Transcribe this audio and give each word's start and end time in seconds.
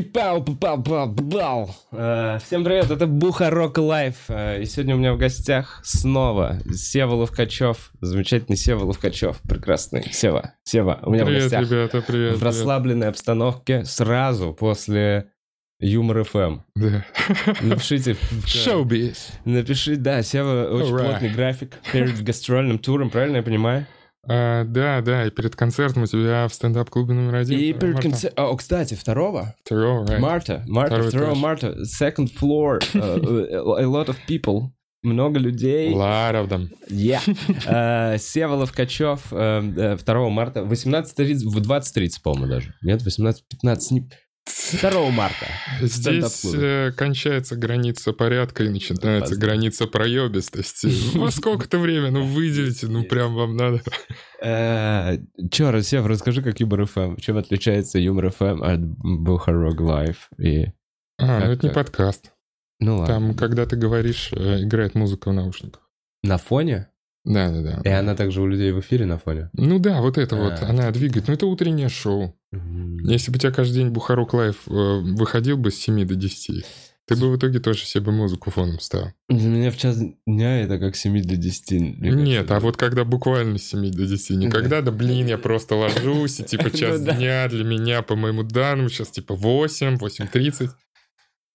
Чики-пау, 0.00 0.44
пау, 0.44 0.82
пау, 0.82 1.14
пау. 1.14 1.70
Э, 1.90 2.38
Всем 2.44 2.64
привет, 2.64 2.90
это 2.90 3.06
Бухарог 3.06 3.78
Лайв. 3.78 4.24
Э, 4.28 4.60
И 4.60 4.66
сегодня 4.66 4.94
у 4.94 4.98
меня 4.98 5.14
в 5.14 5.16
гостях 5.16 5.80
снова 5.84 6.58
Сева 6.70 7.14
Ловкачев. 7.14 7.92
Замечательный 8.02 8.56
Сева 8.56 8.84
Ловкачев. 8.84 9.40
Прекрасный. 9.48 10.02
Сева, 10.12 10.52
Сева, 10.64 10.98
у 11.02 11.12
меня 11.12 11.24
в 11.24 11.28
Привет, 11.28 11.44
гостях. 11.44 11.60
ребята, 11.62 12.02
привет. 12.02 12.32
в 12.32 12.34
привет. 12.34 12.42
расслабленной 12.42 13.08
обстановке 13.08 13.86
сразу 13.86 14.52
после 14.52 15.30
Юмор 15.80 16.24
ФМ. 16.24 16.58
Да. 16.74 17.06
Напишите, 17.62 18.14
в- 18.20 18.46
Шоу-биз. 18.46 19.30
напиши, 19.46 19.96
да, 19.96 20.22
Сева 20.22 20.68
очень 20.74 20.94
Alright. 20.94 21.08
плотный 21.10 21.30
график 21.30 21.72
перед 21.90 22.22
гастрольным 22.22 22.78
туром, 22.78 23.08
правильно 23.08 23.38
я 23.38 23.42
понимаю? 23.42 23.86
А, 24.28 24.64
да, 24.64 25.00
да, 25.00 25.26
и 25.26 25.30
перед 25.30 25.56
концертом 25.56 26.04
у 26.04 26.06
тебя 26.06 26.48
в 26.48 26.54
стендап-клубе 26.54 27.14
номер 27.14 27.36
один. 27.36 27.58
И 27.58 27.72
второго 27.72 28.00
перед 28.00 28.02
концертом... 28.02 28.44
О, 28.44 28.56
кстати, 28.56 28.94
второго 28.94 29.54
Второго, 29.64 30.04
right. 30.04 30.18
Марта, 30.18 30.64
Марта, 30.66 31.02
второго 31.02 31.34
марта, 31.34 31.76
second 31.82 32.28
floor, 32.40 32.80
uh, 32.94 33.78
a 33.78 33.84
lot 33.84 34.08
of 34.08 34.16
people, 34.28 34.70
много 35.06 35.38
людей. 35.38 35.92
Lot 35.92 36.34
of 36.34 36.48
them. 36.48 36.68
Yeah. 36.90 37.20
Э, 37.66 38.18
Сева 38.18 38.54
Ловкачев, 38.54 39.28
э, 39.30 39.62
э, 39.76 39.96
2 39.96 40.30
марта, 40.30 40.60
18.30, 40.60 41.48
в 41.48 41.58
20.30, 41.58 42.22
по-моему, 42.22 42.48
даже. 42.48 42.74
Нет, 42.82 43.02
18.15, 43.02 43.78
не... 43.90 44.10
2 44.46 45.10
марта. 45.10 45.46
Здесь 45.80 46.44
э, 46.54 46.92
кончается 46.96 47.56
граница 47.56 48.12
порядка 48.12 48.64
и 48.64 48.68
начинается 48.68 49.30
Поздно. 49.30 49.46
граница 49.46 49.86
проебистости. 49.86 51.16
Во 51.16 51.30
сколько-то 51.32 51.78
время, 51.78 52.10
ну 52.10 52.24
выделите, 52.24 52.86
ну 52.86 53.04
прям 53.04 53.34
вам 53.34 53.56
надо. 53.56 53.82
Э, 54.40 55.18
Чё, 55.50 55.80
Сев, 55.82 56.06
расскажи, 56.06 56.42
как 56.42 56.60
Юмор 56.60 56.86
ФМ. 56.86 57.16
Чем 57.16 57.38
отличается 57.38 57.98
Юмор 57.98 58.30
ФМ 58.30 58.62
от 58.62 58.80
Бухарог 58.80 59.80
Лайв? 59.80 60.28
И... 60.38 60.66
А, 61.18 61.40
ну 61.40 61.52
это 61.52 61.66
не 61.66 61.72
подкаст. 61.72 62.32
Ну 62.78 62.98
ладно. 62.98 63.14
Там, 63.14 63.34
когда 63.34 63.66
ты 63.66 63.76
говоришь, 63.76 64.30
э, 64.32 64.62
играет 64.62 64.94
музыка 64.94 65.30
в 65.30 65.32
наушниках. 65.32 65.82
На 66.22 66.38
фоне? 66.38 66.88
Да, 67.24 67.50
да, 67.50 67.60
да. 67.60 67.80
И 67.84 67.92
она 67.92 68.14
также 68.14 68.40
у 68.40 68.46
людей 68.46 68.70
в 68.70 68.78
эфире 68.78 69.04
на 69.06 69.18
фоне? 69.18 69.50
Ну 69.54 69.80
да, 69.80 70.00
вот 70.00 70.16
это 70.16 70.36
вот, 70.36 70.62
А. 70.62 70.68
она 70.68 70.90
двигает. 70.92 71.26
Ну 71.26 71.34
это 71.34 71.46
утреннее 71.46 71.88
шоу. 71.88 72.38
Если 73.04 73.30
бы 73.30 73.36
у 73.36 73.38
тебя 73.38 73.52
каждый 73.52 73.74
день 73.74 73.88
Бухарог 73.90 74.34
Лайв 74.34 74.62
э, 74.66 74.70
выходил 74.70 75.56
бы 75.56 75.70
с 75.70 75.76
7 75.76 76.06
до 76.06 76.14
10, 76.14 76.64
ты 77.06 77.14
бы 77.14 77.30
в 77.30 77.36
итоге 77.36 77.60
тоже 77.60 77.84
себе 77.84 78.10
музыку 78.10 78.50
фоном 78.50 78.80
ставил. 78.80 79.12
Для 79.28 79.48
меня 79.48 79.70
в 79.70 79.76
час 79.76 80.00
дня 80.26 80.62
это 80.62 80.78
как 80.78 80.96
7 80.96 81.22
до 81.22 81.36
10. 81.36 81.70
мне 82.00 82.10
Нет, 82.10 82.50
а 82.50 82.58
вот 82.58 82.76
когда 82.76 83.04
буквально 83.04 83.58
с 83.58 83.68
7 83.68 83.92
до 83.92 84.06
10, 84.06 84.30
не 84.36 84.50
когда, 84.50 84.80
да 84.82 84.90
блин, 84.90 85.26
я 85.26 85.38
просто 85.38 85.76
ложусь, 85.76 86.40
и 86.40 86.44
типа 86.44 86.70
час 86.76 86.98
Ну 86.98 87.06
да. 87.06 87.14
дня 87.14 87.48
для 87.48 87.64
меня, 87.64 88.02
по 88.02 88.16
моему 88.16 88.42
данным, 88.42 88.88
сейчас 88.88 89.10
типа 89.10 89.36
8, 89.36 89.98
8.30. 89.98 90.70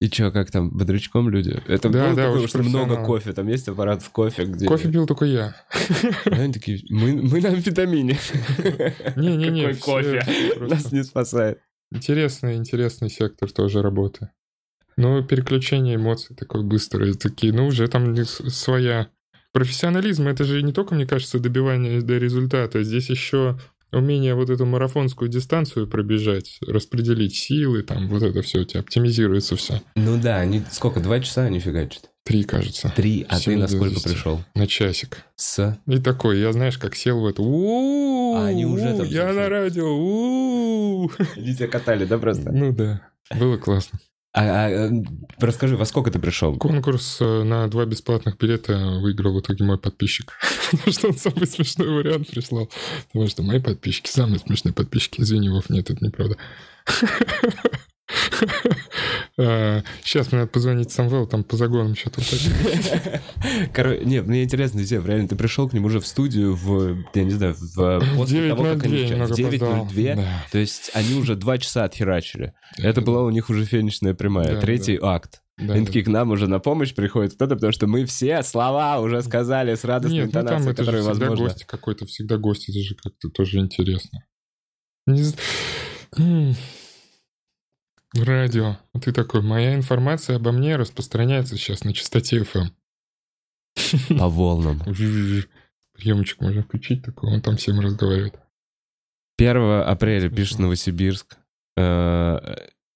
И 0.01 0.09
чё, 0.09 0.31
как 0.31 0.49
там, 0.49 0.71
бодрячком 0.71 1.29
люди? 1.29 1.61
Это 1.67 1.87
Да, 1.87 2.07
было 2.07 2.15
да, 2.15 2.25
такое, 2.25 2.47
что 2.47 2.63
много 2.63 3.05
кофе, 3.05 3.33
там 3.33 3.47
есть 3.47 3.67
аппарат 3.67 4.01
в 4.01 4.09
кофе, 4.09 4.45
где... 4.45 4.65
Кофе 4.65 4.91
пил 4.91 5.05
только 5.05 5.25
я. 5.25 5.55
Они 6.25 6.51
такие, 6.51 6.83
мы, 6.89 7.13
мы 7.21 7.39
на 7.39 7.49
амфетамине. 7.49 8.17
Не-не-не. 9.15 9.73
Какой 9.73 9.75
кофе? 9.75 10.25
Нас 10.59 10.91
не 10.91 11.03
спасает. 11.03 11.59
Интересный, 11.91 12.55
интересный 12.55 13.11
сектор 13.11 13.51
тоже 13.51 13.83
работы. 13.83 14.31
Ну, 14.97 15.23
переключение 15.23 15.97
эмоций 15.97 16.35
такое 16.35 16.63
быстрое, 16.63 17.13
такие, 17.13 17.53
ну, 17.53 17.67
уже 17.67 17.87
там 17.87 18.15
своя... 18.25 19.09
Профессионализм, 19.53 20.29
это 20.29 20.45
же 20.45 20.63
не 20.63 20.71
только, 20.71 20.95
мне 20.95 21.05
кажется, 21.05 21.37
добивание 21.37 22.01
до 22.01 22.17
результата, 22.17 22.81
здесь 22.83 23.09
еще 23.09 23.59
умение 23.91 24.35
вот 24.35 24.49
эту 24.49 24.65
марафонскую 24.65 25.29
дистанцию 25.29 25.87
пробежать, 25.87 26.57
распределить 26.65 27.35
силы, 27.35 27.83
там 27.83 28.07
вот 28.07 28.23
это 28.23 28.41
все 28.41 28.59
у 28.59 28.63
тебя 28.63 28.79
оптимизируется 28.81 29.55
все. 29.55 29.81
Ну 29.95 30.19
да, 30.21 30.37
они 30.37 30.63
сколько, 30.71 30.99
два 30.99 31.19
часа 31.19 31.43
они 31.43 31.59
фигачат? 31.59 32.09
Три, 32.23 32.43
кажется, 32.43 32.93
Три, 32.95 33.25
а 33.27 33.39
ты 33.39 33.57
на 33.57 33.67
сколько 33.67 33.99
пришел? 33.99 34.43
на 34.53 34.67
часик. 34.67 35.25
С... 35.35 35.79
И 35.87 35.97
такой, 35.97 36.39
я 36.39 36.53
знаешь, 36.53 36.77
как 36.77 36.95
сел 36.95 37.19
в 37.19 37.25
это, 37.25 37.41
«У-у-у, 37.41 38.35
А 38.35 38.45
они 38.45 38.65
уже 38.65 38.95
там, 38.95 39.07
я 39.07 39.33
на 39.33 39.49
радио, 39.49 39.87
у-у-у». 39.87 41.11
Они 41.35 41.55
тебя 41.55 41.67
катали, 41.67 42.05
да, 42.05 42.19
просто? 42.19 42.51
Ну 42.51 42.71
да, 42.73 43.01
было 43.35 43.57
классно. 43.57 43.99
А, 44.33 44.43
а, 44.43 44.89
расскажи, 45.39 45.75
во 45.75 45.85
сколько 45.85 46.09
ты 46.09 46.17
пришел? 46.17 46.57
Конкурс 46.57 47.17
э, 47.19 47.43
на 47.43 47.67
два 47.67 47.85
бесплатных 47.85 48.37
билета 48.37 48.77
выиграл 49.01 49.33
в 49.33 49.41
итоге 49.41 49.65
мой 49.65 49.77
подписчик. 49.77 50.31
Потому 50.71 50.93
что 50.93 51.07
он 51.09 51.17
самый 51.17 51.47
смешной 51.47 51.89
вариант 51.89 52.29
прислал. 52.29 52.69
Потому 53.07 53.27
что 53.27 53.43
мои 53.43 53.59
подписчики 53.59 54.09
самые 54.09 54.39
смешные 54.39 54.73
подписчики. 54.73 55.19
Извини, 55.19 55.49
Вов, 55.49 55.69
нет, 55.69 55.89
это 55.89 56.05
неправда. 56.05 56.37
Сейчас 60.03 60.31
мне 60.31 60.41
надо 60.41 60.51
позвонить 60.51 60.91
Самвел, 60.91 61.25
там 61.27 61.43
по 61.43 61.55
загонам 61.57 61.95
что-то. 61.95 62.21
Короче, 63.73 64.05
нет, 64.05 64.27
мне 64.27 64.43
интересно, 64.43 64.83
Зев, 64.83 65.05
реально, 65.05 65.27
ты 65.27 65.35
пришел 65.35 65.67
к 65.69 65.73
ним 65.73 65.85
уже 65.85 65.99
в 65.99 66.07
студию 66.07 66.55
в, 66.55 67.03
я 67.13 67.23
не 67.23 67.31
знаю, 67.31 67.55
в, 67.57 68.03
после 68.15 68.49
того, 68.49 68.63
как 68.63 68.83
они 68.83 68.95
9.02 68.97 69.05
в 69.07 69.09
немного 69.11 69.33
опоздал. 69.33 69.85
9.02, 69.87 70.15
Да. 70.15 70.45
то 70.51 70.57
есть 70.57 70.91
они 70.93 71.15
уже 71.19 71.35
два 71.35 71.57
часа 71.57 71.83
отхерачили. 71.85 72.53
Это 72.77 73.01
была 73.01 73.23
у 73.23 73.29
них 73.29 73.49
уже 73.49 73.65
финишная 73.65 74.13
прямая, 74.13 74.59
третий 74.59 74.99
акт. 75.01 75.41
Да, 75.57 75.73
Они 75.73 75.81
да. 75.81 75.87
такие, 75.87 76.03
к 76.03 76.07
нам 76.07 76.31
уже 76.31 76.47
на 76.47 76.59
помощь 76.59 76.93
приходит 76.93 77.35
кто-то, 77.35 77.55
потому 77.55 77.71
что 77.71 77.85
мы 77.85 78.05
все 78.05 78.41
слова 78.41 78.99
уже 78.99 79.21
сказали 79.21 79.75
с 79.75 79.83
радостной 79.83 80.21
Нет, 80.25 80.27
ну 80.27 80.31
там 80.31 80.41
интонацией, 80.43 80.71
это 80.73 80.83
же 80.83 80.85
которая 80.91 81.01
всегда 81.13 81.27
возможна. 81.29 81.45
гость 81.53 81.65
какой-то, 81.65 82.05
всегда 82.07 82.37
гость, 82.37 82.69
это 82.69 82.79
же 82.79 82.95
как-то 82.95 83.29
тоже 83.29 83.59
интересно. 83.59 84.25
Не. 85.05 86.55
Радио. 88.13 88.77
А 88.93 88.99
Ты 88.99 89.11
такой, 89.11 89.41
моя 89.41 89.75
информация 89.75 90.35
обо 90.35 90.51
мне 90.51 90.75
распространяется 90.75 91.55
сейчас 91.55 91.83
на 91.83 91.93
частоте 91.93 92.39
FM. 92.39 92.67
По 94.19 94.27
волнам. 94.27 94.81
Приемчик 95.93 96.41
можно 96.41 96.63
включить 96.63 97.03
такой, 97.03 97.33
он 97.33 97.41
там 97.41 97.57
всем 97.57 97.79
разговаривает. 97.79 98.35
1 99.37 99.57
апреля 99.81 100.29
пишет 100.29 100.59
Новосибирск. 100.59 101.37
Э, 101.77 102.39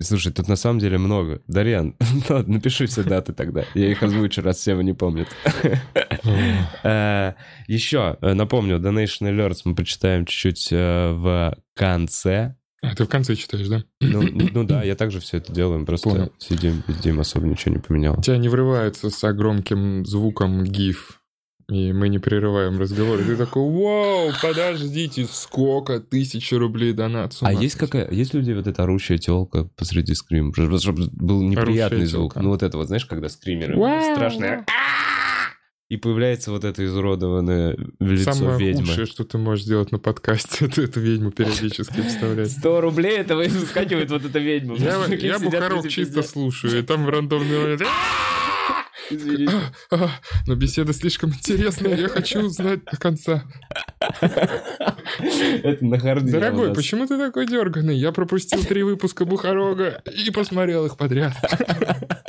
Слушай, 0.02 0.34
тут 0.34 0.50
на 0.50 0.58
самом 0.58 0.80
деле 0.80 0.98
много. 0.98 1.42
Дарьян, 1.48 1.96
напиши 2.30 2.86
все 2.86 3.04
даты 3.04 3.32
тогда. 3.32 3.64
Я 3.74 3.90
их 3.90 4.04
озвучу, 4.04 4.42
раз 4.42 4.62
Сева 4.62 4.82
не 4.82 4.94
помнит. 4.94 5.30
Э, 6.84 7.34
Еще, 7.68 8.18
э, 8.22 8.34
напомню, 8.34 8.78
Donation 8.78 9.32
Alerts 9.32 9.62
мы 9.64 9.74
почитаем 9.76 10.26
чуть-чуть 10.26 10.68
э, 10.72 11.12
в 11.14 11.56
конце. 11.76 12.56
А, 12.92 12.96
ты 12.96 13.06
в 13.06 13.10
конце 13.10 13.36
читаешь, 13.36 13.68
да? 13.68 13.84
Ну, 14.02 14.22
ну 14.54 14.64
да, 14.64 14.84
я 14.84 14.96
также 14.96 15.20
все 15.20 15.38
это 15.38 15.52
делаю, 15.52 15.86
просто 15.86 16.10
Понял. 16.10 16.32
сидим, 16.38 16.84
сидим, 16.88 17.20
особо 17.20 17.48
ничего 17.48 17.76
не 17.76 17.82
поменялось. 17.82 18.20
У 18.20 18.24
тебя 18.24 18.38
не 18.38 18.50
врывается 18.50 19.10
с 19.10 19.34
громким 19.34 20.06
звуком 20.06 20.64
гиф, 20.64 21.22
и 21.68 21.94
мы 21.94 22.10
не 22.10 22.20
прерываем 22.20 22.80
разговор. 22.80 23.20
И 23.20 23.24
ты 23.24 23.36
такой, 23.36 23.64
вау, 23.64 24.32
подождите, 24.42 25.26
сколько 25.26 26.00
тысяч 26.00 26.52
рублей 26.52 26.94
донат. 26.94 27.36
А 27.42 27.52
есть 27.52 27.76
какая, 27.76 28.10
есть 28.12 28.36
у 28.36 28.38
людей 28.38 28.54
вот 28.54 28.68
эта 28.68 28.84
орущая 28.84 29.18
телка 29.18 29.68
посреди 29.76 30.14
скрима? 30.14 30.54
Чтобы 30.54 31.08
был 31.12 31.42
неприятный 31.42 32.00
Орущая 32.00 32.06
звук. 32.06 32.36
Ну 32.36 32.50
вот 32.50 32.62
это 32.62 32.78
вот, 32.78 32.88
знаешь, 32.88 33.06
когда 33.06 33.30
скримеры 33.30 33.74
страшные. 34.14 34.66
И 35.88 35.98
появляется 35.98 36.50
вот 36.50 36.64
это 36.64 36.84
изуродованное 36.84 37.78
лицо 38.00 38.34
Самое 38.34 38.58
ведьмы. 38.58 38.88
худшее, 38.88 39.06
что 39.06 39.24
ты 39.24 39.38
можешь 39.38 39.66
сделать 39.66 39.92
на 39.92 40.00
подкасте, 40.00 40.66
это 40.66 40.82
эту 40.82 41.00
ведьму 41.00 41.32
периодически 41.32 42.02
вставлять. 42.02 42.52
100 42.52 42.82
рублей 42.82 43.18
этого 43.20 43.42
и 43.42 43.50
выскакивает 43.50 44.10
вот 44.10 44.26
эта 44.26 44.40
ведьма. 44.40 44.76
Я, 44.78 45.06
я 45.06 45.38
Бухарок 45.38 45.88
чисто 45.88 46.24
слушаю, 46.24 46.80
и 46.80 46.82
там 46.82 47.06
в 47.06 47.10
рандомный 47.10 47.60
момент... 47.60 47.84
Извините. 49.12 49.54
«А, 49.92 50.10
Но 50.48 50.56
беседа 50.56 50.92
слишком 50.92 51.30
интересная, 51.30 51.96
я 51.96 52.08
хочу 52.08 52.40
узнать 52.40 52.84
до 52.86 52.98
конца. 52.98 53.44
Это 54.10 55.86
на 55.86 56.00
харде 56.00 56.32
Дорогой, 56.32 56.74
почему 56.74 57.06
ты 57.06 57.18
такой 57.20 57.46
дерганый? 57.46 57.96
Я 57.96 58.12
пропустил 58.12 58.64
три 58.64 58.82
выпуска 58.82 59.26
Бухарога 59.26 60.02
и 60.12 60.32
посмотрел 60.32 60.88
их 60.88 60.98
подряд. 60.98 61.34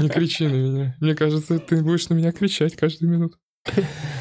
Не 0.00 0.08
кричи 0.08 0.46
на 0.46 0.54
меня. 0.54 0.96
Мне 1.00 1.14
кажется, 1.14 1.58
ты 1.58 1.82
будешь 1.82 2.08
на 2.08 2.14
меня 2.14 2.32
кричать 2.32 2.76
каждую 2.76 3.10
минуту. 3.10 3.36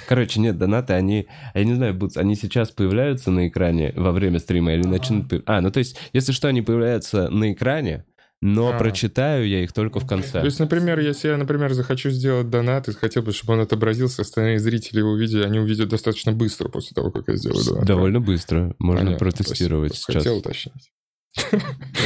Короче, 0.07 0.39
нет, 0.39 0.57
донаты, 0.57 0.93
они, 0.93 1.27
я 1.53 1.63
не 1.63 1.73
знаю, 1.73 1.93
будут, 1.93 2.17
они 2.17 2.35
сейчас 2.35 2.71
появляются 2.71 3.31
на 3.31 3.47
экране 3.47 3.93
во 3.95 4.11
время 4.11 4.39
стрима 4.39 4.73
или 4.73 4.85
начнут... 4.85 5.31
А, 5.45 5.61
ну 5.61 5.71
то 5.71 5.79
есть, 5.79 5.97
если 6.11 6.31
что, 6.33 6.47
они 6.49 6.61
появляются 6.61 7.29
на 7.29 7.53
экране, 7.53 8.05
но 8.41 8.73
А. 8.73 8.77
прочитаю 8.77 9.47
я 9.47 9.63
их 9.63 9.73
только 9.73 9.99
в 9.99 10.07
конце. 10.07 10.39
То 10.39 10.45
есть, 10.45 10.59
например, 10.59 10.99
если 10.99 11.29
я, 11.29 11.37
например, 11.37 11.73
захочу 11.73 12.09
сделать 12.09 12.49
донат 12.49 12.87
и 12.89 12.93
хотел 12.93 13.23
бы, 13.23 13.31
чтобы 13.31 13.53
он 13.53 13.61
отобразился, 13.61 14.21
остальные 14.21 14.59
зрители 14.59 14.99
его 14.99 15.11
увидели, 15.11 15.43
они 15.43 15.59
увидят 15.59 15.89
достаточно 15.89 16.33
быстро 16.33 16.67
после 16.69 16.93
того, 16.93 17.11
как 17.11 17.27
я 17.27 17.35
сделаю 17.35 17.63
донат. 17.65 17.85
Довольно 17.85 18.19
быстро. 18.19 18.75
Можно 18.79 19.05
Понятно, 19.05 19.25
протестировать 19.25 19.95
спасибо. 19.95 20.19
сейчас. 20.19 20.23
Хотел 20.23 20.37
уточнить. 20.37 20.91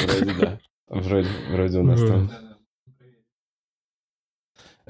Вроде 0.07 0.33
да. 0.39 0.59
Вроде, 0.89 1.27
вроде 1.49 1.79
у 1.79 1.83
нас 1.83 1.99
там. 2.01 2.31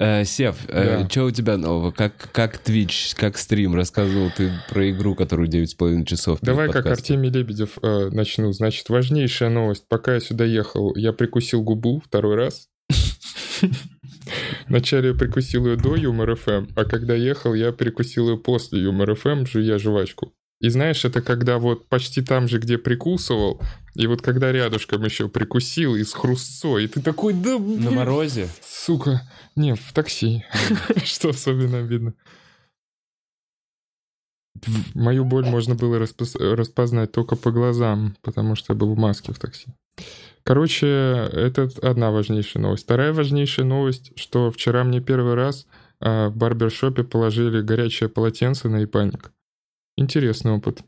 Э, 0.02 0.24
Сев, 0.24 0.56
Да. 0.66 1.08
что 1.08 1.24
у 1.26 1.30
тебя 1.30 1.56
нового? 1.56 1.92
Как, 1.92 2.12
как 2.32 2.60
Twitch, 2.64 3.14
как 3.16 3.38
стрим? 3.38 3.74
Рассказывал 3.76 4.30
ты 4.36 4.50
про 4.68 4.90
игру, 4.90 5.14
которую 5.14 5.48
9,5 5.48 6.04
часов. 6.04 6.40
Давай 6.42 6.70
как. 6.70 6.86
Артемий 6.86 7.30
Лебедев 7.30 7.78
э, 7.82 8.08
начну. 8.10 8.52
Значит, 8.52 8.88
важнейшая 8.88 9.50
новость. 9.50 9.84
Пока 9.88 10.14
я 10.14 10.20
сюда 10.20 10.44
ехал, 10.44 10.94
я 10.96 11.12
прикусил 11.12 11.62
губу 11.62 12.02
второй 12.04 12.34
раз. 12.34 12.68
Вначале 14.68 15.10
я 15.10 15.14
прикусил 15.14 15.66
ее 15.66 15.76
до 15.76 15.94
Юмор 15.94 16.34
ФМ, 16.34 16.66
а 16.74 16.84
когда 16.84 17.14
ехал, 17.14 17.54
я 17.54 17.72
перекусил 17.72 18.30
ее 18.30 18.36
после 18.38 18.82
Юмор 18.82 19.14
ФМ, 19.14 19.46
жуя 19.46 19.78
жвачку. 19.78 20.32
И 20.60 20.68
знаешь, 20.68 21.04
это 21.04 21.22
когда 21.22 21.58
вот 21.58 21.88
почти 21.88 22.22
там 22.22 22.48
же, 22.48 22.58
где 22.58 22.78
прикусывал, 22.78 23.60
и 23.94 24.06
вот 24.06 24.22
когда 24.22 24.50
рядышком 24.52 25.04
еще 25.04 25.28
прикусил 25.28 25.94
и 25.96 26.04
с 26.04 26.12
хрустцой, 26.14 26.84
и 26.84 26.88
ты 26.88 27.00
такой, 27.02 27.34
да 27.34 27.52
На 27.52 27.58
блин, 27.58 27.94
морозе? 27.94 28.48
сука, 28.62 29.22
не, 29.56 29.74
в 29.74 29.92
такси, 29.92 30.44
что 31.04 31.30
особенно 31.30 31.78
обидно. 31.78 32.14
Мою 34.94 35.24
боль 35.24 35.44
можно 35.46 35.74
было 35.74 35.96
распоз- 35.98 36.38
распознать 36.38 37.12
только 37.12 37.36
по 37.36 37.50
глазам, 37.50 38.16
потому 38.22 38.54
что 38.54 38.72
я 38.72 38.78
был 38.78 38.94
в 38.94 38.98
маске 38.98 39.32
в 39.32 39.38
такси. 39.38 39.66
Короче, 40.44 40.86
это 40.86 41.68
одна 41.82 42.10
важнейшая 42.10 42.62
новость. 42.62 42.84
Вторая 42.84 43.12
важнейшая 43.12 43.66
новость, 43.66 44.12
что 44.18 44.50
вчера 44.50 44.84
мне 44.84 45.00
первый 45.00 45.34
раз 45.34 45.66
а, 46.00 46.28
в 46.28 46.36
барбершопе 46.36 47.04
положили 47.04 47.60
горячее 47.60 48.08
полотенце 48.08 48.68
на 48.68 48.84
ипаник. 48.84 49.32
Интересный 49.96 50.52
опыт. 50.52 50.80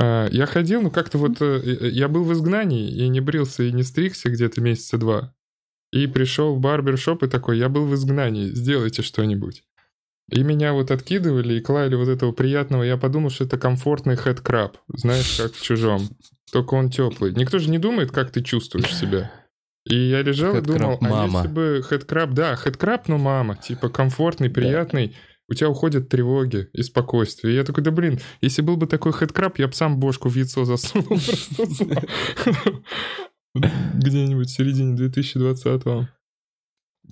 А, 0.00 0.28
Я 0.30 0.46
ходил, 0.46 0.82
ну 0.82 0.90
как-то 0.90 1.18
вот... 1.18 1.40
э, 1.40 1.88
Я 1.90 2.08
был 2.08 2.24
в 2.24 2.32
изгнании 2.32 2.90
и 2.90 3.08
не 3.08 3.20
брился, 3.20 3.64
и 3.64 3.72
не 3.72 3.82
стригся 3.82 4.30
где-то 4.30 4.60
месяца 4.60 4.98
два. 4.98 5.34
И 5.92 6.06
пришел 6.06 6.54
в 6.54 6.60
барбершоп 6.60 7.22
и 7.22 7.28
такой, 7.28 7.58
я 7.58 7.68
был 7.68 7.86
в 7.86 7.94
изгнании, 7.94 8.46
сделайте 8.48 9.02
что-нибудь. 9.02 9.64
И 10.30 10.42
меня 10.42 10.74
вот 10.74 10.90
откидывали 10.90 11.54
и 11.54 11.60
клали 11.62 11.94
вот 11.94 12.08
этого 12.08 12.32
приятного. 12.32 12.82
Я 12.82 12.98
подумал, 12.98 13.30
что 13.30 13.44
это 13.44 13.56
комфортный 13.58 14.16
хэдкраб. 14.16 14.76
Знаешь, 14.88 15.38
как 15.38 15.54
в 15.54 15.62
чужом. 15.62 16.02
Только 16.52 16.74
он 16.74 16.90
теплый. 16.90 17.32
Никто 17.34 17.58
же 17.58 17.70
не 17.70 17.78
думает, 17.78 18.10
как 18.12 18.30
ты 18.30 18.42
чувствуешь 18.42 18.94
себя. 18.94 19.32
И 19.86 19.96
я 19.96 20.20
лежал 20.20 20.54
и 20.56 20.60
думал, 20.60 20.98
Хэдкраб 20.98 21.00
мама. 21.00 21.38
а 21.40 21.42
если 21.44 21.54
бы 21.54 21.82
хэдкраб, 21.82 22.34
да, 22.34 22.56
хэдкраб, 22.56 23.08
но 23.08 23.16
мама, 23.16 23.56
типа 23.56 23.88
комфортный, 23.88 24.50
приятный, 24.50 25.16
у 25.48 25.54
тебя 25.54 25.70
уходят 25.70 26.08
тревоги 26.08 26.68
и 26.72 26.82
спокойствие. 26.82 27.56
Я 27.56 27.64
такой, 27.64 27.82
да 27.82 27.90
блин, 27.90 28.20
если 28.40 28.62
был 28.62 28.76
бы 28.76 28.86
такой 28.86 29.12
хэдкраб, 29.12 29.58
я 29.58 29.66
бы 29.66 29.72
сам 29.72 29.98
бошку 29.98 30.28
в 30.28 30.36
яйцо 30.36 30.64
засунул. 30.64 31.18
Где-нибудь 33.54 34.48
в 34.48 34.52
середине 34.52 34.94
2020-го. 34.96 36.08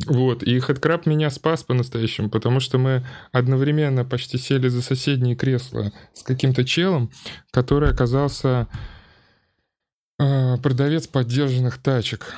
Вот, 0.05 0.43
и 0.43 0.59
хэдкраб 0.59 1.07
меня 1.07 1.31
спас 1.31 1.65
по-настоящему, 1.65 2.29
потому 2.29 2.61
что 2.61 2.77
мы 2.77 3.07
одновременно 3.33 4.05
почти 4.05 4.37
сели 4.37 4.69
за 4.69 4.83
соседние 4.83 5.35
кресла 5.35 5.91
с 6.13 6.23
каким-то 6.23 6.67
челом, 6.67 7.11
который 7.51 7.91
оказался 7.91 8.69
э, 10.19 10.59
продавец 10.59 11.07
поддержанных 11.07 11.79
тачек. 11.79 12.35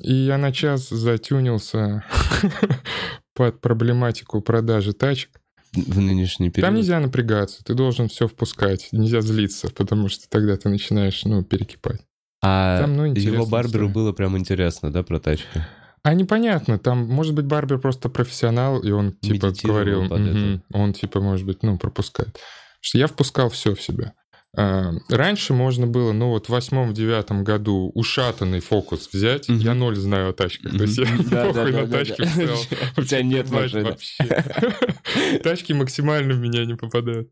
И 0.00 0.12
я 0.12 0.36
на 0.36 0.52
час 0.52 0.90
затюнился 0.90 2.04
под 3.38 3.60
проблематику 3.60 4.40
продажи 4.40 4.92
тачек. 4.92 5.40
В 5.72 6.00
нынешний 6.00 6.50
период. 6.50 6.66
Там 6.66 6.74
нельзя 6.74 6.98
напрягаться, 6.98 7.62
ты 7.62 7.74
должен 7.74 8.08
все 8.08 8.26
впускать, 8.26 8.88
нельзя 8.90 9.20
злиться, 9.20 9.68
потому 9.68 10.08
что 10.08 10.28
тогда 10.28 10.56
ты 10.56 10.68
начинаешь, 10.68 11.24
ну, 11.24 11.44
перекипать. 11.44 12.00
А 12.42 12.80
Там, 12.80 12.96
ну, 12.96 13.04
его 13.04 13.46
барберу 13.46 13.86
история. 13.86 13.94
было 13.94 14.12
прям 14.12 14.36
интересно, 14.36 14.90
да, 14.90 15.02
про 15.04 15.20
тачки? 15.20 15.64
А 16.02 16.14
непонятно, 16.14 16.78
там, 16.78 17.06
может 17.06 17.34
быть, 17.34 17.44
Барбер 17.44 17.78
просто 17.78 18.08
профессионал, 18.08 18.80
и 18.80 18.90
он, 18.90 19.12
типа, 19.12 19.52
говорил, 19.62 20.04
«Мгм». 20.04 20.62
он, 20.72 20.92
типа, 20.94 21.20
может 21.20 21.44
быть, 21.44 21.62
ну, 21.62 21.76
пропускает. 21.76 22.32
Потому 22.32 22.80
что 22.80 22.98
я 22.98 23.06
впускал 23.08 23.50
все 23.50 23.74
в 23.74 23.82
себя. 23.82 24.14
А, 24.56 24.92
Раньше 25.08 25.52
можно 25.52 25.86
было, 25.86 26.12
ну 26.12 26.30
вот 26.30 26.46
в 26.46 26.48
восьмом-девятом 26.50 27.44
году 27.44 27.90
ушатанный 27.94 28.60
фокус 28.60 29.08
взять. 29.12 29.48
Мгм. 29.48 29.58
Я 29.58 29.74
ноль 29.74 29.96
знаю 29.96 30.30
о 30.30 30.32
тачках. 30.32 30.76
То 30.76 30.82
есть 30.84 30.98
я. 30.98 31.06
Да, 31.30 31.46
похуй 31.46 31.72
да, 31.72 31.80
на 31.80 31.86
да, 31.86 31.98
тачки 31.98 32.22
да. 32.22 32.26
встал. 32.28 32.78
У 32.96 33.02
тебя 33.02 33.22
нет 33.22 33.50
машины. 33.50 33.96
Тачки 35.42 35.72
максимально 35.72 36.34
в 36.34 36.38
меня 36.38 36.64
не 36.64 36.74
попадают. 36.74 37.28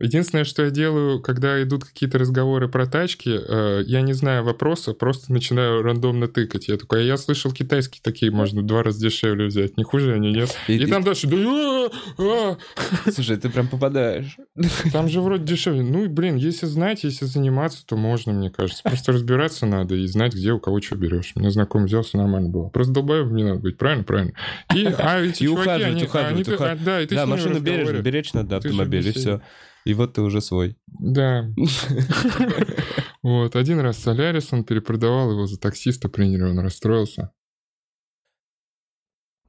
Единственное, 0.00 0.44
что 0.44 0.64
я 0.64 0.70
делаю, 0.70 1.20
когда 1.20 1.62
идут 1.62 1.84
какие-то 1.84 2.18
разговоры 2.18 2.68
про 2.68 2.86
тачки, 2.86 3.38
э, 3.46 3.82
я 3.86 4.00
не 4.00 4.12
знаю 4.14 4.42
вопроса, 4.44 4.92
просто 4.94 5.32
начинаю 5.32 5.82
рандомно 5.82 6.26
тыкать. 6.26 6.68
Я 6.68 6.76
такой, 6.78 7.00
а 7.00 7.02
я 7.02 7.16
слышал 7.16 7.52
китайские 7.52 8.00
такие, 8.02 8.32
можно 8.32 8.62
два 8.62 8.82
раза 8.82 9.00
дешевле 9.00 9.46
взять. 9.46 9.76
Не 9.76 9.84
хуже 9.84 10.14
они, 10.14 10.32
нет? 10.32 10.56
И 10.68 10.74
И 10.76 10.78
ты- 10.78 10.86
там 10.90 11.02
дальше, 11.04 11.26
да, 11.26 11.36
а, 11.36 12.56
а, 13.06 13.10
Слушай, 13.10 13.36
ты 13.36 13.48
прям 13.50 13.68
попадаешь. 13.68 14.36
там 14.92 15.08
же 15.08 15.20
вроде 15.20 15.44
дешевле. 15.44 15.82
Ну, 15.82 16.08
блин, 16.08 16.36
если 16.36 16.66
знать, 16.66 17.04
если 17.04 17.26
заниматься, 17.26 17.84
то 17.86 17.96
можно, 17.96 18.32
мне 18.32 18.50
кажется. 18.50 18.82
Просто 18.82 19.12
разбираться 19.12 19.66
надо 19.66 19.94
и 19.94 20.06
знать, 20.06 20.34
где 20.34 20.52
у 20.52 20.60
кого 20.60 20.80
что 20.80 20.96
берешь. 20.96 21.32
Меня 21.36 21.50
знакомый 21.50 21.86
взял, 21.88 22.02
все 22.02 22.16
нормально 22.18 22.48
было. 22.48 22.68
Просто 22.70 22.92
долбоебом 22.94 23.36
не 23.36 23.44
надо 23.44 23.60
быть, 23.60 23.76
правильно? 23.76 24.04
Правильно. 24.04 24.32
И, 24.74 24.86
а 24.98 25.20
эти 25.20 25.42
И 25.42 25.46
чуваки, 25.46 25.62
ухаживать, 25.62 25.92
они- 25.94 26.04
ухаживать, 26.04 26.32
они- 26.48 26.54
ухаживать. 26.56 26.80
а, 26.80 26.84
Да, 26.84 27.00
и 27.02 27.06
ты 27.06 27.14
Да, 27.16 27.26
машину 27.26 27.60
бережно, 27.60 27.98
беречь 28.00 28.32
надо 28.32 28.56
автомобиль, 28.56 29.06
и 29.06 29.12
все. 29.12 29.40
И 29.84 29.94
вот 29.94 30.14
ты 30.14 30.22
уже 30.22 30.40
свой. 30.40 30.76
Да. 30.86 31.48
Вот, 33.22 33.54
один 33.54 33.80
раз 33.80 33.98
Солярис, 33.98 34.50
он 34.50 34.64
перепродавал 34.64 35.32
его 35.32 35.46
за 35.46 35.60
таксиста, 35.60 36.08
приняли, 36.08 36.40
он 36.40 36.58
расстроился. 36.58 37.32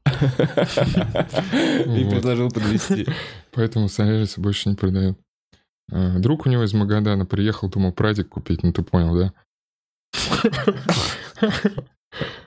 И 0.06 0.10
предложил 2.10 2.50
подвести. 2.50 3.08
Поэтому 3.52 3.88
Соляриса 3.88 4.42
больше 4.42 4.68
не 4.68 4.76
продают. 4.76 5.18
А, 5.90 6.20
Друг 6.20 6.46
у 6.46 6.50
него 6.50 6.64
из 6.64 6.74
Магадана 6.74 7.26
приехал, 7.26 7.70
думал 7.70 7.94
прадик 7.94 8.28
купить, 8.30 8.62
ну 8.64 8.74
ты 8.74 8.84
понял, 8.84 9.16
да? 9.16 9.34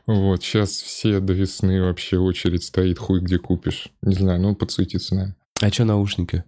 Вот, 0.07 0.43
сейчас 0.43 0.71
все 0.71 1.21
до 1.21 1.33
весны 1.33 1.81
вообще 1.83 2.19
очередь 2.19 2.65
стоит, 2.65 2.99
хуй 2.99 3.21
где 3.21 3.39
купишь. 3.39 3.89
Не 4.03 4.15
знаю, 4.15 4.41
ну 4.41 4.55
подсуетиться, 4.55 5.15
наверное. 5.15 5.37
А 5.63 5.71
что 5.71 5.85
наушники? 5.85 6.45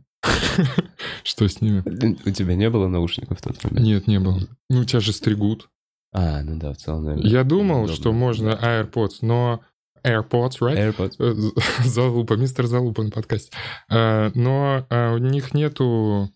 Что 1.25 1.49
с 1.49 1.61
ними? 1.61 1.83
У 2.27 2.31
тебя 2.31 2.55
не 2.55 2.71
было 2.71 2.89
наушников 2.89 3.39
в 3.39 3.43
тот 3.43 3.63
момент? 3.65 3.87
Нет, 3.87 4.07
не 4.07 4.21
было. 4.21 4.41
Ну, 4.69 4.85
тебя 4.85 5.01
же 5.01 5.13
стригут. 5.13 5.69
А, 6.13 6.43
ну 6.43 6.57
да, 6.59 6.73
в 6.73 6.77
целом, 6.77 7.05
наверное. 7.05 7.31
Я 7.31 7.45
думал, 7.45 7.85
удобно. 7.85 7.97
что 7.97 8.13
можно 8.13 8.49
AirPods, 8.51 9.19
но... 9.23 9.61
AirPods, 10.05 10.61
right? 10.61 10.97
AirPods. 10.97 11.17
Э, 11.19 11.85
Залупа, 11.85 12.35
мистер 12.35 12.67
Залупа 12.67 13.03
на 13.03 13.11
подкасте. 13.11 13.51
Э, 13.91 14.31
Но 14.35 14.87
э, 14.89 15.15
у 15.15 15.19
них 15.19 15.53
нету... 15.53 16.31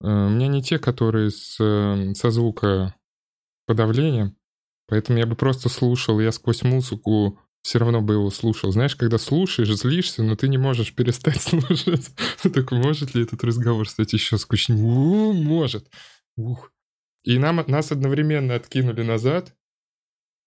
У 0.00 0.06
меня 0.06 0.48
не 0.48 0.62
те, 0.62 0.78
которые 0.78 1.30
с, 1.30 1.56
со 1.56 2.30
звука 2.30 2.94
подавлением, 3.66 4.36
поэтому 4.86 5.18
я 5.18 5.26
бы 5.26 5.36
просто 5.36 5.70
слушал, 5.70 6.20
я 6.20 6.32
сквозь 6.32 6.62
музыку 6.62 7.38
все 7.62 7.78
равно 7.78 8.00
бы 8.00 8.14
его 8.14 8.30
слушал. 8.30 8.70
Знаешь, 8.70 8.96
когда 8.96 9.18
слушаешь, 9.18 9.68
злишься, 9.68 10.22
но 10.22 10.36
ты 10.36 10.48
не 10.48 10.58
можешь 10.58 10.94
перестать 10.94 11.40
слушать. 11.42 12.10
Такой, 12.42 12.78
может 12.78 13.14
ли 13.14 13.22
этот 13.22 13.42
разговор 13.42 13.88
стать 13.88 14.12
еще 14.12 14.38
скучнее? 14.38 15.32
Может. 15.32 15.88
Ух. 16.36 16.70
И 17.24 17.38
нам, 17.38 17.62
нас 17.66 17.90
одновременно 17.90 18.54
откинули 18.54 19.02
назад, 19.02 19.52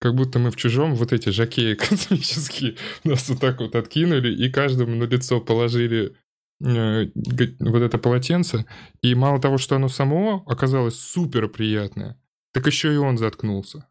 как 0.00 0.14
будто 0.14 0.38
мы 0.38 0.50
в 0.50 0.56
чужом, 0.56 0.94
вот 0.94 1.12
эти 1.12 1.28
жакеи 1.28 1.74
космические, 1.88 2.76
нас 3.04 3.28
вот 3.28 3.38
так 3.38 3.60
вот 3.60 3.76
откинули, 3.76 4.34
и 4.34 4.50
каждому 4.50 4.96
на 4.96 5.04
лицо 5.04 5.42
положили 5.42 6.16
э, 6.64 7.10
вот 7.14 7.82
это 7.82 7.98
полотенце. 7.98 8.64
И 9.02 9.14
мало 9.14 9.40
того, 9.40 9.58
что 9.58 9.76
оно 9.76 9.88
само 9.88 10.42
оказалось 10.46 10.98
супер 10.98 11.48
приятное, 11.48 12.18
так 12.52 12.66
еще 12.66 12.94
и 12.94 12.96
он 12.96 13.18
заткнулся. 13.18 13.89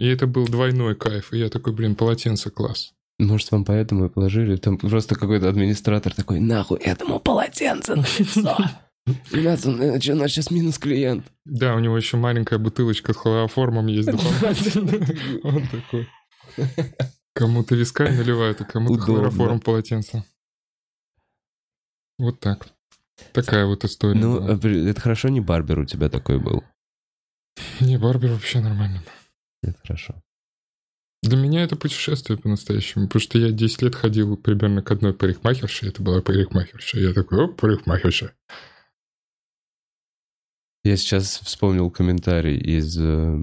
И 0.00 0.06
это 0.06 0.26
был 0.26 0.46
двойной 0.46 0.94
кайф. 0.94 1.30
И 1.34 1.38
я 1.38 1.50
такой, 1.50 1.74
блин, 1.74 1.94
полотенце 1.94 2.50
класс. 2.50 2.94
Может, 3.18 3.50
вам 3.50 3.66
поэтому 3.66 4.06
и 4.06 4.08
положили? 4.08 4.56
Там 4.56 4.78
просто 4.78 5.14
какой-то 5.14 5.46
администратор 5.50 6.14
такой, 6.14 6.40
нахуй 6.40 6.78
этому 6.78 7.20
полотенце 7.20 7.96
на 7.96 8.06
лицо. 8.18 8.56
Ребята, 9.30 9.68
у 9.68 10.16
нас 10.16 10.30
сейчас 10.30 10.50
минус 10.50 10.78
клиент. 10.78 11.26
Да, 11.44 11.74
у 11.74 11.80
него 11.80 11.98
еще 11.98 12.16
маленькая 12.16 12.58
бутылочка 12.58 13.12
с 13.12 13.16
хлороформом 13.16 13.88
есть 13.88 14.10
дополнительно. 14.10 15.06
Он 15.42 15.68
такой. 15.68 16.08
Кому-то 17.34 17.74
вискарь 17.74 18.16
наливают, 18.16 18.62
а 18.62 18.64
кому-то 18.64 19.02
хлороформ 19.02 19.60
полотенце. 19.60 20.24
Вот 22.18 22.40
так. 22.40 22.68
Такая 23.34 23.66
вот 23.66 23.84
история. 23.84 24.18
Ну, 24.18 24.48
а 24.48 24.58
это 24.66 24.98
хорошо, 24.98 25.28
не 25.28 25.42
барбер 25.42 25.80
у 25.80 25.84
тебя 25.84 26.08
такой 26.08 26.38
был. 26.38 26.64
Не, 27.80 27.98
Барбер 27.98 28.32
вообще 28.32 28.60
нормально. 28.60 29.02
Это 29.62 29.78
хорошо. 29.82 30.14
Для 31.22 31.36
меня 31.36 31.62
это 31.62 31.76
путешествие 31.76 32.38
по-настоящему, 32.38 33.06
потому 33.06 33.20
что 33.20 33.38
я 33.38 33.50
10 33.50 33.82
лет 33.82 33.94
ходил 33.94 34.36
примерно 34.36 34.82
к 34.82 34.90
одной 34.90 35.12
парикмахерше, 35.12 35.88
это 35.88 36.02
была 36.02 36.22
парикмахерша. 36.22 36.98
Я 36.98 37.12
такой, 37.12 37.44
оп, 37.44 37.60
парикмахерша. 37.60 38.32
Я 40.82 40.96
сейчас 40.96 41.40
вспомнил 41.40 41.90
комментарий 41.90 42.56
из 42.56 42.98
э, 42.98 43.38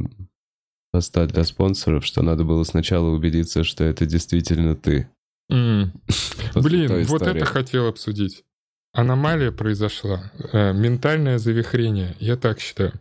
поста 0.92 1.28
для 1.28 1.44
спонсоров, 1.44 2.04
что 2.04 2.24
надо 2.24 2.44
было 2.44 2.64
сначала 2.64 3.10
убедиться, 3.10 3.64
что 3.64 3.84
это 3.84 4.08
действительно 4.08 4.76
ты. 4.76 5.08
После 5.48 6.62
Блин, 6.88 7.04
вот 7.06 7.22
это 7.22 7.46
хотел 7.46 7.88
обсудить. 7.88 8.44
Аномалия 8.92 9.52
произошла. 9.52 10.32
Э, 10.52 10.74
ментальное 10.74 11.38
завихрение. 11.38 12.16
Я 12.20 12.38
так 12.38 12.60
считаю. 12.60 12.94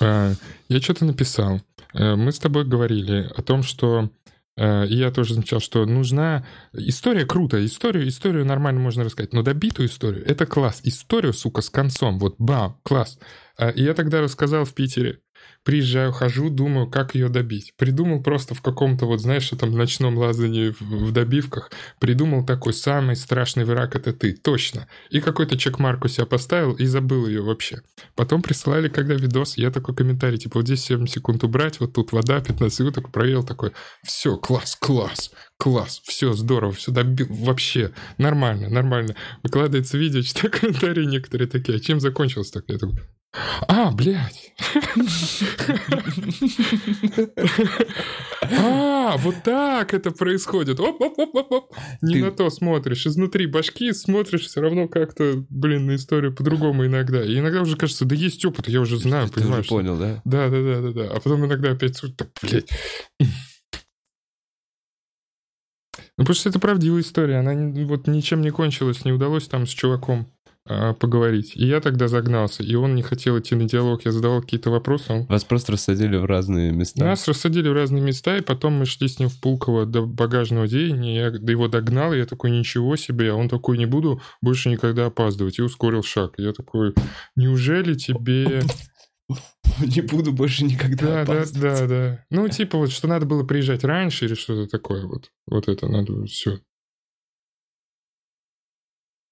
Э, 0.00 0.34
я 0.68 0.80
что-то 0.80 1.04
написал. 1.04 1.60
Э, 1.94 2.14
мы 2.16 2.32
с 2.32 2.38
тобой 2.38 2.64
говорили 2.64 3.30
о 3.36 3.42
том, 3.42 3.62
что 3.62 4.10
э, 4.56 4.86
и 4.86 4.96
я 4.96 5.10
тоже 5.10 5.34
замечал, 5.34 5.60
что 5.60 5.84
нужна 5.86 6.46
история 6.72 7.24
круто, 7.26 7.64
историю, 7.64 8.08
историю 8.08 8.44
нормально 8.44 8.80
можно 8.80 9.04
рассказать, 9.04 9.32
но 9.32 9.42
добитую 9.42 9.88
историю 9.88 10.24
это 10.26 10.46
класс. 10.46 10.80
Историю, 10.84 11.32
сука, 11.32 11.62
с 11.62 11.70
концом. 11.70 12.18
Вот, 12.18 12.36
бам, 12.38 12.78
класс. 12.82 13.18
Э, 13.58 13.72
И 13.72 13.82
я 13.82 13.94
тогда 13.94 14.20
рассказал 14.20 14.64
в 14.64 14.74
Питере. 14.74 15.20
Приезжаю, 15.64 16.12
хожу, 16.12 16.50
думаю, 16.50 16.88
как 16.90 17.14
ее 17.14 17.28
добить. 17.28 17.74
Придумал 17.76 18.22
просто 18.22 18.54
в 18.54 18.62
каком-то, 18.62 19.06
вот 19.06 19.20
знаешь, 19.20 19.48
там 19.50 19.72
ночном 19.72 20.18
лазании 20.18 20.70
в, 20.70 20.80
в 20.80 21.12
добивках, 21.12 21.70
придумал 22.00 22.44
такой 22.44 22.72
самый 22.72 23.14
страшный 23.14 23.64
враг 23.64 23.94
это 23.94 24.12
ты, 24.12 24.34
точно. 24.34 24.88
И 25.10 25.20
какой-то 25.20 25.56
чекмарк 25.56 26.04
у 26.04 26.08
себя 26.08 26.26
поставил 26.26 26.72
и 26.72 26.86
забыл 26.86 27.26
ее 27.26 27.42
вообще. 27.42 27.82
Потом 28.16 28.42
присылали, 28.42 28.88
когда 28.88 29.14
видос, 29.14 29.56
я 29.56 29.70
такой 29.70 29.94
комментарий, 29.94 30.38
типа, 30.38 30.58
вот 30.58 30.66
здесь 30.66 30.82
7 30.84 31.06
секунд 31.06 31.44
убрать, 31.44 31.78
вот 31.80 31.92
тут 31.92 32.12
вода, 32.12 32.40
15 32.40 32.76
секунд, 32.76 32.94
такой 32.96 33.12
проверил, 33.12 33.44
такой, 33.44 33.72
все, 34.02 34.36
класс, 34.36 34.76
класс, 34.80 35.30
класс, 35.58 36.00
все, 36.04 36.32
здорово, 36.32 36.72
все 36.72 36.90
добил, 36.90 37.28
вообще, 37.30 37.92
нормально, 38.18 38.68
нормально. 38.68 39.14
Выкладывается 39.42 39.96
видео, 39.96 40.22
читаю 40.22 40.52
комментарии 40.52 41.04
некоторые 41.04 41.48
такие, 41.48 41.76
а 41.78 41.80
чем 41.80 42.00
закончилось 42.00 42.50
так? 42.50 42.64
Я 42.68 42.78
такой, 42.78 42.98
а, 43.68 43.90
блядь. 43.92 44.52
А, 48.58 49.16
вот 49.18 49.36
так 49.42 49.94
это 49.94 50.10
происходит. 50.10 50.78
Оп-оп-оп-оп. 50.80 51.74
Не 52.02 52.14
Ты- 52.14 52.20
на 52.24 52.30
то 52.32 52.50
смотришь. 52.50 53.06
Изнутри 53.06 53.46
башки 53.46 53.92
смотришь 53.92 54.42
все 54.46 54.60
равно 54.60 54.88
как-то, 54.88 55.44
блин, 55.48 55.86
на 55.86 55.94
историю 55.96 56.34
по-другому 56.34 56.84
иногда. 56.86 57.24
И 57.24 57.38
иногда 57.38 57.62
уже 57.62 57.76
кажется, 57.76 58.04
да 58.04 58.14
есть 58.14 58.44
опыт, 58.44 58.68
я 58.68 58.80
уже 58.80 58.98
знаю, 58.98 59.28
Ты 59.28 59.40
понимаешь. 59.40 59.68
понял, 59.68 59.96
да? 59.96 60.20
Да, 60.24 60.48
да, 60.48 60.62
да, 60.62 60.80
да, 60.82 60.92
да. 60.92 61.10
А 61.12 61.20
потом 61.20 61.46
иногда 61.46 61.70
опять 61.72 61.96
слушай, 61.96 62.14
да, 62.18 62.26
блядь. 62.42 62.68
Ну, 66.18 66.24
потому 66.24 66.34
что 66.34 66.48
это 66.50 66.58
правдивая 66.60 67.00
история. 67.00 67.38
Она 67.38 67.54
не- 67.54 67.84
вот 67.84 68.06
ничем 68.06 68.42
не 68.42 68.50
кончилась, 68.50 69.04
не 69.04 69.12
удалось 69.12 69.48
там 69.48 69.66
с 69.66 69.70
чуваком 69.70 70.30
а, 70.64 70.94
поговорить. 70.94 71.52
И 71.56 71.66
я 71.66 71.80
тогда 71.80 72.06
загнался, 72.08 72.62
и 72.62 72.74
он 72.74 72.94
не 72.94 73.02
хотел 73.02 73.38
идти 73.38 73.54
на 73.54 73.64
диалог. 73.68 74.04
Я 74.04 74.12
задавал 74.12 74.40
какие-то 74.42 74.70
вопросы, 74.70 75.26
Вас 75.28 75.44
просто 75.44 75.72
рассадили 75.72 76.16
в 76.16 76.24
разные 76.24 76.70
места. 76.72 77.04
нас 77.04 77.26
рассадили 77.26 77.68
в 77.68 77.72
разные 77.72 78.02
места, 78.02 78.36
и 78.36 78.42
потом 78.42 78.74
мы 78.74 78.86
шли 78.86 79.08
с 79.08 79.18
ним 79.18 79.28
в 79.28 79.40
Пулково 79.40 79.86
до 79.86 80.02
багажного 80.02 80.64
отделения, 80.64 81.16
я 81.16 81.30
до 81.30 81.50
его 81.50 81.68
догнал, 81.68 82.12
и 82.12 82.18
я 82.18 82.26
такой, 82.26 82.50
ничего 82.50 82.96
себе, 82.96 83.32
а 83.32 83.34
он 83.34 83.48
такой, 83.48 83.76
не 83.78 83.86
буду 83.86 84.20
больше 84.40 84.68
никогда 84.70 85.06
опаздывать, 85.06 85.58
и 85.58 85.62
ускорил 85.62 86.02
шаг. 86.02 86.34
Я 86.38 86.52
такой, 86.52 86.94
неужели 87.36 87.94
тебе... 87.94 88.62
Не 89.80 90.02
буду 90.02 90.32
больше 90.32 90.64
никогда 90.64 91.06
Да, 91.06 91.24
да, 91.24 91.32
опаздывать. 91.38 91.78
да, 91.80 91.86
да. 91.86 92.24
Ну, 92.30 92.46
типа 92.48 92.76
вот, 92.76 92.90
что 92.90 93.08
надо 93.08 93.24
было 93.24 93.42
приезжать 93.42 93.84
раньше 93.84 94.26
или 94.26 94.34
что-то 94.34 94.68
такое 94.70 95.06
вот. 95.06 95.30
Вот 95.46 95.68
это 95.68 95.88
надо, 95.88 96.26
все. 96.26 96.58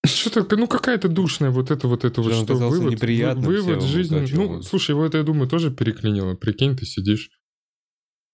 Что-то, 0.04 0.56
ну, 0.56 0.66
какая-то 0.66 1.08
душная 1.08 1.50
вот 1.50 1.70
это, 1.70 1.86
вот 1.86 2.04
это 2.04 2.22
вот, 2.22 2.32
Что 2.32 2.54
вывод, 2.54 2.92
неприятным 2.92 3.44
вывод 3.44 3.82
жизни. 3.82 4.26
Ну, 4.32 4.62
слушай, 4.62 4.94
вот 4.94 5.06
это, 5.06 5.18
я 5.18 5.24
думаю, 5.24 5.48
тоже 5.48 5.70
переклинило. 5.70 6.34
Прикинь, 6.34 6.74
ты 6.76 6.86
сидишь, 6.86 7.30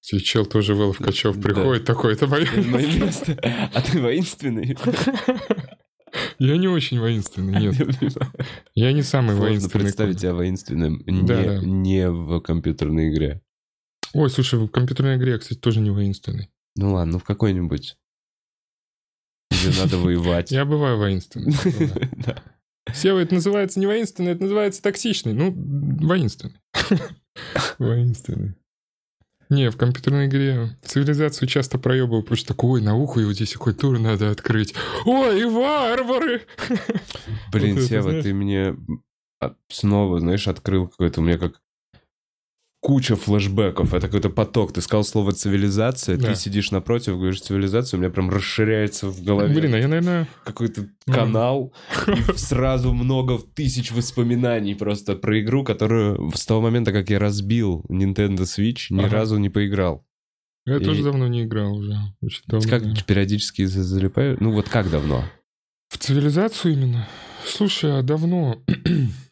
тебе 0.00 0.20
чел 0.20 0.46
тоже 0.46 0.74
в 0.74 0.80
Ловкачев 0.80 1.36
Да. 1.36 1.42
приходит 1.42 1.84
такой, 1.84 2.12
это 2.12 2.28
мое 2.28 2.46
место. 2.56 3.36
А 3.74 3.80
ты 3.82 4.00
воинственный? 4.00 4.76
Я 6.38 6.56
не 6.56 6.68
очень 6.68 7.00
воинственный, 7.00 7.60
нет. 7.60 7.74
Я 8.74 8.92
не 8.92 9.02
самый 9.02 9.30
Сложно 9.30 9.44
воинственный. 9.48 9.82
представить 9.84 10.20
тебя 10.20 10.34
воинственным 10.34 11.02
не, 11.04 11.22
да. 11.26 11.58
не 11.58 12.08
в 12.10 12.40
компьютерной 12.40 13.10
игре. 13.12 13.42
Ой, 14.14 14.30
слушай, 14.30 14.58
в 14.58 14.68
компьютерной 14.68 15.16
игре 15.16 15.32
я, 15.32 15.38
кстати, 15.38 15.58
тоже 15.58 15.80
не 15.80 15.90
воинственный. 15.90 16.48
Ну 16.76 16.92
ладно, 16.94 17.14
ну 17.14 17.18
в 17.18 17.24
какой-нибудь. 17.24 17.96
Где 19.50 19.80
надо 19.80 19.98
воевать. 19.98 20.50
Я 20.50 20.64
бываю 20.64 20.98
воинственный. 20.98 21.54
Да. 22.26 22.42
Сева, 22.94 23.18
это 23.18 23.34
называется 23.34 23.80
не 23.80 23.86
воинственный, 23.86 24.32
это 24.32 24.42
называется 24.42 24.80
токсичный. 24.80 25.32
Ну, 25.32 25.52
воинственный. 25.52 26.54
Воинственный. 27.78 28.54
Не, 29.48 29.70
в 29.70 29.76
компьютерной 29.76 30.26
игре 30.26 30.76
цивилизацию 30.82 31.48
часто 31.48 31.78
проебываю, 31.78 32.22
потому 32.22 32.36
что 32.36 32.48
такой, 32.48 32.80
ой, 32.80 32.82
науку 32.82 33.20
его 33.20 33.32
здесь 33.32 33.54
и 33.54 33.58
культуру 33.58 33.98
надо 33.98 34.30
открыть. 34.30 34.74
Ой, 35.04 35.40
и 35.40 35.44
варвары! 35.44 36.42
Блин, 37.52 37.74
Вот 37.74 37.80
это, 37.80 37.88
Сева, 37.88 38.02
знаешь. 38.10 38.24
ты 38.24 38.34
мне 38.34 38.76
а, 39.40 39.54
снова, 39.68 40.18
знаешь, 40.20 40.48
открыл 40.48 40.88
какой-то 40.88 41.20
у 41.20 41.24
меня 41.24 41.38
как 41.38 41.60
куча 42.86 43.16
флешбеков. 43.16 43.92
Это 43.94 44.06
какой-то 44.06 44.30
поток. 44.30 44.72
Ты 44.72 44.80
сказал 44.80 45.02
слово 45.02 45.32
цивилизация, 45.32 46.16
Да. 46.16 46.28
ты 46.28 46.34
сидишь 46.36 46.70
напротив, 46.70 47.14
говоришь 47.16 47.40
цивилизация, 47.40 47.98
у 47.98 48.00
меня 48.00 48.10
прям 48.10 48.30
расширяется 48.30 49.08
в 49.08 49.24
голове 49.24 49.52
Блин, 49.52 49.74
а 49.74 49.78
я, 49.78 49.88
наверное... 49.88 50.28
какой-то 50.44 50.86
канал, 51.04 51.74
и 52.06 52.32
сразу 52.38 52.92
много 52.94 53.38
тысяч 53.38 53.90
воспоминаний 53.90 54.76
просто 54.76 55.16
про 55.16 55.40
игру, 55.40 55.64
которую 55.64 56.30
с 56.32 56.46
того 56.46 56.60
момента, 56.60 56.92
как 56.92 57.10
я 57.10 57.18
разбил 57.18 57.84
Nintendo 57.88 58.42
Switch, 58.44 58.86
ни 58.90 59.00
Ага. 59.02 59.10
разу 59.16 59.38
не 59.38 59.50
поиграл. 59.50 60.06
Я 60.64 60.76
И- 60.76 60.84
тоже 60.84 61.02
давно 61.02 61.26
не 61.26 61.42
играл 61.42 61.76
уже. 61.76 61.96
Очень 62.22 62.42
давно. 62.46 62.68
Как 62.70 63.04
периодически 63.04 63.64
за- 63.64 63.82
залипаю? 63.82 64.36
Ну 64.38 64.52
вот 64.52 64.68
как 64.68 64.90
давно? 64.90 65.24
В 65.88 65.98
цивилизацию 65.98 66.74
именно? 66.74 67.08
Слушай, 67.44 67.98
а 67.98 68.02
давно? 68.04 68.62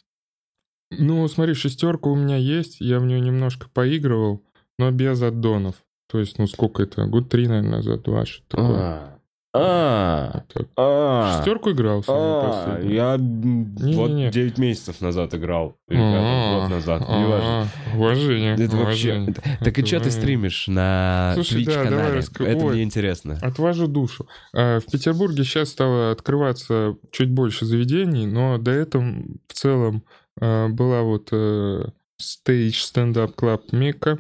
ну, 0.99 1.27
смотри, 1.29 1.55
шестерка 1.55 2.09
у 2.11 2.17
меня 2.17 2.37
есть, 2.37 2.81
я 2.81 2.99
в 2.99 3.05
нее 3.07 3.21
немножко 3.21 3.67
поигрывал, 3.73 4.43
но 4.79 4.91
без 4.91 5.23
аддонов. 5.23 5.77
То 6.11 6.19
есть, 6.19 6.39
ну 6.39 6.47
сколько 6.47 6.83
это? 6.83 7.07
Год 7.07 7.29
три, 7.29 7.49
наверное, 7.49 7.77
назад, 7.77 8.03
два, 8.03 8.25
что 8.27 8.43
такое. 8.49 8.79
А, 8.79 9.15
а, 9.57 10.43
а. 10.77 11.37
Шестерку 11.37 11.71
играл 11.71 12.03
А, 12.09 12.81
я 12.83 13.13
вот 13.13 13.21
Не-не-не. 13.21 14.31
9 14.33 14.59
месяцев 14.59 15.01
назад 15.01 15.33
играл. 15.35 15.77
Или 15.89 16.01
А, 16.03 16.61
год 16.61 16.71
назад, 16.71 17.03
неважно. 17.03 17.69
Уважение, 17.95 18.55
Это 18.55 18.77
вообще... 18.77 19.33
Так 19.63 19.79
и 19.79 19.85
что 19.87 20.01
ты 20.01 20.11
стримишь 20.11 20.67
на 20.67 21.35
Twitch-канале? 21.37 22.19
раска- 22.19 22.45
Это 22.45 22.65
мне 22.67 22.83
интересно. 22.83 23.39
Отвожу 23.43 23.87
душу. 23.87 24.27
В 24.53 24.83
Петербурге 24.91 25.45
сейчас 25.45 25.69
стало 25.69 26.11
открываться 26.11 26.97
чуть 27.13 27.31
больше 27.31 27.65
заведений, 27.65 28.27
но 28.27 28.59
до 28.59 28.73
этого 28.73 29.05
в 29.47 29.53
целом 29.53 30.03
была 30.41 31.03
вот 31.03 31.29
э, 31.33 31.85
Stage 32.21 32.71
Stand 32.71 33.15
Up 33.15 33.35
Club 33.35 33.63
Мекка. 33.73 34.19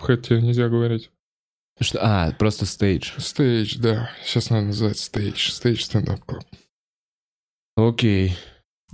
Хотя 0.00 0.40
нельзя 0.40 0.68
говорить. 0.68 1.10
Что? 1.80 1.98
А, 2.02 2.32
просто 2.32 2.66
Stage. 2.66 3.12
Stage, 3.18 3.78
да. 3.78 4.10
Сейчас 4.24 4.50
надо 4.50 4.66
называть 4.66 4.96
Stage. 4.96 5.34
Stage 5.34 5.76
Stand 5.78 6.06
Up 6.06 6.22
Club. 6.26 6.44
Окей. 7.76 8.36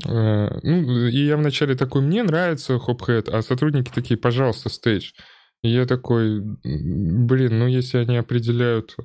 Э, 0.06 0.58
Ну, 0.62 1.06
и 1.06 1.24
я 1.26 1.36
вначале 1.36 1.74
такой, 1.74 2.02
мне 2.02 2.22
нравится 2.22 2.78
Hophead, 2.78 3.28
а 3.28 3.42
сотрудники 3.42 3.90
такие, 3.90 4.18
пожалуйста, 4.18 4.68
Stage. 4.68 5.12
И 5.62 5.70
я 5.70 5.86
такой, 5.86 6.38
«М, 6.40 7.26
блин, 7.26 7.58
ну 7.58 7.66
если 7.66 7.98
они 7.98 8.16
определяют... 8.16 8.96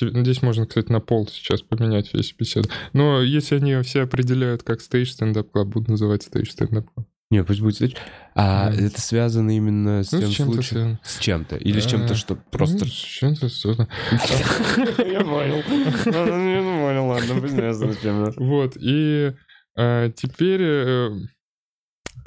ну, 0.00 0.22
Здесь 0.22 0.42
можно, 0.42 0.66
кстати, 0.66 0.90
на 0.92 1.00
пол 1.00 1.26
сейчас 1.28 1.62
поменять 1.62 2.12
весь 2.14 2.32
беседу. 2.32 2.68
Но 2.92 3.20
если 3.22 3.56
они 3.56 3.80
все 3.82 4.02
определяют 4.02 4.62
как 4.62 4.80
Stage 4.80 5.10
Stand 5.10 5.39
Up 5.39 5.50
Club, 5.50 5.68
буду 5.68 5.90
называть 5.92 6.22
Stage 6.22 6.50
Stand 6.50 6.79
Up 6.79 6.90
Club. 6.92 7.06
Не, 7.30 7.44
пусть 7.44 7.60
будет 7.60 7.74
Stage. 7.74 7.94
А 8.34 8.70
Да. 8.70 8.80
это 8.86 9.00
связано 9.00 9.54
именно 9.54 10.02
с 10.02 10.12
Ну, 10.12 10.20
тем 10.20 10.30
с 10.30 10.36
случаем? 10.36 10.62
связано. 10.62 11.00
С 11.04 11.18
чем-то? 11.18 11.56
Или 11.56 11.80
с 11.80 11.84
Да. 11.84 11.90
чем-то, 11.90 12.14
что 12.14 12.36
просто... 12.36 12.78
Ну, 12.78 12.84
с 12.86 12.94
чем-то 12.94 13.48
связано. 13.50 13.88
Я 14.98 15.20
понял. 15.20 15.62
Ну, 16.06 16.50
Я 16.50 16.62
понял, 16.62 17.06
ладно, 17.06 17.40
пусть 17.40 17.54
связано 17.54 17.92
с 17.92 17.98
чем-то. 17.98 18.42
Вот, 18.42 18.76
и 18.80 19.32
а, 19.76 20.10
теперь... 20.10 20.60
э, 20.62 21.10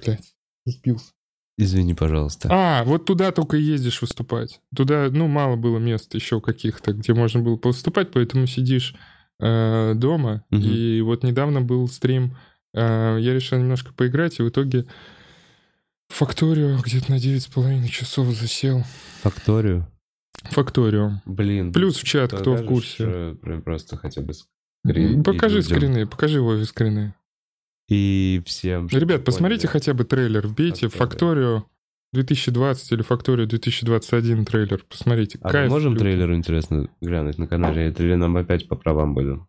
Блядь, 0.03 0.33
сбился. 0.65 1.11
Извини, 1.61 1.93
пожалуйста. 1.93 2.47
А, 2.51 2.83
вот 2.85 3.05
туда 3.05 3.31
только 3.31 3.55
ездишь 3.55 4.01
выступать. 4.01 4.61
Туда, 4.75 5.09
ну, 5.11 5.27
мало 5.27 5.55
было 5.55 5.77
мест 5.77 6.15
еще 6.15 6.41
каких-то, 6.41 6.91
где 6.91 7.13
можно 7.13 7.39
было 7.39 7.55
повыступать, 7.55 8.11
поэтому 8.11 8.47
сидишь 8.47 8.95
э, 9.39 9.93
дома. 9.95 10.43
Мгм. 10.49 10.63
И 10.63 11.01
вот 11.01 11.21
недавно 11.23 11.61
был 11.61 11.87
стрим, 11.87 12.35
э, 12.73 13.17
я 13.19 13.33
решил 13.35 13.59
немножко 13.59 13.93
поиграть, 13.93 14.39
и 14.39 14.43
в 14.43 14.49
итоге 14.49 14.87
Факторио 16.09 16.77
где-то 16.83 17.11
на 17.11 17.19
9,5 17.19 17.87
часов 17.89 18.33
засел. 18.33 18.83
Факторию? 19.21 19.87
Факторио. 20.49 21.21
Блин. 21.25 21.71
Плюс 21.71 21.97
в 21.97 22.03
чат, 22.03 22.33
кто 22.33 22.55
в 22.55 22.65
курсе. 22.65 23.35
прям 23.39 23.61
Просто 23.61 23.97
хотя 23.97 24.21
бы 24.21 24.33
скрин. 24.33 25.23
Покажи 25.23 25.61
скрины, 25.61 26.07
покажи 26.07 26.41
Вове 26.41 26.65
скрины. 26.65 27.13
И 27.91 28.41
всем. 28.45 28.87
Ребят, 28.87 29.25
посмотрите 29.25 29.67
поняли. 29.67 29.73
хотя 29.73 29.93
бы 29.93 30.05
трейлер, 30.05 30.47
вбейте 30.47 30.87
Факторио. 30.87 31.55
Факторио 31.57 31.65
2020 32.13 32.91
или 32.93 33.01
Фактория 33.01 33.45
2021 33.45 34.45
трейлер. 34.45 34.85
Посмотрите. 34.89 35.39
А 35.41 35.47
мы 35.47 35.51
Кайф. 35.51 35.69
можем 35.69 35.93
лютый. 35.93 36.03
трейлер, 36.03 36.33
интересно, 36.33 36.89
глянуть 37.01 37.37
на 37.37 37.47
канале? 37.47 37.87
Это 37.87 38.01
или 38.03 38.15
нам 38.15 38.37
опять 38.37 38.69
по 38.69 38.77
правам 38.77 39.13
будет? 39.13 39.39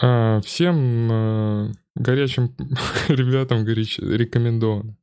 А, 0.00 0.40
всем 0.40 1.08
э, 1.12 1.72
горячим 1.96 2.54
ребятам 3.08 3.64
горяч... 3.64 3.98
рекомендовано. 3.98 4.96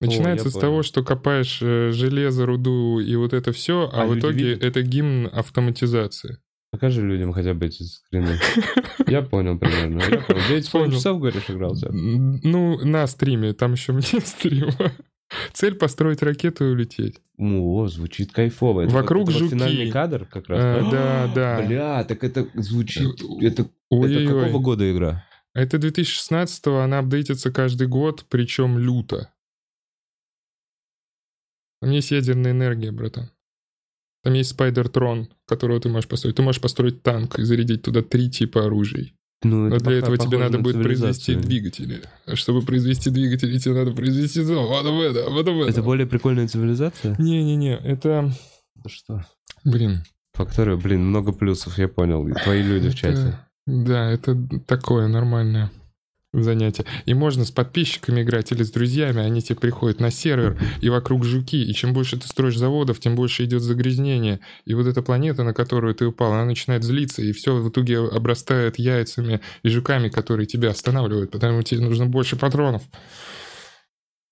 Начинается 0.00 0.46
я 0.46 0.50
с 0.50 0.54
понял. 0.54 0.60
того, 0.62 0.82
что 0.82 1.04
копаешь 1.04 1.58
э, 1.60 1.90
железо, 1.92 2.46
руду 2.46 3.00
и 3.00 3.14
вот 3.16 3.34
это 3.34 3.52
все, 3.52 3.88
а, 3.92 4.02
А 4.02 4.06
в 4.06 4.14
люди 4.14 4.20
итоге 4.20 4.44
видят? 4.46 4.64
это 4.64 4.80
гимн 4.82 5.28
автоматизации. 5.30 6.38
Покажи 6.70 7.02
людям 7.02 7.32
хотя 7.32 7.52
бы 7.52 7.66
эти 7.66 7.82
скрины. 7.82 8.38
Я 9.08 9.22
понял 9.22 9.58
примерно. 9.58 10.00
Я 10.02 10.18
понял. 10.20 10.40
9,5 10.48 10.70
Понял. 10.70 10.92
часов, 10.92 11.18
говоришь, 11.18 11.50
игрался? 11.50 11.90
Ну, 11.90 12.78
на 12.84 13.06
стриме, 13.08 13.52
там 13.54 13.72
еще 13.72 13.92
мне 13.92 14.02
стрима. 14.24 14.72
Цель 15.52 15.74
построить 15.74 16.22
ракету 16.22 16.64
и 16.64 16.68
улететь. 16.68 17.20
О, 17.38 17.86
звучит 17.88 18.32
кайфово. 18.32 18.82
Это 18.82 18.92
Вокруг 18.94 19.26
вот, 19.26 19.30
это 19.30 19.44
вот 19.44 19.50
жуки. 19.50 19.54
финальный 19.58 19.90
кадр 19.90 20.26
как 20.26 20.48
раз. 20.48 20.58
А, 20.62 20.90
да, 20.90 21.32
да. 21.34 21.62
Бля, 21.66 22.04
так 22.04 22.22
это 22.24 22.46
звучит... 22.54 23.20
Это, 23.40 23.62
это 23.62 23.70
Ой-ой-ой. 23.90 24.26
какого 24.26 24.62
года 24.62 24.90
игра? 24.90 25.24
Это 25.54 25.78
2016 25.78 26.66
она 26.68 27.00
апдейтится 27.00 27.50
каждый 27.50 27.88
год, 27.88 28.26
причем 28.28 28.78
люто. 28.78 29.32
Там 31.80 31.90
есть 31.90 32.10
ядерная 32.10 32.52
энергия, 32.52 32.92
братан. 32.92 33.30
Там 34.22 34.34
есть 34.34 34.50
Спайдер-трон, 34.50 35.28
которого 35.46 35.80
ты 35.80 35.88
можешь 35.88 36.08
построить. 36.08 36.36
Ты 36.36 36.42
можешь 36.42 36.60
построить 36.60 37.02
танк 37.02 37.38
и 37.38 37.42
зарядить 37.42 37.82
туда 37.82 38.02
три 38.02 38.30
типа 38.30 38.66
оружий. 38.66 39.14
Ну, 39.42 39.68
Но 39.68 39.76
это 39.76 39.84
для 39.86 39.98
этого 39.98 40.18
тебе 40.18 40.36
надо 40.36 40.58
на 40.58 40.62
будет 40.62 40.82
произвести 40.82 41.34
двигатели. 41.34 42.02
А 42.26 42.36
чтобы 42.36 42.60
произвести 42.60 43.08
двигатели, 43.08 43.58
тебе 43.58 43.74
надо 43.74 43.92
произвести 43.92 44.44
то, 44.44 44.66
вот 44.66 44.84
в 44.84 45.00
это, 45.00 45.30
вот 45.30 45.46
в 45.46 45.60
это. 45.62 45.70
Это 45.70 45.82
более 45.82 46.06
прикольная 46.06 46.46
цивилизация? 46.46 47.16
Не-не-не, 47.18 47.78
это... 47.78 48.30
Ну 48.76 48.82
Что? 48.90 49.24
Блин. 49.64 50.02
Фактория, 50.34 50.76
блин, 50.76 51.06
много 51.06 51.32
плюсов, 51.32 51.78
я 51.78 51.88
понял. 51.88 52.28
И 52.28 52.34
твои 52.34 52.62
люди 52.62 52.88
в 52.88 52.90
это- 52.90 52.96
чате. 52.96 53.38
Да, 53.66 54.10
это 54.10 54.36
такое 54.66 55.06
нормальное 55.08 55.70
занятие. 56.32 56.84
И 57.06 57.14
можно 57.14 57.44
с 57.44 57.50
подписчиками 57.50 58.22
играть 58.22 58.52
или 58.52 58.62
с 58.62 58.70
друзьями. 58.70 59.20
Они 59.20 59.42
тебе 59.42 59.56
приходят 59.56 60.00
на 60.00 60.10
сервер, 60.10 60.58
и 60.80 60.88
вокруг 60.88 61.24
жуки. 61.24 61.62
И 61.62 61.74
чем 61.74 61.92
больше 61.92 62.18
ты 62.18 62.28
строишь 62.28 62.56
заводов, 62.56 63.00
тем 63.00 63.16
больше 63.16 63.44
идет 63.44 63.62
загрязнение. 63.62 64.40
И 64.64 64.74
вот 64.74 64.86
эта 64.86 65.02
планета, 65.02 65.42
на 65.42 65.52
которую 65.52 65.94
ты 65.94 66.06
упал, 66.06 66.32
она 66.32 66.44
начинает 66.44 66.84
злиться. 66.84 67.22
И 67.22 67.32
все 67.32 67.56
в 67.56 67.68
итоге 67.68 67.98
обрастает 67.98 68.78
яйцами 68.78 69.40
и 69.62 69.68
жуками, 69.68 70.08
которые 70.08 70.46
тебя 70.46 70.70
останавливают. 70.70 71.30
Потому 71.30 71.62
тебе 71.62 71.80
нужно 71.80 72.06
больше 72.06 72.36
патронов. 72.36 72.82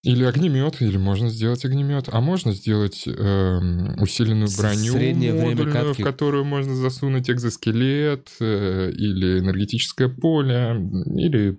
Или 0.04 0.22
огнемет, 0.24 0.80
или 0.80 0.96
можно 0.96 1.28
сделать 1.28 1.64
огнемет. 1.64 2.08
А 2.12 2.20
можно 2.20 2.52
сделать 2.52 3.02
эм, 3.06 4.00
усиленную 4.00 4.48
броню 4.56 4.92
среднее 4.92 5.32
время 5.32 5.50
модульную, 5.50 5.86
катки. 5.88 6.02
в 6.02 6.04
которую 6.04 6.44
можно 6.44 6.76
засунуть 6.76 7.28
экзоскелет, 7.28 8.28
э, 8.38 8.92
или 8.92 9.40
энергетическое 9.40 10.08
поле, 10.08 10.76
или 11.16 11.58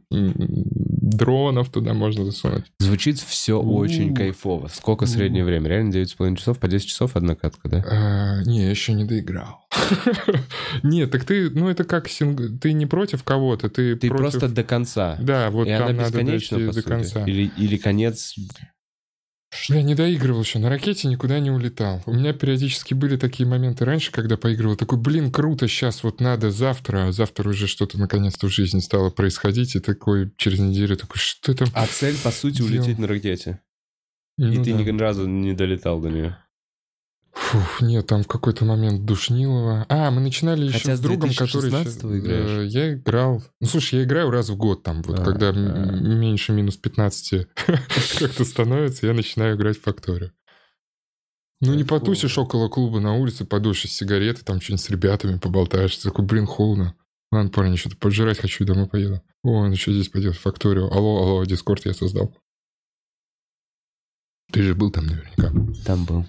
дронов 1.10 1.70
туда 1.70 1.94
можно 1.94 2.26
засунуть. 2.26 2.66
Звучит 2.80 3.20
все 3.20 3.60
очень 3.60 4.14
кайфово. 4.14 4.68
Сколько 4.68 5.06
среднее 5.06 5.44
время? 5.44 5.70
Реально 5.70 5.92
9,5 5.92 6.36
часов? 6.36 6.60
По 6.60 6.68
10 6.68 6.88
часов 6.88 7.16
одна 7.16 7.36
катка, 7.36 7.70
да? 7.70 7.84
А, 7.88 8.44
не, 8.44 8.64
я 8.64 8.70
еще 8.70 8.94
не 8.94 9.06
доиграл. 9.06 9.68
Нет, 10.84 11.12
так 11.12 11.26
ты, 11.26 11.50
ну 11.50 11.70
это 11.70 11.84
как 11.84 12.08
синг... 12.08 12.60
Ты 12.62 12.74
не 12.74 12.86
против 12.86 13.24
кого-то, 13.24 13.70
ты, 13.70 13.96
Ты 13.96 14.10
просто 14.10 14.48
до 14.48 14.64
конца. 14.64 15.18
Да, 15.20 15.50
вот 15.50 15.68
И 15.68 15.72
там 15.72 15.90
она 15.90 16.04
надо 16.04 16.24
дойти 16.24 16.56
до 16.56 16.82
конца. 16.82 17.26
Или 17.26 17.78
конец... 17.78 18.36
Я 19.68 19.82
не 19.82 19.96
доигрывал 19.96 20.42
еще, 20.42 20.60
на 20.60 20.70
ракете 20.70 21.08
никуда 21.08 21.40
не 21.40 21.50
улетал. 21.50 22.04
У 22.06 22.14
меня 22.14 22.34
периодически 22.34 22.94
были 22.94 23.18
такие 23.18 23.48
моменты 23.48 23.84
раньше, 23.84 24.12
когда 24.12 24.38
поигрывал. 24.38 24.76
Такой, 24.76 25.00
блин, 25.00 25.32
круто, 25.32 25.68
сейчас 25.68 26.04
вот 26.04 26.22
надо 26.22 26.52
завтра, 26.52 27.08
а 27.08 27.12
завтра 27.12 27.50
уже 27.50 27.68
что-то 27.68 28.00
наконец-то 28.00 28.48
в 28.48 28.52
жизни 28.54 28.80
стало 28.80 29.10
происходить. 29.10 29.76
И 29.76 29.80
такой 29.80 30.32
через 30.38 30.60
неделю 30.60 30.98
такой, 30.98 31.18
что 31.18 31.56
там? 31.56 31.68
А 31.74 31.88
цель, 31.88 32.16
по 32.18 32.32
сути, 32.32 32.58
Делал. 32.58 32.72
улететь 32.72 33.00
на 33.00 33.08
ракете. 33.08 33.60
Ну 34.38 34.52
И 34.52 34.64
ты 34.64 34.74
да. 34.74 34.84
ни 34.84 34.98
разу 34.98 35.28
не 35.28 35.54
долетал 35.54 36.00
до 36.00 36.10
нее. 36.10 36.38
Фух, 37.34 37.82
нет, 37.82 38.08
там 38.08 38.24
в 38.24 38.28
какой-то 38.28 38.66
момент 38.66 39.06
душнило. 39.06 39.86
А, 39.90 40.12
мы 40.12 40.20
начинали 40.22 40.66
еще 40.66 40.80
Хотя 40.80 40.96
с 40.96 41.00
другом, 41.00 41.30
который... 41.30 41.70
2016 41.70 42.02
щас- 42.02 42.12
играешь. 42.20 42.50
э, 42.50 42.66
Я 42.68 42.94
играл... 42.94 43.44
Ну, 43.62 43.68
слушай, 43.68 44.00
я 44.00 44.04
играю 44.04 44.30
раз 44.32 44.50
в 44.50 44.58
год 44.58 44.84
там, 44.84 45.02
вот, 45.04 45.20
А, 45.20 45.24
когда 45.24 45.50
а. 45.50 45.54
меньше 45.54 46.52
минус 46.54 46.78
15 46.78 47.48
как-то 48.20 48.46
становится, 48.46 49.08
я 49.08 49.14
начинаю 49.14 49.56
играть 49.56 49.78
в 49.78 49.82
Факторию. 49.84 50.32
Ну, 51.62 51.74
не 51.74 51.84
потусишь 51.84 52.38
около 52.38 52.70
клуба 52.70 53.00
на 53.00 53.16
улице, 53.16 53.46
подушишь 53.46 53.92
сигареты, 53.92 54.44
там 54.46 54.62
что-нибудь 54.62 54.84
с 54.84 54.90
ребятами 54.90 55.38
поболтаешь. 55.38 55.96
Ты 55.98 56.04
такой, 56.10 56.26
блин, 56.26 56.46
холодно. 56.46 56.96
Ладно, 57.32 57.52
парни, 57.52 57.76
что-то 57.76 57.98
поджирать 57.98 58.40
хочу, 58.40 58.66
домой 58.66 58.88
поеду. 58.88 59.22
О, 59.44 59.68
ну 59.68 59.76
что 59.76 59.92
здесь 59.92 60.10
пойдет? 60.10 60.36
Факторию. 60.38 60.92
Алло, 60.92 61.18
алло, 61.22 61.46
Дискорд 61.46 61.86
я 61.86 61.94
создал. 61.94 62.36
Ты 64.52 64.64
же 64.64 64.74
был 64.74 64.90
там 64.90 65.06
наверняка. 65.06 65.52
Там 65.86 66.06
был. 66.06 66.26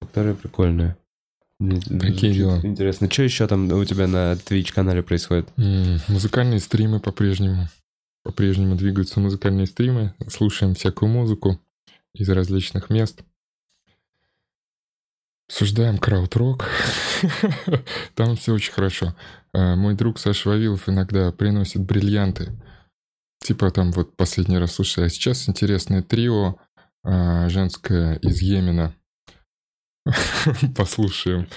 Фактория 0.00 0.34
прикольная. 0.34 0.96
Звучит 1.60 2.34
дела. 2.34 2.60
Интересно. 2.62 3.10
Что 3.10 3.22
еще 3.24 3.46
там 3.48 3.70
у 3.72 3.84
тебя 3.84 4.06
на 4.06 4.32
Twitch-канале 4.34 5.02
происходит? 5.02 5.48
М, 5.56 5.98
Музыкальные 6.08 6.60
стримы 6.60 7.00
по-прежнему. 7.00 7.68
По-прежнему 8.22 8.76
двигаются 8.76 9.18
музыкальные 9.20 9.66
стримы. 9.66 10.14
Слушаем 10.28 10.74
всякую 10.74 11.10
музыку 11.10 11.60
из 12.14 12.28
различных 12.28 12.90
мест. 12.90 13.22
Обсуждаем 15.48 15.98
крауд-рок. 15.98 16.66
Там 18.14 18.36
все 18.36 18.52
очень 18.52 18.72
хорошо. 18.72 19.16
А, 19.52 19.76
Мой 19.76 19.94
друг 19.94 20.18
Саша 20.18 20.50
Вавилов 20.50 20.88
иногда 20.88 21.32
приносит 21.32 21.82
бриллианты. 21.82 22.52
Типа 23.40 23.70
там 23.70 23.92
вот 23.92 24.14
последний 24.16 24.58
раз 24.58 24.72
слушай. 24.74 25.06
А 25.06 25.08
сейчас 25.08 25.48
интересное 25.48 26.02
трио 26.02 26.56
а, 27.02 27.48
женское 27.48 28.16
из 28.16 28.42
Йемена. 28.42 28.94
Послушаем. 30.76 31.48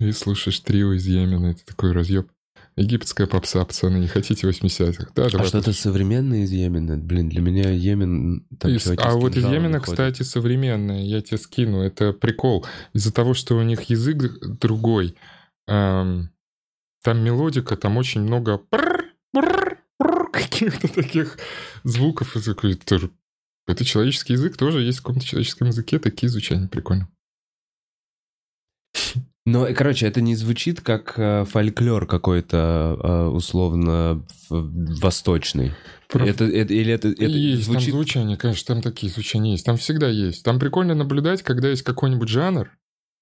И 0.00 0.12
слушаешь 0.12 0.60
трио 0.60 0.92
из 0.92 1.06
Йемена. 1.06 1.48
Это 1.52 1.64
такой 1.64 1.92
разъеб. 1.92 2.28
Египетская 2.76 3.28
попса, 3.28 3.64
пацаны, 3.64 3.98
не 3.98 4.08
хотите 4.08 4.48
80-х? 4.48 5.06
Да, 5.14 5.26
А 5.26 5.44
что-то 5.44 5.72
современное 5.72 6.42
из 6.42 6.50
Йемена? 6.50 6.96
Блин, 6.96 7.28
для 7.28 7.40
меня 7.40 7.70
Йемен... 7.70 8.46
Там 8.58 8.72
Из- 8.72 8.88
а 8.98 9.12
вот 9.12 9.36
из 9.36 9.44
Йемена, 9.44 9.78
ходят. 9.78 9.84
кстати, 9.84 10.22
современные, 10.22 11.08
я 11.08 11.20
тебе 11.20 11.38
скину, 11.38 11.82
это 11.82 12.12
прикол. 12.12 12.66
Из-за 12.92 13.12
того, 13.12 13.34
что 13.34 13.56
у 13.56 13.62
них 13.62 13.82
язык 13.82 14.40
другой, 14.60 15.14
эм, 15.68 16.30
там 17.04 17.18
мелодика, 17.20 17.76
там 17.76 17.96
очень 17.96 18.22
много 18.22 18.60
каких-то 20.32 20.88
таких 20.88 21.38
звуков. 21.84 22.36
Это, 22.36 23.84
человеческий 23.84 24.32
язык 24.32 24.56
тоже 24.56 24.82
есть 24.82 24.98
в 24.98 25.02
каком-то 25.02 25.24
человеческом 25.24 25.68
языке, 25.68 26.00
такие 26.00 26.28
звучания 26.28 26.66
прикольно. 26.66 27.08
Но, 29.46 29.66
короче, 29.74 30.06
это 30.06 30.22
не 30.22 30.34
звучит 30.36 30.80
как 30.80 31.18
э, 31.18 31.44
фольклор 31.44 32.06
какой-то 32.06 32.98
э, 33.02 33.24
условно 33.26 34.24
восточный. 34.48 35.72
Про- 36.08 36.26
Это, 36.26 36.44
это- 36.44 36.72
или 36.72 36.92
это, 36.92 37.08
это 37.08 37.24
есть 37.24 37.64
звучит... 37.64 37.86
там 37.90 37.92
звучания, 37.94 38.36
конечно, 38.36 38.74
там 38.74 38.82
такие 38.82 39.12
звучания 39.12 39.52
есть. 39.52 39.66
Там 39.66 39.76
всегда 39.76 40.08
есть. 40.08 40.44
Там 40.44 40.58
прикольно 40.58 40.94
наблюдать, 40.94 41.42
когда 41.42 41.68
есть 41.68 41.82
какой-нибудь 41.82 42.28
жанр 42.28 42.70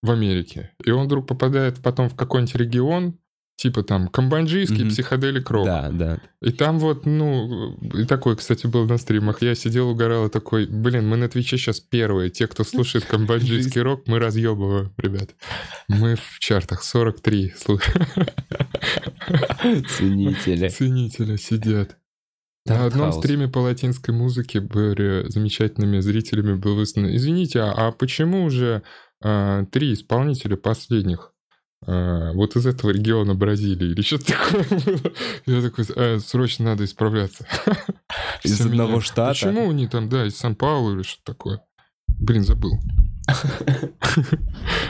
в 0.02 0.11
Америке, 0.11 0.70
и 0.85 0.90
он 0.90 1.06
вдруг 1.06 1.26
попадает 1.26 1.78
потом 1.78 2.08
в 2.08 2.14
какой-нибудь 2.16 2.54
регион, 2.56 3.18
типа 3.56 3.82
там 3.84 4.08
камбанджийский 4.08 4.80
Мгм. 4.84 4.88
психоделик 4.90 5.48
рок. 5.50 5.66
Да, 5.66 5.90
да. 5.90 6.18
И 6.40 6.50
там 6.50 6.78
вот, 6.80 7.06
ну, 7.06 7.74
и 7.94 8.04
такой, 8.04 8.36
кстати, 8.36 8.66
был 8.66 8.86
на 8.86 8.98
стримах. 8.98 9.40
Я 9.42 9.54
сидел, 9.54 9.88
угорал 9.90 10.26
и 10.26 10.30
такой, 10.30 10.66
блин, 10.66 11.06
мы 11.08 11.16
на 11.16 11.28
Твиче 11.28 11.56
сейчас 11.58 11.78
первые. 11.78 12.30
Те, 12.30 12.48
кто 12.48 12.64
слушает 12.64 13.04
камбоджийский 13.04 13.80
рок, 13.82 14.08
мы 14.08 14.18
разъебываем, 14.18 14.92
ребят. 14.96 15.30
Мы 15.88 16.16
в 16.16 16.38
чартах 16.40 16.82
43 16.82 17.54
слух- 17.56 17.82
Ценители. 19.96 20.68
ценителя 20.68 21.36
сидят. 21.36 21.96
На 22.66 22.86
одном 22.86 23.08
House. 23.10 23.18
стриме 23.18 23.48
по 23.48 23.58
латинской 23.58 24.14
музыке 24.14 24.60
были 24.60 25.24
замечательными 25.28 25.98
зрителями 25.98 26.54
был. 26.54 26.80
Извините, 26.82 27.60
а, 27.60 27.88
а 27.88 27.92
почему 27.92 28.48
же 28.50 28.82
а, 29.20 29.64
три 29.66 29.94
исполнителя 29.94 30.56
последних 30.56 31.31
а, 31.86 32.32
вот 32.32 32.56
из 32.56 32.66
этого 32.66 32.90
региона 32.90 33.34
Бразилии 33.34 33.90
или 33.92 34.02
что-то 34.02 34.26
такое 34.32 34.64
было? 34.68 35.12
Я 35.46 35.62
такой, 35.62 35.84
«А, 35.96 36.18
срочно 36.18 36.64
надо 36.66 36.84
исправляться. 36.84 37.46
Из 38.44 38.54
Все 38.54 38.64
одного 38.64 38.92
меня- 38.92 39.00
штата? 39.00 39.30
Почему 39.32 39.70
они 39.70 39.86
там, 39.88 40.08
да, 40.08 40.26
из 40.26 40.36
Сан-Паулу 40.36 40.94
или 40.96 41.02
что-то 41.02 41.32
такое? 41.32 41.64
Блин, 42.18 42.44
забыл. 42.44 42.72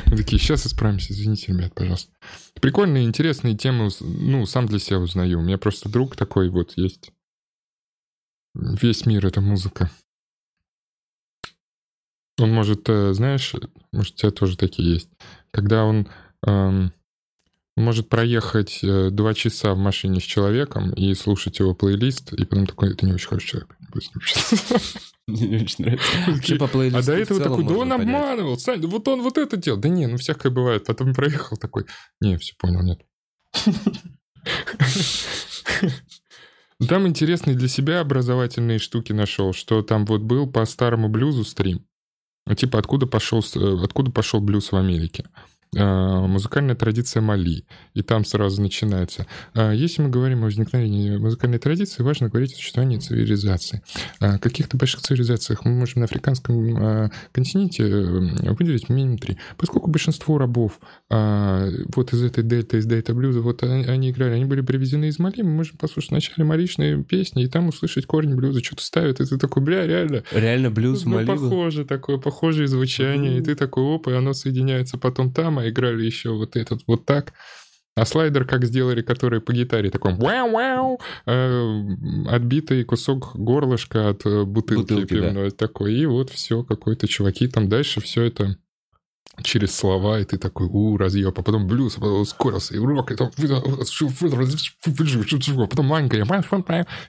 Мы 0.07 0.16
Такие, 0.16 0.38
сейчас 0.40 0.66
исправимся, 0.66 1.12
извините, 1.12 1.52
ребят, 1.52 1.74
пожалуйста. 1.74 2.12
Прикольные, 2.61 3.05
интересные 3.05 3.57
темы, 3.57 3.88
ну, 4.00 4.46
сам 4.46 4.66
для 4.66 4.78
себя 4.78 4.98
узнаю. 4.98 5.38
У 5.38 5.42
меня 5.42 5.59
просто 5.59 5.88
друг 5.88 6.16
такой 6.16 6.48
вот 6.48 6.72
есть. 6.76 7.12
Весь 8.55 9.07
мир— 9.07 9.26
это 9.26 9.40
музыка. 9.40 9.90
Он 12.38 12.52
может, 12.52 12.88
э, 12.88 13.12
знаешь, 13.12 13.55
может, 13.92 14.14
у 14.14 14.16
тебя 14.16 14.31
тоже 14.31 14.57
такие 14.57 14.94
есть. 14.94 15.11
Когда 15.50 15.85
он 15.85 16.09
может 17.76 18.09
проехать 18.09 18.81
э, 18.83 19.11
два 19.11 19.35
часа 19.35 19.74
в 19.74 19.78
машине 19.78 20.20
с 20.20 20.24
человеком 20.24 20.92
и 20.92 21.14
слушать 21.14 21.59
его 21.59 21.74
плейлист, 21.74 22.33
и 22.33 22.44
потом 22.44 22.66
такой, 22.66 22.92
это 22.92 23.07
не 23.07 23.12
очень 23.12 23.28
хороший 23.28 23.48
человек. 23.48 23.76
не 23.81 23.87
буду 23.87 24.00
с 24.02 24.09
ним 24.09 24.16
общаться». 24.16 25.00
Мне 25.26 25.48
не 25.48 25.57
очень 25.57 25.85
нравится. 25.85 26.07
А 26.98 27.02
до 27.02 27.12
этого 27.14 27.40
такой, 27.40 27.64
да 27.64 27.74
он 27.74 27.88
понять. 27.88 28.00
обманывал, 28.00 28.59
Сань, 28.59 28.81
да 28.81 28.88
вот 28.88 29.07
он 29.09 29.22
вот 29.22 29.38
это 29.38 29.57
делал. 29.57 29.78
Да 29.78 29.88
не, 29.88 30.07
ну 30.07 30.16
всякое 30.16 30.50
бывает. 30.50 30.85
Потом 30.85 31.14
проехал 31.14 31.57
такой, 31.57 31.87
не, 32.20 32.37
все 32.37 32.55
понял, 32.59 32.83
нет. 32.83 33.00
Там 36.88 37.07
интересные 37.07 37.57
для 37.57 37.68
себя 37.68 38.00
образовательные 38.00 38.81
штуки 38.81 39.12
нашел, 39.12 39.52
что 39.52 39.83
там 39.83 40.05
вот 40.05 40.22
был 40.22 40.50
по 40.50 40.64
старому 40.64 41.09
блюзу 41.09 41.44
стрим. 41.44 41.87
Ну, 42.44 42.57
Типа, 42.57 42.81
откуда 42.81 43.07
пошел, 43.07 43.40
э, 43.55 43.85
откуда 43.85 44.11
пошел 44.11 44.40
блюз 44.40 44.72
в 44.72 44.76
Америке? 44.76 45.26
А, 45.75 46.27
Музыкальная 46.27 46.75
традиция 46.75 47.23
Мали. 47.23 47.65
И 47.95 48.03
там 48.03 48.25
сразу 48.25 48.61
начинается. 48.61 49.27
А, 49.55 49.73
Если 49.73 50.03
мы 50.03 50.11
говорим 50.11 50.43
о 50.43 50.47
возникновении 50.47 51.17
музыкальной 51.17 51.59
традиции, 51.59 52.03
важно 52.03 52.29
говорить 52.29 52.53
о 52.53 52.57
существовании 52.57 52.99
цивилизации. 52.99 53.83
А, 54.21 54.39
Каких-то 54.39 54.77
больших 54.77 55.01
цивилизациях 55.01 55.65
мы 55.65 55.73
можем 55.73 56.01
на 56.01 56.05
африканском 56.05 56.53
континенте 57.33 57.85
э, 57.85 58.53
выделить 58.53 58.89
минимум 58.89 59.19
три. 59.19 59.39
Поскольку 59.57 59.91
большинство 59.91 60.39
рабов 60.39 60.79
вот 61.09 62.13
из 62.13 62.23
этой 62.23 62.45
дельты, 62.45 62.79
из 62.79 62.87
дельта 62.87 63.15
блюза, 63.15 63.41
вот 63.41 63.63
они, 63.63 63.85
они 63.85 64.11
играли, 64.11 64.35
они 64.35 64.45
были 64.45 64.61
привезены 64.61 65.07
из 65.07 65.19
Мали, 65.19 65.43
мы 65.43 65.51
можем 65.51 65.77
послушать 65.77 66.11
вначале 66.11 66.45
маличные 66.45 67.03
песни 67.03 67.45
и 67.45 67.49
там 67.49 67.69
услышать 67.69 68.07
корень 68.07 68.35
блюза, 68.35 68.63
что-то 68.63 68.83
ставят, 68.83 69.21
и 69.21 69.27
ты 69.27 69.39
такой, 69.39 69.63
бля, 69.63 69.87
реально, 69.87 70.23
Реально 70.33 70.71
блюз 70.71 71.05
ну, 71.05 71.13
Малибу? 71.15 71.33
похоже, 71.33 71.85
такое 71.85 72.19
похожее 72.19 72.67
звучание, 72.69 73.39
и 73.39 73.41
ты 73.41 73.55
такой, 73.55 73.85
оп, 73.85 74.09
и 74.09 74.13
оно 74.13 74.33
соединяется 74.33 74.99
потом 74.99 75.33
там, 75.33 75.59
а 75.62 75.68
играли 75.68 76.05
еще 76.05 76.31
вот 76.31 76.57
этот 76.57 76.83
вот 76.87 77.07
так. 77.07 77.33
А 77.94 78.07
слайдер 78.07 78.46
как 78.46 78.64
сделали, 78.64 79.03
который 79.03 79.42
по 79.42 79.53
гитаре 79.53 79.90
такой 79.90 80.14
вау-вау, 80.14 80.98
э, 81.27 81.83
отбитый 82.27 82.85
кусок 82.85 83.37
горлышка 83.37 84.09
от 84.09 84.25
э, 84.25 84.44
бутылки, 84.44 84.94
Бутылки, 84.94 85.14
да. 85.14 85.29
пивной 85.29 85.51
такой, 85.51 85.94
и 85.94 86.07
вот 86.07 86.31
все, 86.31 86.62
какой-то 86.64 87.07
чуваки 87.07 87.48
там 87.48 87.68
дальше 87.68 88.01
все 88.01 88.22
это 88.22 88.57
через 89.42 89.75
слова, 89.75 90.20
и 90.20 90.25
ты 90.25 90.38
такой, 90.38 90.68
у, 90.68 90.96
разъеб, 90.96 91.38
а 91.38 91.42
потом 91.42 91.66
блюз, 91.66 91.98
а 91.98 92.01
потом 92.01 92.20
ускорился, 92.22 92.75
и 92.75 92.79
рок, 92.79 93.12
и 93.12 93.16
там, 93.16 93.31
потом 95.68 95.87
маленькая, 95.87 96.25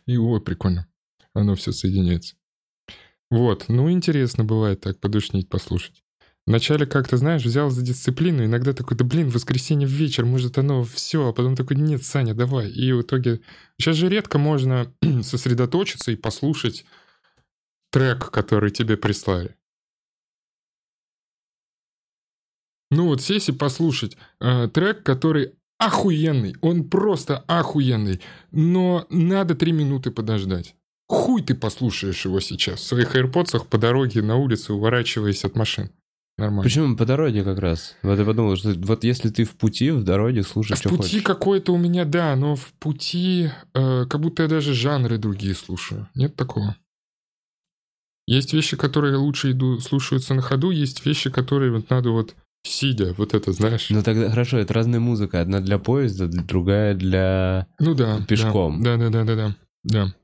и 0.06 0.18
вот, 0.18 0.44
прикольно. 0.44 0.88
Оно 1.34 1.56
все 1.56 1.72
соединяется. 1.72 2.36
Вот, 3.32 3.66
ну 3.68 3.90
интересно 3.90 4.44
бывает 4.44 4.82
так 4.82 5.00
подушнить, 5.00 5.50
послушать. 5.50 6.03
Вначале 6.46 6.86
как-то, 6.86 7.16
знаешь, 7.16 7.44
взял 7.44 7.70
за 7.70 7.82
дисциплину, 7.82 8.44
иногда 8.44 8.74
такой, 8.74 8.98
да 8.98 9.06
блин, 9.06 9.30
воскресенье 9.30 9.88
в 9.88 9.92
вечер, 9.92 10.26
может 10.26 10.58
оно 10.58 10.84
все, 10.84 11.30
а 11.30 11.34
потом 11.34 11.56
такой, 11.56 11.78
нет, 11.78 12.04
Саня, 12.04 12.34
давай. 12.34 12.70
И 12.70 12.92
в 12.92 13.02
итоге, 13.02 13.40
сейчас 13.78 13.96
же 13.96 14.10
редко 14.10 14.38
можно 14.38 14.94
сосредоточиться 15.24 16.12
и 16.12 16.18
послушать 16.18 16.86
трек, 17.92 18.30
который 18.30 18.72
тебе 18.72 18.98
прислали. 18.98 19.56
Ну 22.92 23.08
вот 23.08 23.22
сесть 23.22 23.50
и 23.50 23.54
послушать 23.54 24.18
э, 24.40 24.68
трек, 24.68 25.02
который 25.04 25.54
охуенный, 25.80 26.56
он 26.62 26.90
просто 26.90 27.40
охуенный, 27.48 28.22
но 28.52 29.08
надо 29.10 29.56
три 29.56 29.72
минуты 29.72 30.12
подождать. 30.12 30.76
Хуй 31.08 31.42
ты 31.42 31.56
послушаешь 31.56 32.26
его 32.26 32.40
сейчас 32.40 32.82
в 32.82 32.84
своих 32.84 33.16
AirPods 33.16 33.66
по 33.68 33.78
дороге 33.78 34.22
на 34.22 34.36
улице, 34.36 34.74
уворачиваясь 34.74 35.46
от 35.46 35.56
машин. 35.56 35.90
Нормально. 36.38 36.64
Почему 36.64 36.96
по 36.98 37.06
дороге 37.06 37.44
как 37.44 37.60
раз? 37.60 37.96
Вот 38.02 38.18
я 38.18 38.26
подумал, 38.26 38.56
что 38.56 38.74
вот 38.76 39.04
если 39.04 39.30
ты 39.30 39.44
в 39.44 39.56
пути, 39.56 39.92
в 39.92 40.04
дороге, 40.04 40.44
слушай, 40.44 40.74
В 40.74 40.80
что 40.80 40.90
пути 40.90 41.02
хочешь. 41.04 41.24
какое-то 41.24 41.74
у 41.74 41.78
меня, 41.78 42.06
да, 42.06 42.36
но 42.36 42.56
в 42.56 42.74
пути 42.80 43.50
э, 43.74 44.06
как 44.08 44.20
будто 44.20 44.44
я 44.44 44.50
даже 44.50 44.74
жанры 44.74 45.18
другие 45.18 45.54
слушаю. 45.54 46.08
Нет 46.16 46.36
такого? 46.36 46.76
Есть 48.26 48.54
вещи, 48.54 48.78
которые 48.78 49.18
лучше 49.18 49.52
иду, 49.52 49.80
слушаются 49.80 50.34
на 50.34 50.42
ходу, 50.42 50.72
есть 50.72 51.06
вещи, 51.06 51.30
которые 51.30 51.72
вот 51.72 51.90
надо 51.90 52.10
вот 52.12 52.36
сидя, 52.64 53.14
вот 53.18 53.34
это, 53.34 53.52
знаешь. 53.52 53.88
Ну 53.90 54.02
тогда 54.02 54.30
хорошо, 54.30 54.58
это 54.58 54.74
разная 54.74 55.00
музыка. 55.02 55.42
Одна 55.42 55.60
для 55.60 55.78
поезда, 55.78 56.28
другая 56.28 56.96
для... 56.96 57.68
Ну 57.80 57.94
да. 57.94 58.20
да. 58.20 58.26
Пешком. 58.26 58.82
Да, 58.82 58.98
да, 58.98 59.10
да, 59.10 59.24
да, 59.24 59.36
да. 59.36 59.56
Да. 59.84 60.16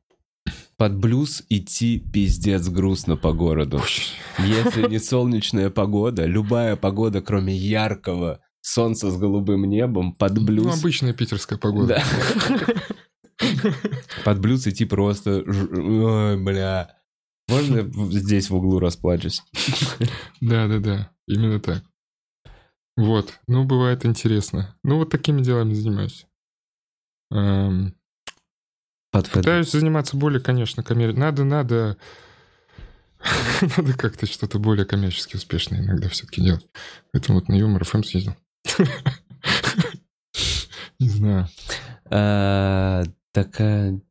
Под 0.79 0.95
блюз 0.95 1.43
идти 1.49 1.99
пиздец 1.99 2.69
грустно 2.69 3.17
по 3.17 3.33
городу. 3.33 3.81
Если 4.37 4.87
не 4.87 4.97
солнечная 4.99 5.69
погода, 5.69 6.25
любая 6.25 6.77
погода, 6.77 7.21
кроме 7.21 7.53
яркого 7.53 8.39
солнца 8.61 9.11
с 9.11 9.17
голубым 9.17 9.65
небом, 9.65 10.13
под 10.13 10.35
Ну, 10.35 10.45
блюз... 10.45 10.79
обычная 10.79 11.13
питерская 11.13 11.59
погода. 11.59 12.01
Да. 13.39 13.55
Под 14.23 14.39
блюз 14.39 14.67
идти 14.67 14.85
просто... 14.85 15.43
Ой, 15.45 16.41
бля. 16.41 16.95
Можно 17.49 17.91
здесь 18.13 18.49
в 18.49 18.55
углу 18.55 18.79
расплачусь? 18.79 19.43
Да, 20.39 20.67
да, 20.69 20.79
да. 20.79 21.11
Именно 21.27 21.59
так. 21.59 21.83
Вот. 22.95 23.37
Ну, 23.47 23.65
бывает 23.65 24.05
интересно. 24.05 24.77
Ну, 24.85 24.99
вот 24.99 25.09
такими 25.09 25.41
делами 25.41 25.73
занимаюсь. 25.73 26.25
Эм, 27.31 27.95
Под 29.11 29.29
Пытаюсь 29.29 29.71
заниматься 29.71 30.17
более, 30.17 30.39
конечно, 30.39 30.83
коммер... 30.83 31.13
Надо, 31.13 31.43
надо... 31.43 31.97
Надо 33.77 33.93
как-то 33.97 34.25
что-то 34.25 34.59
более 34.59 34.85
коммерчески 34.85 35.35
успешное 35.35 35.81
иногда 35.81 36.07
все-таки 36.09 36.41
делать. 36.41 36.65
Поэтому 37.11 37.39
вот 37.39 37.49
на 37.49 37.55
Юмор 37.55 37.83
ФМ 37.83 38.03
съездил. 38.03 38.35
Не 40.99 41.09
знаю. 41.09 41.47
А, 42.05 43.03
Такая... 43.31 44.01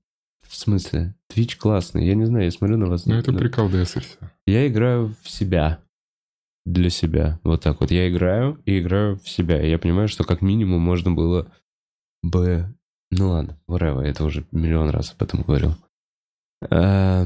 В 0.46 0.56
смысле? 0.56 1.14
Твич 1.28 1.56
классный. 1.56 2.06
Я 2.06 2.14
не 2.14 2.24
знаю, 2.24 2.46
я 2.46 2.50
смотрю 2.50 2.78
на 2.78 2.86
вас. 2.86 3.04
Ну, 3.04 3.14
это 3.14 3.32
прикол 3.34 3.68
ДС 3.68 3.96
и 3.96 4.00
всё. 4.00 4.16
Я 4.46 4.66
играю 4.66 5.14
в 5.22 5.28
себя. 5.28 5.80
Для 6.64 6.88
себя. 6.88 7.38
Вот 7.42 7.62
так 7.62 7.80
вот. 7.80 7.90
Я 7.90 8.08
играю 8.08 8.58
и 8.64 8.78
играю 8.78 9.18
в 9.18 9.28
себя. 9.28 9.62
И 9.62 9.68
я 9.68 9.78
понимаю, 9.78 10.08
что 10.08 10.24
как 10.24 10.40
минимум 10.40 10.80
можно 10.80 11.10
было 11.10 11.52
бы... 12.22 12.74
Ну 13.10 13.30
ладно, 13.30 13.58
whatever. 13.68 14.02
Это 14.02 14.24
уже 14.24 14.44
миллион 14.52 14.90
раз 14.90 15.12
об 15.12 15.22
этом 15.22 15.42
говорил. 15.42 15.74
А, 16.70 17.24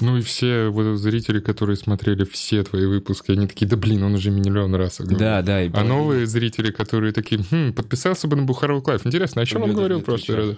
Ну 0.00 0.16
и 0.18 0.20
все 0.20 0.68
вот 0.68 0.96
зрители, 0.96 1.40
которые 1.40 1.76
смотрели 1.76 2.24
все 2.24 2.62
твои 2.64 2.86
выпуски, 2.86 3.32
они 3.32 3.46
такие, 3.46 3.66
да 3.66 3.76
блин, 3.76 4.02
он 4.02 4.14
уже 4.14 4.30
миллион 4.30 4.74
раз 4.74 4.98
говорил. 4.98 5.18
Да, 5.18 5.42
да. 5.42 5.62
и 5.62 5.70
А 5.72 5.82
новые 5.84 6.26
зрители, 6.26 6.70
которые 6.70 7.12
такие, 7.12 7.42
хм, 7.42 7.72
подписался 7.72 8.28
бы 8.28 8.36
на 8.36 8.42
Бухарог 8.42 8.86
Лайв. 8.86 9.06
Интересно, 9.06 9.42
о 9.42 9.46
чем 9.46 9.62
он 9.62 9.72
говорил 9.74 10.00
в 10.00 10.04
прошлый 10.04 10.36
раз? 10.38 10.56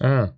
А, 0.00 0.36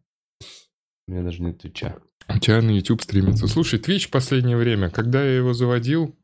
У 1.08 1.12
меня 1.12 1.22
даже 1.22 1.42
нет 1.42 1.58
твича. 1.60 1.96
у 2.28 2.38
тебя 2.38 2.60
на 2.62 2.70
YouTube 2.70 3.02
стримится. 3.02 3.48
Слушай, 3.48 3.80
Twitch 3.80 4.06
в 4.06 4.10
последнее 4.10 4.56
время, 4.56 4.90
когда 4.90 5.24
я 5.24 5.36
его 5.36 5.52
заводил, 5.54 6.14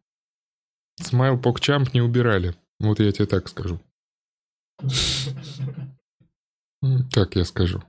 Смайл 1.01 1.39
PogChamp 1.39 1.93
не 1.95 2.03
убирали. 2.03 2.55
Вот 2.79 3.01
я 3.01 3.11
тебе 3.13 3.27
так 3.27 3.49
скажу. 3.49 3.81
М, 6.83 7.09
Так 7.11 7.37
я 7.37 7.45
скажу. 7.45 7.83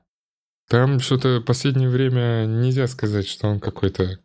Там 0.70 1.00
что-то 1.00 1.42
последнее 1.42 1.90
время 1.90 2.46
нельзя 2.46 2.88
сказать, 2.88 3.28
что 3.28 3.48
он 3.48 3.60
какой-то... 3.60 4.20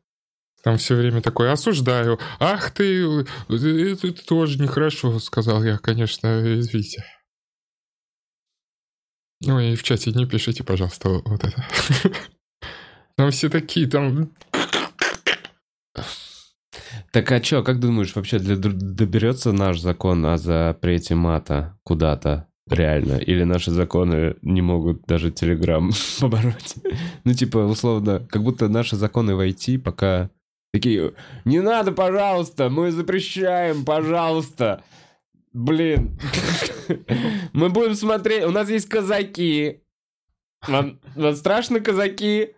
Там 0.63 0.77
все 0.77 0.95
время 0.97 1.23
такой, 1.23 1.51
осуждаю. 1.51 2.19
Ах 2.41 2.73
ты, 2.73 3.25
это 3.49 4.13
тоже 4.27 4.59
нехорошо, 4.61 5.19
сказал 5.21 5.63
я, 5.65 5.79
конечно, 5.79 6.59
извините. 6.59 7.05
Ну 9.41 9.61
и 9.61 9.77
в 9.77 9.83
чате 9.85 10.11
не 10.13 10.27
пишите, 10.27 10.65
пожалуйста, 10.65 11.09
вот 11.11 11.45
это. 11.45 11.65
Там 13.17 13.31
все 13.31 13.49
такие, 13.49 13.89
там... 13.89 14.33
Так 17.13 17.33
а 17.33 17.41
чё, 17.41 17.63
как 17.65 17.81
думаешь, 17.81 18.15
вообще 18.15 18.39
для- 18.39 18.57
доберется 18.57 19.53
наш 19.53 19.81
закон 19.81 20.25
о 20.27 20.39
запрете 20.39 21.15
мата 21.15 21.79
куда-то 21.83 22.48
реально? 22.71 23.19
Или 23.19 23.45
наши 23.45 23.71
законы 23.71 24.37
не 24.43 24.63
могут 24.63 25.03
даже 25.07 25.31
Телеграм 25.31 25.91
побороть? 26.21 26.75
Ну, 27.25 27.35
типа, 27.35 27.59
условно, 27.59 28.27
как 28.31 28.43
будто 28.43 28.69
наши 28.69 28.97
законы 28.97 29.35
в 29.35 29.41
IT 29.41 29.79
пока 29.81 30.31
такие, 30.73 31.13
не 31.45 31.61
надо, 31.61 31.93
пожалуйста, 31.93 32.69
мы 32.69 32.91
запрещаем, 32.91 33.85
пожалуйста. 33.85 34.83
Блин, 35.53 36.19
мы 37.53 37.71
будем 37.71 37.95
смотреть, 37.95 38.45
у 38.45 38.51
нас 38.51 38.69
есть 38.71 38.89
казаки. 38.89 39.81
Вам, 40.67 41.01
вам 41.15 41.35
страшно 41.37 41.81
казаки? 41.81 42.51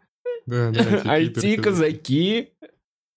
Да, 0.46 0.70
да, 0.70 1.18
эти 1.18 1.38
IT 1.38 1.40
киберказаки. 1.40 1.57
казаки? 1.62 2.49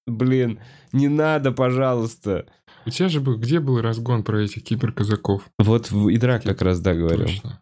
Блин, 0.06 0.60
не 0.92 1.08
надо, 1.08 1.52
пожалуйста. 1.52 2.46
У 2.86 2.90
тебя 2.90 3.10
же 3.10 3.20
был, 3.22 3.38
где 3.38 3.60
был 3.60 3.82
разгон 3.82 4.24
про 4.24 4.42
этих 4.44 4.64
киберказаков? 4.64 5.44
Вот 5.60 5.92
в 5.92 6.14
Идрак 6.14 6.44
как 6.44 6.62
раз, 6.62 6.80
да, 6.80 6.94
говорил. 6.94 7.26
Точно. 7.28 7.60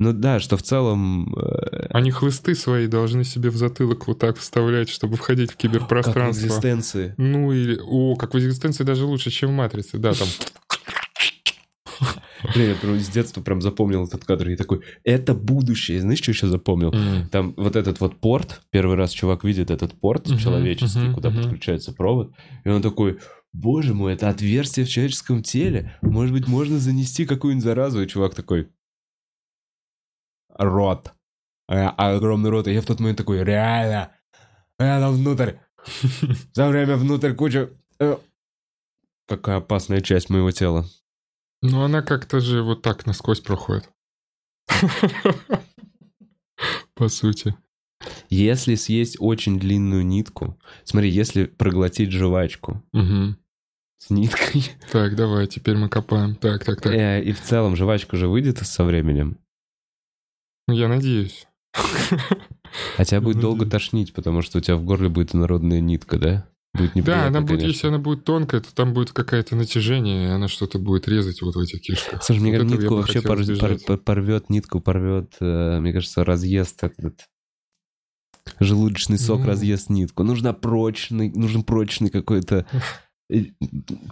Ну 0.00 0.12
да, 0.12 0.38
что 0.38 0.56
в 0.56 0.62
целом... 0.62 1.34
э, 1.36 1.86
Они 1.90 2.12
хлысты 2.12 2.54
свои 2.54 2.86
должны 2.86 3.24
себе 3.24 3.50
в 3.50 3.56
затылок 3.56 4.06
вот 4.06 4.20
так 4.20 4.38
вставлять, 4.38 4.88
чтобы 4.88 5.16
входить 5.16 5.50
в 5.50 5.54
Как 5.54 5.58
в 5.58 5.62
киберпространство. 5.62 6.46
экзистенции. 6.46 7.14
Ну 7.16 7.52
или... 7.52 7.80
О, 7.84 8.14
как 8.14 8.32
в 8.34 8.38
экзистенции 8.38 8.84
даже 8.84 9.04
лучше, 9.06 9.30
чем 9.30 9.50
в 9.50 9.54
Матрице. 9.54 9.98
Да, 9.98 10.12
там... 10.14 10.28
Блин, 12.54 12.70
я 12.70 12.74
прям 12.76 12.98
с 13.00 13.08
детства 13.08 13.40
прям 13.42 13.60
запомнил 13.60 14.04
этот 14.04 14.24
кадр. 14.24 14.48
И 14.50 14.56
такой, 14.56 14.82
это 15.04 15.34
будущее. 15.34 16.00
Знаешь, 16.00 16.20
что 16.20 16.30
еще 16.30 16.46
запомнил? 16.46 16.90
Там 17.30 17.54
вот 17.56 17.76
этот 17.76 18.00
вот 18.00 18.16
порт, 18.16 18.62
первый 18.70 18.96
раз 18.96 19.10
чувак 19.12 19.44
видит 19.44 19.70
этот 19.70 19.92
порт 19.98 20.26
человеческий, 20.38 21.00
куда 21.14 21.30
подключается 21.42 21.92
провод, 21.92 22.32
и 22.64 22.68
он 22.68 22.82
такой, 22.82 23.18
боже 23.52 23.94
мой, 23.94 24.12
это 24.14 24.28
отверстие 24.28 24.86
в 24.86 24.88
человеческом 24.88 25.42
теле, 25.42 25.96
может 26.02 26.32
быть, 26.32 26.46
можно 26.46 26.78
занести 26.78 27.24
какую-нибудь 27.26 27.64
заразу, 27.64 28.02
и 28.02 28.06
чувак 28.06 28.34
такой, 28.34 28.68
рот, 30.58 31.12
А, 31.68 31.90
огромный 32.14 32.50
рот, 32.50 32.66
и 32.68 32.72
я 32.72 32.80
в 32.80 32.86
тот 32.86 33.00
момент 33.00 33.18
такой, 33.18 33.44
реально, 33.44 34.12
это 34.78 35.10
внутрь, 35.10 35.52
за 36.54 36.68
время 36.68 36.96
внутрь 36.96 37.32
куча... 37.34 37.70
э». 37.98 38.16
Какая 39.26 39.56
опасная 39.58 40.00
часть 40.00 40.30
моего 40.30 40.50
тела. 40.50 40.86
Ну 41.62 41.82
она 41.82 42.02
как-то 42.02 42.40
же 42.40 42.62
вот 42.62 42.82
так 42.82 43.06
насквозь 43.06 43.40
проходит. 43.40 43.90
По 46.94 47.08
сути. 47.08 47.54
Если 48.30 48.74
съесть 48.76 49.16
очень 49.18 49.58
длинную 49.58 50.04
нитку, 50.06 50.58
смотри, 50.84 51.10
если 51.10 51.44
проглотить 51.46 52.12
жвачку 52.12 52.82
с 52.92 54.10
ниткой, 54.10 54.64
Так, 54.92 55.16
давай, 55.16 55.48
теперь 55.48 55.76
мы 55.76 55.88
копаем. 55.88 56.36
Так, 56.36 56.64
так, 56.64 56.80
так. 56.80 56.92
э, 56.92 57.22
и 57.24 57.32
в 57.32 57.40
целом 57.40 57.74
жвачка 57.74 58.16
же 58.16 58.28
выйдет 58.28 58.58
со 58.58 58.84
временем, 58.84 59.38
Ну, 60.68 60.74
Я 60.74 60.86
надеюсь. 60.88 61.48
а 62.96 63.04
тебя 63.04 63.20
будет 63.20 63.40
долго 63.40 63.66
тошнить, 63.66 64.12
потому 64.12 64.42
что 64.42 64.58
у 64.58 64.60
тебя 64.60 64.76
в 64.76 64.84
горле 64.84 65.08
будет 65.08 65.34
инородная 65.34 65.80
нитка, 65.80 66.18
да? 66.18 66.48
Будет 66.78 66.92
Да, 66.94 66.98
неприятно, 67.00 67.26
она 67.26 67.40
будет, 67.40 67.50
конечно. 67.60 67.66
если 67.68 67.86
она 67.88 67.98
будет 67.98 68.24
тонкая, 68.24 68.60
то 68.60 68.74
там 68.74 68.94
будет 68.94 69.12
какое-то 69.12 69.56
натяжение, 69.56 70.28
и 70.28 70.30
она 70.30 70.48
что-то 70.48 70.78
будет 70.78 71.08
резать 71.08 71.42
вот 71.42 71.56
в 71.56 71.58
этих 71.58 71.80
кишках. 71.80 72.22
Слушай, 72.22 72.40
мне 72.40 72.52
Вот 72.52 72.58
кажется, 72.58 72.74
этого 72.76 72.80
я 72.80 72.88
нитку 72.90 72.96
вообще 72.96 73.20
пор- 73.22 73.42
избежать. 73.42 73.84
пор- 73.86 73.98
порвет, 73.98 74.50
нитку 74.50 74.80
порвет, 74.80 75.32
э, 75.40 75.80
мне 75.80 75.92
кажется, 75.92 76.24
разъест 76.24 76.82
этот 76.84 77.26
желудочный 78.60 79.18
сок 79.18 79.40
Ну. 79.40 79.46
разъест 79.46 79.90
нитку. 79.90 80.22
Нужна 80.22 80.52
прочный, 80.52 81.30
нужен 81.30 81.62
прочный 81.62 82.08
какой-то 82.10 82.64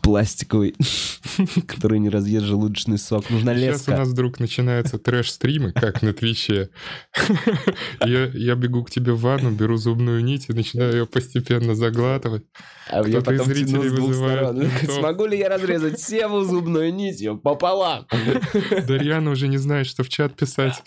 пластиковый, 0.02 0.74
который 1.66 1.98
не 1.98 2.10
разъест 2.10 2.44
желудочный 2.44 2.98
сок. 2.98 3.30
Нужна 3.30 3.54
Сейчас 3.54 3.64
у 3.64 3.72
леска. 3.72 3.96
нас 3.96 4.08
вдруг 4.08 4.40
начинаются 4.40 4.98
трэш-стримы, 4.98 5.72
как 5.72 6.02
на 6.02 6.12
Твиче. 6.12 6.70
Я, 8.04 8.26
я 8.26 8.54
бегу 8.54 8.84
к 8.84 8.90
тебе 8.90 9.12
в 9.12 9.20
ванну, 9.20 9.50
беру 9.50 9.76
зубную 9.76 10.22
нить 10.22 10.46
и 10.48 10.52
начинаю 10.52 10.92
ее 10.92 11.06
постепенно 11.06 11.74
заглатывать. 11.74 12.44
А 12.88 12.98
я 12.98 13.02
Кто-то 13.20 13.34
из 13.34 13.38
потом 13.40 13.54
тяну 13.54 13.54
зрителей 13.54 13.88
вызывает. 13.88 14.90
Смогу 14.90 15.26
ли 15.26 15.38
я 15.38 15.48
разрезать 15.48 15.98
севу 15.98 16.42
зубную 16.42 16.92
нитью 16.94 17.38
пополам? 17.38 18.06
Дарьяна 18.86 19.30
уже 19.30 19.48
не 19.48 19.56
знает, 19.58 19.86
что 19.86 20.02
в 20.02 20.08
чат 20.08 20.36
писать. 20.36 20.82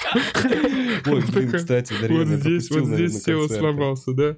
Ой, 1.05 1.23
блин, 1.33 1.51
кстати, 1.51 1.93
Вот 1.93 2.01
Дарьяна, 2.01 2.31
я 2.31 2.37
здесь, 2.37 2.69
вот 2.69 2.85
здесь 2.85 3.23
Сева 3.23 3.47
сломался, 3.47 4.13
да? 4.13 4.37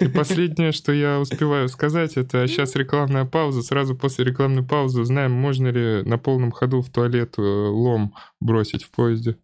И 0.00 0.08
последнее, 0.08 0.72
что 0.72 0.92
я 0.92 1.20
успеваю 1.20 1.68
сказать, 1.68 2.16
это 2.16 2.46
сейчас 2.46 2.76
рекламная 2.76 3.24
пауза. 3.24 3.62
Сразу 3.62 3.96
после 3.96 4.24
рекламной 4.24 4.62
паузы 4.62 5.00
узнаем, 5.00 5.32
можно 5.32 5.68
ли 5.68 6.02
на 6.02 6.18
полном 6.18 6.52
ходу 6.52 6.82
в 6.82 6.90
туалет 6.90 7.34
э, 7.38 7.40
лом 7.40 8.14
бросить 8.40 8.84
в 8.84 8.90
поезде. 8.90 9.38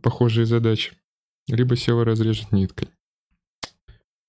Похожие 0.00 0.46
задачи. 0.46 0.92
Либо 1.48 1.76
Сева 1.76 2.04
разрежет 2.04 2.52
ниткой. 2.52 2.88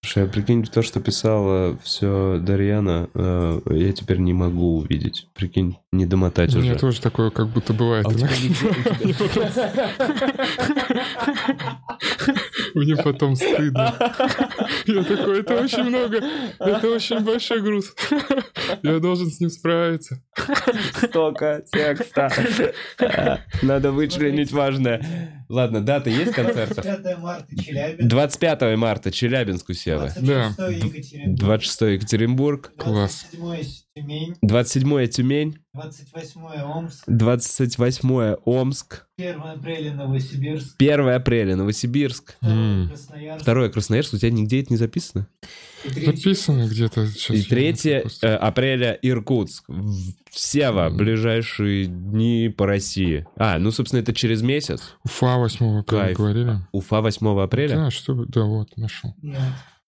Слушай, 0.03 0.25
а 0.25 0.27
прикинь, 0.27 0.65
то, 0.65 0.81
что 0.81 0.99
писала 0.99 1.77
все 1.81 2.37
Дарьяна, 2.41 3.07
э, 3.13 3.61
я 3.71 3.93
теперь 3.93 4.17
не 4.17 4.33
могу 4.33 4.79
увидеть. 4.79 5.29
Прикинь, 5.33 5.77
не 5.93 6.05
домотать 6.05 6.53
У 6.55 6.59
меня 6.59 6.71
уже. 6.71 6.81
тоже 6.81 7.01
такое 7.01 7.29
как 7.29 7.47
будто 7.47 7.73
бывает. 7.73 8.05
А 8.05 8.09
Мне 12.73 12.95
потом 12.95 13.35
стыдно. 13.35 13.93
Я 14.85 15.03
такой, 15.03 15.41
это 15.41 15.55
очень 15.55 15.83
много, 15.83 16.21
это 16.59 16.89
очень 16.89 17.19
большой 17.19 17.61
груз. 17.61 17.93
Я 18.81 18.99
должен 18.99 19.29
с 19.31 19.39
ним 19.39 19.49
справиться. 19.49 20.21
Столько 20.97 21.63
текста. 21.71 22.29
Надо 23.61 23.91
вычленить 23.91 24.51
важное. 24.51 25.43
Ладно, 25.49 25.81
дата 25.81 26.09
есть 26.09 26.33
концертов? 26.33 26.83
25 26.83 27.17
марта 27.19 27.55
Челябинск. 27.55 28.09
25 28.09 28.77
марта 28.77 29.11
Челябинск 29.11 29.69
у 29.69 29.73
Севы. 29.73 30.11
26 30.17 30.81
Екатеринбург. 30.81 31.39
26 31.39 31.81
Екатеринбург. 31.81 32.71
Класс. 32.77 33.27
27 33.33 33.83
Тюмень. 33.95 34.35
27 34.41 35.07
Тюмень. 35.07 35.62
28 35.73 36.61
Омск. 36.63 37.03
28 37.07 38.35
Омск. 38.45 39.07
1 39.17 39.41
апреля 39.41 39.93
Новосибирск. 39.93 40.75
1 40.79 41.09
апреля 41.15 41.55
Новосибирск. 41.55 42.35
2 42.41 42.51
М. 42.51 42.87
Красноярск. 42.89 43.43
2 43.45 43.69
Красноярск. 43.69 44.13
У 44.13 44.17
тебя 44.17 44.29
нигде 44.29 44.61
это 44.61 44.71
не 44.71 44.77
записано? 44.77 45.27
И 45.83 45.89
3 45.89 46.05
Написано 46.07 46.67
где-то. 46.67 47.07
Сейчас 47.07 47.37
И 47.37 47.39
я 47.39 47.45
3 47.45 48.01
просто- 48.01 48.27
э, 48.27 48.35
апреля 48.35 48.99
Иркутск. 49.01 49.63
В- 49.67 50.13
Сева, 50.31 50.89
Мгм. 50.89 50.97
ближайшие 50.97 51.85
дни 51.87 52.53
по 52.55 52.65
России. 52.67 53.25
А, 53.37 53.57
ну, 53.57 53.71
собственно, 53.71 53.99
это 54.01 54.13
через 54.13 54.41
месяц. 54.43 54.95
Уфа 55.03 55.37
8 55.37 55.79
апреля 55.79 56.03
Кайф. 56.05 56.17
говорили. 56.17 56.57
Уфа 56.71 57.01
8 57.01 57.39
апреля. 57.41 57.75
Да, 57.77 57.89
что 57.91 58.13
да, 58.25 58.43
вот, 58.43 58.77
нашел. 58.77 59.15
Нет. 59.23 59.39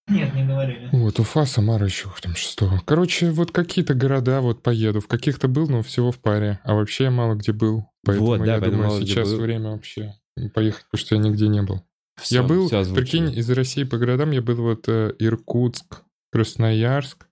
Нет, 0.08 0.34
не 0.36 0.46
говорили. 0.46 0.90
Вот, 0.92 1.20
Уфа, 1.20 1.46
Самара 1.46 1.86
еще 1.86 2.10
там 2.22 2.36
6 2.36 2.60
Короче, 2.86 3.32
вот 3.32 3.52
какие-то 3.52 3.96
города 3.96 4.42
вот 4.42 4.62
поеду. 4.62 5.02
В 5.02 5.08
каких-то 5.08 5.48
был, 5.48 5.68
но 5.68 5.82
всего 5.82 6.12
в 6.12 6.20
паре. 6.20 6.60
А 6.64 6.76
вообще 6.76 7.06
я 7.06 7.12
мало 7.12 7.34
где 7.36 7.52
был. 7.54 7.86
Поэтому 8.04 8.28
Вот, 8.28 8.40
да, 8.40 8.56
я 8.56 8.62
поэтому 8.62 8.84
думаю, 8.84 9.02
сейчас 9.02 9.32
был. 9.32 9.40
время 9.40 9.72
вообще 9.72 10.14
поехать, 10.54 10.86
потому 10.86 11.00
что 11.06 11.16
я 11.16 11.22
нигде 11.22 11.48
не 11.48 11.62
был. 11.64 11.84
Всё, 12.22 12.36
я 12.36 12.44
был, 12.44 12.66
озвучено. 12.66 12.96
прикинь, 12.96 13.32
из 13.38 13.50
России 13.50 13.84
по 13.84 13.98
городам 13.98 14.32
я 14.32 14.42
был 14.42 14.56
вот 14.58 14.88
э, 14.88 15.14
Иркутск, 15.20 16.04
Красноярск, 16.32 17.28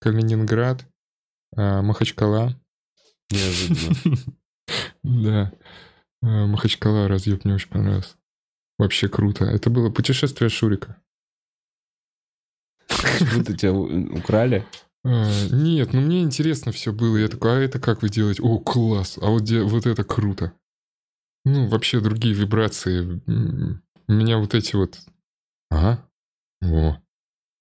Калининград, 0.00 0.84
э, 1.56 1.82
Махачкала. 1.82 2.60
Неожиданно. 3.30 4.16
Да. 5.02 5.52
Э, 6.22 6.46
Махачкала 6.46 7.08
разъеб 7.08 7.44
мне 7.44 7.54
очень 7.54 7.68
понравился. 7.68 8.14
Вообще 8.78 9.08
круто. 9.08 9.44
Это 9.44 9.70
было 9.70 9.90
путешествие 9.90 10.48
Шурика. 10.48 11.01
Почему-то 13.18 13.56
тебя 13.56 13.72
украли. 13.72 14.66
А, 15.04 15.28
Нет, 15.50 15.92
ну 15.92 16.00
мне 16.00 16.22
интересно 16.22 16.72
все 16.72 16.92
было. 16.92 17.16
Я 17.16 17.28
такой, 17.28 17.52
а 17.52 17.60
это 17.60 17.80
как 17.80 18.02
вы 18.02 18.08
делаете? 18.08 18.42
О, 18.42 18.58
класс! 18.58 19.18
А 19.20 19.30
вот, 19.30 19.42
де- 19.44 19.62
вот 19.62 19.86
это 19.86 20.04
круто. 20.04 20.52
Ну, 21.44 21.68
вообще 21.68 22.00
другие 22.00 22.34
вибрации. 22.34 23.20
У 23.26 24.12
меня 24.12 24.38
вот 24.38 24.54
эти 24.54 24.76
вот... 24.76 24.98
Ага. 25.70 26.06
О. 26.62 26.98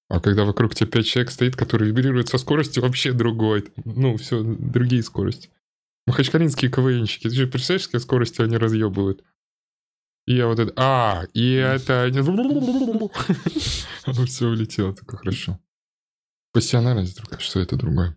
А 0.10 0.20
когда 0.20 0.44
вокруг 0.46 0.76
тебя 0.76 0.88
пять 0.88 1.06
человек 1.06 1.32
стоит, 1.32 1.56
который 1.56 1.88
вибрирует 1.88 2.28
со 2.28 2.38
скоростью 2.38 2.84
вообще 2.84 3.13
другой. 3.13 3.72
Ну, 3.86 4.17
все, 4.17 4.44
другие 4.44 5.02
скорости. 5.04 5.50
Махачкалинские 6.06 6.70
КВНщики. 6.70 7.30
Ты 7.30 7.36
же 7.36 7.48
представляешь, 7.48 7.84
с 7.86 7.88
какой 7.88 8.02
скоростью 8.02 8.46
они 8.46 8.58
разъебывают? 8.58 9.24
И 10.25 10.36
я 10.36 10.47
вот 10.47 10.60
это... 10.60 10.73
А, 10.75 11.23
и 11.34 11.53
это... 11.53 12.12
Все 14.25 14.47
улетело, 14.47 14.93
только 14.93 15.17
хорошо. 15.17 15.60
Пассионарность 16.53 17.17
другая, 17.17 17.39
что 17.39 17.60
это 17.60 17.75
другое. 17.75 18.15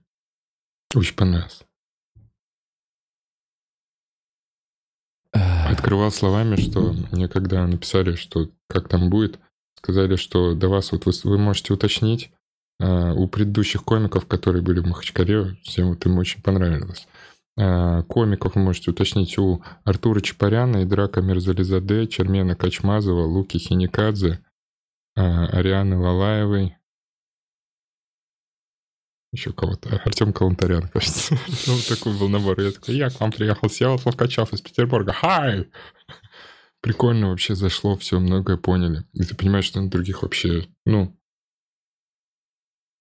Очень 0.95 1.17
понравилось. 1.17 1.63
Открывал 5.33 6.13
словами, 6.13 6.57
что 6.57 6.93
мне 7.11 7.29
когда 7.29 7.67
написали, 7.67 8.15
что 8.15 8.51
как 8.69 8.89
там 8.89 9.11
будет, 9.11 9.41
сказали, 9.77 10.17
что 10.17 10.55
до 10.55 10.69
вас 10.69 10.93
вот 10.93 11.07
вы, 11.07 11.13
вы 11.25 11.39
можете 11.39 11.75
уточнить 11.75 12.31
а, 12.81 13.13
у 13.13 13.29
предыдущих 13.29 13.85
комиков, 13.85 14.27
которые 14.27 14.63
были 14.63 14.81
в 14.81 14.87
Махачкале, 14.87 15.57
всем 15.63 15.89
вот 15.89 16.05
им 16.07 16.19
очень 16.19 16.43
понравилось. 16.43 17.07
А, 17.57 18.03
комиков 18.05 18.55
вы 18.55 18.63
можете 18.63 18.91
уточнить 18.91 19.39
у 19.39 19.63
Артура 19.85 20.21
Чапаряна 20.21 20.79
и 20.79 20.85
Драка 20.85 21.21
Мерзализаде, 21.21 22.07
Чермена 22.07 22.57
Качмазова, 22.57 23.27
Луки 23.27 23.59
Хиникадзе, 23.59 24.45
а, 25.17 25.47
Арианы 25.47 25.97
Лалаевой, 25.99 26.77
еще 29.35 29.53
кого-то. 29.53 30.01
Артем 30.05 30.33
Калантарян, 30.33 30.87
кажется. 30.89 31.35
ну, 31.67 31.75
такой 31.89 32.17
был 32.17 32.29
набор. 32.29 32.61
Я 32.61 32.71
такой, 32.71 32.95
я 32.95 33.11
к 33.11 33.19
вам 33.19 33.33
приехал, 33.33 33.69
Севов 33.69 34.07
Ловкачев 34.07 34.53
из 34.53 34.61
Петербурга. 34.61 35.13
Хай! 35.13 35.69
Прикольно 36.81 37.31
вообще 37.31 37.57
зашло, 37.57 37.97
все, 37.97 38.21
многое 38.21 38.59
поняли. 38.59 39.05
И 39.13 39.25
ты 39.25 39.35
понимаешь, 39.35 39.65
что 39.65 39.81
на 39.81 39.91
других 39.91 40.23
вообще, 40.23 40.69
ну, 40.87 41.19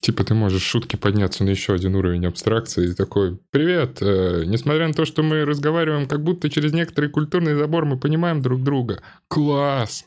Типа 0.04 0.26
ты 0.26 0.34
можешь 0.34 0.64
шутки 0.64 0.98
подняться 0.98 1.46
на 1.46 1.50
еще 1.52 1.74
один 1.74 1.96
уровень 1.96 2.26
абстракции 2.26 2.90
и 2.90 2.94
такой, 2.94 3.40
привет, 3.52 4.00
э, 4.02 4.44
несмотря 4.46 4.86
на 4.90 4.94
то, 4.94 5.06
что 5.06 5.24
мы 5.24 5.46
разговариваем, 5.46 6.10
как 6.10 6.22
будто 6.22 6.50
через 6.50 6.74
некоторый 6.74 7.10
культурный 7.10 7.56
забор 7.56 7.86
мы 7.86 7.98
понимаем 7.98 8.42
друг 8.42 8.62
друга. 8.62 9.02
Класс! 9.30 10.06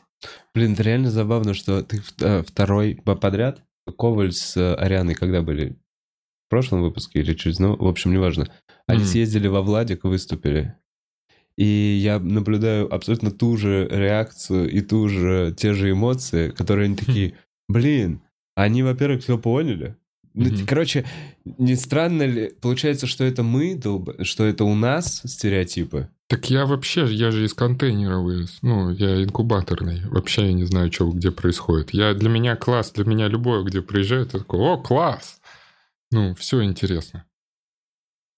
Блин, 0.53 0.73
это 0.73 0.83
реально 0.83 1.09
забавно, 1.09 1.55
что 1.55 1.81
ты 1.81 2.03
э, 2.21 2.43
второй 2.43 3.01
по- 3.03 3.15
подряд. 3.15 3.63
Коваль 3.97 4.33
с 4.33 4.55
э, 4.55 4.75
Арианой 4.75 5.15
когда 5.15 5.41
были? 5.41 5.79
В 6.45 6.49
прошлом 6.51 6.83
выпуске 6.83 7.21
или 7.21 7.33
через... 7.33 7.57
Ну, 7.57 7.75
в 7.75 7.87
общем, 7.87 8.13
неважно. 8.13 8.49
Они 8.85 8.99
Мгм. 8.99 9.07
съездили 9.07 9.47
во 9.47 9.63
Владик 9.63 10.05
и 10.05 10.07
выступили. 10.09 10.75
И 11.57 11.65
я 11.65 12.19
наблюдаю 12.19 12.93
абсолютно 12.93 13.31
ту 13.31 13.57
же 13.57 13.87
реакцию 13.89 14.69
и 14.69 14.81
ту 14.81 15.09
же, 15.09 15.55
те 15.57 15.73
же 15.73 15.89
эмоции, 15.89 16.51
которые 16.51 16.85
они 16.85 16.95
такие, 16.95 17.33
блин, 17.67 18.21
они, 18.57 18.81
во-первых, 18.83 19.21
все 19.21 19.37
поняли. 19.37 19.95
Ну, 20.33 20.45
Мгм. 20.49 20.65
короче, 20.67 21.05
не 21.45 21.75
странно 21.75 22.23
ли, 22.23 22.53
получается, 22.61 23.07
что 23.07 23.23
это 23.23 23.43
мы, 23.43 23.75
долб- 23.75 24.23
что 24.23 24.45
это 24.45 24.63
у 24.65 24.75
нас 24.75 25.21
стереотипы? 25.25 26.09
Так 26.27 26.49
я 26.49 26.65
вообще, 26.65 27.05
я 27.05 27.31
же 27.31 27.45
из 27.45 27.53
контейнера 27.53 28.17
вылез. 28.17 28.57
Ну, 28.61 28.91
я 28.91 29.23
инкубаторный. 29.23 30.01
Вообще 30.09 30.47
я 30.47 30.53
не 30.53 30.65
знаю, 30.65 30.91
что 30.91 31.09
где 31.11 31.31
происходит. 31.31 31.91
Я, 31.93 32.13
для 32.13 32.29
меня 32.29 32.55
класс, 32.55 32.91
для 32.91 33.05
меня 33.05 33.27
любое, 33.27 33.63
где 33.63 33.81
приезжает, 33.81 34.33
я 34.33 34.39
такой, 34.39 34.59
о, 34.59 34.77
класс! 34.77 35.39
Ну, 36.11 36.33
все 36.35 36.63
интересно. 36.63 37.25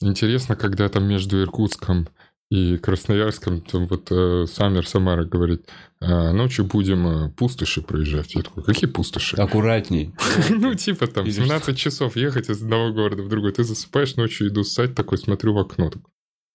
Интересно, 0.01 0.55
когда 0.55 0.87
там 0.89 1.05
между 1.05 1.41
Иркутском 1.41 2.07
и 2.49 2.77
Красноярском, 2.77 3.61
там 3.61 3.85
вот 3.85 4.07
э, 4.09 4.45
Самер 4.51 4.87
Самара 4.87 5.23
говорит, 5.23 5.69
«А, 5.99 6.31
ночью 6.33 6.65
будем 6.65 7.07
э, 7.07 7.29
пустоши 7.29 7.81
проезжать. 7.83 8.33
Я 8.33 8.41
такой, 8.41 8.63
какие 8.63 8.89
пустоши? 8.89 9.35
Аккуратней. 9.37 10.13
Ну, 10.49 10.73
типа 10.73 11.05
там 11.05 11.25
Или 11.25 11.33
17 11.33 11.77
часов 11.77 12.15
ехать 12.15 12.49
из 12.49 12.63
одного 12.63 12.91
города 12.91 13.21
в 13.21 13.29
другой. 13.29 13.51
Ты 13.51 13.63
засыпаешь 13.63 14.15
ночью, 14.15 14.47
иду 14.47 14.63
ссать, 14.63 14.95
такой 14.95 15.19
смотрю 15.19 15.53
в 15.53 15.59
окно. 15.59 15.91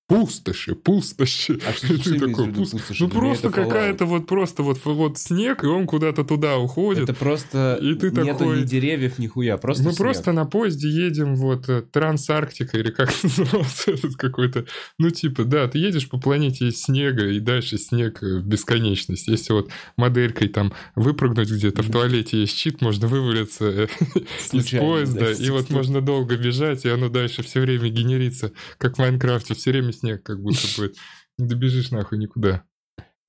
Пустоши, 0.07 0.75
пустоши. 0.75 1.59
А 1.67 1.73
что 1.73 1.99
ты 2.05 2.19
такой, 2.19 2.49
«Пуст- 2.49 2.73
пустоши? 2.73 3.05
Ну 3.05 3.09
Для 3.09 3.19
просто 3.21 3.51
какая-то 3.51 4.05
вот 4.05 4.27
просто 4.27 4.63
вот, 4.63 4.79
вот 4.85 5.17
снег, 5.17 5.65
и 5.65 5.67
он 5.67 5.87
куда-то 5.87 6.25
туда 6.25 6.59
уходит. 6.59 7.05
Это 7.05 7.15
просто 7.15 7.79
И 7.81 7.95
ты 7.95 8.11
нету 8.11 8.39
такой- 8.41 8.61
ни 8.61 8.65
деревьев, 8.65 9.19
ни 9.19 9.29
хуя, 9.29 9.57
просто 9.57 9.83
Мы 9.85 9.91
снег. 9.93 9.99
просто 9.99 10.33
на 10.33 10.45
поезде 10.45 10.91
едем, 10.91 11.37
вот, 11.37 11.71
э, 11.71 11.81
Трансарктика, 11.91 12.77
или 12.79 12.91
как 12.91 13.11
назывался 13.23 13.93
этот 13.93 14.17
какой-то, 14.17 14.67
ну, 14.99 15.09
типа, 15.09 15.45
да, 15.45 15.69
ты 15.69 15.79
едешь 15.79 16.07
по 16.11 16.21
планете 16.21 16.69
из 16.69 16.83
снега, 16.83 17.27
и 17.31 17.41
дальше 17.41 17.79
снег 17.79 18.23
э, 18.23 18.41
в 18.41 18.47
бесконечность. 18.47 19.27
Если 19.29 19.55
вот 19.55 19.71
моделькой 19.97 20.49
там 20.49 20.75
выпрыгнуть 20.97 21.51
где-то 21.51 21.83
в 21.83 21.91
туалете 21.91 22.41
есть 22.43 22.55
щит, 22.59 22.83
можно 22.83 23.07
вывалиться 23.09 23.65
э, 23.65 23.87
из 24.53 24.69
поезда, 24.71 25.21
да, 25.21 25.31
и 25.33 25.49
вот 25.49 25.71
можно 25.71 26.03
долго 26.03 26.37
бежать, 26.37 26.85
и 26.85 26.91
оно 26.91 27.09
дальше 27.09 27.43
все 27.43 27.61
время 27.61 27.89
генерится, 27.89 28.53
как 28.77 28.97
в 28.97 28.99
Майнкрафте, 28.99 29.55
все 29.55 29.71
время 29.71 29.94
снег 29.95 30.23
как 30.23 30.41
будто 30.43 30.61
будет. 30.77 30.97
Не 31.39 31.47
добежишь 31.47 31.91
нахуй 31.91 32.19
никуда. 32.19 32.65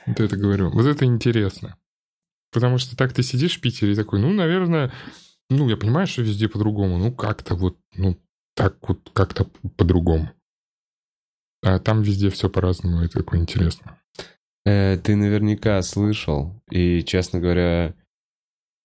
Вот 0.05 0.19
это 0.19 0.37
говорю. 0.37 0.69
Вот 0.69 0.85
это 0.85 1.05
интересно. 1.05 1.77
Потому 2.51 2.77
что 2.77 2.95
так 2.95 3.13
ты 3.13 3.23
сидишь 3.23 3.57
в 3.57 3.61
Питере 3.61 3.93
и 3.93 3.95
такой, 3.95 4.19
ну, 4.19 4.31
наверное, 4.31 4.91
ну, 5.49 5.67
я 5.69 5.77
понимаю, 5.77 6.07
что 6.07 6.21
везде 6.21 6.47
по-другому, 6.47 6.97
ну, 6.97 7.11
как-то 7.11 7.55
вот, 7.55 7.77
ну, 7.95 8.17
так 8.55 8.77
вот 8.87 9.09
как-то 9.13 9.45
по-другому. 9.77 10.31
А 11.63 11.79
там 11.79 12.01
везде 12.03 12.29
все 12.29 12.49
по-разному, 12.49 13.01
это 13.01 13.19
такое 13.19 13.39
интересно. 13.39 13.99
Э, 14.65 14.97
ты 14.97 15.15
наверняка 15.15 15.81
слышал, 15.81 16.61
и, 16.69 17.03
честно 17.03 17.39
говоря, 17.39 17.95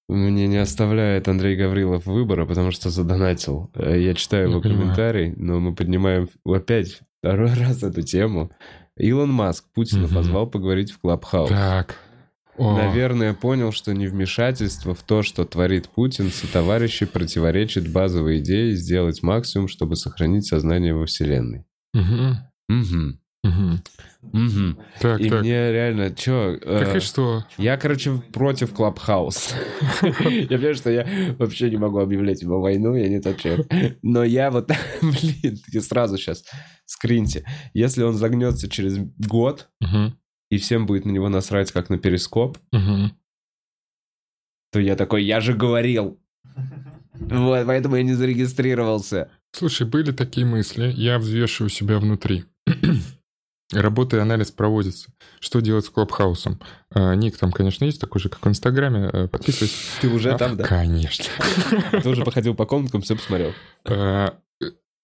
мне 0.09 0.49
не 0.49 0.57
оставляет 0.57 1.29
Андрей 1.29 1.57
Гаврилов 1.57 2.07
выбора, 2.07 2.47
потому 2.47 2.73
что 2.73 2.90
задонатил. 2.90 3.71
Э, 3.75 4.01
Я 4.01 4.14
читаю 4.14 4.47
Я 4.47 4.51
его 4.51 4.61
понимаю. 4.61 4.83
комментарий, 4.83 5.33
но 5.37 5.61
мы 5.61 5.75
поднимаем 5.75 6.29
опять 6.45 7.01
второй 7.21 7.53
раз 7.55 7.83
эту 7.83 8.03
тему. 8.03 8.51
Илон 8.97 9.31
Маск 9.33 9.65
Путина 9.73 10.07
Мгм. 10.07 10.15
позвал 10.15 10.47
поговорить 10.47 10.91
в 10.93 10.99
Clubhouse. 11.01 11.49
Так. 11.49 11.97
О, 12.59 12.77
Наверное, 12.77 13.33
понял, 13.33 13.73
что 13.73 13.95
невмешательство 13.95 14.95
в 14.95 15.03
то, 15.03 15.23
что 15.23 15.47
творит 15.47 15.89
Путин, 15.89 16.31
товарищи 16.53 17.07
противоречит 17.07 17.91
базовой 17.91 18.39
идее 18.41 18.75
сделать 18.77 19.23
максимум, 19.23 19.69
чтобы 19.69 19.97
сохранить 19.97 20.47
сознание 20.47 20.95
во 20.95 21.07
Вселенной. 21.07 21.65
мгм, 21.95 22.37
Угу. 22.69 23.19
Мгм. 23.42 23.83
Угу. 24.22 24.83
Так, 25.00 25.20
И 25.20 25.31
так. 25.31 25.40
мне 25.40 25.72
реально, 25.72 26.11
чё... 26.14 26.53
э, 26.61 26.85
Так 26.85 26.96
и 26.96 27.00
что? 27.00 27.46
Я, 27.57 27.76
короче, 27.79 28.20
против 28.33 28.74
Clubhouse. 28.75 29.55
Я 30.03 30.12
понимаю, 30.12 30.74
что 30.74 30.90
я 30.90 31.07
вообще 31.38 31.70
не 31.70 31.79
могу 31.79 31.98
объявлять 32.00 32.42
ему 32.43 32.61
войну, 32.61 32.94
я 32.94 33.09
не 33.09 33.20
тот 33.20 33.38
человек. 33.38 33.66
Но 34.03 34.22
я 34.24 34.50
вот, 34.50 34.70
блин, 35.03 35.59
сразу 35.81 36.18
сейчас 36.18 36.44
скриньте. 36.85 37.46
Если 37.72 38.03
он 38.03 38.14
загнется 38.14 38.68
через 38.68 38.98
год, 39.18 39.68
и 40.50 40.59
всем 40.59 40.85
будет 40.87 41.07
на 41.07 41.11
него 41.11 41.29
насрать, 41.31 41.72
как 41.72 41.88
на 41.88 41.98
перископ, 41.98 42.59
то 44.72 44.79
я 44.81 44.96
такой, 44.96 45.24
я 45.24 45.40
же 45.40 45.55
говорил. 45.55 46.20
Вот, 47.14 47.66
поэтому 47.66 47.96
я 47.96 48.03
не 48.03 48.14
зарегистрировался. 48.14 49.31
Слушай, 49.53 49.87
были 49.87 50.12
такие 50.12 50.46
мысли, 50.46 50.92
я 50.96 51.18
взвешиваю 51.18 51.70
себя 51.70 51.98
внутри. 51.98 52.44
Работа 53.73 54.17
и 54.17 54.21
анализ 54.21 54.51
проводится. 54.51 55.11
Что 55.39 55.61
делать 55.61 55.85
с 55.85 55.91
Клабхаусом? 55.91 56.59
А, 56.93 57.15
Ник 57.15 57.37
там, 57.39 57.53
конечно, 57.53 57.85
есть 57.85 58.01
такой 58.01 58.21
же, 58.21 58.29
как 58.29 58.45
в 58.45 58.49
Инстаграме. 58.49 59.09
Э, 59.13 59.29
Подписывайся. 59.29 59.77
Ты 60.01 60.09
уже 60.09 60.33
А, 60.33 60.39
там, 60.39 60.57
да? 60.57 60.65
Конечно. 60.65 61.27
Ты 62.03 62.09
уже 62.09 62.25
походил 62.25 62.55
по 62.55 62.67
комнаткам, 62.67 63.03
все 63.03 63.15
посмотрел. 63.15 63.53
А, 63.85 64.35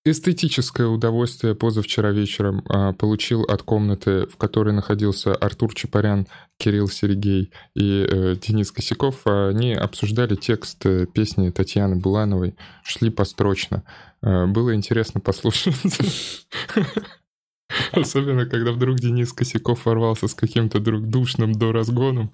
Эстетическое 0.05 0.87
удовольствие 0.87 1.57
позавчера 1.57 2.13
вечером 2.13 2.63
получил 2.97 3.43
от 3.43 3.63
комнаты, 3.65 4.27
в 4.29 4.37
которой 4.37 4.73
находился 4.73 5.35
Артур 5.35 5.75
Чапарян, 5.75 6.29
Кирилл 6.59 6.87
Сергей 6.87 7.51
и 7.75 8.07
э, 8.09 8.37
Денис 8.37 8.71
Косяков. 8.71 9.27
Они 9.27 9.75
обсуждали 9.75 10.37
текст 10.37 10.87
э, 10.87 11.07
песни 11.13 11.51
Татьяны 11.51 11.97
Булановой, 11.97 12.55
шли 12.85 13.11
построчно. 13.11 13.83
Э, 14.23 14.47
Было 14.47 14.77
интересно 14.77 15.21
послушать. 15.21 15.75
Особенно, 17.93 18.47
когда 18.47 18.73
вдруг 18.73 18.99
Денис 18.99 19.33
Косяков 19.33 19.87
ворвался 19.87 20.29
с 20.29 20.35
каким-то 20.35 20.81
друг 20.81 21.09
душным 21.09 21.53
до 21.53 21.73
разгоном. 21.73 22.33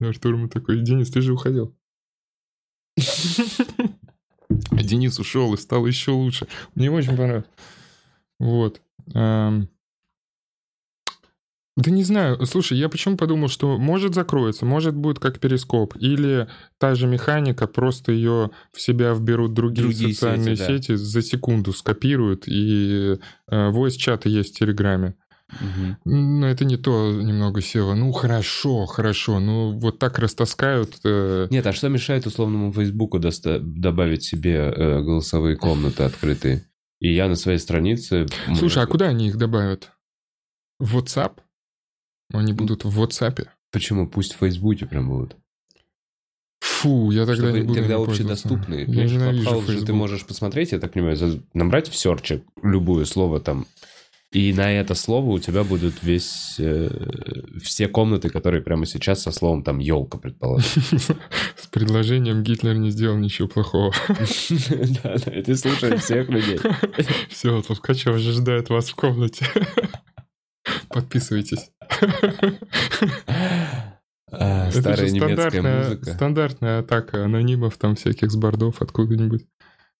Артур 0.00 0.34
ему 0.34 0.48
такой, 0.48 0.80
Денис, 0.80 1.10
ты 1.10 1.20
же 1.20 1.32
уходил. 1.32 1.74
А 4.70 4.82
Денис 4.82 5.18
ушел 5.18 5.52
и 5.54 5.56
стал 5.56 5.86
еще 5.86 6.12
лучше. 6.12 6.46
Мне 6.74 6.90
очень 6.90 7.16
понравилось. 7.16 7.46
Вот. 8.38 8.80
Да 11.76 11.90
не 11.90 12.04
знаю. 12.04 12.44
Слушай, 12.46 12.78
я 12.78 12.88
почему 12.88 13.16
подумал, 13.16 13.48
что 13.48 13.78
может 13.78 14.14
закроется, 14.14 14.64
может 14.64 14.94
будет 14.94 15.18
как 15.18 15.40
перископ, 15.40 15.96
или 15.96 16.46
та 16.78 16.94
же 16.94 17.08
механика, 17.08 17.66
просто 17.66 18.12
ее 18.12 18.50
в 18.72 18.80
себя 18.80 19.12
вберут 19.12 19.54
другие, 19.54 19.88
Другие 19.88 20.14
социальные 20.14 20.56
сети, 20.56 20.66
да. 20.68 20.76
сети, 20.78 20.94
за 20.94 21.22
секунду 21.22 21.72
скопируют, 21.72 22.44
и 22.46 23.16
э, 23.50 23.70
voice-чаты 23.70 24.28
есть 24.28 24.54
в 24.54 24.58
Телеграме. 24.60 25.16
Мгм. 25.60 25.96
Ну, 26.04 26.46
это 26.46 26.64
не 26.64 26.76
то 26.76 27.10
немного 27.12 27.60
села. 27.60 27.94
Ну, 27.94 28.12
хорошо, 28.12 28.86
хорошо. 28.86 29.40
Ну, 29.40 29.78
вот 29.78 29.98
так 29.98 30.18
растаскают. 30.18 30.94
э, 31.04 31.48
Нет, 31.50 31.66
а 31.66 31.72
что 31.72 31.88
мешает 31.88 32.26
условному 32.26 32.72
Фейсбуку 32.72 33.18
доста- 33.18 33.60
добавить 33.60 34.22
себе 34.24 34.54
э, 34.74 35.00
голосовые 35.02 35.56
комнаты 35.56 36.04
открытые? 36.04 36.64
И 37.00 37.12
я 37.12 37.28
на 37.28 37.34
своей 37.34 37.58
странице... 37.58 38.26
Слушай, 38.56 38.84
а 38.84 38.86
куда 38.86 39.08
они 39.08 39.26
их 39.28 39.36
добавят? 39.36 39.90
В 40.78 40.96
WhatsApp? 40.96 41.32
Они 42.32 42.52
будут 42.52 42.84
в 42.84 43.02
WhatsApp? 43.02 43.46
Почему? 43.70 44.08
Пусть 44.08 44.34
в 44.34 44.38
Фейсбуке 44.38 44.86
прям 44.86 45.08
будут. 45.08 45.36
Фу, 46.60 47.10
я 47.10 47.26
тогда 47.26 47.48
Чтобы 47.48 47.58
не 47.58 47.66
буду 47.66 47.80
тогда 47.80 47.96
общедоступные. 47.96 48.84
Я 48.86 49.04
ненавижу 49.04 49.62
же 49.62 49.84
ты 49.84 49.92
можешь 49.92 50.26
посмотреть, 50.26 50.72
я 50.72 50.78
так 50.78 50.92
понимаю, 50.92 51.42
набрать 51.52 51.88
в 51.88 51.96
серче 51.96 52.42
любое 52.62 53.04
слово 53.04 53.40
там, 53.40 53.66
и 54.34 54.52
на 54.52 54.72
это 54.72 54.96
слово 54.96 55.30
у 55.30 55.38
тебя 55.38 55.62
будут 55.62 56.02
весь 56.02 56.56
э, 56.58 56.90
все 57.62 57.86
комнаты, 57.86 58.28
которые 58.28 58.64
прямо 58.64 58.84
сейчас 58.84 59.22
со 59.22 59.30
словом 59.30 59.62
там 59.62 59.78
елка, 59.78 60.18
предположим. 60.18 60.82
С 61.56 61.68
предложением 61.70 62.42
Гитлер 62.42 62.74
не 62.74 62.90
сделал 62.90 63.16
ничего 63.16 63.46
плохого. 63.46 63.94
Да, 65.04 65.16
да, 65.24 65.42
ты 65.42 65.54
слушаешь 65.54 66.00
всех 66.00 66.28
людей. 66.28 66.58
Все, 67.28 67.62
Толкачев 67.62 68.18
же 68.18 68.32
ждает 68.32 68.70
вас 68.70 68.90
в 68.90 68.96
комнате. 68.96 69.46
Подписывайтесь. 70.88 71.70
А, 74.36 74.68
Это 74.68 74.80
Старая 74.80 75.10
немецкая 75.10 75.62
музыка. 75.62 76.12
стандартная 76.12 76.78
атака 76.80 77.24
анонимов, 77.24 77.76
там 77.76 77.94
всяких 77.94 78.30
с 78.30 78.36
бордов 78.36 78.82
откуда-нибудь. 78.82 79.46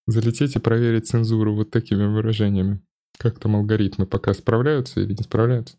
Залететь 0.07 0.57
и 0.57 0.59
проверить 0.59 1.07
цензуру 1.07 1.55
вот 1.55 1.71
такими 1.71 2.05
выражениями. 2.07 2.83
Как 3.19 3.39
там 3.39 3.55
алгоритмы 3.57 4.07
пока 4.07 4.35
справляются 4.35 5.01
или 5.01 5.13
не 5.13 5.23
справляются? 5.23 5.77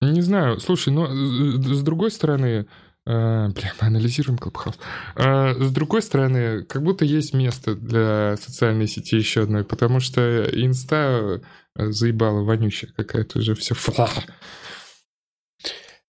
Не 0.00 0.22
знаю. 0.22 0.60
Слушай, 0.60 0.92
но 0.92 1.06
э, 1.06 1.74
с 1.74 1.82
другой 1.82 2.10
стороны, 2.10 2.66
А, 3.10 3.48
бля, 3.48 3.72
мы 3.80 3.86
анализируем 3.86 4.36
Клабхаус. 4.36 4.78
С 5.16 5.70
другой 5.72 6.02
стороны, 6.02 6.64
как 6.64 6.82
будто 6.82 7.06
есть 7.06 7.32
место 7.32 7.74
для 7.74 8.36
социальной 8.36 8.86
сети 8.86 9.16
еще 9.16 9.44
одной, 9.44 9.64
потому 9.64 9.98
что 10.00 10.44
инста 10.52 11.40
э, 11.74 11.90
заебала 11.90 12.42
вонючая 12.42 12.92
какая-то 12.94 13.38
уже 13.38 13.54
все. 13.54 13.74
Фла. 13.74 14.10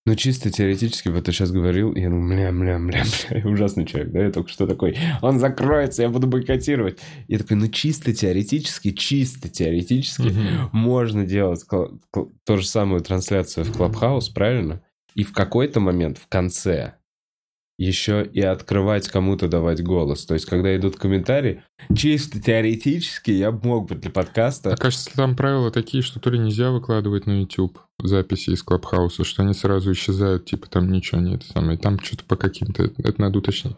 Ну, 0.06 0.14
чисто 0.14 0.50
теоретически, 0.50 1.08
вот 1.08 1.24
ты 1.24 1.32
сейчас 1.32 1.52
говорил, 1.52 1.94
я 1.94 2.08
думаю, 2.08 2.28
бля, 2.28 2.52
бля, 2.52 2.78
бля, 2.78 3.04
бля, 3.30 3.50
ужасный 3.50 3.86
человек, 3.86 4.12
да, 4.12 4.24
я 4.24 4.30
только 4.30 4.48
что 4.50 4.66
такой, 4.66 4.98
он 5.22 5.38
закроется, 5.38 6.02
я 6.02 6.08
буду 6.08 6.26
бойкотировать. 6.26 6.98
Я 7.28 7.38
такой, 7.38 7.58
ну, 7.58 7.68
чисто 7.68 8.12
теоретически, 8.14 8.92
чисто 8.92 9.48
теоретически 9.48 10.34
можно 10.72 11.24
делать 11.26 11.64
кл- 11.64 11.98
ту 12.44 12.56
же 12.56 12.66
самую 12.66 13.02
трансляцию 13.02 13.64
в 13.64 13.72
Клабхаус, 13.76 14.30
правильно? 14.30 14.82
И 15.14 15.24
в 15.24 15.32
какой-то 15.32 15.80
момент, 15.80 16.18
в 16.18 16.26
конце, 16.28 16.94
еще 17.78 18.22
и 18.30 18.42
открывать 18.42 19.08
кому-то 19.08 19.48
давать 19.48 19.82
голос. 19.82 20.26
То 20.26 20.34
есть, 20.34 20.44
когда 20.44 20.76
идут 20.76 20.96
комментарии, 20.96 21.62
чисто 21.96 22.38
теоретически 22.40 23.30
я 23.30 23.50
мог 23.50 23.88
бы 23.88 23.94
для 23.94 24.10
подкаста... 24.10 24.74
А 24.74 24.76
кажется, 24.76 25.10
там 25.16 25.34
правила 25.34 25.70
такие, 25.70 26.02
что 26.02 26.20
то 26.20 26.28
ли 26.28 26.38
нельзя 26.38 26.70
выкладывать 26.70 27.24
на 27.26 27.40
YouTube 27.40 27.78
записи 27.98 28.50
из 28.50 28.62
Клабхауса, 28.62 29.24
что 29.24 29.42
они 29.42 29.54
сразу 29.54 29.92
исчезают, 29.92 30.44
типа 30.44 30.68
там 30.68 30.90
ничего 30.90 31.22
не 31.22 31.36
это 31.36 31.46
самое. 31.46 31.78
Там 31.78 31.98
что-то 32.00 32.24
по 32.24 32.36
каким-то... 32.36 32.84
Это 32.98 33.18
надо 33.18 33.38
уточнить. 33.38 33.76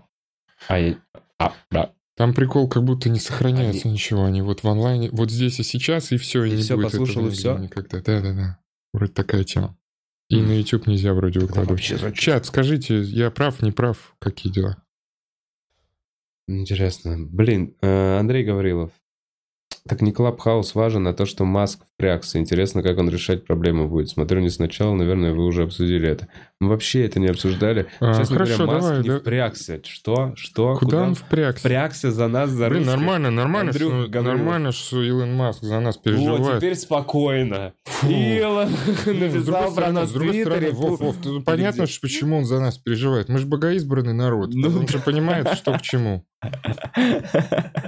А, 0.67 0.79
я- 0.81 0.99
а, 1.39 1.53
да. 1.71 1.93
Там 2.17 2.35
прикол, 2.35 2.69
как 2.69 2.83
будто 2.83 3.09
не 3.09 3.21
сохраняется 3.21 3.89
ничего. 3.89 4.25
Они 4.25 4.43
вот 4.43 4.65
в 4.65 4.69
онлайне, 4.69 5.11
вот 5.13 5.31
здесь 5.31 5.61
и 5.61 5.63
сейчас, 5.63 6.11
и 6.11 6.17
все, 6.17 6.43
и, 6.45 6.51
И 6.51 6.57
не 6.57 6.63
всё, 6.63 6.75
будет 6.75 6.91
послушал, 6.91 7.27
этого 7.27 7.29
и 7.29 7.37
нигде 7.37 7.63
никогда. 7.65 8.01
Да-да-да. 8.01 8.59
Вроде 8.93 9.13
такая 9.13 9.45
тема. 9.45 9.77
И 10.33 10.41
на 10.41 10.53
YouTube 10.53 10.87
нельзя 10.87 11.13
вроде 11.13 11.41
выкладывать. 11.41 11.71
вообще 11.71 11.99
звучит. 11.99 12.19
Чат, 12.19 12.47
скажите, 12.47 13.03
я 13.03 13.31
прав, 13.31 13.61
не 13.61 13.71
прав? 13.71 14.15
Какие 14.19 14.51
дела? 14.51 14.83
Интересно. 16.49 17.17
Блин, 17.19 17.75
э, 17.83 18.19
Андрей 18.19 18.43
Гаврилов. 18.43 18.91
Так 19.87 20.01
не 20.01 20.13
Клабхаус 20.13 20.75
важен, 20.75 21.07
а 21.07 21.13
то, 21.13 21.27
что 21.27 21.45
Маск 21.45 21.85
впрягся. 21.85 22.39
Интересно, 22.39 22.83
как 22.83 22.99
он 22.99 23.11
решать 23.11 23.45
проблемы 23.45 23.89
будет. 23.89 24.09
Смотрю 24.09 24.41
не 24.41 24.49
сначала, 24.49 24.95
наверное, 24.95 25.35
вы 25.35 25.45
уже 25.45 25.65
обсудили 25.65 26.09
это. 26.09 26.29
Мы 26.63 26.69
вообще 26.69 27.05
это 27.07 27.19
не 27.19 27.27
обсуждали. 27.27 27.89
А, 27.99 28.15
Честно 28.15 28.37
хорошо, 28.37 28.57
говоря, 28.59 28.73
Маск 28.75 28.87
давай, 28.89 29.03
не 29.03 29.09
да. 29.09 29.19
впрягся. 29.19 29.81
Что? 29.85 30.33
Что? 30.37 30.77
Куда, 30.77 31.03
он 31.03 31.15
впрягся? 31.17 31.59
впрягся 31.59 32.13
за 32.13 32.29
нас, 32.29 32.51
за 32.51 32.69
Блин, 32.69 32.83
русских? 32.85 32.97
нормально, 32.97 33.31
нормально, 33.33 33.71
Андрюха 33.73 34.01
что, 34.03 34.09
Гаврилов. 34.11 34.37
нормально, 34.39 34.73
что 34.73 35.03
Илон 35.03 35.35
Маск 35.35 35.63
за 35.65 35.81
нас 35.81 35.97
Вот, 35.97 36.05
переживает. 36.05 36.59
теперь 36.59 36.77
спокойно. 36.77 37.73
Фу. 37.85 38.07
Илон 38.09 38.71
написал 39.07 39.75
про 39.75 39.91
нас 39.91 40.11
в 40.11 40.19
Твиттере. 40.21 40.71
Вов, 40.71 41.01
Вов, 41.01 41.17
ты- 41.17 41.41
понятно, 41.41 41.87
что 41.89 42.03
почему 42.03 42.39
он 42.39 42.45
за 42.45 42.61
нас 42.61 42.79
переживает. 42.79 43.29
Мы 43.29 43.39
же 43.39 43.47
богоизбранный 43.47 44.15
народ. 44.15 44.51
Ну 44.53 44.69
он 44.69 44.87
же 44.87 45.01
понимает, 45.01 45.49
что 45.55 45.73
к 45.77 45.83
чему. 45.83 46.25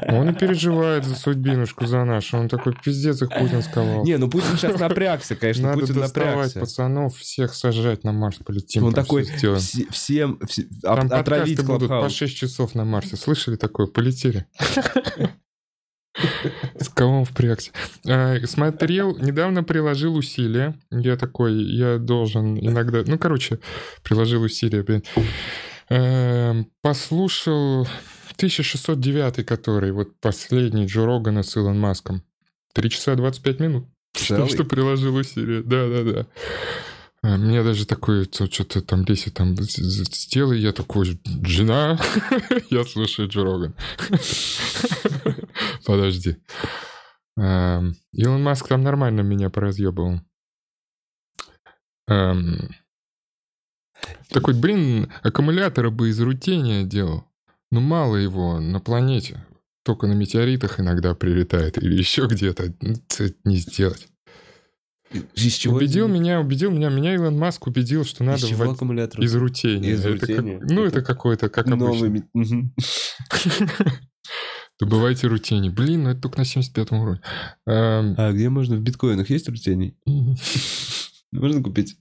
Он 0.08 0.28
и 0.28 0.32
переживает 0.34 1.04
за 1.04 1.16
судьбинушку 1.16 1.86
за 1.86 2.04
нашу. 2.04 2.38
Он 2.38 2.48
такой, 2.48 2.72
пиздец, 2.84 3.20
их 3.22 3.30
Путин 3.30 3.62
сковал. 3.62 4.04
Не, 4.04 4.16
ну 4.16 4.28
Путин 4.30 4.56
сейчас 4.56 4.78
напрягся, 4.78 5.34
конечно, 5.34 5.68
Надо 5.68 5.80
Путин 5.80 5.98
напрягся. 6.00 6.60
пацанов, 6.60 7.16
всех 7.16 7.52
сажать 7.54 8.04
на 8.04 8.12
Марс, 8.12 8.36
полетим. 8.64 8.84
Он 8.84 8.92
там 8.92 9.04
такой, 9.04 9.24
все- 9.24 9.56
всем, 9.90 10.38
все- 10.46 10.66
Там 10.82 11.06
от- 11.06 11.12
отравить 11.12 11.56
будут 11.64 11.82
по 11.82 11.86
Клабхаус. 11.88 12.12
6 12.14 12.36
часов 12.36 12.74
на 12.74 12.84
Марсе. 12.84 13.16
Слышали 13.16 13.56
такое? 13.56 13.86
Полетели. 13.86 14.46
С 16.78 16.88
кого 16.90 17.20
он 17.20 17.24
впрягся? 17.24 17.72
А, 18.06 18.36
Смотрел, 18.46 19.16
недавно 19.18 19.64
приложил 19.64 20.14
усилия. 20.16 20.78
Я 20.90 21.16
такой, 21.16 21.54
я 21.54 21.98
должен 21.98 22.56
иногда... 22.58 23.02
Ну, 23.04 23.18
короче, 23.18 23.58
приложил 24.04 24.42
усилия, 24.42 24.82
блин. 24.84 25.02
Эм, 25.88 26.70
Послушал 26.82 27.82
1609, 28.36 29.44
который, 29.44 29.90
вот 29.92 30.18
последний 30.20 30.86
Джо 30.86 31.04
Рогана 31.04 31.42
с 31.42 31.56
Илон 31.56 31.80
Маском. 31.80 32.22
3 32.74 32.90
часа 32.90 33.16
25 33.16 33.60
минут. 33.60 33.88
Целый? 34.14 34.48
что 34.48 34.64
приложил 34.64 35.16
усилия. 35.16 35.62
Да-да-да. 35.62 36.20
А, 36.20 36.26
Мне 37.24 37.62
даже 37.62 37.86
такое, 37.86 38.26
то, 38.26 38.46
что-то 38.50 38.82
там 38.82 39.04
Леся 39.06 39.30
там 39.32 39.56
сделай, 39.56 40.60
я 40.60 40.72
такой, 40.72 41.18
жена, 41.42 41.98
я 42.70 42.84
слушаю 42.84 43.28
Джо 43.28 43.44
Роган. 43.44 43.74
Подожди. 45.86 46.36
Эм, 47.38 47.96
Илон 48.12 48.42
Маск 48.42 48.68
там 48.68 48.82
нормально 48.82 49.22
меня 49.22 49.48
поразъебывал. 49.48 50.20
Эм, 52.08 52.74
Такой, 54.28 54.54
блин, 54.54 55.10
аккумулятора 55.22 55.90
бы 55.90 56.10
из 56.10 56.20
рутения 56.20 56.84
делал. 56.84 57.24
Но 57.70 57.80
мало 57.80 58.16
его 58.16 58.60
на 58.60 58.80
планете. 58.80 59.44
Только 59.84 60.06
на 60.06 60.12
метеоритах 60.12 60.80
иногда 60.80 61.14
прилетает 61.14 61.78
или 61.82 61.94
еще 61.98 62.26
где-то. 62.26 62.74
Ну, 62.80 62.94
не 63.44 63.56
сделать. 63.56 64.08
Из 65.34 65.52
чего 65.54 65.76
убедил 65.76 66.08
меня, 66.08 66.40
убедил 66.40 66.70
меня, 66.70 66.88
меня 66.90 67.14
Илон 67.14 67.38
Маск 67.38 67.66
убедил, 67.66 68.04
что 68.04 68.24
надо 68.24 68.38
Из 68.38 68.48
чего 68.48 68.64
ввод- 68.64 68.74
аккумулятор? 68.74 69.20
из 69.20 69.34
рутения. 69.34 69.90
Из 69.92 70.04
Это 70.04 70.18
как- 70.18 70.28
рутения? 70.28 70.60
ну, 70.62 70.82
это 70.84 70.98
Это 70.98 71.02
какой-то, 71.06 71.48
как 71.48 71.66
Новый 71.66 72.08
обычно. 72.08 72.70
Добывайте 74.80 75.28
рутений. 75.28 75.70
Блин, 75.70 76.02
ну 76.04 76.10
это 76.10 76.22
только 76.22 76.38
на 76.38 76.44
75 76.44 76.92
уровне. 76.92 77.20
А 77.66 78.32
где 78.32 78.48
можно 78.48 78.76
в 78.76 78.80
биткоинах 78.80 79.30
есть 79.30 79.48
рутений? 79.48 79.96
Можно 81.32 81.62
купить 81.64 81.96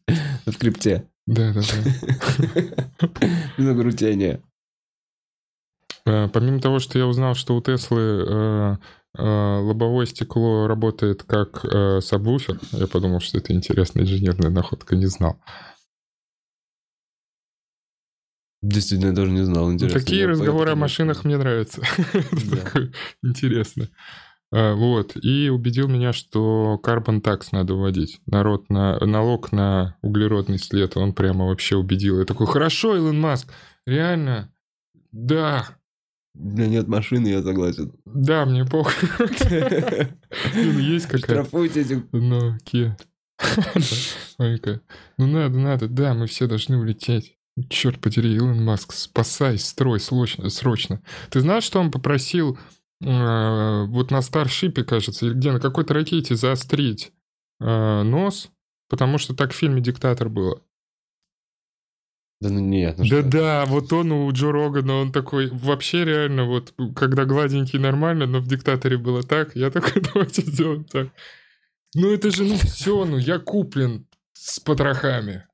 в 0.45 0.55
крипте. 0.57 1.07
Да-да-да. 1.25 2.27
Много 3.57 3.81
рутения. 3.83 4.43
Э, 6.05 6.27
Помимо 6.27 6.59
того, 6.59 6.77
что 6.77 6.99
я 6.99 7.07
узнал, 7.07 7.33
что 7.33 7.55
у 7.55 7.61
Теслы 7.61 8.25
э, 8.27 8.77
лобовое 9.17 10.05
стекло 10.07 10.67
работает 10.67 11.23
как 11.23 11.63
э, 11.65 12.01
сабвуфер, 12.01 12.59
я 12.71 12.87
подумал, 12.87 13.19
что 13.19 13.37
это 13.37 13.53
интересная 13.53 14.03
инженерная 14.03 14.49
находка, 14.49 14.95
не 14.95 15.05
знал. 15.05 15.39
Действительно, 18.61 19.09
я 19.09 19.15
тоже 19.15 19.31
не 19.31 19.43
знал. 19.43 19.67
Ну, 19.67 19.73
Интересно. 19.73 19.99
Такие 19.99 20.21
Я 20.21 20.27
разговоры 20.29 20.63
о 20.63 20.65
поэтому- 20.67 20.81
машинах 20.81 21.25
мне 21.25 21.37
нравятся. 21.37 21.81
Да. 22.13 22.81
интересно. 23.21 23.89
А, 24.53 24.73
Вот. 24.75 25.17
И 25.21 25.49
убедил 25.49 25.89
меня, 25.89 26.13
что 26.13 26.79
carbon 26.83 27.21
tax 27.21 27.47
надо 27.51 27.73
вводить. 27.73 28.21
Народ 28.25 28.69
на, 28.69 28.97
налог 29.05 29.51
на 29.51 29.97
углеродный 30.01 30.59
след. 30.59 30.95
Он 30.95 31.13
прямо 31.13 31.45
вообще 31.47 31.75
убедил. 31.75 32.19
Я 32.19 32.25
такой, 32.25 32.47
хорошо, 32.47 32.95
Илон 32.95 33.19
Маск, 33.19 33.51
реально, 33.85 34.49
да, 35.11 35.67
У 36.35 36.47
меня 36.47 36.67
нет 36.67 36.87
машины, 36.87 37.27
я 37.27 37.43
согласен. 37.43 37.93
да, 38.05 38.45
мне 38.45 38.65
похуй. 38.65 39.09
Ну, 40.55 40.79
Есть 40.79 41.05
какая-то... 41.05 41.27
Штрафуйте 41.27 41.81
этих... 41.81 42.03
Ну, 42.11 42.57
Kia. 42.65 42.97
Ой, 44.39 44.57
какая. 44.57 44.81
Ну, 45.17 45.27
надо, 45.27 45.57
надо, 45.59 45.87
да, 45.87 46.13
мы 46.13 46.27
все 46.27 46.47
должны 46.47 46.77
улететь. 46.77 47.37
Черт 47.69 47.99
подери, 47.99 48.33
Илон 48.33 48.63
Маск, 48.63 48.93
спасай, 48.93 49.59
строй 49.59 49.99
срочно. 49.99 50.49
срочно. 50.49 51.03
Ты 51.29 51.39
знаешь, 51.39 51.63
что 51.63 51.79
он 51.79 51.91
попросил 51.91 52.57
э, 53.01 53.85
вот 53.85 54.09
на 54.09 54.21
Старшипе, 54.21 54.83
кажется, 54.83 55.27
или 55.27 55.33
где, 55.35 55.51
на 55.51 55.59
какой-то 55.59 55.93
ракете 55.93 56.35
заострить 56.35 57.13
э, 57.59 58.01
нос, 58.03 58.49
потому 58.89 59.19
что 59.19 59.35
так 59.35 59.51
в 59.51 59.55
фильме 59.55 59.81
«Диктатор» 59.81 60.29
было. 60.29 60.61
Да 62.43 62.49
ну 62.49 62.59
нет, 62.59 62.97
ну 62.97 63.05
что 63.05 63.23
ты. 63.23 63.23
Да-да, 63.23 63.65
вот 63.65 63.93
он 63.93 64.11
у 64.11 64.29
Джо 64.33 64.51
Рогана, 64.51 64.95
он 64.95 65.13
такой, 65.13 65.47
вообще 65.49 66.03
реально, 66.03 66.43
вот, 66.43 66.73
когда 66.93 67.23
гладенький 67.23 67.79
нормально, 67.79 68.25
но 68.25 68.39
в 68.39 68.47
«Диктаторе» 68.47 68.97
было 68.97 69.23
так, 69.23 69.55
я 69.55 69.71
такой, 69.71 70.01
давайте 70.13 70.41
сделаем 70.41 70.83
так. 70.83 71.07
Ну 71.95 72.11
это 72.11 72.31
же, 72.31 72.43
ну 72.43 72.57
все, 72.57 73.05
ну 73.05 73.17
я 73.17 73.39
куплен 73.39 74.07
с 74.33 74.59
потрохами. 74.59 75.45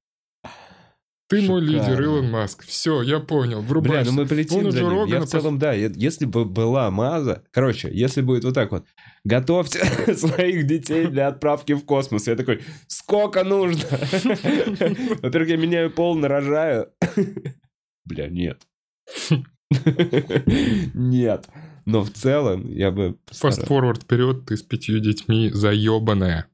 Ты 1.29 1.41
мой 1.43 1.61
Шикарно. 1.65 1.89
лидер, 1.91 2.01
Илон 2.01 2.31
Маск. 2.31 2.63
Все, 2.65 3.03
я 3.03 3.19
понял, 3.19 3.59
Бля, 3.61 3.67
врубайся. 3.69 4.09
ну 4.09 4.17
мы 4.17 4.21
Он 4.23 4.27
полетим 4.27 4.65
у 4.65 4.71
за 4.71 4.79
ним. 4.81 4.89
Я 4.89 4.95
Рогана 4.95 5.25
в 5.27 5.29
целом, 5.29 5.59
да, 5.59 5.73
е- 5.73 5.91
если 5.95 6.25
бы 6.25 6.43
была 6.43 6.89
Маза... 6.89 7.43
Короче, 7.51 7.89
если 7.93 8.21
будет 8.21 8.43
вот 8.45 8.55
так 8.55 8.71
вот, 8.71 8.85
готовьте 9.23 9.79
своих 10.15 10.65
детей 10.65 11.05
для 11.05 11.27
отправки 11.27 11.73
в 11.73 11.85
космос. 11.85 12.27
Я 12.27 12.35
такой, 12.35 12.61
сколько 12.87 13.43
нужно? 13.43 13.83
Во-первых, 15.21 15.49
я 15.49 15.57
меняю 15.57 15.91
пол, 15.91 16.15
нарожаю. 16.15 16.87
Бля, 18.05 18.27
нет. 18.27 18.63
Нет. 20.95 21.47
Но 21.85 22.01
в 22.03 22.09
целом 22.09 22.67
я 22.71 22.89
бы... 22.89 23.17
Фаст-форвард 23.31 24.01
вперед, 24.03 24.45
ты 24.47 24.57
с 24.57 24.63
пятью 24.63 24.99
детьми 24.99 25.51
заебанная. 25.53 26.47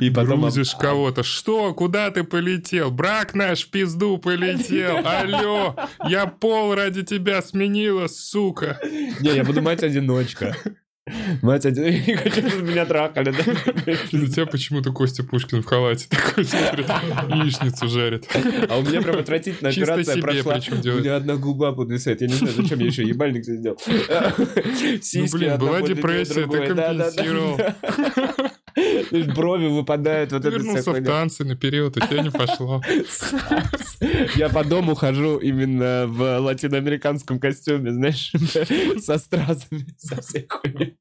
И 0.00 0.10
потом... 0.10 0.42
Грузишь 0.42 0.74
кого-то. 0.74 1.22
Что? 1.22 1.74
Куда 1.74 2.10
ты 2.10 2.24
полетел? 2.24 2.90
Брак 2.90 3.34
наш 3.34 3.66
в 3.66 3.70
пизду 3.70 4.18
полетел. 4.18 4.98
Алло, 5.04 5.76
я 6.08 6.26
пол 6.26 6.74
ради 6.74 7.02
тебя 7.02 7.42
сменила, 7.42 8.06
сука. 8.06 8.80
Не, 9.20 9.34
я 9.34 9.44
буду 9.44 9.62
мать-одиночка. 9.62 10.56
Мать, 11.42 11.66
один, 11.66 11.84
я 12.06 12.16
хочу, 12.16 12.48
чтобы 12.48 12.70
меня 12.70 12.86
трахали, 12.86 13.30
да? 13.30 13.92
Из-за 14.10 14.32
тебя 14.32 14.46
почему-то 14.46 14.90
Костя 14.90 15.22
Пушкин 15.22 15.62
в 15.62 15.66
халате 15.66 16.06
такой 16.08 16.44
смотрит, 16.46 16.88
яичницу 17.28 17.88
жарит. 17.88 18.26
А 18.70 18.78
у 18.78 18.82
меня 18.82 19.02
прям 19.02 19.18
отвратительная 19.18 19.70
Чисто 19.70 19.92
операция 19.92 20.22
прошла. 20.22 20.54
У 20.54 20.98
меня 20.98 21.16
одна 21.16 21.36
губа 21.36 21.72
подвисает. 21.72 22.22
Я 22.22 22.28
не 22.28 22.34
знаю, 22.34 22.54
зачем 22.54 22.78
я 22.78 22.86
еще 22.86 23.02
ебальник 23.02 23.44
сделал. 23.44 23.78
Ну, 23.86 23.96
Сиськи 25.02 25.36
блин, 25.36 25.52
одна 25.52 25.66
была 25.66 25.82
депрессия, 25.82 26.46
ты 26.48 26.66
компенсировал. 26.68 27.56
То 27.58 27.74
есть 28.46 28.63
Брови 29.34 29.66
выпадают, 29.66 30.32
вот 30.32 30.44
это 30.44 30.56
вернулся 30.56 30.92
в 30.92 31.04
танцы 31.04 31.44
наперед, 31.44 31.96
и 31.96 32.00
тебя 32.00 32.22
не 32.22 32.30
пошло. 32.30 32.82
Я 34.36 34.48
по 34.48 34.64
дому 34.64 34.94
хожу 34.94 35.38
именно 35.38 36.06
в 36.06 36.38
латиноамериканском 36.40 37.38
костюме, 37.38 37.92
знаешь, 37.92 38.32
со 39.02 39.18
стразами, 39.18 39.86
со 39.98 40.20
всей 40.20 40.46
хуйней. 40.48 40.96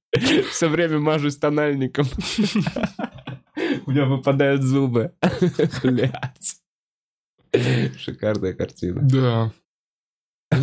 Все 0.51 0.69
время 0.69 0.99
мажусь 0.99 1.38
тональником. 1.38 2.05
У 3.86 3.91
меня 3.91 4.05
выпадают 4.05 4.61
зубы. 4.61 5.13
Блядь. 5.84 6.57
Шикарная 7.97 8.53
картина. 8.53 9.01
Да. 9.01 9.51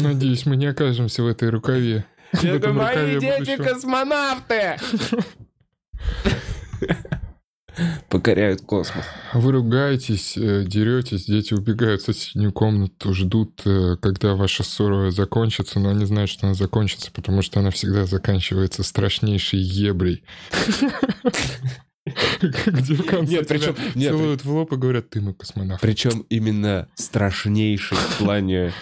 Надеюсь, 0.00 0.46
мы 0.46 0.56
не 0.56 0.66
окажемся 0.66 1.22
в 1.22 1.26
этой 1.26 1.50
рукаве. 1.50 2.04
Говорю, 2.32 2.74
мои 2.74 2.88
рукаве 2.88 3.20
дети 3.20 3.56
будущего. 3.56 3.64
космонавты! 3.64 4.76
Покоряют 8.08 8.62
космос. 8.62 9.04
Вы 9.32 9.52
ругаетесь, 9.52 10.36
э, 10.36 10.64
деретесь, 10.66 11.26
дети 11.26 11.54
убегают 11.54 12.02
в 12.02 12.06
соседнюю 12.06 12.52
комнату, 12.52 13.14
ждут, 13.14 13.62
э, 13.64 13.96
когда 14.02 14.34
ваша 14.34 14.64
ссора 14.64 15.10
закончится, 15.12 15.78
но 15.78 15.90
они 15.90 16.04
знают, 16.04 16.30
что 16.30 16.46
она 16.46 16.54
закончится, 16.54 17.12
потому 17.12 17.42
что 17.42 17.60
она 17.60 17.70
всегда 17.70 18.06
заканчивается 18.06 18.82
страшнейшей 18.82 19.60
ебрей. 19.60 20.24
Где 22.06 22.94
в 22.94 23.06
конце 23.06 23.32
Нет, 23.34 23.48
причем- 23.48 23.76
нет, 23.94 24.10
целуют 24.10 24.44
в 24.44 24.50
лоб 24.50 24.72
и 24.72 24.76
говорят, 24.76 25.10
ты 25.10 25.20
мой 25.20 25.34
космонавт. 25.34 25.80
Причем 25.80 26.26
именно 26.28 26.88
страшнейший 26.94 27.96
в 27.96 28.18
плане, 28.18 28.72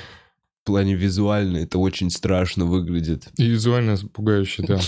в 0.63 0.67
плане 0.67 0.95
визуально. 0.95 1.59
Это 1.59 1.79
очень 1.79 2.11
страшно 2.11 2.65
выглядит. 2.65 3.29
И 3.37 3.47
визуально 3.47 3.97
пугающе, 3.97 4.63
да. 4.67 4.81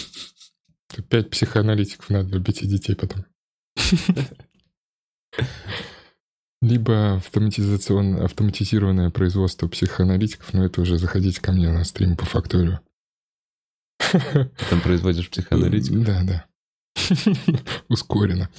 Это 0.92 1.02
Пять 1.02 1.30
психоаналитиков 1.30 2.10
надо 2.10 2.30
любить 2.30 2.62
и 2.62 2.66
детей 2.66 2.94
потом. 2.94 3.24
Либо 6.62 7.14
автоматизированное 7.16 9.10
производство 9.10 9.66
психоаналитиков, 9.68 10.52
но 10.52 10.64
это 10.64 10.82
уже 10.82 10.98
заходите 10.98 11.40
ко 11.40 11.52
мне 11.52 11.70
на 11.70 11.84
стрим 11.84 12.16
по 12.16 12.26
факторию. 12.26 12.80
Ты 13.98 14.50
там 14.68 14.80
производишь 14.82 15.30
психоаналитику. 15.30 16.00
Да, 16.00 16.22
да. 16.24 16.46
Ускоренно. 17.88 18.50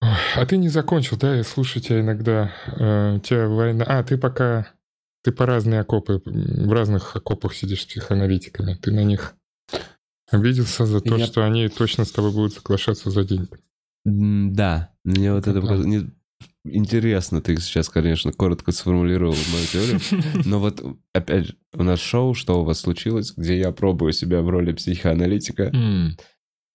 А 0.00 0.46
ты 0.46 0.56
не 0.56 0.68
закончил, 0.68 1.16
да? 1.16 1.34
Я 1.34 1.44
слушаю 1.44 1.82
тебя 1.82 2.00
иногда. 2.00 2.52
Э, 2.66 3.16
У 3.16 3.20
тебя 3.20 3.48
война... 3.48 3.84
А, 3.86 4.02
ты 4.02 4.16
пока... 4.16 4.72
Ты 5.22 5.32
по 5.32 5.44
разные 5.44 5.80
окопы, 5.80 6.22
в 6.24 6.72
разных 6.72 7.14
окопах 7.14 7.54
сидишь 7.54 7.82
с 7.82 7.86
психоаналитиками. 7.86 8.74
Ты 8.74 8.90
на 8.92 9.04
них 9.04 9.34
обиделся 10.30 10.86
за 10.86 11.00
то, 11.00 11.16
Я- 11.16 11.26
что 11.26 11.44
они 11.44 11.68
точно 11.68 12.04
с 12.04 12.12
тобой 12.12 12.32
будут 12.32 12.54
соглашаться 12.54 13.10
за 13.10 13.24
деньги. 13.24 13.48
Да, 14.04 14.90
мне 15.04 15.32
вот 15.32 15.46
Это 15.46 15.58
это... 15.58 15.74
не- 15.76 16.10
Интересно, 16.62 17.40
ты 17.40 17.56
сейчас, 17.58 17.88
конечно, 17.88 18.32
коротко 18.32 18.70
сформулировал 18.72 19.34
мою 19.50 19.66
теорию. 19.66 20.00
Но 20.44 20.60
вот, 20.60 20.82
опять 21.14 21.46
же, 21.46 21.56
у 21.72 21.82
нас 21.82 22.00
шоу 22.00 22.34
«Что 22.34 22.60
у 22.60 22.64
вас 22.64 22.80
случилось?», 22.80 23.32
где 23.34 23.58
я 23.58 23.72
пробую 23.72 24.12
себя 24.12 24.42
в 24.42 24.48
роли 24.50 24.72
психоаналитика. 24.72 25.64
М, 25.74 26.16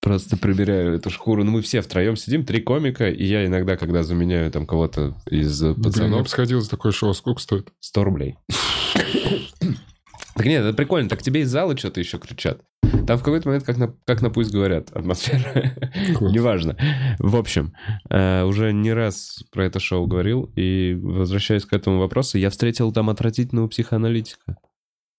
Просто 0.02 0.38
прибираю 0.38 0.96
эту 0.96 1.10
шкуру. 1.12 1.44
Ну, 1.44 1.52
мы 1.52 1.62
все 1.62 1.82
втроем 1.82 2.16
сидим, 2.16 2.46
три 2.46 2.62
комика, 2.62 3.10
и 3.10 3.24
я 3.26 3.46
иногда, 3.46 3.76
когда 3.78 4.02
заменяю 4.04 4.52
там 4.52 4.66
кого-то 4.68 5.16
из 5.30 5.62
э, 5.64 5.74
Блин, 5.74 5.78
я 5.78 5.84
пацанов, 5.84 6.22
бы 6.24 6.30
сходил 6.30 6.62
за 6.62 6.70
такое 6.70 6.92
шоу, 6.92 7.14
сколько 7.14 7.40
стоит? 7.42 7.72
100 7.80 8.04
рублей. 8.04 8.36
Так 10.36 10.46
нет, 10.46 10.66
это 10.66 10.76
прикольно. 10.76 11.10
Так 11.10 11.22
тебе 11.22 11.42
из 11.42 11.50
зала 11.50 11.78
что-то 11.78 12.00
еще 12.00 12.18
кричат. 12.18 12.62
Там 13.08 13.18
в 13.18 13.24
какой-то 13.24 13.48
момент, 13.48 13.66
как 13.66 13.78
на, 13.78 13.94
как 14.06 14.22
на 14.22 14.30
пусть 14.30 14.52
говорят, 14.52 14.92
атмосфера. 14.92 15.74
Неважно. 16.22 16.78
В 17.20 17.36
общем, 17.36 17.74
э, 18.10 18.44
уже 18.44 18.74
не 18.74 18.94
раз 18.94 19.44
про 19.52 19.66
это 19.66 19.80
шоу 19.80 20.08
говорил, 20.08 20.52
и 20.56 20.98
возвращаясь 21.02 21.66
к 21.66 21.74
этому 21.74 22.00
вопросу, 22.00 22.38
я 22.38 22.50
встретил 22.50 22.92
там 22.92 23.10
отвратительного 23.10 23.68
психоаналитика. 23.68 24.58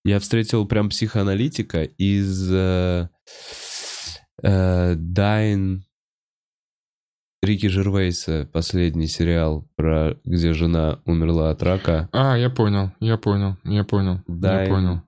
Я 0.04 0.20
встретил 0.20 0.66
прям 0.66 0.90
психоаналитика 0.90 1.82
из 1.82 2.52
э, 2.52 3.08
э, 4.42 4.94
Дайн 4.96 5.84
Рики 7.42 7.66
Жервейса, 7.66 8.48
последний 8.52 9.06
сериал, 9.06 9.68
про 9.76 10.16
где 10.24 10.52
жена 10.52 11.00
умерла 11.04 11.50
от 11.50 11.62
рака. 11.62 12.08
А, 12.12 12.36
я 12.36 12.50
понял, 12.50 12.92
я 13.00 13.16
понял, 13.16 13.56
я 13.64 13.84
понял, 13.84 14.20
Дайн. 14.26 14.68
я 14.68 14.74
понял. 14.74 15.02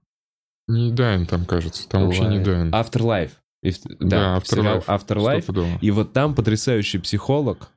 Не 0.68 0.92
Дайн 0.92 1.26
там, 1.26 1.44
кажется, 1.46 1.88
там 1.88 2.04
вообще 2.04 2.24
не. 2.26 2.38
Дайн. 2.40 2.70
Afterlife. 2.72 3.32
И 3.62 3.70
в- 3.72 3.78
Да, 3.98 4.06
Да, 4.08 4.36
Afterlife. 4.38 4.84
Afterlife. 4.86 5.42
Стопудово. 5.42 5.78
И 5.80 5.90
вот 5.90 6.12
там 6.12 6.34
потрясающий 6.34 6.98
психолог, 6.98 7.70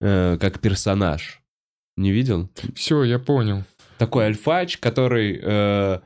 э, 0.00 0.36
как 0.40 0.60
персонаж. 0.60 1.40
Не 1.96 2.10
видел? 2.12 2.50
Все, 2.74 3.04
я 3.04 3.18
понял. 3.18 3.62
Такой 3.98 4.24
альфач, 4.26 4.78
который 4.78 5.38
э, 5.40 6.00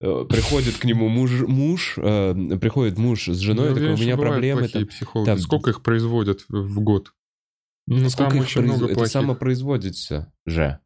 э, 0.00 0.24
приходит 0.28 0.76
к 0.76 0.84
нему 0.84 1.08
муж, 1.08 1.30
муж 1.40 1.94
э, 1.96 2.34
приходит 2.60 2.98
муж 2.98 3.28
с 3.28 3.38
женой, 3.38 3.68
Я 3.70 3.74
такой, 3.74 3.94
у 3.94 3.96
меня 3.96 4.16
проблемы. 4.16 4.68
Там, 4.68 4.86
там- 5.24 5.38
Сколько 5.38 5.70
их 5.70 5.82
производят 5.82 6.44
в- 6.48 6.80
год? 6.80 7.14
Ну, 7.86 8.08
Сколько 8.10 8.30
там 8.30 8.38
их 8.38 8.44
очень 8.44 8.60
произ- 8.60 8.64
много 8.66 8.84
Это 8.86 8.94
плохих. 8.94 9.12
самопроизводится 9.12 10.32
же. 10.46 10.78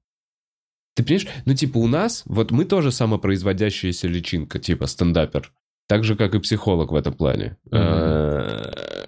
Ты 0.99 1.05
понимаешь? 1.05 1.29
Ну, 1.47 1.55
типа, 1.55 1.79
у 1.79 1.87
нас, 1.87 2.25
вот 2.27 2.51
мы 2.51 2.65
тоже 2.65 2.91
самопроизводящаяся 2.91 4.09
личинка, 4.09 4.59
типа 4.59 4.87
стендапер. 4.87 5.53
Так 5.87 6.03
же, 6.03 6.17
как 6.17 6.35
и 6.35 6.41
психолог 6.41 6.91
в 6.91 6.97
этом 6.97 7.15
плане. 7.15 7.57
Э, 7.73 9.07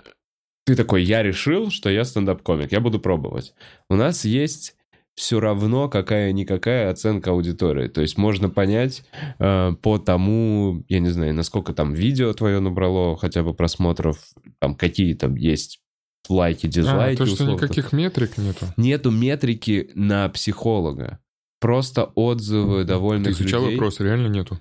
Ты 0.65 0.77
такой, 0.77 1.03
я 1.03 1.23
решил, 1.25 1.71
что 1.71 1.91
я 1.91 2.05
стендап-комик, 2.05 2.71
я 2.73 2.81
буду 2.81 3.01
пробовать. 3.01 3.55
У 3.89 3.97
нас 3.97 4.25
есть 4.25 4.77
все 5.17 5.41
равно 5.41 5.89
какая-никакая 5.89 6.89
оценка 6.91 7.33
аудитории. 7.33 7.89
То 7.89 8.01
есть 8.03 8.17
можно 8.17 8.49
понять 8.49 9.03
э, 9.41 9.73
по 9.83 9.99
тому, 9.99 10.85
я 10.89 11.01
не 11.01 11.09
знаю, 11.11 11.35
насколько 11.35 11.73
там 11.75 11.93
видео 11.93 12.33
твое 12.33 12.61
набрало 12.61 13.17
хотя 13.17 13.43
бы 13.43 13.53
просмотров, 13.53 14.19
там 14.61 14.77
какие 14.77 15.15
там 15.15 15.35
есть 15.35 15.81
лайки, 16.29 16.67
А, 16.67 16.71
дизлайки. 16.71 17.19
то, 17.19 17.27
что 17.27 17.35
условно. 17.35 17.55
никаких 17.55 17.93
метрик 17.93 18.39
нету. 18.39 18.67
Нету 18.77 19.11
метрики 19.11 19.91
на 19.95 20.29
психолога. 20.29 21.19
Просто 21.61 22.05
отзывы 22.15 22.85
довольных 22.85 23.37
Ты 23.37 23.43
изучал 23.43 23.63
людей. 23.63 23.77
вопрос, 23.77 24.01
реально 24.01 24.29
нету. 24.29 24.61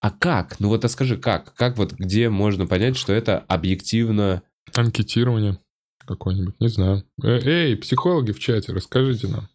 А 0.00 0.10
как? 0.10 0.60
Ну 0.60 0.68
вот 0.68 0.84
а 0.84 0.88
скажи, 0.88 1.16
как? 1.16 1.54
Как 1.54 1.76
вот 1.76 1.92
где 1.92 2.28
можно 2.30 2.66
понять, 2.66 2.96
что 2.96 3.12
это 3.12 3.38
объективно... 3.40 4.42
Анкетирование 4.74 5.58
какое-нибудь, 6.06 6.60
не 6.60 6.68
знаю. 6.68 7.04
Э, 7.22 7.40
Эй, 7.40 7.76
психологи 7.76 8.30
в 8.30 8.38
чате, 8.38 8.72
расскажите 8.72 9.26
нам. 9.28 9.48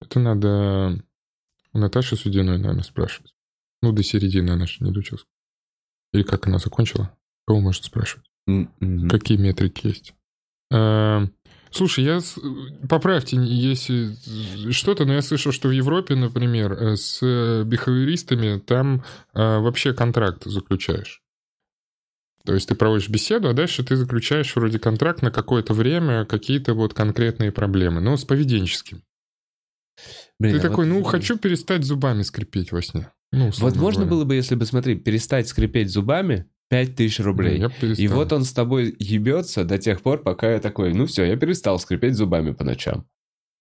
Это 0.00 0.18
надо 0.18 1.00
у 1.72 1.78
Наташи 1.78 2.16
Судиной, 2.16 2.58
наверное, 2.58 2.82
спрашивать. 2.82 3.34
Ну, 3.80 3.92
до 3.92 4.02
середины 4.02 4.50
она 4.50 4.66
же 4.66 4.84
не 4.84 4.90
доучилась. 4.90 5.24
Или 6.12 6.24
как 6.24 6.46
она 6.46 6.58
закончила? 6.58 7.16
Кого 7.46 7.60
можно 7.60 7.84
спрашивать? 7.84 8.26
М, 8.48 8.72
мгм. 8.80 9.08
Какие 9.08 9.38
метрики 9.38 9.86
есть? 9.86 10.14
Э, 10.72 11.26
Слушай, 11.72 12.04
я 12.04 12.20
с- 12.20 12.38
поправьте, 12.88 13.36
если 13.36 14.14
что-то, 14.72 15.04
но 15.04 15.14
я 15.14 15.22
слышал, 15.22 15.52
что 15.52 15.68
в 15.68 15.72
Европе, 15.72 16.14
например, 16.14 16.72
э, 16.72 16.96
с 16.96 17.18
э, 17.22 17.64
бихевиористами 17.64 18.58
там 18.58 19.02
э, 19.34 19.58
вообще 19.58 19.94
контракт 19.94 20.44
заключаешь. 20.44 21.22
То 22.44 22.54
есть 22.54 22.68
ты 22.68 22.74
проводишь 22.74 23.08
беседу, 23.08 23.48
а 23.48 23.52
дальше 23.52 23.84
ты 23.84 23.96
заключаешь 23.96 24.54
вроде 24.56 24.78
контракт 24.78 25.22
на 25.22 25.30
какое-то 25.30 25.74
время 25.74 26.24
какие-то 26.26 26.74
вот 26.74 26.92
конкретные 26.92 27.52
проблемы, 27.52 28.00
но 28.00 28.16
с 28.16 28.24
поведенческим. 28.24 29.02
Блин, 30.38 30.54
ты 30.54 30.66
а 30.66 30.70
такой, 30.70 30.86
вот- 30.88 30.92
ну, 30.98 31.02
хочу 31.04 31.38
перестать 31.38 31.84
зубами 31.84 32.22
скрипеть 32.22 32.72
во 32.72 32.82
сне. 32.82 33.12
Ну, 33.30 33.50
Вот 33.58 33.76
можно 33.76 34.04
было 34.04 34.24
бы, 34.24 34.34
если 34.34 34.56
бы, 34.56 34.66
смотри, 34.66 34.96
перестать 34.96 35.48
скрипеть 35.48 35.90
зубами 35.90 36.46
5000 36.72 37.20
рублей. 37.20 37.58
Я 37.58 37.68
бы 37.68 37.74
И 37.92 38.08
вот 38.08 38.32
он 38.32 38.44
с 38.44 38.52
тобой 38.52 38.96
ебется 38.98 39.64
до 39.64 39.76
тех 39.78 40.00
пор, 40.00 40.22
пока 40.22 40.52
я 40.52 40.58
такой, 40.58 40.94
ну 40.94 41.04
все, 41.04 41.24
я 41.24 41.36
перестал 41.36 41.78
скрипеть 41.78 42.14
зубами 42.14 42.52
по 42.52 42.64
ночам. 42.64 43.06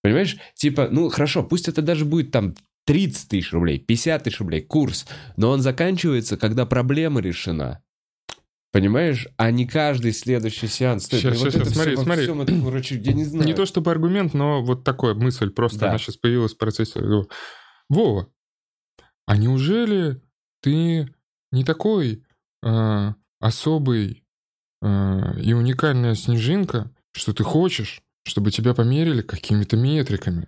Понимаешь? 0.01 0.37
Типа, 0.55 0.87
ну 0.89 1.09
хорошо, 1.09 1.43
пусть 1.43 1.67
это 1.67 1.81
даже 1.81 2.05
будет 2.05 2.31
там 2.31 2.55
30 2.85 3.27
тысяч 3.29 3.51
рублей, 3.51 3.79
50 3.79 4.23
тысяч 4.23 4.39
рублей, 4.39 4.61
курс, 4.61 5.05
но 5.35 5.49
он 5.49 5.61
заканчивается, 5.61 6.37
когда 6.37 6.65
проблема 6.65 7.19
решена. 7.19 7.83
Понимаешь? 8.71 9.27
А 9.35 9.51
не 9.51 9.67
каждый 9.67 10.13
следующий 10.13 10.67
сеанс. 10.67 11.03
стоит. 11.05 11.25
Ну, 11.25 11.29
вот 11.31 11.39
щас, 11.39 11.55
это 11.55 11.65
щас, 11.65 11.73
смотри, 11.73 11.95
во 11.95 12.03
смотри. 12.03 12.23
всём 12.23 12.41
этом, 12.41 12.63
короче, 12.63 12.95
я 12.95 13.11
не 13.11 13.25
знаю. 13.25 13.45
Не 13.45 13.53
то 13.53 13.65
чтобы 13.65 13.91
аргумент, 13.91 14.33
но 14.33 14.63
вот 14.63 14.85
такая 14.85 15.13
мысль, 15.15 15.49
просто 15.49 15.79
Да. 15.79 15.89
она 15.89 15.97
сейчас 15.97 16.15
появилась 16.15 16.53
в 16.53 16.57
процессе. 16.57 17.01
Вова, 17.89 18.29
а 19.25 19.35
неужели 19.35 20.21
ты 20.61 21.13
не 21.51 21.65
такой 21.65 22.23
а, 22.63 23.15
особый 23.39 24.23
э, 24.81 25.39
и 25.41 25.53
уникальная 25.53 26.15
снежинка, 26.15 26.91
что 27.13 27.33
ты 27.33 27.43
хочешь, 27.43 28.01
чтобы 28.23 28.51
тебя 28.51 28.73
померили 28.73 29.21
какими-то 29.21 29.77
метриками 29.77 30.47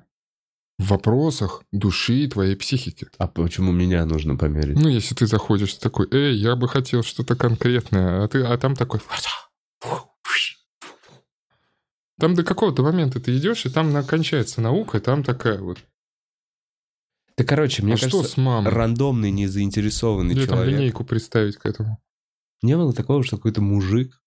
в 0.79 0.89
вопросах 0.89 1.63
души 1.71 2.23
и 2.23 2.27
твоей 2.27 2.55
психики. 2.55 3.07
А 3.17 3.27
почему 3.27 3.71
меня 3.71 4.05
нужно 4.05 4.35
померить? 4.35 4.79
Ну, 4.79 4.89
если 4.89 5.15
ты 5.15 5.27
заходишь 5.27 5.73
такой, 5.75 6.07
эй, 6.11 6.35
я 6.35 6.55
бы 6.55 6.67
хотел 6.67 7.03
что-то 7.03 7.35
конкретное, 7.35 8.23
а, 8.23 8.27
ты, 8.27 8.43
а 8.43 8.57
там 8.57 8.75
такой... 8.75 8.99
Там 12.19 12.35
до 12.35 12.43
какого-то 12.43 12.83
момента 12.83 13.19
ты 13.19 13.35
идешь, 13.35 13.65
и 13.65 13.69
там 13.69 14.03
кончается 14.05 14.61
наука, 14.61 14.97
и 14.97 15.01
там 15.01 15.23
такая 15.23 15.59
вот... 15.59 15.79
Да, 17.37 17.43
короче, 17.43 17.81
мне 17.83 17.93
а 17.93 17.97
что 17.97 18.09
кажется, 18.11 18.31
с 18.33 18.37
мамой? 18.37 18.71
рандомный, 18.71 19.31
незаинтересованный 19.31 20.35
Или 20.35 20.45
там 20.45 20.57
человек. 20.57 20.75
линейку 20.79 21.03
представить 21.03 21.57
к 21.57 21.65
этому. 21.65 21.99
Не 22.61 22.77
было 22.77 22.93
такого, 22.93 23.23
что 23.23 23.37
какой-то 23.37 23.61
мужик 23.61 24.21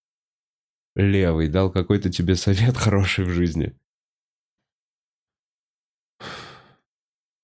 левый 0.96 1.48
дал 1.48 1.70
какой-то 1.70 2.10
тебе 2.10 2.34
совет 2.36 2.76
хороший 2.76 3.24
в 3.24 3.30
жизни. 3.30 3.78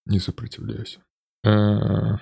Не 0.06 0.18
сопротивляйся. 0.18 1.00
Э, 1.44 2.16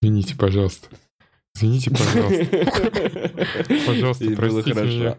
Извините, 0.00 0.34
пожалуйста. 0.36 0.88
Извините, 1.54 1.90
пожалуйста. 1.90 2.46
Пожалуйста, 3.86 4.24
простите 4.36 4.72
меня. 4.74 5.18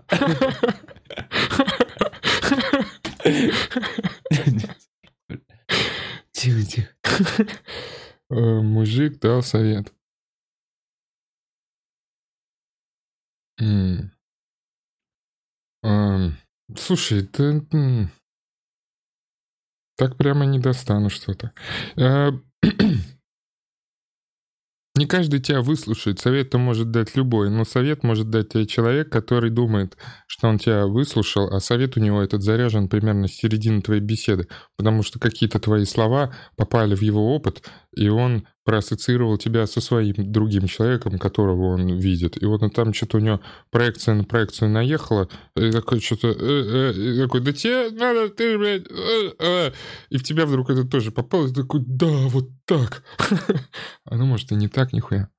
Тихо, 6.45 6.63
тихо. 6.63 6.89
Э, 8.29 8.61
Мужик 8.61 9.19
дал 9.19 9.41
совет. 9.41 9.91
Слушай, 16.77 17.23
м, 17.73 18.09
Так 19.97 20.17
прямо 20.17 20.45
не 20.45 20.59
достану 20.59 21.09
что-то. 21.09 21.51
Не 24.97 25.07
каждый 25.07 25.41
тебя 25.41 25.61
выслушает. 25.61 26.19
Совет-то 26.19 26.57
может 26.57 26.89
дать 26.89 27.17
любой, 27.17 27.49
но 27.49 27.65
совет 27.65 28.03
может 28.03 28.29
дать 28.29 28.49
тебе 28.49 28.65
человек, 28.65 29.11
который 29.11 29.49
думает, 29.49 29.97
что 30.25 30.47
он 30.47 30.57
тебя 30.57 30.87
выслушал, 30.87 31.53
а 31.53 31.59
совет 31.59 31.97
у 31.97 31.99
него 31.99 32.21
этот 32.21 32.41
заряжен 32.41 32.87
примерно 32.87 33.27
с 33.27 33.33
середины 33.33 33.81
твоей 33.81 33.99
беседы, 33.99 34.47
потому 34.77 35.03
что 35.03 35.19
какие-то 35.19 35.59
твои 35.59 35.83
слова 35.83 36.33
попали 36.55 36.95
в 36.95 37.01
его 37.01 37.35
опыт, 37.35 37.61
и 37.93 38.07
он 38.07 38.47
проассоциировал 38.65 39.37
тебя 39.37 39.67
со 39.67 39.79
своим 39.79 40.31
другим 40.31 40.67
человеком, 40.67 41.19
которого 41.19 41.75
он 41.75 41.87
видит. 41.97 42.41
И 42.41 42.45
вот 42.45 42.61
там 42.73 42.93
что-то 42.93 43.17
у 43.17 43.19
него 43.21 43.39
проекция 43.69 44.15
на 44.15 44.23
проекцию 44.23 44.71
наехала, 44.71 45.29
и 45.55 45.71
такой 45.71 46.01
что-то... 46.01 46.29
э, 46.29 46.93
э, 46.95 47.21
такой, 47.23 47.41
да 47.41 47.53
тебе 47.53 47.91
надо, 47.91 48.29
ты, 48.29 48.57
блядь... 48.57 48.87
э, 48.89 49.31
э». 49.39 49.71
И 50.09 50.17
в 50.17 50.23
тебя 50.23 50.47
вдруг 50.47 50.71
это 50.71 50.83
тоже 50.83 51.11
попало, 51.11 51.47
и 51.47 51.53
такой, 51.53 51.83
да, 51.85 52.07
вот 52.27 52.49
так. 52.65 53.03
А 54.05 54.15
ну, 54.15 54.25
может, 54.25 54.51
и 54.51 54.55
не 54.55 54.67
так 54.67 54.93
нихуя. 54.93 55.29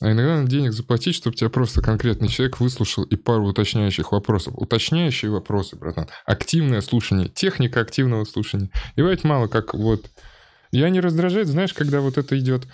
А 0.00 0.10
иногда 0.10 0.36
надо 0.38 0.50
денег 0.50 0.72
заплатить, 0.72 1.14
чтобы 1.14 1.36
тебя 1.36 1.50
просто 1.50 1.80
конкретный 1.80 2.28
человек 2.28 2.60
выслушал 2.60 3.04
и 3.04 3.16
пару 3.16 3.46
уточняющих 3.46 4.12
вопросов. 4.12 4.54
Уточняющие 4.56 5.30
вопросы, 5.30 5.76
братан. 5.76 6.08
Активное 6.26 6.80
слушание. 6.80 7.28
Техника 7.28 7.80
активного 7.80 8.24
слушания. 8.24 8.70
И 8.96 9.02
бывает 9.02 9.22
мало 9.22 9.48
как 9.48 9.74
вот... 9.74 10.06
Я 10.74 10.90
не 10.90 11.00
раздражает, 11.00 11.46
знаешь, 11.48 11.72
когда 11.72 12.00
вот 12.00 12.18
это 12.18 12.38
идет... 12.38 12.66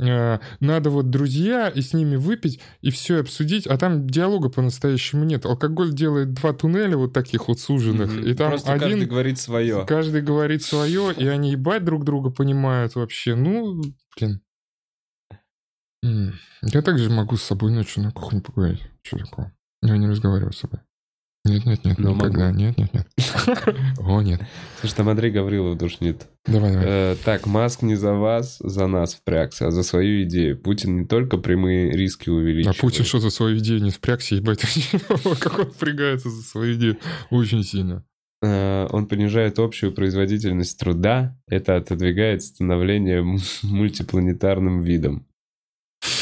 э, 0.00 0.38
надо 0.60 0.90
вот 0.90 1.10
друзья, 1.10 1.68
и 1.68 1.82
с 1.82 1.92
ними 1.92 2.14
выпить, 2.16 2.60
и 2.82 2.90
все 2.90 3.18
обсудить, 3.20 3.66
а 3.66 3.76
там 3.76 4.06
диалога 4.08 4.48
по-настоящему 4.48 5.24
нет. 5.24 5.44
Алкоголь 5.44 5.92
делает 5.92 6.34
два 6.34 6.52
туннеля 6.52 6.96
вот 6.96 7.12
таких 7.12 7.48
вот 7.48 7.58
суженных, 7.58 8.12
Мгм. 8.12 8.24
и 8.24 8.34
там 8.34 8.50
Просто 8.50 8.72
один... 8.72 8.90
каждый 8.90 9.06
говорит 9.06 9.38
свое. 9.40 9.84
Каждый 9.86 10.22
говорит 10.22 10.62
свое, 10.62 11.12
и 11.14 11.26
они 11.26 11.50
ебать 11.50 11.84
друг 11.84 12.04
друга 12.04 12.30
понимают 12.30 12.94
вообще. 12.94 13.34
Ну, 13.34 13.82
блин. 14.16 14.40
Я 16.62 16.82
также 16.82 17.10
могу 17.10 17.36
с 17.36 17.42
собой 17.42 17.72
ночью 17.72 18.04
на 18.04 18.12
кухне 18.12 18.40
поговорить. 18.40 18.82
Что 19.02 19.18
такого? 19.18 19.52
Я 19.82 19.96
не 19.96 20.06
разговариваю 20.08 20.52
с 20.52 20.58
собой. 20.58 20.80
Нет, 21.48 21.66
нет, 21.66 21.84
нет, 21.84 21.98
Но 21.98 22.14
никогда. 22.14 22.50
Нет, 22.52 22.76
нет, 22.78 22.92
нет. 22.92 23.06
О, 23.98 24.20
нет. 24.22 24.40
Слушай, 24.80 24.94
там 24.94 25.08
Андрей 25.08 25.30
Гаврилов 25.30 25.76
душнит. 25.76 26.26
Давай, 26.46 26.72
давай. 26.72 26.86
Э, 26.88 27.16
так, 27.24 27.46
Маск 27.46 27.82
не 27.82 27.94
за 27.94 28.14
вас, 28.14 28.58
за 28.60 28.86
нас 28.86 29.14
впрягся, 29.14 29.68
а 29.68 29.70
за 29.70 29.82
свою 29.82 30.22
идею. 30.24 30.58
Путин 30.58 31.00
не 31.00 31.06
только 31.06 31.36
прямые 31.36 31.90
риски 31.92 32.30
А 32.30 32.32
увеличивает. 32.32 32.78
Путин 32.78 33.04
что 33.04 33.18
за 33.18 33.30
свою 33.30 33.58
идею 33.58 33.82
не 33.82 33.90
впрягся, 33.90 34.34
ебать? 34.34 34.60
Как 35.40 35.58
он 35.58 35.70
впрягается 35.70 36.30
за 36.30 36.42
свою 36.42 36.74
идею? 36.74 36.98
Очень 37.30 37.64
сильно. 37.64 38.04
Э, 38.42 38.86
он 38.90 39.06
понижает 39.06 39.58
общую 39.58 39.92
производительность 39.92 40.78
труда. 40.78 41.36
Это 41.48 41.76
отодвигает 41.76 42.42
становление 42.42 43.22
мультипланетарным 43.62 44.80
видом. 44.80 45.27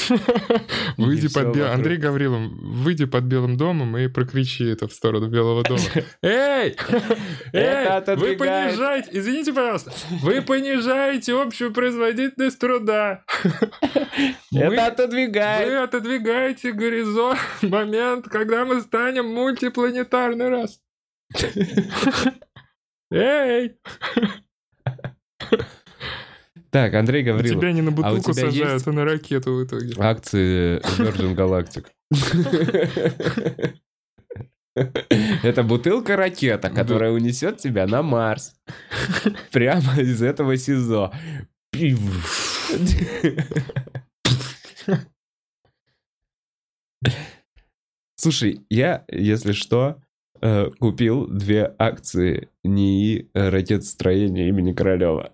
Выйди 0.97 1.33
под 1.33 1.55
Бел-. 1.55 1.73
Андрей 1.73 1.97
Гаврилов, 1.99 2.51
выйди 2.61 3.05
под 3.05 3.25
Белым 3.25 3.57
домом 3.57 3.97
и 3.97 4.09
прокричи 4.09 4.65
это 4.65 4.89
в 4.89 4.93
сторону 4.93 5.29
Белого 5.29 5.63
дома. 5.63 5.81
Эй! 6.23 6.77
Эй! 7.53 8.17
Вы 8.17 8.37
понижаете, 8.37 9.11
извините, 9.13 9.53
пожалуйста, 9.53 9.93
вы 10.23 10.43
понижаете 10.43 11.41
общую 11.41 11.73
производительность 11.73 12.59
труда. 12.59 13.25
Это 14.53 14.87
отодвигает. 14.87 15.69
Вы 15.69 15.77
отодвигаете 15.77 16.73
горизонт, 16.73 17.39
момент, 17.63 18.29
когда 18.29 18.65
мы 18.65 18.81
станем 18.81 19.27
мультипланетарный 19.27 20.49
раз. 20.49 20.81
Эй! 23.11 23.77
Так, 26.77 26.93
Андрей 26.93 27.23
Гаврилов. 27.23 27.59
Тебя 27.59 27.73
не 27.73 27.81
на 27.81 27.89
А 27.89 27.95
бутылку 27.95 28.35
тебя 28.35 28.51
сажают, 28.51 28.73
есть- 28.75 28.87
а 28.87 28.93
на 28.93 29.07
ракету 29.07 29.55
в 29.55 29.65
итоге. 29.65 29.95
Акции 29.97 30.79
Virgin 31.01 31.35
Galactic. 31.35 31.87
Это 35.43 35.63
бутылка-ракета, 35.63 36.69
которая 36.69 37.13
унесет 37.13 37.57
тебя 37.57 37.87
на 37.87 38.03
Марс. 38.03 38.53
Прямо 39.53 39.99
из 39.99 40.21
этого 40.23 40.59
СИЗО. 40.59 41.15
Слушай, 48.17 48.61
я, 48.71 49.05
если 49.09 49.53
что, 49.53 50.03
э, 50.41 50.71
купил 50.79 51.27
две 51.27 51.75
акции 51.79 52.49
НИИ 52.65 53.31
э, 53.33 53.49
ракетостроения 53.49 54.49
имени 54.49 54.73
Королева. 54.73 55.31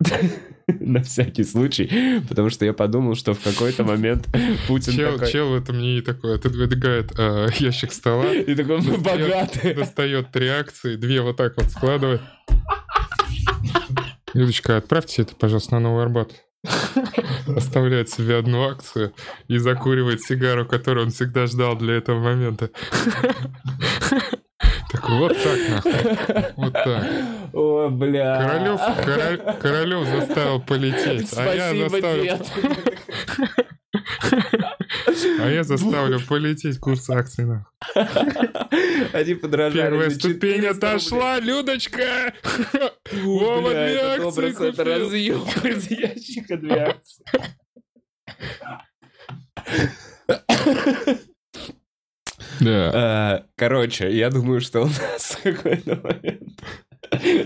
На 0.81 1.03
всякий 1.03 1.45
случай. 1.45 2.21
Потому 2.29 2.51
что 2.51 2.65
я 2.65 2.73
подумал, 2.73 3.15
что 3.15 3.35
в 3.35 3.41
какой-то 3.43 3.85
момент 3.85 4.27
Путин 4.69 4.93
Чел, 4.95 5.13
такой... 5.15 5.31
чел 5.33 5.51
в 5.51 5.55
этом 5.55 5.81
не 5.81 6.01
такой 6.01 6.37
отодвигает 6.37 7.13
э, 7.19 7.49
ящик 7.59 7.93
стола, 7.93 8.33
И 8.33 8.55
такой, 8.55 8.79
мы 8.79 8.97
достает- 8.99 9.29
богатые. 9.29 9.75
достает 9.75 10.33
три 10.33 10.49
акции, 10.49 10.97
две 10.97 11.21
вот 11.21 11.37
так 11.37 11.57
вот 11.57 11.67
складывает. 11.71 12.21
Людочка, 14.35 14.79
отправьте 14.79 15.23
это, 15.23 15.35
пожалуйста, 15.37 15.75
на 15.75 15.81
Новый 15.81 16.03
Арбат. 16.05 16.33
Оставляет 17.57 18.09
себе 18.09 18.37
одну 18.37 18.63
акцию 18.69 19.13
и 19.49 19.59
закуривает 19.59 20.23
сигару, 20.23 20.65
которую 20.65 21.07
он 21.07 21.13
всегда 21.13 21.47
ждал 21.47 21.77
для 21.77 21.95
этого 21.95 22.21
момента. 22.21 22.71
Такой, 24.93 25.19
вот 25.19 25.37
так 25.43 25.59
нахуй. 25.69 25.93
Вот 26.57 26.73
так. 26.73 27.07
О, 27.55 27.89
бля. 27.89 28.37
Королев, 28.43 28.81
король- 29.05 29.57
Королев 29.61 30.07
заставил 30.07 30.61
полететь, 30.61 31.33
а 31.37 31.55
я 31.55 31.69
Спасибо, 31.69 31.89
заставлю, 31.89 32.23
дед. 32.25 32.53
а 35.41 35.51
я 35.51 35.65
заставлю 35.65 36.21
полететь 36.21 36.79
курс 36.79 37.09
акций 37.11 37.45
нахуй. 37.47 37.73
Они 39.13 39.35
подражали 39.35 39.83
Первая 39.83 40.11
ступень 40.11 40.63
400 40.63 40.89
отошла, 40.91 41.41
Людочка! 41.41 42.33
рублей. 43.11 43.23
Вова, 43.23 43.71
Бля, 43.71 43.87
две 43.89 44.01
акции 44.01 44.25
образ 44.27 44.61
это 44.61 44.67
купил. 44.85 44.85
разъем 44.85 45.43
из 45.65 45.91
ящика 45.91 46.57
две 46.57 46.81
акции. 46.81 47.25
Да. 52.61 53.41
Э, 53.41 53.49
Короче, 53.57 54.17
я 54.17 54.31
думаю, 54.31 54.61
что 54.61 54.83
у 54.83 54.87
нас 54.87 55.39
какой-то 55.43 55.97
момент 56.03 56.43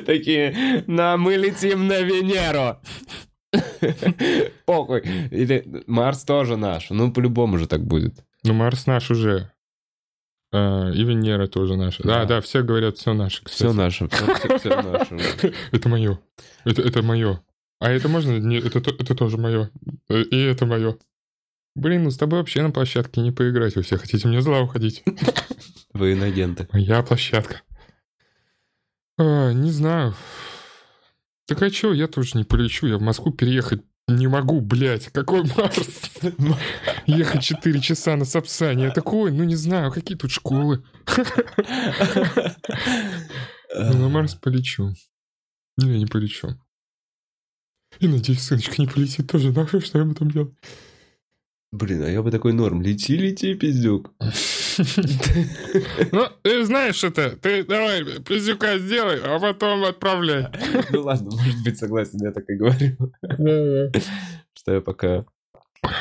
такие, 0.07 0.85
на, 0.87 1.17
мы 1.17 1.37
летим 1.37 1.87
на 1.89 2.01
Венеру. 2.01 2.79
Похуй. 4.67 5.01
Или 5.31 5.65
Марс 5.87 6.25
тоже 6.25 6.57
наш. 6.57 6.91
Ну, 6.91 7.13
по-любому 7.13 7.59
же 7.59 7.67
так 7.67 7.83
будет. 7.85 8.15
Ну, 8.45 8.53
Марс 8.55 8.87
наш 8.87 9.11
уже. 9.11 9.51
А, 10.53 10.91
И 10.91 11.03
Венера 11.05 11.47
тоже 11.47 11.77
наша. 11.77 12.03
Да, 12.03 12.25
Да. 12.25 12.41
все 12.41 12.63
говорят, 12.63 12.97
все 12.99 13.13
наше, 13.15 13.43
Все 13.47 13.73
наше. 13.73 14.09
Все 14.09 14.83
наше. 14.83 15.53
Это 15.73 15.89
мое. 15.89 16.19
Это, 16.65 17.03
мое. 17.03 17.41
А 17.81 17.91
это 17.91 18.09
можно? 18.09 18.33
Это, 18.57 18.81
то- 18.81 18.95
это 18.99 19.15
тоже 19.15 19.37
мое. 19.37 19.71
И 20.09 20.39
это 20.45 20.67
мое. 20.67 20.97
Блин, 21.77 22.05
ну 22.05 22.11
с 22.11 22.17
тобой 22.17 22.39
вообще 22.39 22.63
на 22.63 22.71
площадке 22.71 23.21
не 23.21 23.33
поиграть. 23.33 23.77
Вы 23.77 23.83
все 23.83 23.99
хотите 23.99 24.27
мне 24.27 24.41
зла 24.41 24.63
уходить. 24.63 25.05
Военагенты. 25.93 26.67
Моя 26.73 27.03
площадка. 27.03 27.61
А, 29.19 29.53
не 29.53 29.71
знаю. 29.71 30.15
Так 31.47 31.61
а 31.61 31.71
чё, 31.71 31.93
я 31.93 32.09
тоже 32.09 32.39
не 32.39 32.45
полечу. 32.45 32.87
Я 32.87 32.97
в 32.97 33.03
Москву 33.03 33.31
переехать 33.31 33.83
не 34.09 34.27
могу, 34.27 34.63
блядь. 34.63 35.09
Какой 35.09 35.43
Марс? 35.55 36.11
Ехать 37.05 37.43
4 37.43 37.81
часа 37.81 38.17
на 38.17 38.25
Сапсане. 38.25 38.85
Я 38.85 38.91
такой, 38.91 39.31
ну 39.31 39.45
не 39.45 39.57
знаю, 39.57 39.93
какие 39.93 40.17
тут 40.17 40.31
школы. 40.31 40.83
Ну, 43.79 43.99
на 43.99 44.09
Марс 44.09 44.35
полечу. 44.35 44.95
Не, 45.77 45.99
не 45.99 46.07
полечу. 46.07 46.59
И 48.01 48.09
надеюсь, 48.09 48.41
сыночка 48.41 48.77
не 48.79 48.87
полетит 48.87 49.31
тоже. 49.31 49.53
Нахуй, 49.53 49.83
что 49.83 49.99
я 49.99 50.05
ему 50.05 50.15
там 50.15 50.31
делать? 50.31 50.55
Блин, 51.73 52.03
а 52.03 52.11
я 52.11 52.23
бы 52.23 52.31
такой 52.31 52.53
норм. 52.53 52.83
Лети, 52.83 53.17
лети, 53.17 53.55
пиздюк. 53.55 54.15
Ну, 56.13 56.29
ты 56.43 56.65
знаешь 56.65 57.03
это, 57.05 57.31
ты 57.37 57.65
давай 57.65 58.05
пиздюка 58.21 58.79
сделай, 58.79 59.21
а 59.23 59.39
потом 59.39 59.85
отправляй. 59.85 60.47
Ну 60.91 61.03
ладно, 61.03 61.31
может 61.31 61.65
быть, 61.65 61.79
согласен, 61.79 62.19
я 62.23 62.33
так 62.33 62.49
и 62.49 62.55
говорю. 62.55 62.97
Что 64.55 64.75
я 64.75 64.81
пока... 64.81 65.25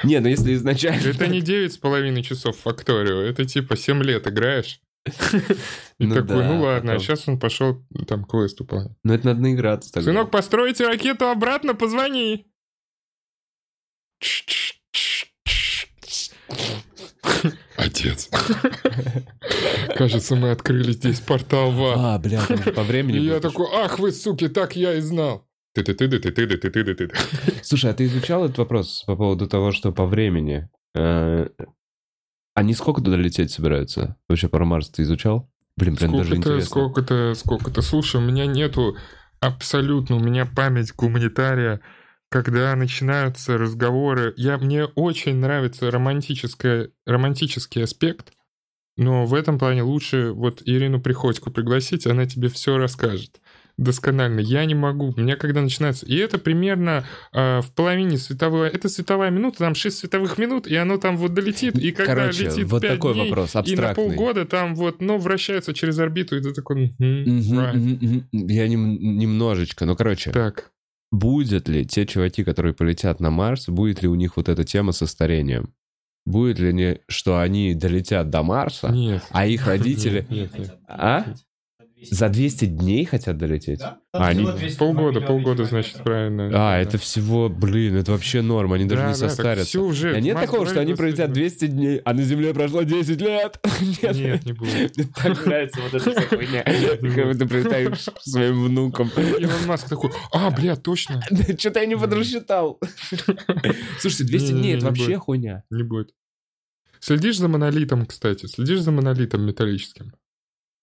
Не, 0.03 0.19
ну 0.19 0.27
если 0.27 0.53
изначально... 0.53 1.07
Это 1.07 1.27
не 1.27 1.41
девять 1.41 1.73
с 1.73 1.77
половиной 1.77 2.23
часов 2.23 2.57
в 2.57 2.61
факторию, 2.61 3.19
это 3.19 3.45
типа 3.45 3.75
7 3.75 4.01
лет 4.03 4.27
играешь. 4.27 4.81
И 5.99 6.05
Ну 6.05 6.15
такой, 6.15 6.37
да, 6.37 6.47
ну 6.47 6.61
ладно, 6.61 6.93
а 6.93 6.99
сейчас 6.99 7.27
он 7.27 7.39
пошел 7.39 7.85
там 8.07 8.25
квест 8.25 8.59
выполнять. 8.59 8.97
Ну 9.03 9.13
это 9.13 9.27
надо 9.27 9.41
наиграться 9.41 9.91
тогда. 9.91 10.11
Сынок, 10.11 10.31
постройте 10.31 10.87
ракету 10.87 11.27
обратно, 11.27 11.75
позвони. 11.75 12.47
Отец. 17.77 18.29
Кажется, 19.95 20.35
мы 20.35 20.51
открыли 20.51 20.91
здесь 20.91 21.19
портал 21.19 21.71
в. 21.71 21.93
А, 21.95 22.19
бля, 22.19 22.41
по 22.75 22.83
времени. 22.83 23.17
Я 23.17 23.39
такой, 23.39 23.67
ах 23.73 23.99
вы, 23.99 24.11
суки, 24.11 24.47
так 24.47 24.75
я 24.75 24.93
и 24.93 25.01
знал. 25.01 25.47
Ты, 25.73 25.83
ты, 25.83 25.93
ты, 25.93 26.07
ты, 26.07 26.19
ты, 26.19 26.31
ты, 26.31 26.57
ты, 26.57 26.83
ты, 26.83 26.95
ты. 26.95 27.11
Слушай, 27.61 27.91
а 27.91 27.93
ты 27.93 28.05
изучал 28.05 28.45
этот 28.45 28.57
вопрос 28.59 29.03
по 29.05 29.15
поводу 29.15 29.47
того, 29.47 29.71
что 29.71 29.91
по 29.91 30.05
времени? 30.05 30.69
Э, 30.95 31.49
они 32.53 32.73
сколько 32.73 33.01
туда 33.01 33.17
лететь 33.17 33.51
собираются? 33.51 34.15
Вообще 34.29 34.47
про 34.47 34.63
Марс 34.63 34.89
ты 34.89 35.01
изучал? 35.01 35.51
Блин, 35.75 35.97
прям 35.97 36.15
даже 36.15 36.35
интересно. 36.35 36.65
Сколько-то, 36.65 37.05
Сколько-то, 37.05 37.33
сколько-то. 37.35 37.81
Слушай, 37.81 38.21
у 38.21 38.23
меня 38.23 38.45
нету 38.45 38.95
абсолютно, 39.41 40.15
у 40.15 40.19
меня 40.19 40.45
память 40.45 40.93
гуманитария 40.95 41.81
когда 42.43 42.75
начинаются 42.75 43.57
разговоры. 43.57 44.33
Я, 44.35 44.57
мне 44.57 44.83
очень 44.83 45.37
нравится 45.37 45.89
романтическое, 45.89 46.89
романтический 47.05 47.81
аспект, 47.81 48.33
но 48.97 49.25
в 49.25 49.33
этом 49.33 49.57
плане 49.57 49.83
лучше 49.83 50.31
вот 50.33 50.61
Ирину 50.65 50.99
Приходько 50.99 51.49
пригласить, 51.49 52.05
она 52.05 52.25
тебе 52.25 52.49
все 52.49 52.77
расскажет 52.77 53.39
досконально. 53.77 54.39
Я 54.41 54.65
не 54.65 54.75
могу. 54.75 55.13
У 55.15 55.19
меня 55.19 55.35
когда 55.37 55.61
начинается... 55.61 56.05
И 56.05 56.15
это 56.15 56.37
примерно 56.37 57.05
э, 57.33 57.61
в 57.61 57.71
половине 57.73 58.17
световой... 58.17 58.69
Это 58.69 58.89
световая 58.89 59.31
минута, 59.31 59.59
там 59.59 59.75
6 59.75 59.97
световых 59.97 60.37
минут, 60.37 60.67
и 60.67 60.75
оно 60.75 60.97
там 60.97 61.17
вот 61.17 61.33
долетит. 61.33 61.77
И 61.77 61.91
когда 61.91 62.15
Короче, 62.15 62.45
летит 62.45 62.67
вот 62.67 62.81
5 62.81 62.91
такой 62.91 63.13
дней, 63.13 63.29
вопрос, 63.29 63.51
и 63.51 63.55
на 63.55 63.59
абстрактный. 63.61 63.95
полгода 63.95 64.45
там 64.45 64.75
вот, 64.75 65.01
ну, 65.01 65.17
вращается 65.17 65.73
через 65.73 65.99
орбиту, 65.99 66.37
и 66.37 66.41
ты 66.41 66.53
такой... 66.53 66.95
Я 66.99 68.67
нем- 68.67 68.97
немножечко, 68.99 69.85
ну 69.85 69.95
короче, 69.95 70.31
Так, 70.31 70.71
будет 71.15 71.67
ли 71.67 71.85
те 71.85 72.05
чуваки, 72.05 72.43
которые 72.43 72.73
полетят 72.73 73.19
на 73.19 73.31
Марс, 73.31 73.67
будет 73.67 74.01
ли 74.01 74.07
у 74.07 74.15
них 74.15 74.37
вот 74.37 74.49
эта 74.49 74.63
тема 74.63 74.91
со 74.91 75.07
старением? 75.07 75.73
Будет 76.25 76.59
ли 76.59 76.73
не, 76.73 76.99
что 77.07 77.39
они 77.39 77.75
долетят 77.75 78.29
до 78.29 78.41
Марса, 78.43 78.89
нет. 78.89 79.23
а 79.29 79.45
их 79.45 79.67
родители... 79.67 80.25
Нет, 80.29 80.57
нет. 80.57 80.79
А? 80.87 81.25
За 82.11 82.29
200 82.29 82.65
дней 82.65 83.05
хотят 83.05 83.37
долететь? 83.37 83.79
Да? 83.79 83.99
А, 84.13 84.27
они- 84.27 84.47
Полгода, 84.77 85.21
полгода, 85.21 85.65
значит, 85.65 86.01
правильно. 86.03 86.47
А, 86.47 86.51
Да, 86.51 86.77
это 86.79 86.97
всего, 86.97 87.49
блин, 87.49 87.95
это 87.95 88.11
вообще 88.11 88.41
норм, 88.41 88.73
они 88.73 88.85
даже 88.85 89.01
Да, 89.01 89.07
не 89.07 89.13
да, 89.13 89.29
состарятся. 89.29 89.65
всё 89.67 89.83
уже, 89.83 90.13
А 90.15 90.19
нет 90.19 90.37
такого, 90.39 90.65
что 90.65 90.79
они 90.79 90.93
пролетят 90.93 91.31
200 91.33 91.67
дней, 91.67 91.97
а 92.05 92.13
на 92.13 92.23
Земле 92.23 92.53
прошло 92.53 92.83
10 92.83 93.19
лет? 93.21 93.59
Нет, 94.01 94.45
не 94.45 94.53
будет. 94.53 94.97
Мне 94.97 95.07
так 95.15 95.45
нравится 95.45 95.79
вот 95.81 95.93
эта 96.01 96.11
вся 96.11 96.21
хуйня. 96.27 96.63
Как 97.15 97.27
будто 97.27 97.45
прилетаешь 97.47 98.05
своим 98.21 98.63
внукам. 98.63 99.09
Илон 99.39 99.65
Маск 99.67 99.89
такой, 99.89 100.11
а, 100.31 100.49
бля, 100.51 100.75
точно, 100.75 101.21
Что-то 101.57 101.79
я 101.79 101.85
не 101.85 101.97
подрасчитал. 101.97 102.79
Слушайте, 103.99 104.23
200 104.25 104.51
дней 104.51 104.75
это 104.77 104.85
вообще 104.87 105.17
хуйня. 105.17 105.63
не 105.69 105.83
будет. 105.83 106.11
Следишь 106.99 107.37
за 107.37 107.47
монолитом, 107.47 108.05
кстати, 108.05 108.47
следишь 108.47 108.79
за 108.79 108.91
монолитом 108.91 109.43
металлическим. 109.45 110.13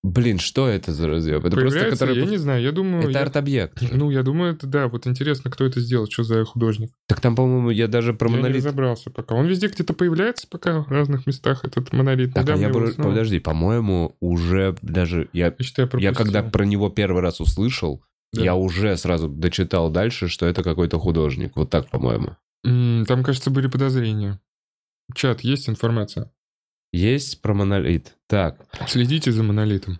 Блин, 0.05 0.40
что 0.40 0.66
это 0.66 0.92
за 0.92 1.07
разъеб? 1.07 1.44
Это 1.44 1.50
просто 1.57 1.68
Появляется, 1.78 2.07
который... 2.07 2.24
я 2.24 2.30
не 2.30 2.36
знаю, 2.36 2.61
я 2.61 2.72
думаю... 2.72 3.03
Это 3.05 3.11
я- 3.12 3.20
арт-объект. 3.22 3.80
Ну, 3.92 4.11
я 4.11 4.24
думаю, 4.24 4.55
это 4.55 4.66
да, 4.66 4.88
вот 4.88 5.07
интересно, 5.07 5.48
кто 5.48 5.64
это 5.64 5.78
сделал, 5.80 6.09
что 6.11 6.24
за 6.24 6.44
художник. 6.44 6.90
Так 7.07 7.20
там, 7.20 7.36
по-моему, 7.36 7.70
я 7.70 7.86
даже 7.86 8.12
про 8.12 8.28
я 8.28 8.32
не 8.34 8.42
монолит... 8.42 8.57
разобрался 8.64 9.11
пока. 9.11 9.36
Он 9.36 9.46
везде 9.46 9.68
где-то 9.68 9.94
появляется 9.94 10.48
пока 10.50 10.80
в 10.80 10.88
разных 10.88 11.24
местах, 11.28 11.64
этот 11.64 11.92
монолит. 11.92 12.34
Так, 12.34 12.48
а 12.48 12.57
я... 12.57 12.68
про- 12.70 12.90
снова- 12.90 13.11
Подожди, 13.11 13.38
по-моему, 13.38 14.16
уже 14.18 14.76
даже... 14.82 15.28
Я, 15.32 15.55
Я 15.57 15.64
считаю, 15.64 15.88
я 15.98 16.12
когда 16.12 16.42
про 16.42 16.64
него 16.64 16.88
первый 16.90 17.22
раз 17.22 17.40
услышал, 17.40 18.03
Да. 18.32 18.42
я 18.42 18.57
уже 18.57 18.96
сразу 18.96 19.28
дочитал 19.28 19.88
дальше, 19.88 20.26
что 20.26 20.46
это 20.46 20.64
какой-то 20.64 20.98
художник. 20.98 21.53
Вот 21.55 21.70
так, 21.70 21.88
по-моему. 21.90 22.36
Там, 22.64 23.22
кажется, 23.22 23.50
были 23.50 23.68
подозрения. 23.68 24.40
Чат, 25.14 25.42
есть 25.42 25.68
информация? 25.68 26.32
Есть 26.93 27.40
про 27.40 27.55
монолит. 27.55 28.16
Так. 28.26 28.66
Следите 28.86 29.32
за 29.32 29.43
монолитом. 29.43 29.99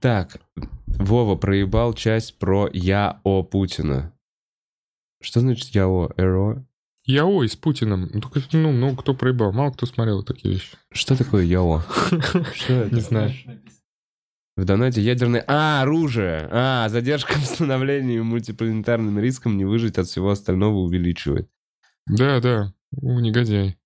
Так. 0.00 0.40
Вова 0.86 1.36
проебал 1.36 1.92
часть 1.92 2.38
про 2.38 2.68
ЯО 2.72 3.42
Путина. 3.42 4.12
Что 5.20 5.40
значит 5.40 5.74
ЯО? 5.74 6.12
РО? 6.16 6.64
Яо 7.04 7.42
и 7.44 7.48
с 7.48 7.56
Путиным. 7.56 8.10
Ну, 8.12 8.20
ну, 8.52 8.72
ну, 8.72 8.96
кто 8.96 9.14
проебал? 9.14 9.52
Мало 9.52 9.72
кто 9.72 9.86
смотрел 9.86 10.22
такие 10.22 10.54
вещи. 10.54 10.76
Что 10.92 11.16
такое 11.16 11.44
ЯО? 11.44 11.82
Что 12.54 12.72
это? 12.72 12.94
Не 12.94 13.00
знаю. 13.00 13.32
В 14.56 14.64
донате 14.64 15.02
ядерное... 15.02 15.44
А, 15.46 15.82
оружие! 15.82 16.48
А, 16.50 16.88
задержка 16.88 17.34
в 17.34 17.44
становлении 17.44 18.18
мультипланетарным 18.18 19.18
риском 19.18 19.56
не 19.56 19.64
выжить 19.64 19.98
от 19.98 20.06
всего 20.06 20.30
остального 20.30 20.78
увеличивает. 20.78 21.48
Да, 22.06 22.40
да. 22.40 22.72
У, 22.92 23.20
негодяй. 23.20 23.76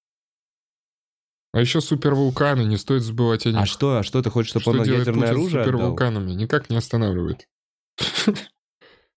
А 1.52 1.60
еще 1.60 1.80
супервулканы, 1.80 2.62
не 2.62 2.76
стоит 2.76 3.02
забывать 3.02 3.44
о 3.46 3.50
них. 3.50 3.58
А 3.60 3.66
что, 3.66 3.98
а 3.98 4.02
что 4.02 4.22
ты 4.22 4.30
хочешь, 4.30 4.50
чтобы 4.50 4.62
Что 4.62 4.70
он 4.70 4.82
делает 4.84 5.06
ядерное 5.06 5.28
Путин 5.28 5.34
с 5.34 5.38
оружие 5.38 5.62
отдал? 5.62 5.72
супервулканами? 5.72 6.32
Никак 6.32 6.70
не 6.70 6.76
останавливает. 6.76 7.46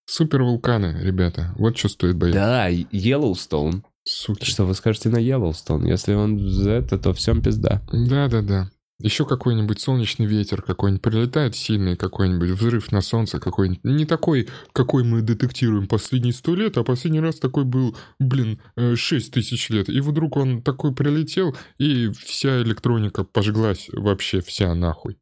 Супервулканы, 0.06 1.00
ребята. 1.02 1.54
Вот 1.58 1.78
что 1.78 1.90
стоит 1.90 2.18
бояться. 2.18 2.40
Да, 2.40 2.68
Йеллоустоун. 2.68 3.86
Суки. 4.04 4.46
Что 4.46 4.66
вы 4.66 4.74
скажете 4.74 5.10
на 5.10 5.18
Йеллоустоун? 5.18 5.86
Если 5.86 6.14
он 6.14 6.40
за 6.40 6.72
это, 6.72 6.98
то 6.98 7.14
всем 7.14 7.42
пизда. 7.42 7.82
Да, 7.92 8.28
да, 8.28 8.42
да. 8.42 8.72
Еще 9.00 9.26
какой-нибудь 9.26 9.82
солнечный 9.82 10.26
ветер 10.26 10.62
какой-нибудь 10.62 11.02
прилетает 11.02 11.56
сильный, 11.56 11.98
какой-нибудь 11.98 12.52
взрыв 12.52 12.92
на 12.92 13.02
солнце 13.02 13.40
какой-нибудь. 13.40 13.84
Не 13.84 14.06
такой, 14.06 14.48
какой 14.72 15.04
мы 15.04 15.22
детектируем 15.22 15.88
последние 15.88 16.34
сто 16.34 16.56
лет, 16.56 16.78
а 16.78 16.84
последний 16.84 17.20
раз 17.20 17.36
такой 17.36 17.66
был, 17.66 17.98
блин, 18.20 18.62
э, 18.76 18.96
шесть 18.96 19.34
тысяч 19.34 19.70
лет. 19.70 19.90
И 19.90 20.00
вдруг 20.00 20.38
он 20.38 20.62
такой 20.62 20.94
прилетел, 20.94 21.56
и 21.80 22.12
вся 22.12 22.62
электроника 22.62 23.24
пожглась 23.24 23.90
вообще 23.92 24.42
вся 24.42 24.74
нахуй. 24.74 25.18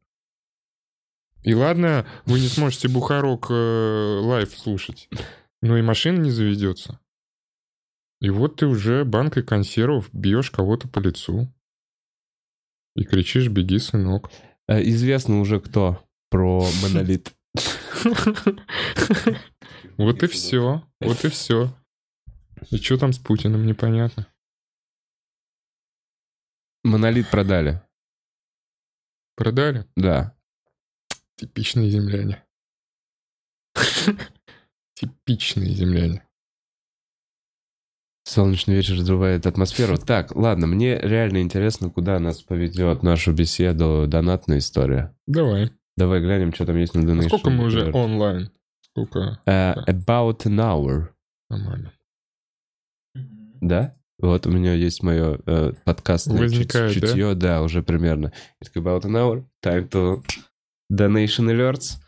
И 1.42 1.54
ладно, 1.54 2.06
вы 2.24 2.38
не 2.38 2.48
сможете 2.48 2.88
Бухарок 2.88 3.46
э, 3.50 4.20
лайв 4.22 4.56
слушать, 4.56 5.08
но 5.60 5.76
и 5.76 5.82
машина 5.82 6.18
не 6.18 6.30
заведется. 6.30 7.00
И 8.20 8.30
вот 8.30 8.56
ты 8.56 8.66
уже 8.66 9.04
банкой 9.04 9.42
консервов 9.42 10.08
бьешь 10.12 10.52
кого-то 10.52 10.86
по 10.86 11.00
лицу. 11.00 11.52
И 12.94 13.04
кричишь, 13.04 13.48
беги, 13.48 13.78
сынок. 13.78 14.30
Э, 14.68 14.82
Известно 14.82 15.40
уже 15.40 15.60
кто 15.60 16.04
про 16.30 16.66
монолит. 16.82 17.32
Вот 19.96 20.22
и 20.22 20.26
все. 20.26 20.82
Вот 21.00 21.24
и 21.24 21.28
все. 21.28 21.74
И 22.70 22.76
что 22.78 22.98
там 22.98 23.12
с 23.12 23.18
Путиным, 23.18 23.66
непонятно. 23.66 24.26
Монолит 26.84 27.30
продали. 27.30 27.82
Продали? 29.36 29.86
Да. 29.96 30.36
Типичные 31.36 31.90
земляне. 31.90 32.44
Типичные 34.94 35.72
земляне. 35.74 36.26
Солнечный 38.24 38.74
вечер 38.76 38.94
разрывает 38.96 39.46
атмосферу. 39.46 39.96
Так, 40.06 40.34
ладно, 40.36 40.66
мне 40.66 40.98
реально 40.98 41.42
интересно, 41.42 41.90
куда 41.90 42.18
нас 42.18 42.42
поведет 42.42 43.02
нашу 43.02 43.32
беседу 43.32 44.04
донатная 44.08 44.58
история. 44.58 45.14
Давай. 45.26 45.70
Давай 45.96 46.20
глянем, 46.20 46.52
что 46.54 46.64
там 46.66 46.76
есть 46.76 46.94
на 46.94 47.00
А 47.00 47.04
Donation. 47.04 47.26
сколько 47.28 47.50
мы 47.50 47.64
уже 47.66 47.90
онлайн? 47.92 48.50
Сколько? 48.80 49.40
Э, 49.46 49.74
about 49.86 50.44
an 50.46 50.56
hour. 50.58 51.08
Нормально. 51.50 51.92
Да? 53.60 53.94
Вот 54.18 54.46
у 54.46 54.50
меня 54.50 54.74
есть 54.74 55.02
мое 55.02 55.40
э, 55.46 55.72
подкастное 55.84 56.36
чуть- 56.38 56.50
Возникает, 56.50 56.94
да? 57.00 57.06
чутье, 57.08 57.34
да? 57.34 57.62
уже 57.62 57.82
примерно. 57.82 58.32
It's 58.62 58.72
about 58.74 59.02
an 59.02 59.12
hour, 59.16 59.44
time 59.64 59.88
to 59.90 60.22
donation 60.92 61.46
alerts. 61.50 61.98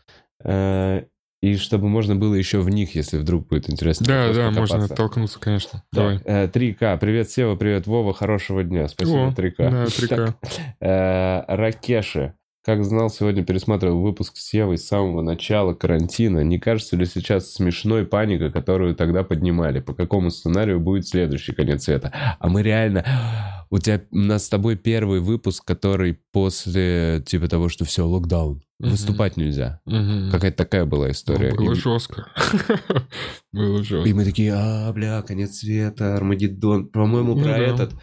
Э, 0.43 1.03
и 1.45 1.57
чтобы 1.57 1.89
можно 1.89 2.15
было 2.15 2.33
еще 2.33 2.59
в 2.59 2.69
них, 2.69 2.95
если 2.95 3.19
вдруг 3.19 3.47
будет 3.47 3.69
интересно. 3.69 4.07
Да, 4.07 4.33
да, 4.33 4.49
можно 4.49 4.61
покопаться. 4.61 4.93
оттолкнуться, 4.93 5.39
конечно. 5.39 5.83
Так, 5.91 6.23
Давай. 6.25 6.45
э, 6.45 6.47
3К. 6.47 6.97
Привет, 6.97 7.29
Сева, 7.29 7.55
привет, 7.55 7.85
Вова, 7.85 8.15
хорошего 8.15 8.63
дня. 8.63 8.87
Спасибо, 8.87 9.27
О, 9.27 9.31
3К. 9.31 9.55
Да, 9.57 9.83
3К. 9.85 10.33
Э, 10.79 11.43
Ракеши. 11.55 12.33
Как 12.65 12.83
знал, 12.83 13.11
сегодня 13.11 13.43
пересматривал 13.45 14.01
выпуск 14.01 14.37
Севы 14.37 14.77
с 14.77 14.87
самого 14.87 15.21
начала 15.21 15.75
карантина. 15.75 16.39
Не 16.39 16.57
кажется 16.57 16.95
ли 16.97 17.05
сейчас 17.05 17.53
смешной 17.53 18.07
паника, 18.07 18.49
которую 18.49 18.95
тогда 18.95 19.23
поднимали? 19.23 19.81
По 19.81 19.93
какому 19.93 20.31
сценарию 20.31 20.79
будет 20.79 21.07
следующий 21.07 21.53
конец 21.53 21.83
света? 21.83 22.11
А 22.39 22.47
мы 22.49 22.63
реально... 22.63 23.05
У 23.69 23.77
тебя, 23.79 24.01
у 24.11 24.17
нас 24.17 24.45
с 24.45 24.49
тобой 24.49 24.77
первый 24.77 25.19
выпуск, 25.19 25.63
который 25.65 26.19
после, 26.31 27.21
типа 27.25 27.47
того, 27.47 27.69
что 27.69 27.83
все, 27.85 28.05
локдаун. 28.07 28.63
Выступать 28.79 29.37
нельзя. 29.37 29.79
Какая-то 29.85 30.57
такая 30.57 30.85
была 30.85 31.11
история. 31.11 31.51
Ну, 31.51 31.65
Было 31.65 31.71
И- 31.73 31.75
жестко. 31.75 32.27
Было 33.51 33.79
И 33.79 33.83
жестко. 33.83 34.15
мы 34.15 34.23
такие, 34.25 34.53
а, 34.55 34.91
бля, 34.91 35.21
конец 35.21 35.57
света, 35.57 36.15
Армагеддон. 36.15 36.87
По-моему, 36.87 37.35
Ну 37.35 37.43
про 37.43 37.53
да. 37.53 37.57
этот, 37.59 37.93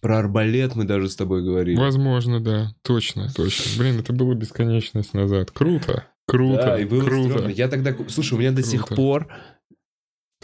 про 0.00 0.18
арбалет 0.18 0.74
мы 0.76 0.84
даже 0.84 1.08
с 1.08 1.16
тобой 1.16 1.42
говорили. 1.44 1.76
Возможно, 1.76 2.40
да. 2.40 2.74
Точно, 2.82 3.30
точно. 3.34 3.64
Блин, 3.78 3.98
это 4.00 4.12
было 4.12 4.34
бесконечность 4.34 5.14
назад. 5.14 5.50
Круто. 5.50 6.06
Круто. 6.26 6.62
Да, 6.62 6.78
и 6.80 6.84
было 6.84 7.04
круто. 7.04 7.30
стрёмно. 7.30 7.48
Я 7.50 7.68
тогда... 7.68 7.94
Слушай, 8.08 8.34
у 8.34 8.38
меня 8.38 8.52
до 8.52 8.62
сих 8.62 8.82
Круто. 8.86 8.94
пор 8.96 9.28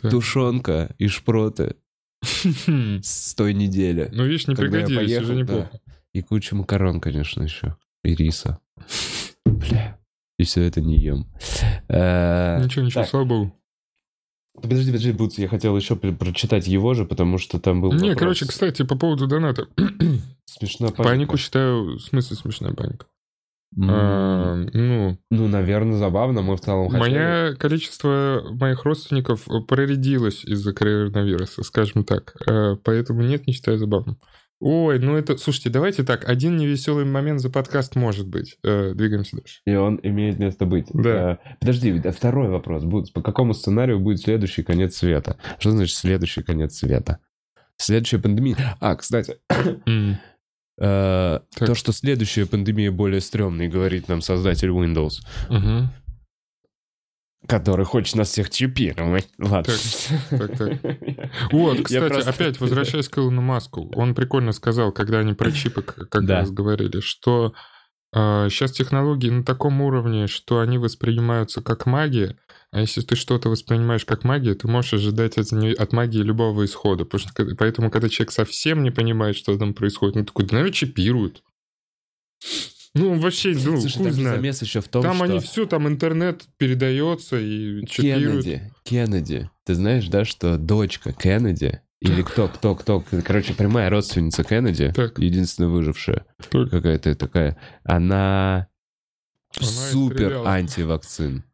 Так. 0.00 0.10
тушенка 0.10 0.94
и 0.98 1.08
шпроты 1.08 1.76
с 2.22 3.34
той 3.34 3.54
недели. 3.54 4.08
Ну, 4.12 4.24
видишь, 4.24 4.46
не 4.48 4.54
пригодились, 4.54 4.96
поехал, 4.98 5.24
уже 5.24 5.34
неплохо. 5.36 5.80
И 6.12 6.22
куча 6.22 6.54
макарон, 6.56 7.00
конечно, 7.00 7.42
еще. 7.42 7.76
И 8.02 8.14
риса. 8.14 8.58
Бля. 9.44 9.98
И 10.38 10.44
все 10.44 10.62
это 10.62 10.80
не 10.80 10.98
ем. 10.98 11.26
Э, 11.88 12.62
Ничего, 12.62 12.84
ничего, 12.84 13.04
слава 13.04 13.24
богу. 13.24 13.54
Подожди, 14.62 14.86
подожди, 14.90 15.12
Бутс, 15.12 15.38
я 15.38 15.48
хотел 15.48 15.76
еще 15.76 15.96
пр- 15.96 16.14
прочитать 16.14 16.66
его 16.66 16.94
же, 16.94 17.04
потому 17.04 17.38
что 17.38 17.58
там 17.60 17.80
был 17.80 17.92
Не, 17.92 17.98
вопрос. 18.10 18.18
короче, 18.18 18.46
кстати, 18.46 18.82
по 18.82 18.96
поводу 18.96 19.26
доната. 19.26 19.66
Смешно 20.46 20.88
Панику 20.90 21.36
считаю, 21.36 21.96
в 21.96 22.00
смысле 22.00 22.36
смешная 22.36 22.72
паника. 22.72 23.06
М, 23.76 23.90
А, 23.90 24.54
Ну, 24.72 25.18
Ну, 25.30 25.48
наверное, 25.48 25.98
забавно. 25.98 26.40
Мы 26.42 26.56
в 26.56 26.60
целом 26.60 26.88
хотели... 26.88 27.18
Мое 27.18 27.56
количество 27.56 28.42
моих 28.50 28.84
родственников 28.84 29.46
проредилось 29.68 30.44
из-за 30.44 30.72
коронавируса, 30.72 31.62
скажем 31.62 32.04
так. 32.04 32.34
Э, 32.46 32.76
Поэтому 32.84 33.22
нет, 33.22 33.46
не 33.46 33.52
считаю 33.52 33.78
забавным. 33.78 34.18
Ой, 34.60 34.98
ну 34.98 35.16
это... 35.16 35.36
Слушайте, 35.36 35.68
давайте 35.70 36.02
так. 36.02 36.26
Один 36.28 36.56
невеселый 36.56 37.04
момент 37.04 37.40
за 37.40 37.50
подкаст 37.50 37.94
может 37.94 38.26
быть. 38.26 38.56
Э, 38.64 38.92
Двигаемся 38.94 39.36
дальше. 39.36 39.60
И 39.66 39.74
он 39.74 40.00
имеет 40.02 40.38
место 40.38 40.64
быть. 40.64 40.86
Да. 40.94 41.32
Э, 41.44 41.56
Подожди, 41.60 42.00
второй 42.10 42.48
вопрос. 42.48 42.84
Будет, 42.84 43.12
по 43.12 43.20
какому 43.20 43.52
сценарию 43.52 44.00
будет 44.00 44.20
следующий 44.20 44.62
конец 44.62 44.96
света? 44.96 45.36
Что 45.58 45.72
значит 45.72 45.94
следующий 45.96 46.42
конец 46.42 46.74
света? 46.74 47.18
Следующая 47.76 48.18
пандемия. 48.18 48.56
А, 48.80 48.96
кстати, 48.96 49.36
М. 49.86 50.16
э, 50.80 51.40
то, 51.58 51.74
что 51.74 51.92
следующая 51.92 52.46
пандемия 52.46 52.90
более 52.90 53.20
стрёмная, 53.20 53.68
говорит 53.68 54.08
нам 54.08 54.22
создатель 54.22 54.70
Windows, 54.70 55.20
Мгм. 55.50 55.90
Который 57.46 57.84
хочет 57.86 58.16
нас 58.16 58.28
всех 58.30 58.50
чипировать. 58.50 59.28
Ладно. 59.38 59.72
Так, 60.30 60.56
так. 60.58 60.80
Вот, 61.52 61.76
Я 61.78 61.82
кстати, 61.84 62.08
просто- 62.12 62.30
опять 62.30 62.60
возвращаясь 62.60 63.08
к 63.08 63.18
Илону 63.18 63.42
Маску, 63.42 63.90
он 63.94 64.14
прикольно 64.14 64.52
сказал, 64.52 64.92
когда 64.92 65.18
они 65.20 65.34
про 65.34 65.50
чипы 65.52 65.82
как 65.82 66.24
Да. 66.24 66.40
раз 66.40 66.50
говорили, 66.50 67.00
что 67.00 67.54
сейчас 68.12 68.72
технологии 68.72 69.28
на 69.30 69.44
таком 69.44 69.80
уровне, 69.82 70.26
что 70.26 70.60
они 70.60 70.78
воспринимаются 70.78 71.60
как 71.60 71.84
магия, 71.86 72.36
а 72.72 72.80
если 72.80 73.00
ты 73.02 73.14
что-то 73.16 73.48
воспринимаешь 73.48 74.04
как 74.04 74.24
магию, 74.24 74.56
ты 74.56 74.68
можешь 74.68 74.94
ожидать 74.94 75.38
от, 75.38 75.52
от 75.52 75.92
магии 75.92 76.18
любого 76.22 76.64
исхода. 76.64 77.04
Потому 77.04 77.20
что, 77.30 77.56
поэтому, 77.56 77.90
когда 77.90 78.08
человек 78.08 78.32
совсем 78.32 78.82
не 78.82 78.90
понимает, 78.90 79.36
что 79.36 79.56
там 79.58 79.74
происходит, 79.74 80.16
ну 80.16 80.24
такой, 80.24 80.46
да, 80.46 80.54
наверное, 80.56 80.72
чипируют. 80.72 81.42
Ну, 82.96 83.18
вообще, 83.20 83.50
ну, 83.50 83.78
Слушай, 83.80 83.96
хуй 83.96 84.04
там 84.06 84.12
знает. 84.14 84.36
замес 84.36 84.62
еще 84.62 84.80
в 84.80 84.88
том, 84.88 85.02
Там 85.02 85.16
что... 85.16 85.24
они 85.24 85.38
все, 85.40 85.66
там 85.66 85.86
интернет 85.88 86.44
передается 86.56 87.38
и 87.38 87.84
чипируют. 87.86 88.44
Кеннеди, 88.44 88.72
Кеннеди. 88.84 89.50
Ты 89.64 89.74
знаешь, 89.74 90.06
да, 90.08 90.24
что 90.24 90.56
дочка 90.56 91.12
Кеннеди, 91.12 91.80
или 92.00 92.22
кто, 92.22 92.48
кто, 92.48 92.74
кто, 92.74 93.02
короче, 93.24 93.54
прямая 93.54 93.90
родственница 93.90 94.44
Кеннеди, 94.44 94.92
Так. 94.92 95.18
единственная 95.18 95.70
выжившая, 95.70 96.24
Так. 96.50 96.70
какая-то 96.70 97.14
такая, 97.14 97.56
она, 97.84 98.68
Она 99.58 99.66
супер 99.66 100.42
антивакцин. 100.46 101.44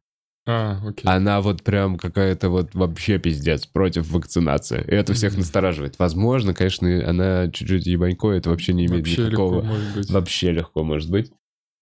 А, 0.44 0.80
окей. 0.84 1.04
Она 1.04 1.40
вот 1.40 1.62
прям 1.62 1.96
какая-то 1.96 2.50
вот 2.50 2.74
вообще 2.74 3.18
пиздец 3.18 3.66
против 3.66 4.10
вакцинации. 4.10 4.82
И 4.88 4.90
это 4.92 5.14
всех 5.14 5.36
настораживает. 5.36 5.98
Возможно, 5.98 6.52
конечно, 6.52 7.08
она 7.08 7.48
чуть-чуть 7.48 7.86
ебанько, 7.86 8.30
это 8.30 8.50
вообще 8.50 8.72
не 8.72 8.86
имеет 8.86 9.06
Вообще 9.06 9.26
никакого... 9.26 9.56
легко 9.56 9.66
может 9.68 9.94
быть. 9.94 10.10
Вообще 10.10 10.50
легко 10.52 10.82
может 10.82 11.10
быть. 11.10 11.32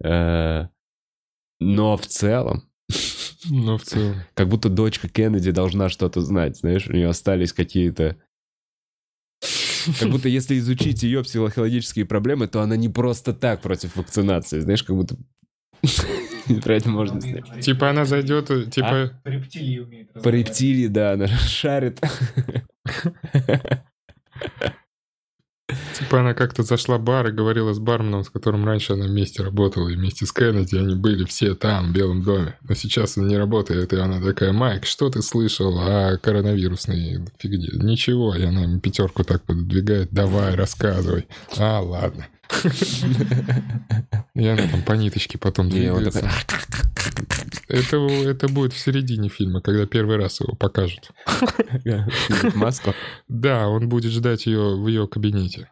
Э, 0.05 0.69
Но 1.59 1.97
в 1.97 2.07
целом, 2.07 2.71
Но 3.51 3.79
в 3.79 3.83
целом. 3.83 4.17
как 4.35 4.49
будто 4.49 4.69
дочка 4.69 5.09
Кеннеди 5.09 5.51
должна 5.51 5.89
что-то 5.89 6.21
знать, 6.21 6.59
знаешь, 6.59 6.87
у 6.87 6.93
нее 6.93 7.09
остались 7.09 7.53
какие-то... 7.53 8.17
Как 9.99 10.11
будто 10.11 10.29
если 10.29 10.59
изучить 10.59 11.03
ее 11.03 11.23
психологические 11.23 12.05
проблемы, 12.05 12.47
то 12.47 12.61
она 12.61 12.77
не 12.77 12.89
просто 12.89 13.33
так 13.33 13.63
против 13.63 13.97
вакцинации, 13.97 14.61
знаешь, 14.61 14.83
как 14.83 14.97
будто... 14.97 15.17
Про 16.65 16.75
это 16.75 16.89
можно. 16.89 17.21
Типа 17.61 17.91
она 17.91 18.05
зайдет, 18.05 18.49
типа... 18.71 19.13
По 19.23 19.29
рептилии 19.29 19.79
умеет 19.79 20.13
По 20.13 20.29
рептилии, 20.29 20.89
да, 20.89 21.13
она 21.13 21.27
шарит. 21.47 22.01
Типа 25.95 26.21
она 26.21 26.35
как-то 26.35 26.63
зашла 26.63 26.99
в 26.99 27.05
бар 27.05 27.29
и 27.29 27.33
говорила 27.33 27.73
с 27.73 27.79
барменом, 27.79 28.25
с 28.25 28.31
которым 28.31 28.65
раньше 28.65 28.95
она 28.95 29.07
вместе 29.07 29.43
работала, 29.43 29.89
и 29.89 29.95
вместе 29.95 30.27
с 30.27 30.33
Кеннеди 30.33 30.77
они 30.77 30.97
были 30.97 31.25
все 31.25 31.55
там, 31.55 31.91
в 31.91 31.93
Белом 31.93 32.23
доме. 32.23 32.57
Но 32.69 32.75
сейчас 32.75 33.19
он 33.19 33.29
не 33.29 33.37
работает, 33.37 33.93
и 33.93 33.97
она 33.97 34.21
такая, 34.21 34.53
Майк, 34.53 34.87
что 34.87 35.11
ты 35.11 35.23
слышал 35.23 35.79
о 35.79 36.17
коронавирусной 36.19 37.21
фигне? 37.39 37.69
Ничего, 37.73 38.35
и 38.35 38.43
она 38.43 38.63
ему 38.63 38.81
пятерку 38.81 39.25
так 39.25 39.45
подвигает, 39.45 40.09
давай, 40.11 40.55
рассказывай. 40.55 41.29
А, 41.57 41.81
ладно. 41.81 42.27
И 44.35 44.47
она 44.47 44.67
там 44.69 44.83
по 44.83 44.93
ниточке 44.93 45.39
потом 45.39 45.69
двигается. 45.69 46.31
Это, 47.69 47.97
это 47.97 48.49
будет 48.49 48.73
в 48.73 48.79
середине 48.79 49.29
фильма, 49.29 49.61
когда 49.61 49.87
первый 49.87 50.17
раз 50.17 50.41
его 50.41 50.55
покажут. 50.55 51.11
маску. 52.55 52.95
Да, 53.29 53.69
он 53.69 53.89
будет 53.89 54.13
ждать 54.13 54.47
ее 54.47 54.77
в 54.77 54.87
ее 54.89 55.07
кабинете. 55.07 55.71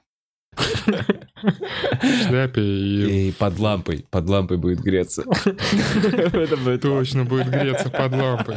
В 0.57 2.27
шляпе 2.27 2.63
и 2.63 3.29
И 3.29 3.33
под 3.33 3.59
лампой, 3.59 4.05
под 4.11 4.29
лампой 4.29 4.57
будет 4.57 4.81
греться. 4.81 5.23
Точно 6.83 7.25
будет 7.25 7.49
греться 7.49 7.91
под 7.91 8.13
лампой. 8.13 8.57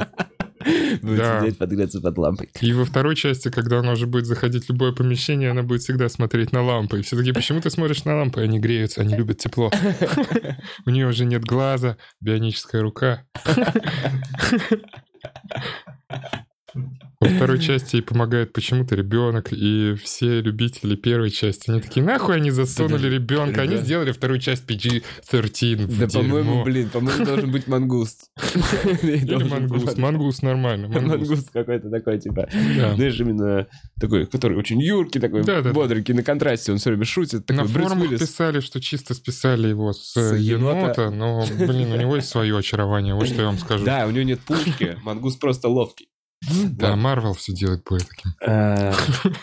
Будет 1.02 1.18
Да. 1.18 1.42
сидеть, 1.42 1.58
подгреться 1.58 2.02
под 2.02 2.18
лампой. 2.18 2.50
И 2.62 2.74
во 2.74 2.86
второй 2.86 3.16
части, 3.16 3.50
когда 3.50 3.80
она 3.80 3.94
уже 3.94 4.08
будет 4.08 4.26
заходить 4.26 4.66
в 4.66 4.70
любое 4.70 4.92
помещение, 4.92 5.52
она 5.52 5.64
будет 5.64 5.82
всегда 5.82 6.10
смотреть 6.10 6.52
на 6.52 6.64
лампы. 6.64 7.00
И 7.00 7.02
все 7.02 7.18
такие, 7.18 7.34
почему 7.34 7.62
ты 7.62 7.70
смотришь 7.70 8.04
на 8.06 8.18
лампы? 8.18 8.42
Они 8.42 8.60
греются, 8.60 9.02
они 9.02 9.16
любят 9.16 9.40
тепло. 9.40 9.72
У 10.86 10.90
нее 10.90 11.08
уже 11.08 11.26
нет 11.26 11.44
глаза, 11.44 11.98
бионическая 12.20 12.82
рука. 12.82 13.24
Во 17.22 17.30
второй 17.30 17.60
части 17.60 17.98
ей 17.98 18.02
помогает 18.02 18.52
почему-то 18.52 18.96
ребенок, 18.96 19.50
и 19.54 19.94
все 20.04 20.42
любители 20.42 20.96
первой 20.96 21.30
части, 21.30 21.70
они 21.70 21.80
такие, 21.80 22.04
нахуй 22.04 22.36
они 22.36 22.50
засунули 22.50 23.08
ребенка, 23.08 23.62
они 23.62 23.78
сделали 23.78 24.12
вторую 24.12 24.40
часть 24.40 24.68
PG-13 24.68 25.86
в 25.86 26.00
Да, 26.00 26.08
по-моему, 26.08 26.64
блин, 26.64 26.90
по-моему, 26.90 27.24
должен 27.26 27.52
быть 27.52 27.68
мангуст. 27.68 28.32
Или 29.04 29.36
мангуст, 29.36 30.00
мангуст 30.00 30.42
нормально, 30.42 30.88
мангуст. 30.88 31.52
Какой-то 31.52 31.92
такой, 31.92 32.20
типа, 32.20 32.50
знаешь, 32.52 33.20
именно 33.20 33.68
такой, 34.00 34.26
который 34.26 34.58
очень 34.58 34.82
юркий, 34.82 35.20
такой 35.20 35.44
бодренький, 35.72 36.16
на 36.16 36.24
контрасте, 36.24 36.72
он 36.72 36.80
все 36.80 36.90
время 36.90 37.06
шутит, 37.06 37.48
На 37.50 37.66
форумах 37.66 38.10
писали, 38.10 38.62
что 38.62 38.82
чисто 38.82 39.14
списали 39.14 39.68
его 39.68 39.94
с, 39.94 40.16
енота, 40.36 41.12
но, 41.12 41.46
блин, 41.60 41.92
у 41.92 41.98
него 41.98 42.16
есть 42.16 42.30
свое 42.30 42.58
очарование, 42.58 43.14
вот 43.14 43.28
что 43.28 43.42
я 43.42 43.46
вам 43.46 43.60
скажу. 43.60 43.86
Да, 43.86 44.08
у 44.08 44.10
него 44.10 44.24
нет 44.24 44.40
пушки, 44.40 44.98
мангуст 45.04 45.40
просто 45.40 45.70
ловкий. 45.70 46.08
Да, 46.50 46.96
Марвел 46.96 47.34
все 47.34 47.54
делает 47.54 47.84
более 47.88 48.08
таким. 48.08 48.32
Э, 48.42 48.94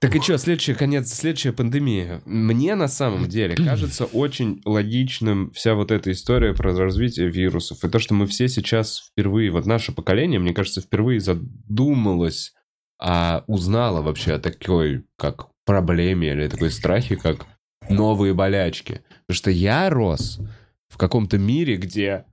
Так 0.00 0.14
и 0.14 0.20
что, 0.20 0.36
следующий 0.36 0.74
конец, 0.74 1.10
следующая 1.14 1.52
пандемия. 1.52 2.20
Мне 2.26 2.74
на 2.74 2.88
самом 2.88 3.26
деле 3.26 3.54
кажется 3.56 4.04
очень 4.04 4.60
логичным 4.66 5.50
вся 5.52 5.74
вот 5.74 5.90
эта 5.90 6.12
история 6.12 6.52
про 6.52 6.76
развитие 6.76 7.30
вирусов. 7.30 7.82
И 7.82 7.88
то, 7.88 7.98
что 7.98 8.12
мы 8.12 8.26
все 8.26 8.48
сейчас 8.48 8.98
впервые, 9.10 9.50
вот 9.50 9.64
наше 9.64 9.92
поколение, 9.92 10.38
мне 10.38 10.52
кажется, 10.52 10.82
впервые 10.82 11.20
задумалось 11.20 12.52
а 13.00 13.44
узнала 13.46 14.02
вообще 14.02 14.34
о 14.34 14.38
такой, 14.38 15.04
как 15.16 15.48
проблеме 15.64 16.32
или 16.32 16.48
такой 16.48 16.70
страхе, 16.70 17.16
как 17.16 17.46
новые 17.88 18.34
болячки. 18.34 19.02
Потому 19.26 19.36
что 19.36 19.50
я 19.50 19.90
рос 19.90 20.38
в 20.88 20.96
каком-то 20.96 21.38
мире, 21.38 21.76
где 21.76 22.24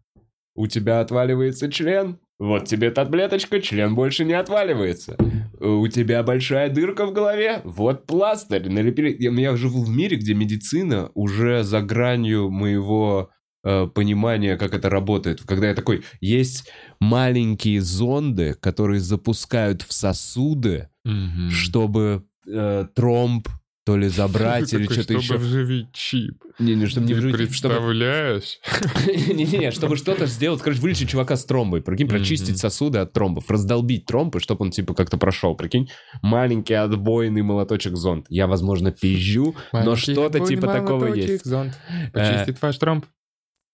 у 0.56 0.68
тебя 0.68 1.00
отваливается 1.00 1.72
член, 1.72 2.20
вот 2.42 2.66
тебе 2.66 2.89
таблеточка, 2.89 3.62
член 3.62 3.94
больше 3.94 4.26
не 4.26 4.34
отваливается. 4.34 5.16
У 5.60 5.88
тебя 5.88 6.24
большая 6.24 6.70
дырка 6.70 7.06
в 7.06 7.14
голове, 7.14 7.62
вот 7.64 8.08
пластырь. 8.08 8.68
Налепили. 8.68 9.16
Я, 9.20 9.30
я 9.32 9.56
живу 9.56 9.84
в 9.84 9.89
мире, 9.89 10.18
где 10.18 10.34
медицина 10.34 11.12
уже 11.14 11.64
за 11.64 11.82
гранью 11.82 12.50
моего 12.50 13.30
э, 13.64 13.86
понимания, 13.94 14.58
как 14.58 14.74
это 14.74 14.89
работает. 14.89 15.44
Когда 15.46 15.68
я 15.68 15.76
такой, 15.76 16.04
есть 16.20 16.68
маленькие 17.00 17.80
зонды, 17.80 18.56
которые 18.60 19.02
запускают 19.02 19.84
в 19.84 19.94
сосуды, 19.94 20.89
Мгм. 21.06 21.52
чтобы 21.52 22.24
э, 22.48 22.86
тромб 22.96 23.48
то 23.84 23.98
ли 23.98 24.10
забрать 24.10 24.72
или 24.74 24.84
что-то 24.84 25.04
чтобы 25.04 25.22
еще. 25.22 25.38
вживить 25.38 25.92
чип. 25.92 26.44
Не, 26.60 26.76
не, 26.76 26.86
чтобы 26.86 27.08
не 27.08 27.14
вживить, 27.14 27.56
чтобы 27.56 27.74
представляешь? 27.74 28.60
Не-не-не, 29.08 29.72
чтобы 29.72 29.98
что-то 29.98 30.28
сделать, 30.28 30.62
короче, 30.62 30.82
вылечить 30.82 31.10
чувака 31.10 31.36
с 31.36 31.46
тромбой, 31.46 31.82
прикинь, 31.82 32.08
прочистить 32.08 32.60
сосуды 32.60 33.00
от 33.00 33.14
тромбов, 33.14 33.50
раздолбить 33.50 34.06
тромбы, 34.06 34.40
чтобы 34.40 34.66
он, 34.66 34.72
типа, 34.72 34.94
как-то 34.94 35.18
прошел, 35.18 35.56
прикинь, 35.56 35.90
маленький 36.22 36.76
отбойный 36.76 37.42
молоточек 37.42 37.96
зонд. 37.96 38.28
Я, 38.30 38.46
возможно, 38.46 38.92
пизжу, 38.92 39.56
но 39.74 39.96
что-то 39.96 40.46
типа 40.46 40.68
такого 40.68 41.14
есть. 41.14 41.46
зонт. 41.46 41.74
Почистит 42.14 42.62
ваш 42.62 42.78
тромб. 42.78 43.06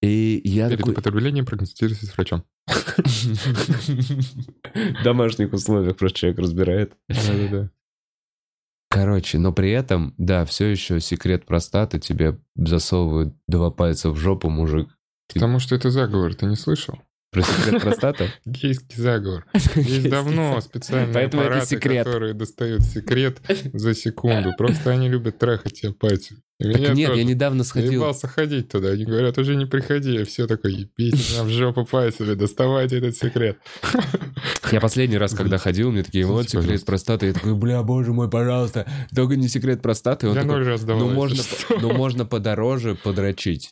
И 0.02 0.42
я 0.44 0.68
Перед 0.68 0.80
такой... 0.80 0.94
употреблением 0.94 1.46
проконсультируйтесь 1.46 2.10
с 2.10 2.16
врачом. 2.16 2.44
В 2.68 3.04
домашних 5.04 5.54
условиях 5.54 5.98
просто 5.98 6.20
человек 6.20 6.40
разбирает. 6.40 6.94
Да-да-да. 7.10 7.72
Короче, 8.90 9.38
но 9.38 9.52
при 9.52 9.72
этом, 9.72 10.14
да, 10.18 10.46
все 10.46 10.68
еще 10.68 11.00
секрет 11.00 11.46
простаты, 11.46 12.00
тебе 12.00 12.40
засовывают 12.56 13.36
два 13.48 13.70
пальца 13.70 14.10
в 14.12 14.16
жопу, 14.16 14.50
мужик. 14.50 14.90
Потому 15.34 15.60
что 15.60 15.76
это 15.76 15.92
заговор, 15.92 16.34
ты 16.36 16.46
не 16.46 16.56
слышал? 16.56 17.00
Про 17.44 17.54
секрет 17.54 17.82
простаты? 17.84 18.32
Гейский 18.46 19.02
заговор. 19.02 19.46
Есть 19.76 20.10
давно 20.10 20.60
специальные 20.62 21.26
аппараты, 21.26 21.78
которые 21.80 22.34
достают 22.34 22.84
секрет 22.84 23.40
за 23.74 23.94
секунду. 23.94 24.54
Просто 24.58 24.92
они 24.92 25.10
любят 25.10 25.38
трахать 25.38 25.82
тебя 25.82 25.94
пальцем. 25.94 26.42
Так 26.60 26.96
нет, 26.96 27.16
я 27.16 27.24
недавно 27.24 27.64
сходил... 27.64 27.92
Заебался 27.92 28.28
ходить 28.28 28.70
туда. 28.70 28.90
Они 28.90 29.06
говорят, 29.06 29.38
уже 29.38 29.56
не 29.56 29.68
приходи. 29.68 30.14
Я 30.14 30.26
все 30.26 30.48
такой, 30.48 30.74
ебите 30.74 31.18
меня 31.34 31.44
в 31.44 31.50
жопу 31.50 31.86
пальцами, 31.86 32.34
доставайте 32.34 32.98
этот 32.98 33.16
секрет. 33.16 33.60
Я 34.72 34.82
последний 34.82 35.18
раз, 35.18 35.36
когда 35.36 35.60
ходил, 35.60 35.92
мне 35.92 36.02
такие, 36.02 36.26
вот 36.26 36.50
секрет 36.50 36.84
простаты. 36.84 37.28
Я 37.28 37.34
такой, 37.34 37.54
бля, 37.54 37.84
боже 37.84 38.12
мой, 38.12 38.28
пожалуйста, 38.28 38.88
только 39.16 39.36
не 39.36 39.48
секрет 39.48 39.84
простаты. 39.84 40.28
Он 40.28 40.36
Я 40.36 40.44
ноль 40.44 40.66
раз 40.66 40.84
давал. 40.84 41.10
ну, 41.10 41.30
что. 41.30 41.80
ну, 41.80 41.94
можно 41.94 42.26
подороже 42.26 42.96
подрочить. 42.96 43.70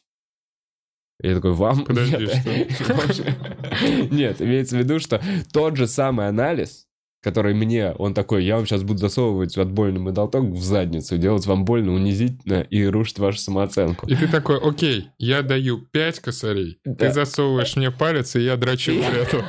Я 1.21 1.35
такой, 1.35 1.53
вам? 1.53 1.85
Подожди, 1.85 2.17
Нет. 2.17 4.11
Нет, 4.11 4.41
имеется 4.41 4.75
в 4.75 4.79
виду, 4.79 4.99
что 4.99 5.21
тот 5.53 5.77
же 5.77 5.87
самый 5.87 6.27
анализ, 6.27 6.85
который 7.23 7.53
мне, 7.55 7.91
он 7.97 8.13
такой, 8.13 8.43
я 8.43 8.57
вам 8.57 8.65
сейчас 8.67 8.83
буду 8.83 8.99
засовывать 8.99 9.57
отбойный 9.57 9.99
медалток 9.99 10.43
в 10.43 10.61
задницу, 10.61 11.17
делать 11.17 11.45
вам 11.47 11.65
больно, 11.65 11.93
унизительно 11.93 12.61
и 12.69 12.83
рушить 12.85 13.17
вашу 13.17 13.39
самооценку. 13.39 14.05
И 14.07 14.15
ты 14.15 14.27
такой, 14.27 14.59
окей, 14.59 15.07
я 15.17 15.41
даю 15.41 15.79
5 15.79 16.19
косарей, 16.19 16.79
Да. 16.85 17.07
ты 17.07 17.13
засовываешь 17.13 17.75
мне 17.77 17.89
палец, 17.91 18.35
и 18.35 18.41
я 18.41 18.57
дрочу 18.57 18.91
эту. 19.01 19.43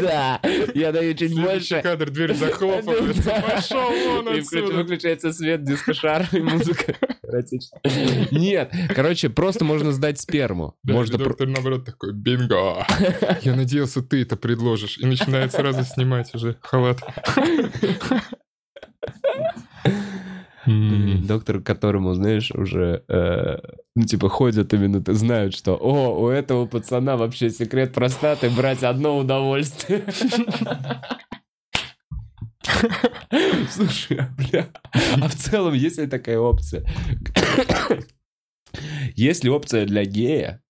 Да, 0.00 0.40
я 0.74 0.92
даю 0.92 1.14
чуть 1.14 1.34
больше. 1.34 1.80
кадр, 1.82 2.10
дверь 2.10 2.34
захлопывается. 2.34 3.42
Пошел 3.46 3.90
вон 3.90 4.34
И 4.34 4.40
отсюда. 4.40 4.74
выключается 4.74 5.32
свет, 5.32 5.64
дискошар 5.64 6.26
и 6.32 6.40
музыка. 6.40 6.94
Эротично. 7.28 7.80
Нет, 8.30 8.72
короче, 8.94 9.28
просто 9.28 9.64
можно 9.64 9.92
сдать 9.92 10.20
сперму. 10.20 10.76
Да, 10.82 10.94
Можно 10.94 11.18
доктор, 11.18 11.48
наоборот, 11.48 11.84
такой, 11.84 12.12
бинго. 12.12 12.86
Я 13.42 13.54
надеялся, 13.54 14.02
ты 14.02 14.22
это 14.22 14.36
предложишь. 14.36 14.98
И 14.98 15.06
начинает 15.06 15.52
сразу 15.52 15.82
снимать 15.84 16.34
уже 16.34 16.56
халат. 16.60 17.00
Доктор, 20.66 21.60
которому, 21.60 22.14
знаешь, 22.14 22.50
уже, 22.50 23.04
э, 23.08 23.58
ну, 23.94 24.02
типа, 24.04 24.28
ходят 24.28 24.74
именно, 24.74 25.02
знают, 25.14 25.54
что, 25.54 25.76
о, 25.76 26.18
у 26.18 26.28
этого 26.28 26.66
пацана 26.66 27.16
вообще 27.16 27.50
секрет 27.50 27.92
простаты 27.92 28.50
брать 28.50 28.82
одно 28.82 29.16
удовольствие. 29.16 30.04
Слушай, 33.70 34.18
а, 34.18 34.30
бля, 34.36 34.68
а 35.20 35.28
в 35.28 35.34
целом 35.34 35.74
есть 35.74 35.98
ли 35.98 36.06
такая 36.06 36.38
опция? 36.38 36.86
Есть 39.14 39.44
ли 39.44 39.50
опция 39.50 39.86
для 39.86 40.04
гея, 40.04 40.62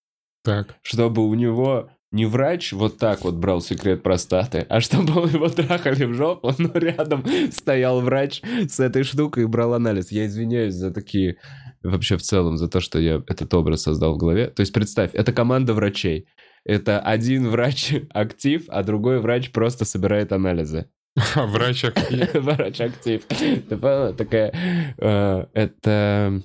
Так, 0.45 0.77
чтобы 0.83 1.27
у 1.27 1.35
него 1.35 1.91
не 2.13 2.25
врач 2.25 2.73
вот 2.73 2.99
так 2.99 3.23
вот 3.25 3.35
брал 3.35 3.61
секрет 3.61 4.03
простаты, 4.03 4.65
а 4.69 4.81
чтобы 4.81 5.29
его 5.31 5.49
трахали 5.49 6.05
в 6.05 6.15
жопу, 6.15 6.53
но 6.59 6.71
рядом 6.75 7.25
стоял 7.51 8.01
врач 8.01 8.43
с 8.69 8.81
этой 8.81 9.03
штукой 9.03 9.45
и 9.45 9.47
брал 9.47 9.75
анализ. 9.75 10.11
Я 10.13 10.27
извиняюсь 10.27 10.75
за 10.75 10.93
такие, 10.93 11.37
вообще 11.83 12.17
в 12.17 12.23
целом, 12.23 12.57
за 12.57 12.69
то, 12.69 12.81
что 12.81 12.99
я 12.99 13.23
этот 13.27 13.53
образ 13.55 13.83
создал 13.83 14.15
в 14.15 14.19
голове. 14.19 14.49
То 14.49 14.61
есть 14.61 14.73
представь, 14.73 15.11
это 15.15 15.33
команда 15.33 15.75
врачей. 15.75 16.27
Это 16.65 17.01
один 17.01 17.49
врач 17.49 17.95
актив, 18.11 18.65
а 18.69 18.83
другой 18.83 19.21
врач 19.21 19.53
просто 19.53 19.85
собирает 19.85 20.33
анализы. 20.33 20.89
врач 21.37 21.85
актив. 21.85 22.35
Врач 22.35 22.81
актив. 22.81 23.23
Ты 23.27 23.77
поняла? 23.77 24.13
Такая... 24.13 24.53
э, 24.99 25.47
Это... 25.55 26.43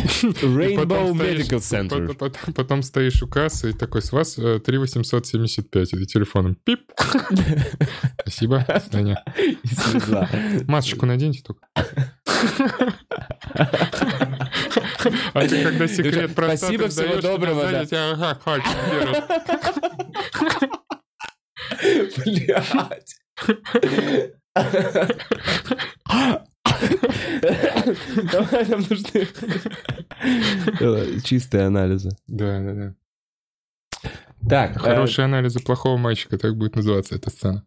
Rainbow 0.22 0.76
потом 0.76 1.16
стоишь- 1.18 1.46
Medical 1.46 1.58
Center. 1.58 2.06
Потом, 2.08 2.16
потом- 2.16 2.54
потом 2.54 2.82
стоишь 2.82 3.22
у 3.22 3.28
кассы 3.28 3.70
и 3.70 3.72
такой, 3.72 4.02
с 4.02 4.12
вас 4.12 4.38
э, 4.38 4.58
3875. 4.60 5.92
И 5.94 6.06
телефоном 6.06 6.54
пип. 6.54 6.80
Спасибо, 8.22 8.64
слезла. 9.64 10.28
Масочку 10.66 11.06
наденьте 11.06 11.42
только. 11.42 11.66
А 15.32 15.46
ты 15.46 15.62
когда 15.62 15.88
секрет 15.88 16.34
простаты 16.34 16.78
Спасибо, 16.78 16.88
всего 16.88 17.20
доброго, 17.20 17.68
ага. 17.68 18.38
Блять. 22.24 23.16
Давай, 28.32 28.66
нам 28.68 28.80
нужны 28.88 29.26
чистые 31.22 31.64
анализы. 31.66 32.10
Да, 32.26 32.60
да, 32.60 32.74
да. 32.74 32.94
Так, 34.48 34.76
э, 34.76 34.78
Хорошие 34.78 35.24
анализы 35.26 35.60
плохого 35.60 35.96
мальчика, 35.98 36.38
так 36.38 36.56
будет 36.56 36.76
называться 36.76 37.14
эта 37.14 37.30
сцена. 37.30 37.64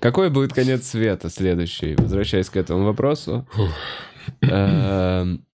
какой 0.00 0.30
будет 0.30 0.52
конец 0.52 0.86
света 0.86 1.28
следующий? 1.28 1.94
Возвращаясь 1.96 2.48
к 2.50 2.56
этому 2.56 2.84
вопросу. 2.84 3.46
Эм, 4.42 5.44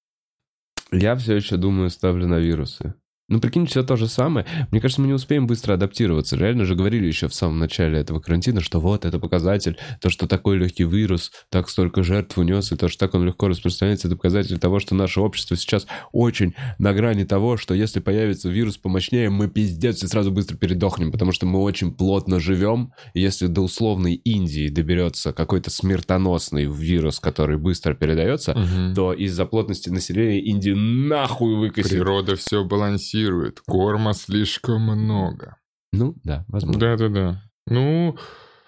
Я 0.92 1.16
все 1.16 1.36
еще 1.36 1.57
думаю, 1.57 1.90
ставлю 1.90 2.26
на 2.28 2.38
вирусы. 2.38 2.95
Ну, 3.27 3.41
прикинь, 3.41 3.64
все 3.66 3.83
то 3.83 3.97
же 3.97 4.07
самое. 4.07 4.45
Мне 4.70 4.83
кажется, 4.83 5.01
мы 5.01 5.07
не 5.07 5.14
успеем 5.14 5.47
быстро 5.47 5.72
адаптироваться. 5.72 6.37
Реально 6.37 6.66
же 6.66 6.75
говорили 6.75 7.07
еще 7.07 7.27
в 7.27 7.35
самом 7.35 7.59
начале 7.59 7.99
этого 7.99 8.20
карантина, 8.20 8.61
что 8.61 8.81
вот 8.81 9.07
это 9.07 9.18
показатель, 9.18 9.79
то, 10.03 10.11
что 10.11 10.27
такой 10.27 10.59
легкий 10.59 10.85
вирус, 10.85 11.33
так 11.49 11.70
столько 11.70 12.03
жертв 12.03 12.37
унес, 12.37 12.70
и 12.70 12.77
то, 12.77 12.89
что 12.89 12.99
так 12.99 13.14
он 13.14 13.25
легко 13.25 13.49
распространяется, 13.49 14.09
это 14.09 14.16
показатель 14.16 14.59
того, 14.59 14.79
что 14.79 14.95
наше 14.95 15.20
общество 15.20 15.57
сейчас 15.57 15.87
очень 16.12 16.55
на 16.79 16.93
грани 16.93 17.25
того, 17.25 17.57
что 17.57 17.72
если 17.72 18.01
появится 18.01 18.51
вирус 18.51 18.77
помощнее, 18.77 19.31
мы 19.31 19.49
пиздец 19.49 20.03
и 20.03 20.07
сразу 20.07 20.31
быстро 20.31 20.59
передохнем, 20.59 21.11
потому 21.11 21.33
что 21.33 21.47
мы 21.47 21.62
очень 21.62 21.95
плотно 21.95 22.41
живем. 22.41 22.93
И 23.14 23.22
если 23.22 23.47
до 23.47 23.62
условной 23.62 24.16
Индии 24.16 24.68
доберется 24.68 25.33
какой-то 25.33 25.70
смертоносный 25.70 26.66
вирус, 26.66 27.20
который 27.20 27.57
быстро 27.57 27.95
передается, 27.95 28.55
то 28.95 29.14
из-за 29.14 29.47
плотности 29.47 29.89
населения 29.89 30.41
Индию 30.41 30.77
нахуй 30.77 31.55
выкосит. 31.55 31.91
Природа 31.91 32.37
все 32.37 32.64
балансирует, 32.64 33.14
корма 33.67 34.12
слишком 34.15 34.83
много. 34.83 35.57
Ну, 35.93 36.15
да, 36.25 36.45
возможно. 36.49 36.81
Да-да-да. 36.81 37.43
Ну, 37.67 38.17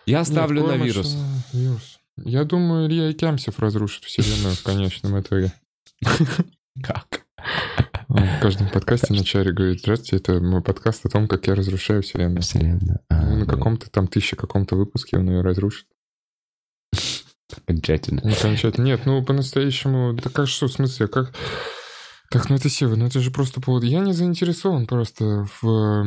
Я 0.06 0.18
нет, 0.20 0.28
ставлю 0.28 0.62
на 0.62 0.68
корма 0.70 0.84
вирус. 0.84 1.16
вирус. 1.52 1.98
Я 2.18 2.44
думаю, 2.44 2.88
Илья 2.88 3.12
Кямсев 3.12 3.58
разрушит 3.58 4.04
вселенную 4.04 4.54
в 4.54 4.62
конечном 4.62 5.20
итоге. 5.20 5.52
Как? 6.82 7.22
Он 8.08 8.22
в 8.24 8.40
каждом 8.40 8.68
подкасте 8.70 9.12
на 9.12 9.24
чаре 9.24 9.52
говорит, 9.52 9.80
здравствуйте, 9.80 10.16
это 10.16 10.40
мой 10.40 10.62
подкаст 10.62 11.04
о 11.04 11.08
том, 11.08 11.26
как 11.28 11.46
я 11.48 11.54
разрушаю 11.54 12.02
вселенную. 12.02 12.40
Вселенная. 12.42 13.00
А, 13.10 13.22
Ну, 13.26 13.36
на 13.38 13.46
да. 13.46 13.52
каком-то 13.54 13.90
там 13.90 14.06
тысяче 14.08 14.36
каком-то 14.36 14.76
выпуске 14.76 15.18
он 15.18 15.28
ее 15.28 15.40
разрушит. 15.42 15.86
Окончательно. 17.56 18.22
Ну, 18.24 18.32
Окончательно. 18.32 18.84
Нет, 18.84 19.06
ну 19.06 19.24
по-настоящему. 19.24 20.16
Так 20.16 20.38
а 20.38 20.46
что, 20.46 20.66
в 20.68 20.72
смысле, 20.72 21.08
как. 21.08 21.34
Так, 22.30 22.48
ну 22.50 22.56
это 22.56 22.68
Сева, 22.68 22.96
ну 22.96 23.06
это 23.06 23.20
же 23.20 23.30
просто 23.30 23.60
повод. 23.60 23.84
Я 23.84 24.00
не 24.00 24.12
заинтересован 24.12 24.86
просто 24.86 25.46
в, 25.60 26.02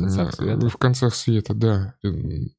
концах 0.00 0.34
света. 0.34 0.68
в 0.68 0.76
концах 0.76 1.14
света, 1.14 1.54
да. 1.54 1.94
М, 2.04 2.50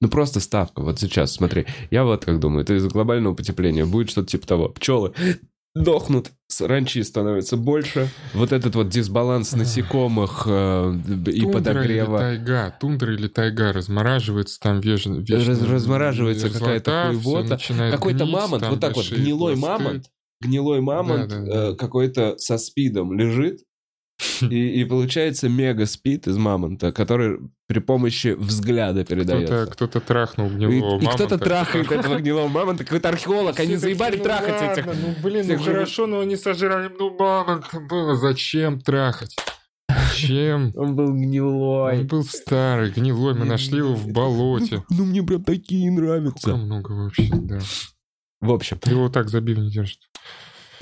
Ну 0.00 0.08
просто 0.08 0.40
ставка. 0.40 0.82
Вот 0.82 0.98
сейчас, 1.00 1.32
смотри, 1.32 1.66
я 1.90 2.04
вот 2.04 2.24
как 2.24 2.40
думаю, 2.40 2.62
это 2.64 2.74
из-за 2.74 2.88
глобального 2.88 3.34
потепления 3.34 3.86
будет 3.86 4.10
что-то 4.10 4.28
типа 4.28 4.46
того. 4.46 4.68
Пчелы 4.68 5.12
дохнут, 5.74 6.30
саранчи 6.48 7.02
становится 7.02 7.56
больше. 7.56 8.10
Вот 8.34 8.52
этот 8.52 8.74
вот 8.74 8.90
дисбаланс 8.90 9.52
насекомых 9.54 10.42
э, 10.46 10.94
и 11.28 11.40
Тундра 11.40 11.52
подогрева. 11.58 12.16
или 12.16 12.36
тайга, 12.36 12.76
тундра 12.78 13.14
или 13.14 13.26
тайга 13.28 13.72
размораживается 13.72 14.60
там 14.60 14.80
веж... 14.80 15.06
Раз- 15.06 15.62
размораживается 15.62 16.50
какая-то 16.50 17.06
мерзлота, 17.12 17.56
всё 17.56 17.72
хуевота. 17.74 17.96
Какой-то 17.96 18.26
мамонт, 18.26 18.66
вот 18.68 18.80
так 18.80 18.96
вот, 18.96 19.10
гнилой 19.10 19.56
пласты. 19.56 19.82
мамонт, 19.84 20.10
гнилой 20.42 20.80
мамонт 20.80 21.28
Да, 21.28 21.38
да, 21.38 21.44
да. 21.44 21.70
э, 21.70 21.74
какой-то 21.76 22.36
со 22.38 22.58
спидом 22.58 23.12
лежит, 23.18 23.60
и, 24.42 24.80
и 24.80 24.84
получается 24.84 25.48
мега 25.48 25.86
спид 25.86 26.26
из 26.28 26.36
мамонта, 26.36 26.92
который 26.92 27.38
при 27.66 27.80
помощи 27.80 28.34
взгляда 28.38 29.04
передается. 29.04 29.54
Кто-то, 29.66 29.72
кто-то 29.72 30.00
трахнул 30.00 30.48
И, 30.48 30.54
гнилого 30.54 30.96
и 31.00 31.06
кто-то 31.06 31.22
мамонта. 31.24 31.38
трахает 31.38 31.90
этого 31.92 32.18
гнилого 32.18 32.48
мамонта, 32.48 32.84
какой-то 32.84 33.08
археолог, 33.08 33.58
они 33.58 33.70
Все 33.76 33.78
заебали 33.78 34.18
такие, 34.18 34.18
ну 34.18 34.24
трахать 34.24 34.78
этих. 34.78 34.86
ладно, 34.86 35.02
Ну, 35.08 35.14
блин, 35.22 35.46
ну 35.48 35.58
хорошо, 35.58 36.06
но 36.06 36.20
они 36.20 36.36
сожрали. 36.36 36.90
Ну, 36.98 37.16
мамонта 37.18 37.80
было. 37.80 38.14
Зачем 38.16 38.80
трахать? 38.80 39.34
Зачем? 39.88 40.72
Он 40.76 40.94
был 40.94 41.06
Он 41.08 41.16
гнилой. 41.18 42.04
был 42.04 42.22
старый, 42.24 42.90
гнилой, 42.90 43.34
мы 43.34 43.44
нашли 43.44 43.78
его 43.78 43.94
в 43.94 44.06
болоте. 44.08 44.84
Ну, 44.90 45.04
мне 45.04 45.22
прям 45.22 45.42
такие 45.42 45.90
Сколько 45.90 46.06
нравятся. 46.06 46.56
много 46.56 46.92
вообще, 46.92 47.28
да. 47.32 47.58
В 48.40 48.52
общем. 48.52 48.78
Его 48.86 49.08
так 49.08 49.28
забив 49.28 49.58
не 49.58 49.70
держит. 49.70 49.98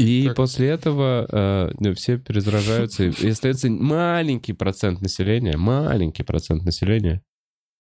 И 0.00 0.24
Так. 0.28 0.36
после 0.36 0.68
этого 0.68 1.26
э, 1.30 1.74
ну, 1.78 1.94
все 1.94 2.18
перезаражаются, 2.18 3.04
и 3.04 3.28
остается 3.28 3.68
маленький 3.70 4.52
процент 4.52 5.00
населения, 5.00 5.56
маленький 5.56 6.22
процент 6.22 6.64
населения 6.64 7.22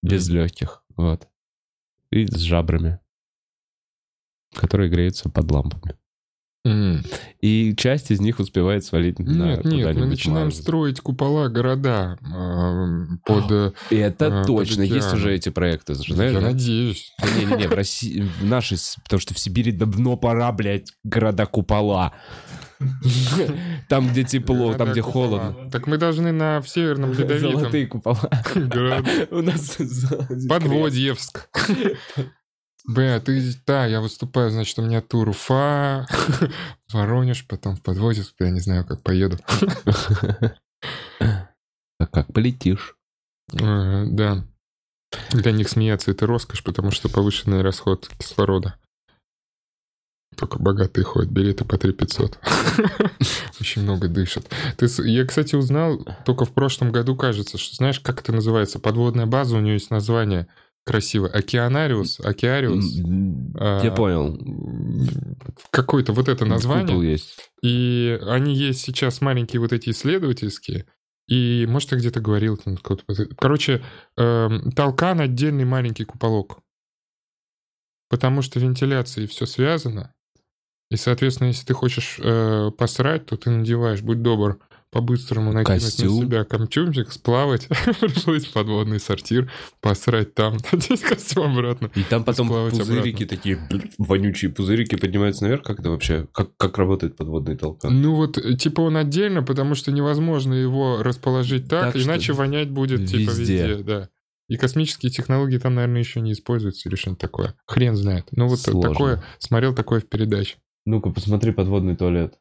без 0.02 0.28
легких, 0.28 0.82
вот, 0.96 1.28
и 2.10 2.26
с 2.26 2.36
жабрами, 2.36 3.00
которые 4.54 4.90
греются 4.90 5.28
под 5.30 5.50
лампами. 5.50 5.96
М. 6.66 7.02
И 7.40 7.74
часть 7.74 8.10
из 8.10 8.20
них 8.20 8.38
успевает 8.38 8.84
свалить 8.84 9.18
на 9.18 9.56
Нет, 9.56 9.64
нет, 9.64 9.96
мы 9.96 10.06
начинаем 10.06 10.48
Марс. 10.48 10.58
строить 10.58 11.00
купола, 11.00 11.48
города 11.48 12.18
э, 12.20 13.16
под... 13.24 13.50
э, 13.50 13.72
И 13.88 13.96
это 13.96 14.42
а, 14.42 14.44
точно, 14.44 14.86
под 14.86 14.94
есть 14.94 15.14
уже 15.14 15.34
эти 15.34 15.48
проекты, 15.48 15.94
знаешь? 15.94 16.32
Я 16.32 16.40
да? 16.40 16.48
надеюсь. 16.48 17.12
Не-не-не, 17.38 17.66
в 17.66 17.72
России, 17.72 18.28
в 18.40 18.44
нашей, 18.44 18.76
потому 19.02 19.20
что 19.20 19.32
в 19.32 19.38
Сибири 19.38 19.72
давно 19.72 20.16
пора, 20.16 20.52
блядь, 20.52 20.92
города-купола. 21.02 22.12
Там, 23.88 24.08
где 24.08 24.24
тепло, 24.24 24.74
там, 24.74 24.92
где 24.92 25.02
холодно. 25.02 25.70
Так 25.70 25.86
мы 25.86 25.98
должны 25.98 26.32
на 26.32 26.60
в 26.60 26.68
Северном 26.68 27.12
Ледовитом 27.12 27.60
Золотые 27.60 27.86
купола. 27.86 28.30
У 29.30 29.42
нас 29.42 29.78
Подводьевск. 30.48 31.48
Б, 32.86 33.20
ты, 33.20 33.42
да, 33.66 33.86
я 33.86 34.00
выступаю, 34.00 34.50
значит, 34.50 34.78
у 34.78 34.82
меня 34.82 35.00
тур 35.00 35.28
Уфа, 35.28 36.06
Воронеж, 36.92 37.46
потом 37.46 37.76
в 37.76 37.82
Подводьевск, 37.82 38.34
я 38.40 38.50
не 38.50 38.60
знаю, 38.60 38.86
как 38.86 39.02
поеду. 39.02 39.38
А 42.00 42.06
как 42.06 42.32
полетишь? 42.32 42.96
Да. 43.52 44.44
Для 45.30 45.52
них 45.52 45.68
смеяться 45.68 46.10
это 46.12 46.26
роскошь, 46.26 46.62
потому 46.62 46.90
что 46.90 47.08
повышенный 47.08 47.62
расход 47.62 48.08
кислорода. 48.18 48.76
Только 50.36 50.58
богатые 50.58 51.04
ходят, 51.04 51.30
билеты 51.30 51.64
по 51.64 51.76
3 51.76 51.92
500. 51.92 52.38
Очень 53.60 53.82
много 53.82 54.08
дышат. 54.08 54.48
Ты, 54.76 54.86
я, 55.02 55.26
кстати, 55.26 55.56
узнал 55.56 56.06
только 56.24 56.44
в 56.44 56.52
прошлом 56.52 56.92
году, 56.92 57.16
кажется, 57.16 57.58
что 57.58 57.74
знаешь, 57.74 58.00
как 58.00 58.20
это 58.20 58.32
называется? 58.32 58.78
Подводная 58.78 59.26
база, 59.26 59.56
у 59.56 59.60
нее 59.60 59.74
есть 59.74 59.90
название 59.90 60.46
красивое. 60.84 61.30
Океанариус, 61.30 62.20
Океариус. 62.20 62.98
М, 62.98 63.54
А, 63.58 63.82
Я 63.84 63.92
понял. 63.92 64.38
Какое-то 65.70 66.12
вот 66.12 66.28
это 66.28 66.44
название. 66.44 67.12
есть. 67.12 67.50
И 67.62 68.18
они 68.26 68.54
есть 68.54 68.80
сейчас 68.80 69.20
маленькие 69.20 69.60
вот 69.60 69.72
эти 69.72 69.90
исследовательские. 69.90 70.86
И, 71.28 71.64
может, 71.68 71.92
я 71.92 71.98
где-то 71.98 72.20
говорил. 72.20 72.56
там 72.56 72.76
Короче, 73.36 73.82
эм, 74.16 74.72
толкан 74.72 75.20
отдельный 75.20 75.64
маленький 75.64 76.04
куполок. 76.04 76.58
Потому 78.08 78.42
что 78.42 78.58
вентиляцией 78.58 79.28
все 79.28 79.46
связано. 79.46 80.12
И, 80.90 80.96
соответственно, 80.96 81.48
если 81.48 81.66
ты 81.66 81.74
хочешь 81.74 82.18
э, 82.20 82.70
посрать, 82.76 83.26
то 83.26 83.36
ты 83.36 83.50
надеваешь, 83.50 84.02
будь 84.02 84.22
добр, 84.22 84.58
по-быстрому 84.90 85.52
накинуть 85.52 85.82
Костюм. 85.82 86.16
на 86.16 86.24
себя 86.24 86.44
костюмчик, 86.44 87.12
сплавать, 87.12 87.68
пришлось 88.00 88.46
в 88.46 88.52
подводный 88.52 88.98
сортир, 88.98 89.50
посрать 89.80 90.34
там, 90.34 90.56
надеть 90.72 91.02
костюм 91.02 91.52
обратно. 91.52 91.90
И 91.94 92.02
там 92.02 92.24
потом 92.24 92.48
Сплавать 92.48 92.76
пузырики 92.76 93.24
такие, 93.24 93.58
блин, 93.70 93.90
вонючие 93.98 94.50
пузырики 94.50 94.96
поднимаются 94.96 95.44
наверх. 95.44 95.62
Как 95.62 95.80
это 95.80 95.90
вообще? 95.90 96.26
Как, 96.32 96.56
как 96.56 96.78
работает 96.78 97.16
подводный 97.16 97.56
толкан? 97.56 98.00
Ну 98.00 98.14
вот, 98.14 98.38
э, 98.38 98.56
типа 98.56 98.80
он 98.80 98.96
отдельно, 98.96 99.42
потому 99.42 99.74
что 99.74 99.92
невозможно 99.92 100.54
его 100.54 101.02
расположить 101.02 101.68
так, 101.68 101.96
иначе 101.96 102.32
вонять 102.32 102.70
будет 102.70 103.06
типа 103.06 103.30
везде. 103.30 103.66
везде, 103.68 103.82
да. 103.84 104.08
И 104.48 104.56
космические 104.56 105.12
технологии 105.12 105.58
там, 105.58 105.76
наверное, 105.76 106.00
еще 106.00 106.20
не 106.20 106.32
используются 106.32 106.88
или 106.88 106.96
что-нибудь 106.96 107.20
такое. 107.20 107.54
Хрен 107.66 107.94
знает. 107.94 108.26
Ну 108.32 108.48
вот 108.48 108.58
Сложно. 108.58 108.90
такое, 108.90 109.24
смотрел 109.38 109.72
такое 109.72 110.00
в 110.00 110.08
передаче. 110.08 110.56
Ну-ка, 110.84 111.10
посмотри 111.10 111.52
подводный 111.52 111.94
туалет. 111.94 112.34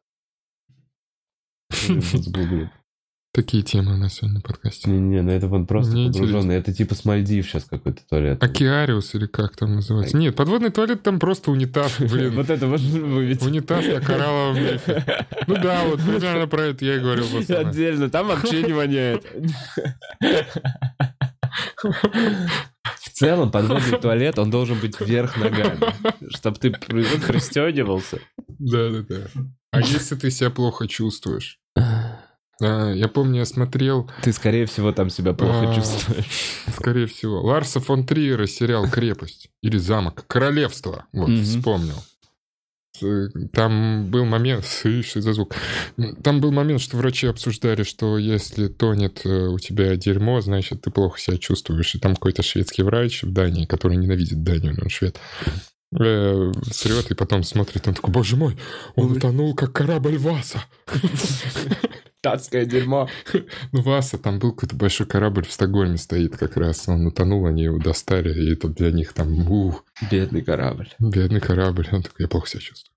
Вот. 1.87 2.69
Такие 3.31 3.61
темы 3.61 3.93
у 3.93 3.97
нас 3.97 4.15
сегодня 4.15 4.37
на 4.37 4.41
подкасте. 4.41 4.89
Не-не, 4.89 5.21
на 5.21 5.29
это 5.29 5.47
он 5.47 5.67
просто 5.67 5.93
Мне 5.93 6.11
погруженный. 6.11 6.55
Это 6.55 6.73
типа 6.73 6.95
с 6.95 7.05
Мальдив 7.05 7.45
сейчас 7.47 7.63
какой-то 7.65 8.01
туалет. 8.09 8.43
Океариус 8.43 9.13
или 9.13 9.27
как 9.27 9.55
там 9.55 9.75
называется? 9.75 10.17
Нет, 10.17 10.35
подводный 10.35 10.71
туалет 10.71 11.03
там 11.03 11.19
просто 11.19 11.51
унитаз, 11.51 11.95
блин. 11.99 12.31
Вот 12.33 12.49
это 12.49 12.65
вот 12.67 12.81
вы 12.81 13.25
ведь- 13.25 13.43
Унитаз 13.43 13.85
на 13.85 14.01
коралловом 14.01 14.57
рифе. 14.57 15.05
Ну 15.45 15.55
да, 15.61 15.83
вот 15.85 15.99
примерно 16.01 16.47
про 16.47 16.61
это 16.63 16.83
я 16.83 16.95
и 16.95 16.99
говорил. 16.99 17.25
Отдельно, 17.55 18.09
там 18.09 18.27
вообще 18.27 18.63
не 18.63 18.73
воняет. 18.73 19.23
В 23.01 23.09
целом, 23.11 23.51
подводный 23.51 23.99
туалет, 23.99 24.39
он 24.39 24.49
должен 24.49 24.79
быть 24.79 24.99
вверх 24.99 25.37
ногами, 25.37 25.79
чтобы 26.35 26.57
ты 26.57 26.71
при- 26.71 27.03
пристегивался. 27.27 28.19
Да, 28.47 28.89
да, 28.89 29.01
да. 29.07 29.27
А 29.71 29.81
если 29.81 30.15
ты 30.15 30.31
себя 30.31 30.49
плохо 30.49 30.87
чувствуешь? 30.87 31.58
А, 32.61 32.91
Я 32.91 33.07
помню, 33.07 33.39
я 33.39 33.45
смотрел, 33.45 34.09
Ты, 34.23 34.33
скорее 34.33 34.65
всего, 34.65 34.91
там 34.91 35.09
себя 35.09 35.33
плохо 35.33 35.69
А. 35.69 35.73
чувствуешь. 35.73 36.61
скорее 36.75 37.05
всего, 37.07 37.41
Ларса 37.41 37.79
фон 37.79 38.05
Триера 38.05 38.45
сериал 38.47 38.89
«Крепость» 38.89 39.49
или 39.61 39.77
«Замок», 39.77 40.25
«Королевство», 40.27 41.05
вот, 41.13 41.29
Мгм. 41.29 41.43
вспомнил. 41.43 42.03
Там 43.53 44.07
был 44.11 44.25
момент, 44.25 44.65
что 44.65 45.21
за 45.21 45.31
звук? 45.33 45.55
Там 46.21 46.41
был 46.41 46.51
момент, 46.51 46.81
что 46.81 46.97
врачи 46.97 47.27
обсуждали, 47.27 47.83
что 47.83 48.17
если 48.17 48.67
тонет 48.67 49.21
э, 49.25 49.47
у 49.47 49.57
тебя 49.57 49.95
дерьмо, 49.95 50.41
значит, 50.41 50.81
ты 50.81 50.91
плохо 50.91 51.17
себя 51.17 51.37
чувствуешь. 51.37 51.95
И 51.95 51.99
там 51.99 52.15
какой-то 52.15 52.43
шведский 52.43 52.83
врач 52.83 53.23
в 53.23 53.31
Дании, 53.31 53.65
который 53.65 53.95
ненавидит 53.95 54.43
Данию, 54.43 54.73
но 54.75 54.83
он 54.83 54.89
швед, 54.89 55.17
э, 55.97 56.51
срет 56.71 57.09
и 57.11 57.13
потом 57.15 57.43
смотрит, 57.43 57.87
он 57.87 57.93
такой, 57.93 58.13
боже 58.13 58.35
мой, 58.35 58.57
он 58.97 59.13
утонул, 59.13 59.55
как 59.55 59.71
корабль 59.71 60.17
Васа. 60.17 60.65
Датское 62.23 62.65
дерьмо. 62.65 63.07
Ну, 63.71 63.81
Васа, 63.81 64.17
там 64.17 64.39
был 64.39 64.51
какой-то 64.53 64.75
большой 64.75 65.07
корабль 65.07 65.45
в 65.45 65.51
Стокгольме 65.51 65.97
стоит 65.97 66.35
как 66.37 66.57
раз. 66.57 66.87
Он 66.89 67.07
утонул, 67.07 67.45
они 67.45 67.63
его 67.63 67.77
достали, 67.79 68.33
и 68.33 68.53
это 68.53 68.67
для 68.67 68.91
них 68.91 69.13
там, 69.13 69.49
ух, 69.49 69.85
Бедный 70.11 70.41
корабль. 70.41 70.89
бедный 70.99 71.39
корабль. 71.39 71.87
Он 71.91 72.01
такой, 72.03 72.23
я 72.23 72.27
плохо 72.27 72.47
себя 72.49 72.61
чувствую. 72.61 72.93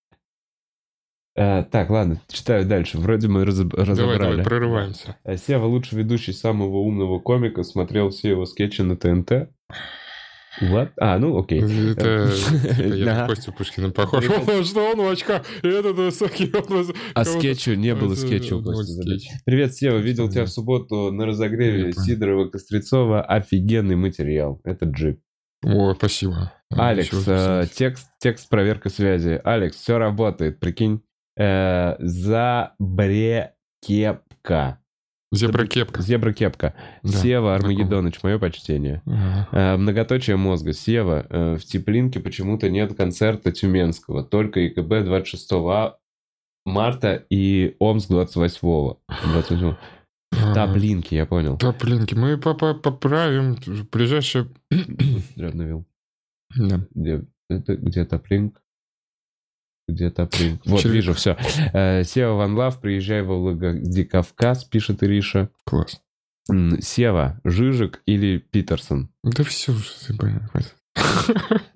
А, 1.35 1.63
так, 1.63 1.89
ладно, 1.89 2.21
читаю 2.29 2.67
дальше. 2.67 2.99
Вроде 2.99 3.29
мы 3.29 3.45
Давай, 3.45 3.87
разобрали. 3.87 4.19
давай, 4.19 4.45
прорываемся. 4.45 5.17
А 5.25 5.37
Сева, 5.37 5.65
лучший 5.67 5.99
ведущий 5.99 6.33
самого 6.33 6.77
умного 6.79 7.21
комика, 7.21 7.63
смотрел 7.63 8.11
все 8.11 8.31
его 8.31 8.45
скетчи 8.45 8.83
на 8.83 8.97
ТНТ. 8.97 9.49
What? 10.61 10.91
А, 11.01 11.19
ну 11.19 11.39
окей. 11.39 11.63
Это, 11.63 12.31
типа, 12.31 12.83
я 12.95 13.27
Костю 13.27 13.53
Пушкина 13.53 13.91
похож. 13.91 14.25
Что 14.25 14.93
он 14.93 14.99
в 15.01 15.09
очках? 15.09 15.45
И 15.63 15.69
этот 15.69 15.97
высокий, 15.97 16.53
А 17.15 17.25
скетчу 17.25 17.75
не 17.75 17.95
было 17.95 18.13
Это- 18.13 18.21
скетча 18.21 18.57
у 18.57 18.61
вот 18.61 18.75
Кости 18.75 18.93
скетч. 18.93 19.05
Забель. 19.05 19.21
Привет, 19.47 19.75
Сева. 19.75 19.97
Видел 19.97 20.29
тебя 20.29 20.45
в 20.45 20.51
субботу 20.51 21.11
на 21.11 21.25
разогреве. 21.27 21.93
Сидорова 21.93 22.49
Кострецова. 22.49 23.23
Офигенный 23.23 23.97
материал. 23.97 24.61
Это 24.65 24.85
джип. 24.87 25.21
О, 25.65 25.95
спасибо. 25.95 26.53
Алекс, 26.71 27.09
Чего 27.09 27.23
э, 27.27 27.67
текст, 27.73 28.09
текст 28.19 28.49
проверка 28.49 28.89
связи. 28.91 29.41
Алекс, 29.45 29.77
все 29.77 29.97
работает, 29.99 30.59
прикинь. 30.61 31.01
Э, 31.39 31.95
Забрекепка. 31.99 34.79
Зебра-кепка. 35.33 36.03
Зебра-кепка. 36.03 36.75
Да, 37.03 37.09
Сева. 37.11 37.55
Армагеддоныч, 37.55 38.23
мое 38.23 38.39
почтение. 38.39 39.03
Ага. 39.07 39.49
Э, 39.53 39.77
многоточие 39.77 40.37
мозга. 40.37 40.73
Сева, 40.73 41.27
э, 41.29 41.57
в 41.57 41.65
Теплинке 41.65 42.21
почему-то 42.21 42.69
нет 42.71 42.95
концерта 42.95 43.51
Тюменского. 43.51 44.23
Только 44.23 44.67
ИКБ 44.69 45.05
26 45.05 45.53
а- 45.71 45.97
марта 46.65 47.25
и 47.31 47.75
Омск 47.81 48.09
28 48.09 48.95
28 49.33 49.77
Да, 50.55 50.65
Ага. 50.65 50.73
блинки, 50.75 51.15
я 51.15 51.27
понял. 51.27 51.57
Да, 51.57 51.73
блинки, 51.73 52.15
мы 52.15 52.37
попа- 52.39 52.75
поправим. 52.75 53.57
Ближайшее... 53.91 54.49
Обновил. 55.37 55.85
Да. 56.57 56.87
Где, 56.95 57.25
это 57.51 57.77
где-то 57.77 58.19
Плинк. 58.19 58.62
Где-то 59.93 60.27
Плинк. 60.27 60.61
Вот, 60.67 60.81
Человек. 60.81 61.03
вижу, 61.03 61.15
все. 61.15 61.37
Сева 62.05 62.35
Ван 62.35 62.55
Лав, 62.57 62.81
приезжай 62.81 63.23
во 63.23 63.39
Владикавказ, 63.39 64.65
пишет 64.65 65.03
Ириша. 65.03 65.51
Класс. 65.65 66.01
Сева, 66.81 67.41
Жижик 67.45 68.03
или 68.07 68.39
Питерсон? 68.39 69.11
Да 69.23 69.45
все 69.45 69.73
уже, 69.73 70.17
хватит. 70.51 70.75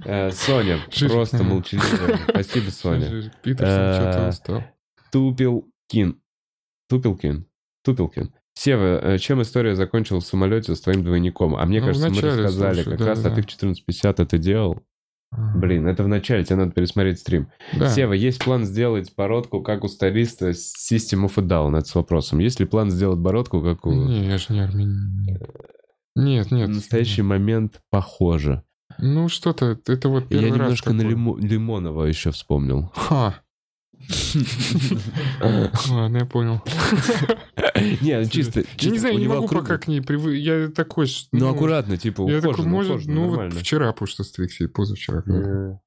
Э, 0.04 0.30
Соня, 0.32 0.78
просто 1.08 1.42
молчаливая. 1.44 2.18
Спасибо, 2.28 2.70
Соня. 2.70 3.32
Питерсон, 3.42 3.68
Э, 3.68 3.94
что-то 3.94 4.28
устал. 4.28 4.64
Тупилкин. 5.12 6.20
Тупилкин. 6.88 7.46
Тупилкин. 7.84 8.32
Сева, 8.54 9.00
э, 9.02 9.18
чем 9.18 9.42
история 9.42 9.74
закончилась 9.74 10.24
в 10.24 10.28
самолете 10.28 10.74
с 10.74 10.80
твоим 10.80 11.04
двойником? 11.04 11.54
А 11.56 11.64
мне 11.66 11.80
Ну, 11.80 11.86
кажется, 11.86 12.08
мы 12.10 12.20
рассказали 12.20 12.74
слушай, 12.82 12.90
как 12.90 12.98
да, 12.98 13.06
раз, 13.06 13.22
да, 13.22 13.30
а 13.30 13.34
ты 13.34 13.42
в 13.42 13.46
14.50 13.46 14.22
это 14.22 14.38
делал. 14.38 14.82
Блин, 15.32 15.86
это 15.86 16.02
в 16.02 16.08
начале, 16.08 16.44
тебе 16.44 16.56
надо 16.56 16.70
пересмотреть 16.72 17.18
стрим. 17.18 17.48
Да. 17.78 17.88
Сева, 17.90 18.12
есть 18.12 18.42
план 18.42 18.64
сделать 18.64 19.12
бородку, 19.16 19.60
как 19.62 19.84
у 19.84 19.88
столиста 19.88 20.52
с 20.52 20.74
System 20.90 21.26
of 21.26 21.32
a 21.36 21.42
Down? 21.46 21.76
Это 21.78 21.86
с 21.88 21.94
вопросом. 21.94 22.38
Есть 22.38 22.60
ли 22.60 22.66
план 22.66 22.90
сделать 22.90 23.18
бородку, 23.18 23.60
как 23.60 23.84
у... 23.86 23.92
Не, 23.92 24.26
я 24.26 24.38
же 24.38 24.46
не 24.52 24.60
армянин. 24.60 25.38
Нет, 26.14 26.50
нет. 26.50 26.68
В 26.68 26.72
настоящий 26.72 27.22
момент 27.22 27.80
похоже. 27.90 28.62
Ну, 28.98 29.28
что-то, 29.28 29.78
это 29.86 30.08
вот 30.08 30.24
Я 30.30 30.40
первый 30.40 30.50
раз 30.52 30.60
немножко 30.60 30.92
на 30.92 30.98
такое. 31.00 31.14
Лимо- 31.16 31.38
Лимонова 31.38 32.04
еще 32.04 32.30
вспомнил. 32.30 32.90
Ха. 32.94 33.34
Ладно, 35.90 36.18
я 36.18 36.26
понял. 36.26 36.62
Не, 38.00 38.20
ну 38.20 38.28
чисто... 38.28 38.64
Я 38.78 38.90
не 38.90 38.98
знаю, 38.98 39.18
не 39.18 39.28
могу 39.28 39.48
пока 39.48 39.78
к 39.78 39.88
ней 39.88 40.00
привык. 40.00 40.36
Я 40.38 40.68
такой... 40.68 41.06
ж, 41.06 41.26
Ну, 41.32 41.48
аккуратно, 41.48 41.96
типа, 41.96 42.28
Я 42.30 42.40
такой, 42.40 42.64
может, 42.66 43.06
ну, 43.06 43.28
вот 43.28 43.52
вчера, 43.54 43.94
стрикся, 44.06 44.64
и 44.64 44.66
позавчера. 44.66 45.22
Э, 45.26 45.78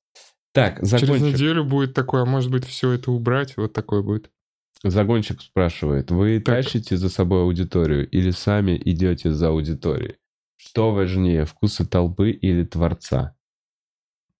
Так, 0.54 0.78
Через 0.78 0.90
закончик. 0.90 1.22
неделю 1.34 1.64
будет 1.64 1.94
такое, 1.94 2.24
а 2.24 2.26
может 2.26 2.52
быть, 2.52 2.66
все 2.66 2.92
это 2.92 3.12
убрать, 3.12 3.56
вот 3.58 3.74
такое 3.74 4.02
будет. 4.02 4.30
Загонщик 4.84 5.42
спрашивает, 5.42 6.10
вы 6.10 6.40
Так. 6.40 6.56
тащите 6.64 6.96
за 6.96 7.10
собой 7.10 7.42
аудиторию 7.42 8.10
или 8.10 8.32
сами 8.32 8.82
идете 8.84 9.32
за 9.32 9.50
аудиторией? 9.50 10.16
Что 10.56 10.94
важнее, 10.94 11.46
вкусы 11.46 11.86
толпы 11.86 12.32
или 12.32 12.64
творца? 12.64 13.36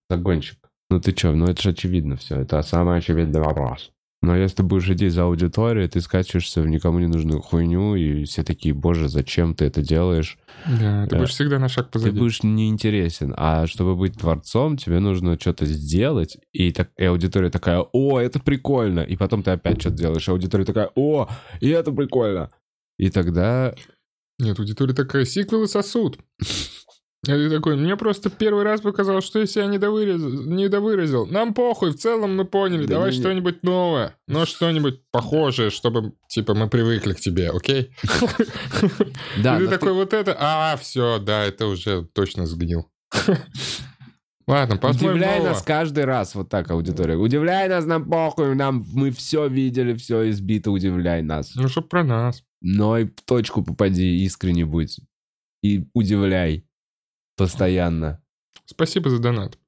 Загонщик. 0.10 0.69
Ну 0.90 1.00
ты 1.00 1.12
чё, 1.14 1.34
ну 1.34 1.46
это 1.46 1.62
же 1.62 1.70
очевидно 1.70 2.16
все, 2.18 2.38
это 2.42 2.62
самый 2.64 2.98
очевидный 2.98 3.42
вопрос. 3.42 3.92
Но 4.22 4.36
если 4.36 4.58
ты 4.58 4.64
будешь 4.64 4.90
идти 4.90 5.08
за 5.08 5.24
аудиторией, 5.24 5.88
ты 5.88 6.02
скачиваешься 6.02 6.62
в 6.62 6.68
никому 6.68 7.00
не 7.00 7.08
нужную 7.08 7.40
хуйню, 7.42 7.96
и 7.96 8.26
все 8.26 8.44
такие, 8.44 8.74
боже, 8.76 9.08
зачем 9.08 9.56
ты 9.56 9.64
это 9.64 9.82
делаешь? 9.82 10.38
Да, 10.66 11.06
ты 11.06 11.12
Да. 11.12 11.18
будешь 11.20 11.30
всегда 11.30 11.58
на 11.58 11.70
шаг 11.70 11.86
Ты 11.86 11.92
позади. 11.94 12.20
будешь 12.20 12.44
неинтересен. 12.44 13.34
А 13.38 13.66
чтобы 13.66 13.96
быть 13.96 14.18
творцом, 14.18 14.76
тебе 14.76 15.00
нужно 15.00 15.40
что-то 15.40 15.66
сделать, 15.66 16.38
и, 16.52 16.74
так, 16.74 16.90
и 16.98 17.06
аудитория 17.06 17.50
такая, 17.50 17.80
о, 17.80 18.20
это 18.20 18.40
прикольно. 18.42 19.00
И 19.00 19.16
потом 19.16 19.42
ты 19.42 19.52
опять 19.52 19.80
что-то 19.80 19.96
делаешь, 19.96 20.28
и 20.28 20.32
аудитория 20.32 20.66
такая, 20.66 20.90
о, 20.96 21.30
и 21.62 21.70
это 21.70 21.94
прикольно. 21.94 22.50
И 22.98 23.10
тогда... 23.10 23.74
Нет, 24.38 24.60
аудитория 24.60 24.94
такая, 24.94 25.24
сиквелы 25.24 25.68
сосуд. 25.68 26.20
А 27.28 27.32
ты 27.32 27.50
такой, 27.50 27.76
мне 27.76 27.98
просто 27.98 28.30
первый 28.30 28.64
раз 28.64 28.80
показалось, 28.80 29.26
что 29.26 29.40
я 29.40 29.46
себя 29.46 29.66
недовыразил. 29.66 30.44
недовыразил. 30.50 31.26
Нам 31.26 31.54
похуй, 31.54 31.92
в 31.92 31.96
целом 31.98 32.38
мы 32.38 32.46
поняли. 32.46 32.86
Да 32.86 32.96
Давай 32.96 33.12
не- 33.12 33.18
не. 33.18 33.22
что-нибудь 33.22 33.62
новое. 33.62 34.16
Но 34.28 34.46
что-нибудь 34.46 35.02
похожее, 35.12 35.70
чтобы, 35.70 36.14
типа, 36.30 36.54
мы 36.54 36.70
привыкли 36.70 37.12
к 37.14 37.20
тебе, 37.20 37.50
окей? 37.50 37.92
Да, 39.44 39.58
ты 39.58 39.68
такой, 39.68 39.92
вот 39.94 40.14
это, 40.14 40.36
а, 40.40 40.78
все, 40.78 41.20
да, 41.20 41.44
это 41.46 41.68
уже 41.68 42.04
точно 42.14 42.46
сгнил. 42.46 42.88
Ладно, 44.48 44.78
посмотрим 44.78 45.12
Удивляй 45.12 45.38
нового. 45.40 45.54
нас 45.54 45.62
каждый 45.62 46.06
раз, 46.06 46.34
вот 46.34 46.50
так 46.50 46.72
аудитория. 46.72 47.16
Удивляй 47.18 47.70
нас, 47.70 47.86
нам 47.86 48.10
похуй, 48.10 48.56
нам, 48.56 48.84
мы 48.94 49.12
все 49.12 49.48
видели, 49.48 49.94
все 49.94 50.30
избито, 50.32 50.72
удивляй 50.72 51.22
нас. 51.22 51.54
Ну, 51.56 51.68
чтоб 51.68 51.88
про 51.88 52.04
нас. 52.04 52.44
Но 52.62 52.98
и 52.98 53.06
в 53.06 53.22
точку 53.26 53.62
попади, 53.64 54.24
искренне 54.26 54.66
будь. 54.66 55.00
И 55.62 55.86
удивляй 55.94 56.66
постоянно. 57.40 58.22
Спасибо 58.66 59.10
за 59.10 59.20
донат. 59.20 59.58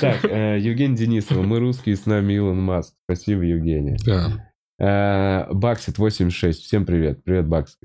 Так, 0.00 0.24
э, 0.24 0.58
Евгений 0.60 0.96
Денисова, 0.96 1.42
мы 1.42 1.58
русские, 1.58 1.96
с 1.96 2.06
нами 2.06 2.34
Илон 2.34 2.62
Маск. 2.62 2.94
Спасибо, 3.04 3.42
Евгения. 3.42 3.96
Да. 4.06 4.52
Э, 4.78 5.52
Баксит 5.52 5.98
86, 5.98 6.62
всем 6.62 6.86
привет. 6.86 7.24
Привет, 7.24 7.48
Баксит. 7.48 7.78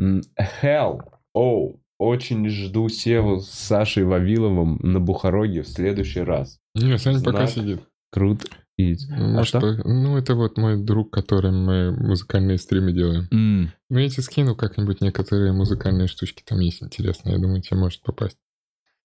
Hell, 0.00 1.00
оу, 1.32 1.80
очень 1.98 2.48
жду 2.48 2.88
Севу 2.88 3.40
с 3.40 3.48
Сашей 3.48 4.04
Вавиловым 4.04 4.78
на 4.82 5.00
Бухароге 5.00 5.62
в 5.62 5.68
следующий 5.68 6.20
раз. 6.20 6.58
Не, 6.74 6.98
Саня 6.98 7.22
пока 7.22 7.46
сидит. 7.46 7.80
Круто. 8.10 8.46
И... 8.78 8.96
Ну, 9.10 9.38
А 9.40 9.44
что? 9.44 9.60
что? 9.60 9.88
Ну, 9.88 10.16
это 10.16 10.34
вот 10.34 10.56
мой 10.56 10.76
друг, 10.82 11.12
которым 11.12 11.64
мы 11.64 11.92
музыкальные 11.92 12.58
стримы 12.58 12.92
делаем. 12.92 13.28
М, 13.30 13.72
Ну, 13.90 13.98
я 13.98 14.08
тебе 14.08 14.22
скину 14.22 14.56
как-нибудь 14.56 15.00
некоторые 15.02 15.52
музыкальные 15.52 16.08
штучки, 16.08 16.42
там 16.46 16.58
есть 16.60 16.82
интересные. 16.82 17.34
Я 17.34 17.40
думаю, 17.40 17.60
тебе 17.62 17.76
может 17.78 18.02
попасть. 18.02 18.38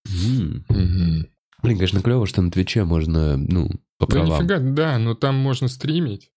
м. 0.07 0.65
Мгм. 0.69 1.27
Блин, 1.63 1.77
конечно, 1.77 2.01
клево, 2.01 2.25
что 2.27 2.41
на 2.41 2.49
Твиче 2.51 2.83
можно, 2.85 3.35
ну, 3.35 3.69
по 3.97 4.05
Да 4.07 4.13
правам. 4.13 4.43
нифига, 4.45 4.59
да, 4.59 4.97
но 4.99 5.15
там 5.15 5.35
можно 5.35 5.67
стримить. 5.67 6.31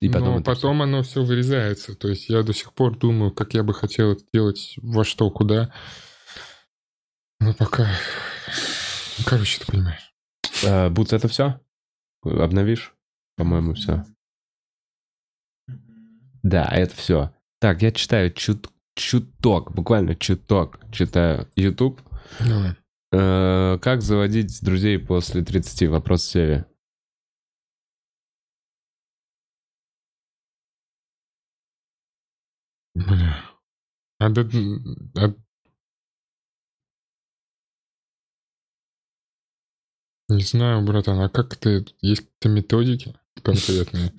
И 0.00 0.08
потом 0.08 0.36
но 0.36 0.42
потом 0.42 0.80
оно 0.82 1.02
все 1.02 1.22
вырезается. 1.24 1.94
То 1.94 2.08
есть 2.08 2.28
я 2.28 2.42
до 2.42 2.52
сих 2.54 2.72
пор 2.72 2.96
думаю, 2.98 3.30
как 3.32 3.54
я 3.54 3.62
бы 3.62 3.74
хотел 3.74 4.12
это 4.12 4.22
делать, 4.32 4.74
во 4.82 5.04
что, 5.04 5.30
куда. 5.30 5.72
Но 7.40 7.52
пока... 7.52 7.88
Ну, 9.18 9.24
Короче, 9.26 9.60
ты 9.60 9.66
понимаешь. 9.70 10.12
всё. 10.50 10.68
Э, 10.68 10.90
Бутс, 10.90 11.12
это 11.12 11.28
все? 11.28 11.60
Обновишь? 12.22 12.94
По-моему, 13.36 13.74
все. 13.74 14.04
Да, 16.42 16.64
это 16.72 16.94
все. 16.94 17.32
Так, 17.60 17.82
я 17.82 17.92
читаю 17.92 18.32
чут 18.32 18.68
чуток, 18.94 19.72
буквально 19.74 20.14
чуток. 20.14 20.80
Читаю 20.92 21.48
YouTube. 21.56 22.00
Давай. 22.40 22.74
Э, 23.12 23.78
Как 23.80 24.02
заводить 24.02 24.62
друзей 24.62 24.98
после 24.98 25.44
30? 25.44 25.88
Вопрос 25.88 26.24
Севе. 26.24 26.66
Бля. 32.94 33.44
А, 34.20 34.28
да- 34.30 34.42
а- 35.16 35.34
Не 40.30 40.42
знаю, 40.42 40.82
братан, 40.82 41.20
а 41.20 41.30
как 41.30 41.56
ты... 41.56 41.86
Есть 42.02 42.20
какие-то 42.20 42.48
методики 42.50 43.14
конкретные? 43.42 44.12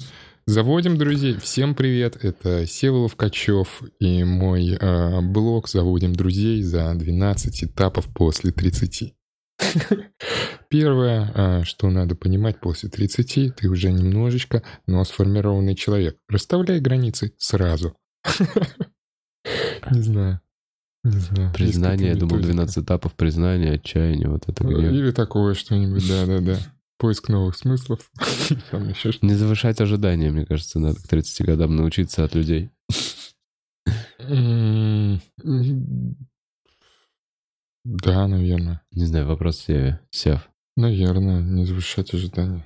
Заводим 0.47 0.97
друзей. 0.97 1.35
Всем 1.37 1.75
привет, 1.75 2.17
это 2.25 2.65
Севолов 2.65 3.15
Качев 3.15 3.83
и 3.99 4.23
мой 4.23 4.71
э, 4.71 5.21
блог 5.21 5.69
«Заводим 5.69 6.15
друзей» 6.15 6.63
за 6.63 6.95
12 6.95 7.65
этапов 7.65 8.07
после 8.11 8.51
30. 8.51 9.13
Первое, 10.69 11.31
а, 11.35 11.63
что 11.63 11.91
надо 11.91 12.15
понимать 12.15 12.59
после 12.59 12.89
30, 12.89 13.55
ты 13.55 13.69
уже 13.69 13.91
немножечко, 13.91 14.63
но 14.87 15.03
сформированный 15.03 15.75
человек. 15.75 16.17
Расставляй 16.27 16.79
границы 16.79 17.35
сразу. 17.37 17.95
Не 19.91 20.01
знаю. 20.01 20.41
Не 21.03 21.19
знаю. 21.19 21.53
Признание, 21.53 22.09
я 22.09 22.15
думал, 22.15 22.37
методики. 22.37 22.53
12 22.53 22.83
этапов 22.83 23.13
признания, 23.15 23.73
отчаяния, 23.73 24.27
вот 24.27 24.47
это 24.47 24.63
где. 24.63 24.89
Или 24.89 25.11
такое 25.11 25.53
что-нибудь, 25.53 26.07
да-да-да. 26.07 26.59
Поиск 26.97 27.29
новых 27.29 27.55
смыслов. 27.55 28.11
Там 28.71 28.89
еще 28.89 29.13
что 29.13 29.25
Не 29.25 29.33
завышать 29.33 29.79
ожидания, 29.79 30.31
мне 30.31 30.45
кажется, 30.45 30.79
надо 30.79 30.99
к 30.99 31.07
30 31.07 31.45
годам 31.45 31.75
научиться 31.75 32.25
от 32.25 32.35
людей. 32.35 32.69
Да, 37.85 38.27
наверное. 38.27 38.81
Не 38.91 39.05
знаю, 39.05 39.25
вопрос 39.25 39.59
Севе. 39.59 40.01
Сев. 40.11 40.49
Наверное, 40.75 41.41
не 41.41 41.65
завышать 41.65 42.13
ожидания. 42.13 42.65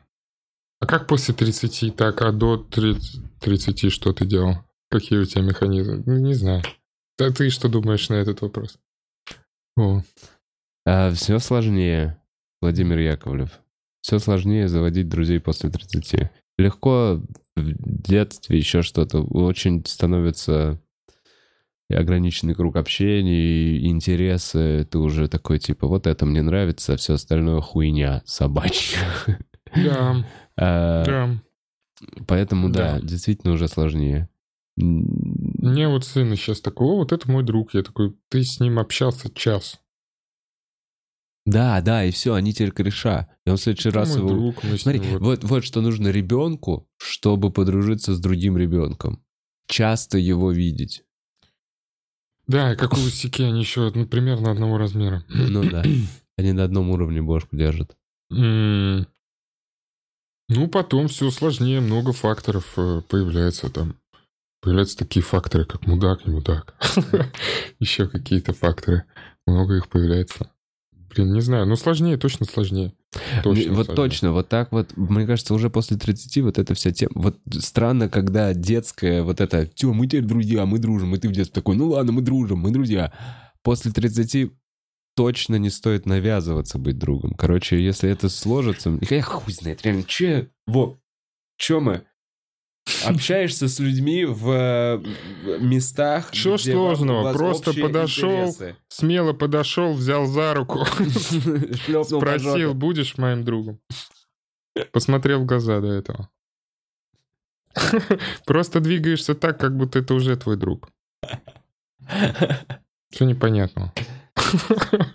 А 0.79 0.85
как 0.85 1.07
после 1.07 1.33
30, 1.33 1.95
так, 1.95 2.21
а 2.21 2.31
до 2.31 2.57
30, 2.57 3.39
30 3.39 3.91
что 3.91 4.11
ты 4.11 4.25
делал? 4.25 4.57
Какие 4.89 5.19
у 5.19 5.25
тебя 5.25 5.43
механизмы? 5.43 6.03
Ну, 6.05 6.17
не 6.17 6.33
знаю. 6.33 6.63
Да 7.17 7.29
ты 7.31 7.49
что 7.49 7.69
думаешь 7.69 8.09
на 8.09 8.15
этот 8.15 8.41
вопрос? 8.41 8.77
О, 9.77 10.01
все 11.13 11.35
А, 11.35 11.39
сложнее, 11.39 12.17
Владимир 12.61 12.97
Яковлев. 12.99 13.59
Все 14.01 14.19
сложнее 14.19 14.67
заводить 14.67 15.07
друзей 15.09 15.39
после 15.39 15.69
30. 15.69 16.29
Легко 16.57 17.21
в 17.55 18.01
детстве 18.03 18.57
еще 18.57 18.81
что-то. 18.81 19.21
Очень 19.21 19.85
становится 19.85 20.79
ограниченный 21.89 22.55
круг 22.55 22.75
общения, 22.75 23.85
интересы. 23.87 24.85
Ты 24.89 24.97
уже 24.97 25.27
такой, 25.27 25.59
типа, 25.59 25.87
вот 25.87 26.07
это 26.07 26.25
мне 26.25 26.41
нравится, 26.41 26.93
а 26.93 26.97
все 26.97 27.13
остальное 27.13 27.61
хуйня 27.61 28.23
собачья. 28.25 28.99
да, 29.75 30.25
А, 30.57 31.03
да. 31.05 31.41
Поэтому, 32.27 32.69
да, 32.69 32.99
Да. 32.99 33.07
действительно 33.07 33.53
уже 33.53 33.67
сложнее. 33.67 34.27
Мне 35.63 35.87
вот 35.87 36.03
сын 36.03 36.35
сейчас 36.35 36.59
такой, 36.59 36.87
о, 36.87 36.97
вот 36.97 37.13
это 37.13 37.31
мой 37.31 37.41
друг. 37.41 37.73
Я 37.73 37.83
такой, 37.83 38.13
ты 38.27 38.43
с 38.43 38.59
ним 38.59 38.79
общался 38.79 39.33
час. 39.33 39.79
Да, 41.45 41.79
да, 41.79 42.03
и 42.03 42.11
все, 42.11 42.33
они 42.33 42.51
теперь 42.51 42.73
кореша. 42.73 43.29
И 43.45 43.49
он 43.49 43.55
в 43.55 43.61
следующий 43.61 43.87
Это 43.87 43.99
раз 43.99 44.09
мой 44.09 44.17
его... 44.17 44.29
друг, 44.29 44.55
Смотри, 44.77 44.99
вот- 44.99 45.21
вот, 45.21 45.43
вот 45.45 45.63
что 45.63 45.79
нужно 45.79 46.09
ребенку, 46.09 46.89
чтобы 46.97 47.49
подружиться 47.49 48.13
с 48.13 48.19
другим 48.19 48.57
ребенком. 48.57 49.23
Часто 49.67 50.17
его 50.17 50.51
видеть. 50.51 51.05
Да, 52.45 52.75
как 52.75 52.93
у 52.93 52.97
Лысяки, 52.97 53.43
они 53.43 53.61
еще 53.61 53.89
ну, 53.95 54.05
примерно 54.05 54.51
одного 54.51 54.77
размера. 54.77 55.23
Ну 55.29 55.63
да. 55.69 55.81
Они 56.37 56.51
на 56.51 56.65
одном 56.65 56.89
уровне 56.89 57.21
бошку 57.21 57.55
держат. 57.55 57.95
Ну, 58.29 59.07
потом 60.67 61.07
все 61.07 61.31
сложнее, 61.31 61.79
много 61.79 62.11
факторов 62.11 62.73
э, 62.75 63.01
появляется 63.07 63.69
там. 63.69 63.95
Появляются 64.63 64.97
такие 64.97 65.21
факторы, 65.21 65.65
как 65.65 65.85
мудак, 65.85 66.25
не 66.25 66.33
мудак. 66.33 66.73
Еще 67.79 68.07
какие-то 68.07 68.53
факторы. 68.53 69.03
Много 69.45 69.75
их 69.75 69.89
появляется. 69.89 70.49
Блин, 71.13 71.33
не 71.33 71.41
знаю, 71.41 71.65
но 71.65 71.75
сложнее, 71.75 72.15
точно 72.15 72.45
сложнее. 72.45 72.93
Точно 73.43 73.73
вот 73.73 73.87
сложнее. 73.87 73.95
точно, 73.95 74.31
вот 74.31 74.47
так 74.47 74.71
вот, 74.71 74.95
мне 74.95 75.27
кажется, 75.27 75.53
уже 75.53 75.69
после 75.69 75.97
30 75.97 76.37
вот 76.43 76.57
эта 76.57 76.73
вся 76.75 76.91
тема. 76.91 77.11
Вот 77.15 77.37
странно, 77.59 78.07
когда 78.07 78.53
детская 78.53 79.21
вот 79.21 79.41
это, 79.41 79.69
все, 79.75 79.91
мы 79.91 80.07
теперь 80.07 80.23
друзья, 80.23 80.65
мы 80.65 80.79
дружим, 80.79 81.13
и 81.13 81.19
ты 81.19 81.27
в 81.27 81.33
детстве 81.33 81.53
такой, 81.53 81.75
ну 81.75 81.89
ладно, 81.89 82.13
мы 82.13 82.21
дружим, 82.21 82.59
мы 82.59 82.71
друзья. 82.71 83.11
После 83.63 83.91
30 83.91 84.53
точно 85.15 85.55
не 85.55 85.71
стоит 85.71 86.05
навязываться 86.05 86.79
быть 86.79 86.97
другом. 86.97 87.33
Короче, 87.33 87.83
если 87.83 88.09
это 88.09 88.29
сложится, 88.29 88.97
я 89.09 89.21
хуй 89.21 89.53
знает, 89.53 89.83
реально, 89.83 90.03
че, 90.03 90.51
во, 90.65 90.97
че 91.57 91.81
мы? 91.81 92.05
Общаешься 93.05 93.67
с 93.67 93.79
людьми 93.79 94.25
в 94.25 95.01
местах, 95.59 96.31
вам- 96.33 96.57
сложного? 96.57 97.33
Просто 97.33 97.73
подошел, 97.73 98.29
интересы. 98.31 98.75
Смело 98.87 99.33
подошел, 99.33 99.93
взял 99.93 100.25
за 100.25 100.53
руку, 100.53 100.85
спросил, 102.03 102.73
будешь 102.73 103.17
моим 103.17 103.43
другом? 103.43 103.79
Посмотрел 104.91 105.41
в 105.41 105.45
глаза 105.45 105.79
до 105.79 105.87
этого. 105.87 106.29
Просто 108.45 108.79
двигаешься 108.79 109.35
так, 109.35 109.59
как 109.59 109.75
будто 109.75 109.99
это 109.99 110.13
уже 110.13 110.35
твой 110.35 110.57
друг. 110.57 110.89
Что 113.11 113.25
непонятного? 113.25 113.93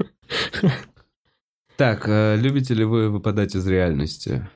Так, 1.77 2.09
э, 2.09 2.35
любите 2.35 2.74
ли 2.74 2.82
вы 2.82 3.09
выпадать 3.09 3.55
из 3.55 3.65
реальности? 3.69 4.48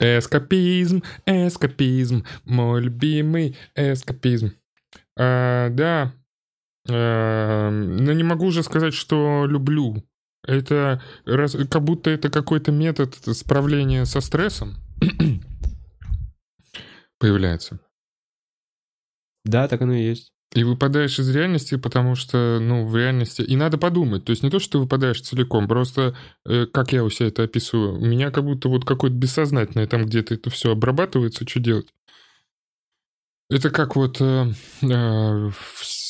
Эскапизм, 0.00 1.02
эскапизм, 1.26 2.24
мой 2.44 2.80
любимый 2.82 3.56
эскапизм. 3.74 4.52
А, 5.18 5.70
да, 5.70 6.14
А, 6.90 7.70
но 7.70 8.12
не 8.12 8.22
могу 8.22 8.46
уже 8.46 8.62
сказать, 8.62 8.94
что 8.94 9.44
люблю. 9.46 10.02
Это 10.46 11.02
раз- 11.26 11.56
как 11.70 11.82
будто 11.82 12.10
это 12.10 12.30
какой-то 12.30 12.72
метод 12.72 13.14
справления 13.36 14.04
со 14.06 14.20
стрессом 14.20 14.76
появляется. 17.18 17.80
Да, 19.44 19.68
так 19.68 19.82
оно 19.82 19.92
и 19.94 20.02
есть. 20.04 20.32
И 20.54 20.64
выпадаешь 20.64 21.18
из 21.18 21.28
реальности, 21.28 21.76
потому 21.76 22.14
что, 22.14 22.58
ну, 22.60 22.86
в 22.86 22.96
реальности... 22.96 23.42
И 23.42 23.54
надо 23.54 23.76
подумать. 23.76 24.24
То 24.24 24.30
есть 24.30 24.42
не 24.42 24.48
то, 24.50 24.58
что 24.58 24.72
ты 24.72 24.78
выпадаешь 24.78 25.20
целиком, 25.20 25.68
просто, 25.68 26.16
э, 26.46 26.64
как 26.66 26.92
я 26.92 27.04
у 27.04 27.10
себя 27.10 27.28
это 27.28 27.42
описываю, 27.42 27.98
у 27.98 28.04
меня 28.06 28.30
как 28.30 28.44
будто 28.44 28.70
вот 28.70 28.86
какое-то 28.86 29.16
бессознательное 29.16 29.86
там 29.86 30.06
где-то 30.06 30.34
это 30.34 30.48
все 30.48 30.72
обрабатывается, 30.72 31.46
что 31.46 31.60
делать. 31.60 31.88
Это 33.50 33.70
как 33.70 33.96
вот 33.96 34.20
э, 34.20 34.52
э, 34.82 35.50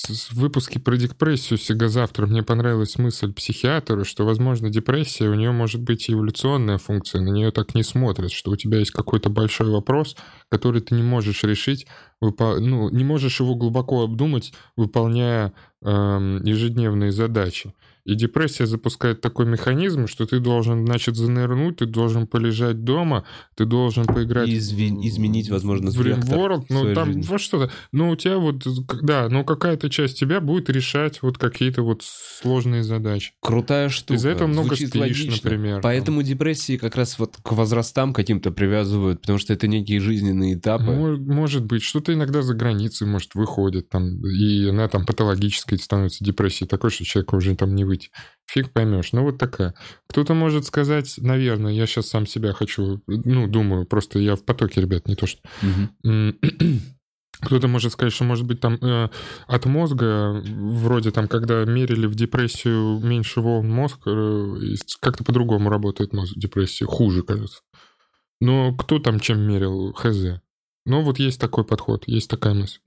с- 0.08 0.32
выпуске 0.32 0.80
про 0.80 0.96
депрессию 0.96 1.58
«Сега 1.58 1.88
завтра» 1.88 2.26
мне 2.26 2.42
понравилась 2.42 2.98
мысль 2.98 3.32
психиатра, 3.32 4.04
что, 4.04 4.24
возможно, 4.24 4.70
депрессия, 4.70 5.28
у 5.28 5.34
нее 5.34 5.52
может 5.52 5.80
быть 5.82 6.10
эволюционная 6.10 6.78
функция, 6.78 7.20
на 7.20 7.28
нее 7.30 7.50
так 7.50 7.74
не 7.74 7.82
смотрят, 7.82 8.32
что 8.32 8.50
у 8.50 8.56
тебя 8.56 8.78
есть 8.78 8.90
какой-то 8.90 9.30
большой 9.30 9.70
вопрос, 9.70 10.16
который 10.50 10.80
ты 10.80 10.94
не 10.94 11.02
можешь 11.02 11.44
решить, 11.44 11.86
выпо- 12.22 12.58
ну, 12.58 12.90
не 12.90 13.04
можешь 13.04 13.40
его 13.40 13.54
глубоко 13.54 14.02
обдумать, 14.02 14.52
выполняя 14.76 15.52
эм, 15.84 16.42
ежедневные 16.42 17.12
задачи. 17.12 17.72
И 18.08 18.14
депрессия 18.14 18.64
запускает 18.64 19.20
такой 19.20 19.44
механизм, 19.44 20.06
что 20.06 20.24
ты 20.24 20.40
должен, 20.40 20.86
значит, 20.86 21.14
занырнуть, 21.14 21.76
ты 21.76 21.84
должен 21.86 22.26
полежать 22.26 22.82
дома, 22.82 23.24
ты 23.54 23.66
должен 23.66 24.06
поиграть... 24.06 24.48
И 24.48 24.56
изви- 24.56 24.96
изменить, 25.06 25.50
возможно, 25.50 25.90
в 25.90 26.00
World, 26.00 26.64
ну 26.70 26.94
там 26.94 27.08
жизни. 27.12 27.22
во 27.28 27.38
что-то. 27.38 27.70
Ну 27.92 28.08
у 28.08 28.16
тебя 28.16 28.38
вот, 28.38 28.66
да, 29.02 29.28
ну 29.28 29.44
какая-то 29.44 29.90
часть 29.90 30.18
тебя 30.18 30.40
будет 30.40 30.70
решать 30.70 31.20
вот 31.20 31.36
какие-то 31.36 31.82
вот 31.82 32.02
сложные 32.02 32.82
задачи. 32.82 33.34
Крутая 33.42 33.90
штука. 33.90 34.14
Из-за 34.14 34.30
этого 34.30 34.48
много 34.48 34.68
Звучит 34.68 34.88
спишь, 34.88 35.00
логично. 35.02 35.32
например. 35.42 35.80
Поэтому 35.82 36.22
депрессии 36.22 36.78
как 36.78 36.96
раз 36.96 37.18
вот 37.18 37.36
к 37.42 37.52
возрастам 37.52 38.14
каким-то 38.14 38.52
привязывают, 38.52 39.20
потому 39.20 39.38
что 39.38 39.52
это 39.52 39.68
некие 39.68 40.00
жизненные 40.00 40.54
этапы. 40.54 40.84
Мож- 40.84 41.18
Может 41.18 41.66
быть, 41.66 41.82
что-то 41.82 42.14
иногда 42.14 42.40
за 42.40 42.54
границей, 42.54 43.06
может, 43.06 43.34
выходит 43.34 43.90
там, 43.90 44.24
и 44.24 44.66
она 44.68 44.88
там 44.88 45.04
патологической 45.04 45.76
становится 45.76 46.24
депрессией 46.24 46.66
такой, 46.68 46.88
что 46.90 47.04
человеку 47.04 47.36
уже 47.36 47.54
там 47.54 47.74
не 47.74 47.84
выйти. 47.98 48.10
Фиг 48.46 48.72
поймешь. 48.72 49.12
Ну, 49.12 49.22
вот 49.22 49.38
такая. 49.38 49.74
Кто-то 50.08 50.34
может 50.34 50.64
сказать, 50.64 51.14
наверное, 51.18 51.72
я 51.72 51.86
сейчас 51.86 52.08
сам 52.08 52.26
себя 52.26 52.52
хочу, 52.52 53.02
ну, 53.06 53.46
думаю, 53.46 53.86
просто 53.86 54.18
я 54.18 54.36
в 54.36 54.44
потоке, 54.44 54.80
ребят, 54.80 55.06
не 55.08 55.16
то 55.16 55.26
что... 55.26 55.40
Кто-то 57.40 57.68
может 57.68 57.92
сказать, 57.92 58.12
что, 58.12 58.24
может 58.24 58.46
быть, 58.46 58.58
там 58.58 58.74
э, 58.82 59.10
от 59.46 59.64
мозга, 59.64 60.42
вроде 60.44 61.12
там, 61.12 61.28
когда 61.28 61.64
мерили 61.64 62.06
в 62.06 62.16
депрессию 62.16 62.98
меньше 62.98 63.40
волн 63.40 63.70
мозг, 63.70 64.00
э, 64.06 64.56
как-то 65.00 65.22
по-другому 65.22 65.70
работает 65.70 66.12
мозг 66.12 66.34
в 66.34 66.40
депрессии, 66.40 66.82
хуже, 66.82 67.22
кажется. 67.22 67.60
Но 68.40 68.74
кто 68.74 68.98
там 68.98 69.20
чем 69.20 69.40
мерил, 69.40 69.92
хз. 69.92 70.40
Но 70.84 71.02
вот 71.02 71.20
есть 71.20 71.40
такой 71.40 71.64
подход, 71.64 72.02
есть 72.08 72.28
такая 72.28 72.54
мысль. 72.54 72.80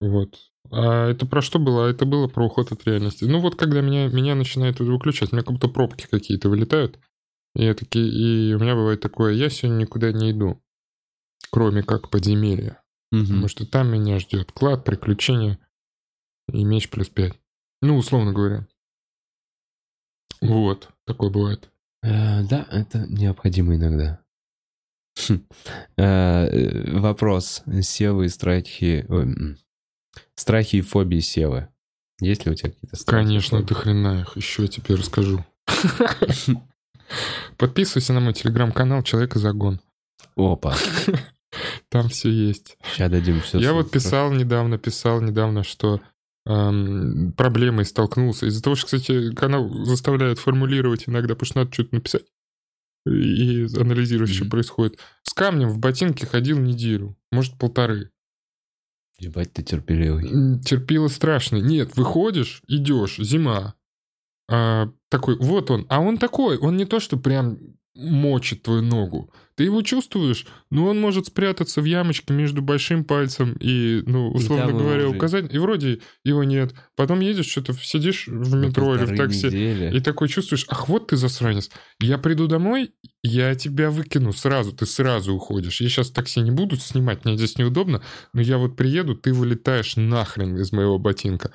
Вот. 0.00 0.38
А 0.70 1.08
это 1.10 1.26
про 1.26 1.42
что 1.42 1.58
было? 1.58 1.86
А 1.86 1.90
Это 1.90 2.04
было 2.04 2.28
про 2.28 2.46
уход 2.46 2.72
от 2.72 2.84
реальности. 2.86 3.24
Ну 3.24 3.40
вот, 3.40 3.56
когда 3.56 3.80
меня, 3.80 4.08
меня 4.08 4.34
начинает 4.34 4.80
выключать, 4.80 5.32
у 5.32 5.36
меня 5.36 5.44
как 5.44 5.54
будто 5.54 5.68
пробки 5.68 6.06
какие-то 6.10 6.48
вылетают. 6.48 6.98
И, 7.54 7.64
я 7.64 7.74
таки, 7.74 8.00
и 8.00 8.54
у 8.54 8.58
меня 8.58 8.74
бывает 8.74 9.00
такое, 9.00 9.34
я 9.34 9.50
сегодня 9.50 9.82
никуда 9.82 10.12
не 10.12 10.30
иду, 10.30 10.62
кроме 11.50 11.82
как 11.82 12.10
подземелья. 12.10 12.82
Мгм. 13.10 13.24
Потому 13.24 13.48
что 13.48 13.66
там 13.66 13.92
меня 13.92 14.20
ждет 14.20 14.52
клад, 14.52 14.84
приключения 14.84 15.58
и 16.52 16.64
меч 16.64 16.88
плюс 16.88 17.08
5. 17.08 17.32
Ну, 17.82 17.96
условно 17.96 18.32
говоря. 18.32 18.66
Вот, 20.40 20.88
такое 21.06 21.30
бывает. 21.30 21.70
Э, 22.02 22.42
Да, 22.44 22.66
это 22.70 23.06
необходимо 23.08 23.74
иногда. 23.74 24.20
Хм. 25.28 25.44
Э, 25.96 26.46
э, 26.46 26.98
Вопрос. 26.98 27.62
Севы 27.82 28.26
и 28.26 28.28
страхи... 28.28 29.06
Страхи 30.34 30.76
и 30.76 30.80
фобии 30.80 31.20
Севы. 31.20 31.68
Есть 32.20 32.44
ли 32.46 32.52
у 32.52 32.54
тебя 32.54 32.70
какие-то 32.70 32.96
страхи? 32.96 33.24
Конечно, 33.26 33.62
до 33.62 33.74
хрена 33.74 34.20
их. 34.20 34.36
Еще 34.36 34.62
я 34.62 34.68
тебе 34.68 34.94
расскажу. 34.94 35.44
Подписывайся 37.56 38.12
на 38.12 38.20
мой 38.20 38.32
телеграм-канал 38.32 39.02
«Человек 39.02 39.36
и 39.36 39.38
загон». 39.38 39.80
Опа. 40.36 40.76
Там 41.88 42.08
все 42.08 42.30
есть. 42.30 42.76
Сейчас 42.92 43.10
дадим 43.10 43.40
все. 43.40 43.58
Я 43.58 43.72
вот 43.72 43.90
писал 43.90 44.30
недавно, 44.32 44.78
писал 44.78 45.20
недавно, 45.20 45.64
что 45.64 46.00
эм, 46.46 47.32
проблемой 47.32 47.84
столкнулся. 47.84 48.46
Из-за 48.46 48.62
того, 48.62 48.76
что, 48.76 48.86
кстати, 48.86 49.34
канал 49.34 49.68
заставляет 49.84 50.38
формулировать 50.38 51.08
иногда, 51.08 51.34
потому 51.34 51.46
что 51.46 51.58
надо 51.58 51.72
что-то 51.72 51.94
написать 51.96 52.24
и 53.06 53.66
анализировать, 53.76 54.30
что 54.32 54.44
Мгм. 54.44 54.50
происходит. 54.50 54.98
С 55.22 55.32
камнем 55.32 55.68
в 55.70 55.78
ботинке 55.78 56.26
ходил 56.26 56.58
неделю, 56.58 57.16
может, 57.32 57.58
полторы. 57.58 58.10
Ебать, 59.20 59.52
ты 59.52 59.62
терпеливый. 59.62 60.30
М, 60.30 60.60
Терпило 60.60 61.08
страшно. 61.08 61.56
Нет, 61.56 61.94
выходишь, 61.96 62.62
идешь, 62.66 63.18
зима. 63.18 63.74
А, 64.48 64.90
такой, 65.10 65.36
вот 65.36 65.70
он. 65.70 65.86
А 65.90 66.00
он 66.00 66.16
такой, 66.16 66.56
он 66.56 66.76
не 66.76 66.86
то, 66.86 67.00
что 67.00 67.18
прям 67.18 67.58
мочит 68.00 68.62
твою 68.62 68.82
ногу. 68.82 69.32
Ты 69.56 69.64
его 69.64 69.82
чувствуешь, 69.82 70.46
но 70.70 70.86
он 70.86 70.98
может 70.98 71.26
спрятаться 71.26 71.82
в 71.82 71.84
ямочке 71.84 72.32
между 72.32 72.62
большим 72.62 73.04
пальцем 73.04 73.52
и, 73.60 74.02
ну, 74.06 74.30
условно 74.30 74.70
его 74.70 74.78
говоря, 74.78 75.06
уже- 75.08 75.16
указать. 75.16 75.52
И 75.52 75.58
вроде 75.58 76.00
его 76.24 76.44
нет. 76.44 76.74
Потом 76.96 77.20
едешь, 77.20 77.46
что-то 77.46 77.74
сидишь 77.74 78.26
в 78.26 78.54
метро 78.54 78.96
или 78.96 79.04
в 79.04 79.16
такси, 79.16 79.46
недели. 79.48 79.94
и 79.94 80.00
такой 80.00 80.28
чувствуешь, 80.28 80.64
ах, 80.68 80.88
вот 80.88 81.08
ты 81.08 81.16
засранец. 81.16 81.68
Я 82.00 82.16
приду 82.16 82.46
домой, 82.46 82.92
я 83.22 83.54
тебя 83.54 83.90
выкину 83.90 84.32
сразу, 84.32 84.72
ты 84.72 84.86
сразу 84.86 85.34
уходишь. 85.34 85.82
Я 85.82 85.90
сейчас 85.90 86.10
такси 86.10 86.40
не 86.40 86.52
буду 86.52 86.76
снимать, 86.76 87.26
мне 87.26 87.36
здесь 87.36 87.58
неудобно, 87.58 88.02
но 88.32 88.40
я 88.40 88.56
вот 88.56 88.76
приеду, 88.76 89.14
ты 89.14 89.34
вылетаешь 89.34 89.96
нахрен 89.96 90.56
из 90.56 90.72
моего 90.72 90.98
ботинка. 90.98 91.52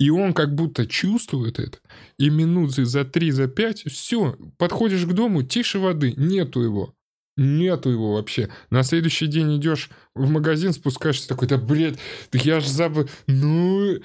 И 0.00 0.08
он 0.08 0.32
как 0.32 0.54
будто 0.54 0.86
чувствует 0.86 1.60
это. 1.60 1.78
И 2.18 2.30
минуты 2.30 2.86
за 2.86 3.04
три, 3.04 3.30
за 3.30 3.48
пять, 3.48 3.82
все, 3.82 4.34
подходишь 4.56 5.04
к 5.04 5.12
дому, 5.12 5.42
тише 5.42 5.78
воды, 5.78 6.14
нету 6.16 6.62
его. 6.62 6.94
Нету 7.36 7.90
его 7.90 8.14
вообще. 8.14 8.48
На 8.70 8.82
следующий 8.82 9.26
день 9.26 9.58
идешь 9.58 9.90
в 10.14 10.26
магазин, 10.30 10.72
спускаешься 10.72 11.28
такой, 11.28 11.48
да 11.48 11.58
бред, 11.58 11.98
я 12.32 12.60
ж 12.60 12.66
забыл. 12.66 13.10
Ну... 13.26 13.98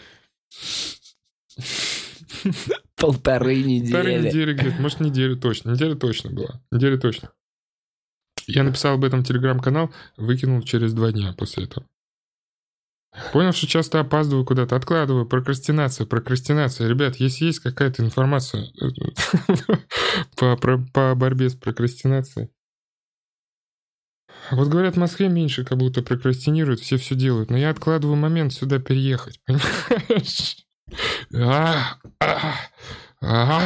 Полторы 2.98 3.56
недели. 3.64 4.28
недели 4.28 4.54
где-то, 4.54 4.82
может, 4.82 5.00
неделю 5.00 5.38
точно. 5.38 5.72
Неделя 5.72 5.96
точно 5.96 6.30
была. 6.30 6.62
Неделя 6.72 6.98
точно. 6.98 7.32
Я 8.48 8.64
написал 8.64 8.96
об 8.96 9.06
этом 9.06 9.24
телеграм-канал, 9.24 9.94
выкинул 10.18 10.62
через 10.62 10.94
два 10.94 11.14
дня 11.14 11.34
после 11.38 11.64
этого. 11.64 11.88
Понял, 13.32 13.54
что 13.54 13.68
часто 13.68 14.00
опаздываю 14.00 14.46
куда-то, 14.46 14.76
откладываю, 14.76 15.26
прокрастинация, 15.26 16.06
прокрастинация. 16.06 16.88
Ребят, 16.88 17.16
если 17.18 17.46
есть 17.46 17.60
какая-то 17.60 18.04
информация 18.04 18.68
по, 20.36 20.58
про- 20.58 20.86
по 20.94 21.16
борьбе 21.16 21.50
с 21.50 21.56
прокрастинацией. 21.56 22.50
Вот 24.52 24.68
говорят, 24.68 24.96
в 24.96 25.00
Москве 25.00 25.28
меньше 25.28 25.64
как 25.64 25.78
будто 25.78 26.02
прокрастинируют, 26.04 26.80
все 26.80 26.98
все 26.98 27.16
делают. 27.16 27.50
Но 27.50 27.58
я 27.58 27.70
откладываю 27.70 28.16
момент 28.18 28.54
сюда 28.54 28.80
переехать, 28.80 29.40
понимаешь? 29.46 30.58
А, 31.34 31.98
а, 32.20 32.54
а. 33.22 33.62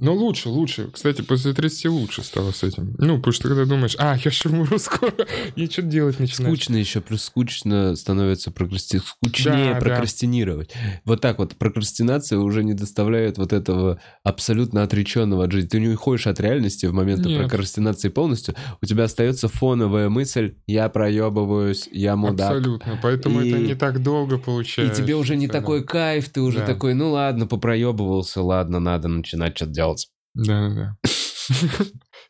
Ну, 0.00 0.14
лучше, 0.14 0.48
лучше. 0.50 0.90
Кстати, 0.92 1.22
после 1.22 1.54
30 1.54 1.86
лучше 1.86 2.22
стало 2.22 2.52
с 2.52 2.62
этим. 2.62 2.94
Ну, 2.98 3.16
потому 3.16 3.32
что 3.32 3.48
когда 3.48 3.64
думаешь, 3.64 3.96
а, 3.98 4.16
я 4.22 4.30
же 4.30 4.48
умру 4.50 4.78
скоро, 4.78 5.12
и 5.56 5.66
что 5.66 5.82
делать 5.82 6.20
начинаешь? 6.20 6.54
Скучно 6.56 6.76
еще, 6.76 7.00
плюс 7.00 7.22
скучно 7.24 7.96
становится 7.96 8.50
прокрасти... 8.50 8.98
скучнее 8.98 9.72
Да, 9.72 9.74
да. 9.74 9.80
прокрастинировать. 9.80 10.72
Вот 11.04 11.20
так 11.22 11.38
вот, 11.38 11.56
прокрастинация 11.56 12.38
уже 12.38 12.62
не 12.64 12.74
доставляет 12.74 13.38
вот 13.38 13.52
этого 13.54 13.98
абсолютно 14.22 14.82
отреченного 14.82 15.44
от 15.44 15.52
жизни. 15.52 15.68
Ты 15.68 15.80
не 15.80 15.88
уходишь 15.88 16.26
от 16.26 16.38
реальности 16.38 16.84
в 16.86 16.92
момент 16.92 17.24
Нет. 17.24 17.40
прокрастинации 17.40 18.10
полностью, 18.10 18.54
у 18.82 18.86
тебя 18.86 19.04
остается 19.04 19.48
фоновая 19.48 20.10
мысль 20.10 20.54
«я 20.66 20.90
проебываюсь, 20.90 21.88
я 21.90 22.14
мудак». 22.14 22.50
Абсолютно. 22.58 22.98
Поэтому 23.02 23.40
И- 23.40 23.48
это 23.50 23.58
не 23.58 23.74
так 23.74 24.02
долго 24.02 24.36
И 24.36 24.38
получается. 24.38 25.02
тебе 25.02 25.16
уже 25.16 25.34
не 25.34 25.48
такой 25.48 25.82
кайф, 25.82 26.28
ты 26.28 26.42
уже 26.42 26.58
Да. 26.58 26.66
такой, 26.66 26.92
ну 26.94 27.10
ладно, 27.10 27.46
попроебывался, 27.46 28.42
ладно, 28.42 28.78
надо 28.80 29.08
начинать 29.08 29.56
что-то 29.56 29.72
делать. 29.78 30.08
Да, 30.34 30.68
да, 30.68 30.74
да. 30.74 30.96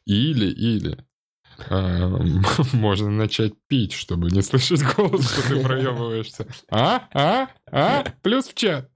Или, 0.05 0.47
или. 0.47 0.99
можно 2.73 3.11
начать 3.11 3.55
пить, 3.67 3.93
чтобы 3.93 4.31
не 4.31 4.43
слышать 4.43 4.83
голос, 4.95 5.33
что 5.33 5.49
ты 5.49 5.61
проебываешься. 5.61 6.47
А? 6.71 7.09
А? 7.13 7.49
А? 7.73 8.05
Плюс 8.23 8.47
в 8.49 8.55
чат. 8.55 8.91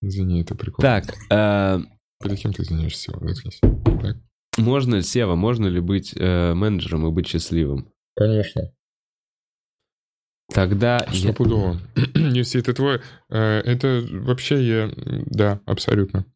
Извини, 0.00 0.42
это 0.42 0.54
прикол. 0.54 0.80
Так, 0.82 1.04
э, 1.30 1.80
Перед 2.22 2.38
кем 2.38 2.52
ты 2.52 2.62
извиняешься? 2.62 3.12
Сева? 3.12 3.28
Заткнись. 3.28 3.60
можно, 4.56 4.96
ли, 4.96 5.02
Сева, 5.02 5.34
можно 5.34 5.66
ли 5.66 5.80
быть 5.80 6.14
э, 6.16 6.54
менеджером 6.54 7.06
и 7.06 7.10
быть 7.10 7.28
счастливым? 7.28 7.92
Конечно. 8.16 8.72
Тогда... 10.54 11.06
я- 11.10 11.14
Стопудово. 11.14 11.80
Если 12.14 12.60
это 12.60 12.74
твой... 12.74 13.00
э, 13.30 13.58
Это 13.60 14.04
вообще 14.10 14.62
я... 14.66 14.92
Да, 15.26 15.60
абсолютно. 15.66 16.26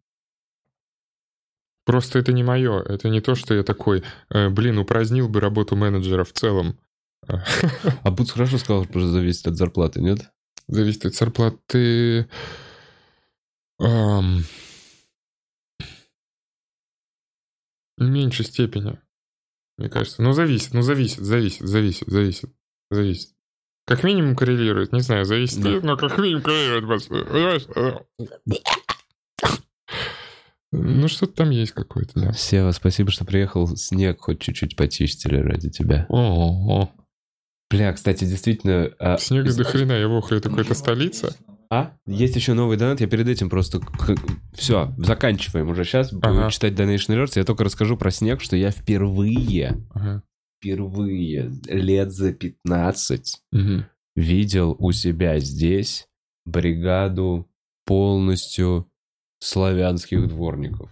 Просто 1.85 2.19
это 2.19 2.33
не 2.33 2.43
мое. 2.43 2.81
Это 2.83 3.09
не 3.09 3.21
то, 3.21 3.35
что 3.35 3.55
я 3.55 3.63
такой, 3.63 4.03
э, 4.31 4.49
блин, 4.49 4.79
упразднил 4.79 5.29
бы 5.29 5.41
работу 5.41 5.77
менеджера 5.77 6.25
в 6.25 6.33
целом. 6.33 6.79
А 8.03 8.11
Буц 8.11 8.31
хорошо 8.33 8.59
сказал, 8.59 8.85
что 8.85 9.09
зависит 9.09 9.47
от 9.49 9.57
зарплаты, 9.57 10.01
нет? 10.01 10.31
Зависит 10.69 11.07
от 11.07 11.15
зарплаты. 11.15 12.29
В 13.79 14.43
меньшей 17.99 18.45
степени. 18.45 18.99
Мне 19.79 19.89
кажется. 19.89 20.23
Ну, 20.23 20.33
зависит, 20.33 20.73
ну, 20.75 20.83
зависит, 20.83 21.21
зависит, 21.21 21.67
зависит, 21.67 22.09
зависит, 22.09 22.51
зависит. 22.91 23.36
Как 23.87 24.03
минимум 24.03 24.35
коррелирует, 24.35 24.93
не 24.93 25.01
знаю, 25.01 25.25
зависит, 25.25 25.63
Да. 25.63 25.79
но 25.83 25.97
как 25.97 26.19
минимум 26.19 26.43
коррелирует, 26.43 26.87
просто, 26.87 27.15
понимаешь? 27.25 27.63
Ну, 30.73 31.09
что-то 31.09 31.33
там 31.33 31.51
есть 31.51 31.73
какое-то, 31.73 32.13
да. 32.21 32.33
Сева, 32.33 32.73
спасибо, 32.73 33.11
что 33.11 33.25
приехал. 33.25 33.69
Снег 33.77 34.21
хоть 34.21 34.41
чуть-чуть 34.41 34.77
почистили 34.77 35.37
ради 35.37 35.71
тебя. 35.71 36.07
О, 36.09 36.91
Бля, 37.71 37.93
кстати, 37.93 38.25
действительно... 38.25 38.91
а, 38.99 39.17
снега 39.19 39.49
из- 39.49 39.57
до 39.57 39.65
хрена, 39.65 39.93
я 39.93 40.07
вохаю, 40.09 40.41
это 40.41 40.51
какая-то 40.51 40.75
столица. 40.75 41.35
А? 41.69 41.93
Есть 42.07 42.37
еще 42.37 42.53
новый 42.55 42.77
донат, 42.77 43.01
я 43.01 43.09
перед 43.09 43.27
этим 43.29 43.51
просто... 43.51 43.81
Все, 44.53 44.95
заканчиваем 44.99 45.69
уже 45.69 45.85
сейчас. 45.85 46.13
Буду 46.13 46.29
Ага. 46.29 46.51
читать 46.51 46.75
Donation 46.75 47.17
Alerts. 47.17 47.33
Я 47.35 47.43
только 47.45 47.65
расскажу 47.65 47.97
про 47.97 48.13
снег, 48.13 48.41
что 48.41 48.57
я 48.57 48.71
впервые, 48.71 49.85
Ага. 49.95 50.23
Впервые 50.67 51.53
лет 51.67 52.11
за 52.11 52.33
15 52.33 53.43
Мгм. 53.53 53.87
видел 54.17 54.77
у 54.79 54.93
себя 54.93 55.39
здесь 55.39 56.09
бригаду 56.45 57.49
полностью 57.85 58.91
славянских 59.39 60.27
дворников. 60.29 60.91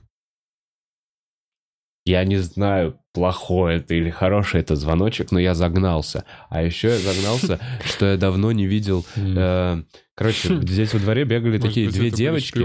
Я 2.07 2.25
не 2.25 2.37
знаю, 2.37 3.01
плохой 3.15 3.77
это 3.77 3.95
или 3.95 4.11
хороший 4.11 4.61
это 4.61 4.77
звоночек, 4.77 5.33
но 5.33 5.39
я 5.41 5.55
загнался. 5.55 6.25
А 6.51 6.63
еще 6.63 6.89
я 6.89 6.99
загнался, 6.99 7.59
что 7.85 8.07
я 8.07 8.17
давно 8.19 8.53
не 8.53 8.67
видел... 8.67 9.07
Э, 9.17 9.83
Короче, 10.15 10.61
здесь 10.61 10.93
во 10.93 11.01
дворе 11.01 11.25
бегали 11.25 11.59
такие 11.59 11.89
две 11.91 12.11
девочки. 12.11 12.63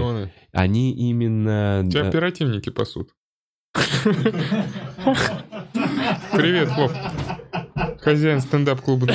Они 0.52 0.92
именно... 0.92 1.84
Тебя 1.90 2.06
оперативники 2.06 2.68
пасут. 2.70 3.14
Привет, 6.32 6.68
Хлоп. 6.68 6.92
Хозяин 8.00 8.40
стендап-клуба. 8.40 9.06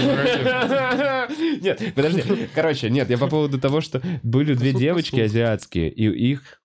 Нет, 1.62 1.82
подожди. 1.96 2.24
Короче, 2.54 2.90
нет, 2.90 3.10
я 3.10 3.18
по 3.18 3.28
поводу 3.28 3.60
того, 3.60 3.82
что 3.82 4.02
были 4.24 4.54
две 4.54 4.74
девочки 4.74 5.20
азиатские, 5.20 5.90
и 5.90 6.08
их 6.08 6.62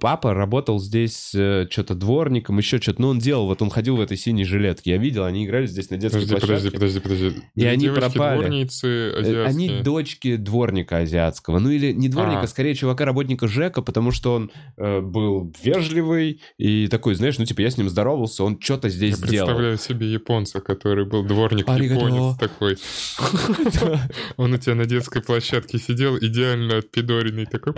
папа 0.00 0.34
работал 0.34 0.78
здесь 0.80 1.28
что-то 1.28 1.94
дворником, 1.94 2.58
еще 2.58 2.78
что-то. 2.80 3.02
Ну, 3.02 3.08
он 3.08 3.18
делал, 3.18 3.46
вот 3.46 3.62
он 3.62 3.70
ходил 3.70 3.96
в 3.96 4.00
этой 4.00 4.16
синей 4.16 4.44
жилетке. 4.44 4.92
Я 4.92 4.96
видел, 4.98 5.24
они 5.24 5.44
играли 5.46 5.66
здесь 5.66 5.90
на 5.90 5.96
детской 5.96 6.22
Подожди, 6.22 6.34
подожди, 6.40 6.70
площадке. 6.70 7.00
подожди, 7.00 7.00
подожди. 7.30 7.42
И 7.54 7.64
они 7.64 7.88
пропали. 7.88 8.38
дворницы 8.40 8.86
Э, 8.86 9.20
азиатские. 9.20 9.44
Они 9.44 9.82
дочки 9.82 10.36
дворника 10.36 10.98
азиатского. 10.98 11.58
Ну 11.58 11.70
или 11.70 11.92
не 11.92 12.08
дворника, 12.08 12.42
А. 12.42 12.46
скорее 12.46 12.74
чувака, 12.74 13.04
работника 13.04 13.48
ЖЭКа, 13.48 13.82
потому 13.82 14.10
что 14.10 14.34
он 14.34 14.50
э, 14.76 15.00
был 15.00 15.52
вежливый 15.62 16.40
и 16.58 16.88
такой, 16.88 17.14
знаешь, 17.14 17.38
ну 17.38 17.44
типа 17.44 17.60
я 17.62 17.70
с 17.70 17.76
ним 17.78 17.88
здоровался, 17.88 18.44
он 18.44 18.58
что-то 18.60 18.88
Я 18.88 18.94
здесь 18.94 19.18
делал. 19.18 19.46
представляю 19.48 19.78
себе 19.78 20.12
японца, 20.12 20.60
который 20.60 21.04
был 21.04 21.24
дворник 21.24 21.68
Аригато. 21.68 22.06
японец 22.06 22.36
такой. 22.38 22.76
Он 24.36 24.52
у 24.52 24.58
тебя 24.58 24.74
на 24.74 24.86
детской 24.86 25.22
площадке 25.22 25.78
сидел, 25.78 26.16
идеально 26.18 26.78
отпидоренный, 26.78 27.46
такой 27.46 27.72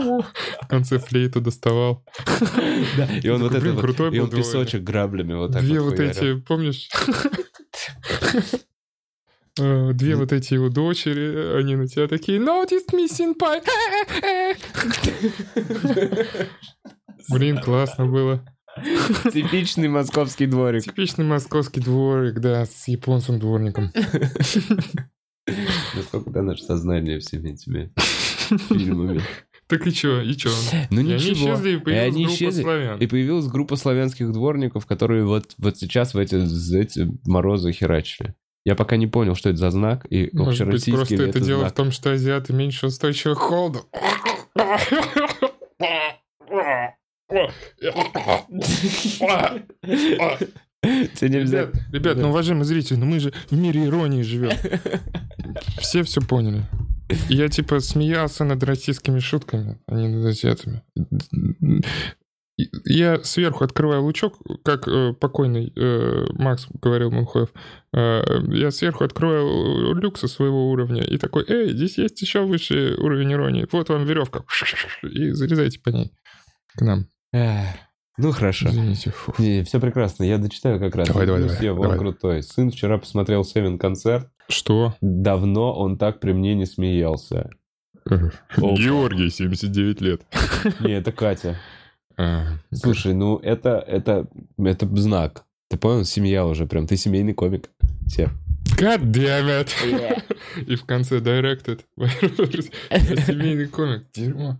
в 0.00 0.66
конце 0.68 0.98
флейту 0.98 1.40
доставал. 1.40 2.04
Да, 2.96 3.08
и 3.22 3.28
он 3.28 3.42
вот 3.42 3.54
это 3.54 3.72
вот- 3.72 3.80
крутой 3.80 4.16
и 4.16 4.18
он 4.18 4.30
песочек 4.30 4.82
граблями 4.82 5.34
вот 5.34 5.52
так 5.52 5.62
Две 5.62 5.80
вот 5.80 5.98
эти, 6.00 6.38
помнишь? 6.40 6.88
Э, 9.58 9.92
Две 9.92 10.14
вот 10.16 10.32
эти 10.32 10.54
его 10.54 10.68
дочери, 10.68 11.58
они 11.58 11.74
на 11.74 11.86
тебя 11.88 12.06
такие 12.06 12.38
Noticed 12.38 12.92
missing 12.94 13.34
pie. 13.36 13.60
Блин, 17.28 17.58
классно 17.58 18.06
было. 18.06 18.44
Типичный 19.32 19.88
московский 19.88 20.46
дворик. 20.46 20.84
Типичный 20.84 21.24
московский 21.24 21.80
дворик, 21.80 22.38
да, 22.38 22.64
с 22.64 22.86
японцем-дворником. 22.88 23.90
Насколько 25.96 26.30
да 26.30 26.42
наше 26.42 26.62
сознание 26.62 27.18
всеми 27.18 27.50
этими 27.50 27.92
фильмами. 28.68 29.20
Так 29.70 29.86
и 29.86 29.92
чё, 29.92 30.20
и 30.20 30.34
чё? 30.36 30.50
Ну 30.90 31.00
И 31.00 31.04
они 31.04 31.14
ничего. 31.14 31.32
исчезли, 31.54 31.70
и 31.70 31.74
И 31.74 31.78
появилась 31.78 32.14
они 32.14 32.24
группа 32.24 32.34
исчезли. 32.34 32.62
славян. 32.62 32.98
И 32.98 33.06
появилась 33.06 33.46
группа 33.46 33.76
славянских 33.76 34.32
дворников, 34.32 34.84
которые 34.84 35.24
вот, 35.24 35.54
вот 35.58 35.78
сейчас 35.78 36.12
в 36.14 36.18
эти, 36.18 36.34
эти 36.76 37.08
морозы 37.24 37.72
херачили. 37.72 38.34
Я 38.66 38.74
пока 38.74 38.96
не 38.96 39.06
понял, 39.06 39.34
что 39.36 39.48
это 39.48 39.58
за 39.58 39.70
знак, 39.70 40.06
и 40.10 40.28
Может 40.32 40.68
быть, 40.68 40.84
просто 40.84 41.14
ли 41.14 41.28
это 41.28 41.40
дело 41.40 41.60
знак. 41.60 41.72
в 41.72 41.76
том, 41.76 41.90
что 41.92 42.12
азиаты 42.12 42.52
меньше 42.52 42.86
устойчивы 42.88 43.34
к 43.34 43.38
холоду. 43.38 43.86
Тебе 50.82 51.28
нельзя... 51.28 51.60
Ребят, 51.62 51.74
ребят, 51.92 52.16
ну, 52.16 52.28
уважаемые 52.30 52.64
зрители, 52.64 52.96
ну 52.96 53.06
мы 53.06 53.20
же 53.20 53.32
в 53.50 53.56
мире 53.56 53.84
иронии 53.84 54.22
живем. 54.22 54.52
Все 55.78 56.02
все 56.02 56.20
поняли. 56.20 56.62
Я 57.28 57.48
типа 57.48 57.80
смеялся 57.80 58.44
над 58.44 58.62
российскими 58.62 59.18
шутками, 59.18 59.78
а 59.86 59.94
не 59.94 60.08
над 60.08 60.26
азиатами. 60.26 60.82
Я 62.84 63.22
сверху 63.22 63.64
открываю 63.64 64.02
лучок, 64.02 64.38
как 64.64 64.86
э, 64.86 65.14
покойный 65.14 65.72
э, 65.74 66.26
Макс 66.32 66.66
говорил 66.82 67.10
Мунхоев. 67.10 67.48
Э, 67.94 68.22
я 68.48 68.70
сверху 68.70 69.04
открываю 69.04 69.94
люк 69.94 70.18
со 70.18 70.28
своего 70.28 70.70
уровня 70.70 71.02
и 71.02 71.16
такой, 71.16 71.44
эй, 71.48 71.70
здесь 71.70 71.96
есть 71.96 72.20
еще 72.20 72.44
высший 72.44 72.96
уровень 72.96 73.32
иронии. 73.32 73.66
Вот 73.72 73.88
вам 73.88 74.04
веревка. 74.04 74.44
И 75.02 75.30
залезайте 75.30 75.80
по 75.80 75.88
ней 75.88 76.12
к 76.76 76.82
нам. 76.82 77.06
Ну 78.18 78.32
хорошо. 78.32 78.68
Извините. 78.68 79.10
фу. 79.10 79.32
Не, 79.38 79.62
все 79.62 79.80
прекрасно, 79.80 80.24
я 80.24 80.36
дочитаю 80.36 80.78
как 80.78 80.94
раз. 80.94 81.08
Давай, 81.08 81.26
давай, 81.26 81.42
давай, 81.42 81.70
он 81.70 81.80
давай. 81.82 81.98
крутой. 81.98 82.42
Сын 82.42 82.70
вчера 82.70 82.98
посмотрел 82.98 83.44
Севен 83.44 83.78
концерт. 83.78 84.28
Что? 84.50 84.94
Давно 85.00 85.72
он 85.72 85.96
так 85.96 86.20
при 86.20 86.32
мне 86.32 86.54
не 86.54 86.66
смеялся. 86.66 87.50
Георгий, 88.06 89.30
79 89.30 90.00
лет. 90.00 90.22
Не, 90.80 90.92
это 90.92 91.12
Катя. 91.12 91.56
А, 92.16 92.46
Слушай, 92.72 93.14
ну 93.14 93.38
это, 93.38 93.78
это, 93.86 94.26
это 94.58 94.86
знак. 94.96 95.44
Ты 95.68 95.76
понял? 95.78 96.04
Семья 96.04 96.44
уже 96.44 96.66
прям. 96.66 96.86
Ты 96.86 96.96
семейный 96.96 97.32
комик. 97.32 97.70
Все. 98.06 98.30
God 98.76 99.02
damn 99.12 99.64
it. 99.64 100.22
И 100.66 100.74
в 100.74 100.84
конце 100.84 101.18
directed. 101.18 101.80
Семейный 101.96 103.68
комик. 103.68 104.06
Дерьмо. 104.12 104.58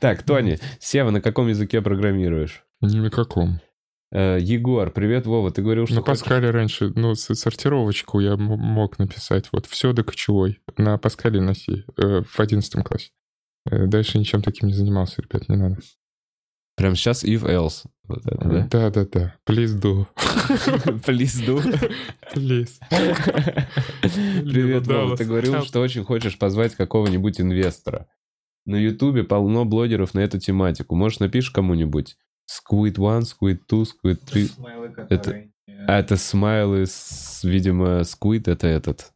Так, 0.00 0.22
Тони, 0.22 0.58
Сева, 0.80 1.10
на 1.10 1.20
каком 1.20 1.48
языке 1.48 1.80
программируешь? 1.80 2.64
Ни 2.80 2.98
на 2.98 3.10
каком. 3.10 3.60
Э, 4.12 4.36
Егор, 4.38 4.90
привет, 4.90 5.24
Вова, 5.26 5.50
ты 5.50 5.62
говорил, 5.62 5.86
что 5.86 5.94
На 5.96 6.00
хочешь- 6.02 6.20
Паскале 6.20 6.50
раньше, 6.50 6.92
ну, 6.94 7.14
сортировочку 7.14 8.20
я 8.20 8.36
мог 8.36 8.98
написать. 8.98 9.48
Вот 9.52 9.64
все 9.66 9.94
до 9.94 10.04
кочевой. 10.04 10.60
На 10.76 10.98
Паскале 10.98 11.40
C, 11.54 11.84
э, 11.96 12.22
в 12.22 12.38
11 12.38 12.82
классе. 12.84 13.10
Э, 13.64 13.86
Дальше 13.86 14.18
ничем 14.18 14.42
таким 14.42 14.68
не 14.68 14.74
занимался, 14.74 15.22
ребят, 15.22 15.48
не 15.48 15.56
надо. 15.56 15.78
Прям 16.76 16.94
сейчас 16.94 17.24
if 17.24 17.42
else. 17.42 17.86
Вот 18.04 18.26
это, 18.26 18.48
да? 18.48 18.66
Да-да-да. 18.70 19.34
Please 19.46 19.80
do. 19.80 20.06
Please 21.06 21.46
do. 21.46 21.62
Please. 22.34 22.80
Привет, 24.02 24.86
Вова. 24.86 25.16
Ты 25.16 25.24
говорил, 25.24 25.62
что 25.62 25.80
очень 25.80 26.04
хочешь 26.04 26.38
позвать 26.38 26.74
какого-нибудь 26.74 27.40
инвестора. 27.40 28.08
На 28.66 28.76
Ютубе 28.76 29.24
полно 29.24 29.64
блогеров 29.64 30.12
на 30.12 30.20
эту 30.20 30.38
тематику. 30.38 30.96
Может, 30.96 31.20
напишешь 31.20 31.50
кому-нибудь? 31.50 32.16
Squid 32.52 32.98
1, 32.98 33.22
Squid 33.22 33.60
2, 33.68 33.84
Squid 33.84 34.18
3. 34.30 34.44
Смайлы, 34.46 34.90
которые... 34.90 35.50
э, 35.66 35.72
А 35.86 35.98
это 36.00 36.16
смайлы, 36.16 36.86
с, 36.86 37.40
видимо, 37.44 38.00
Squid 38.00 38.50
это 38.50 38.66
этот. 38.66 39.12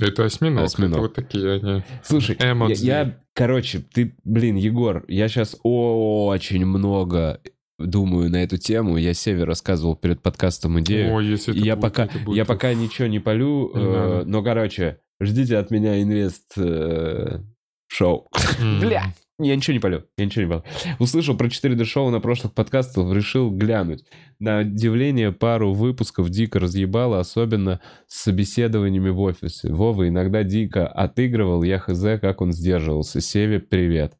Это 0.00 0.24
осьминог. 0.24 0.64
Осьминог. 0.64 0.92
Это 0.94 1.00
вот 1.02 1.14
такие 1.14 1.52
они. 1.56 1.82
Слушай, 2.02 2.36
я, 2.40 2.52
Эмодзи. 2.52 2.84
я, 2.86 3.18
короче, 3.34 3.80
ты, 3.80 4.14
блин, 4.24 4.56
Егор, 4.56 5.04
я 5.08 5.28
сейчас 5.28 5.56
очень 5.62 6.64
много 6.64 7.40
думаю 7.78 8.30
на 8.30 8.42
эту 8.42 8.56
тему. 8.56 8.96
Я 8.96 9.14
Севе 9.14 9.44
рассказывал 9.44 9.96
перед 9.96 10.22
подкастом 10.22 10.80
идею. 10.80 11.12
Ой, 11.14 11.26
если 11.26 11.54
это 11.54 11.64
я 11.64 11.76
будет, 11.76 11.82
пока, 11.82 12.04
это 12.04 12.18
будет 12.18 12.36
я 12.36 12.44
пока 12.44 12.72
ничего 12.74 13.08
не 13.08 13.18
полю, 13.18 13.70
Не 13.74 13.80
э, 13.82 13.92
надо. 14.10 14.24
но, 14.26 14.42
короче, 14.42 15.00
ждите 15.20 15.56
от 15.58 15.70
меня 15.70 16.00
инвест 16.02 16.52
э, 16.56 17.40
шоу. 17.88 18.28
М. 18.60 18.80
Бля, 18.80 19.12
я 19.42 19.56
ничего 19.56 19.74
не 19.74 19.80
полю, 19.80 20.06
я 20.16 20.24
ничего 20.24 20.42
не 20.44 20.48
полю. 20.50 20.64
Услышал 20.98 21.36
про 21.36 21.48
4D 21.48 21.84
шоу 21.84 22.10
на 22.10 22.20
прошлых 22.20 22.52
подкастах, 22.54 23.12
решил 23.14 23.50
глянуть. 23.50 24.04
На 24.38 24.60
удивление 24.60 25.32
пару 25.32 25.72
выпусков 25.72 26.30
дико 26.30 26.58
разъебало, 26.58 27.20
особенно 27.20 27.80
с 28.06 28.22
собеседованиями 28.22 29.10
в 29.10 29.20
офисе. 29.20 29.72
Вова 29.72 30.08
иногда 30.08 30.42
дико 30.44 30.86
отыгрывал, 30.86 31.62
я 31.62 31.78
хз, 31.78 32.02
как 32.20 32.40
он 32.40 32.52
сдерживался. 32.52 33.20
Севе, 33.20 33.60
привет. 33.60 34.14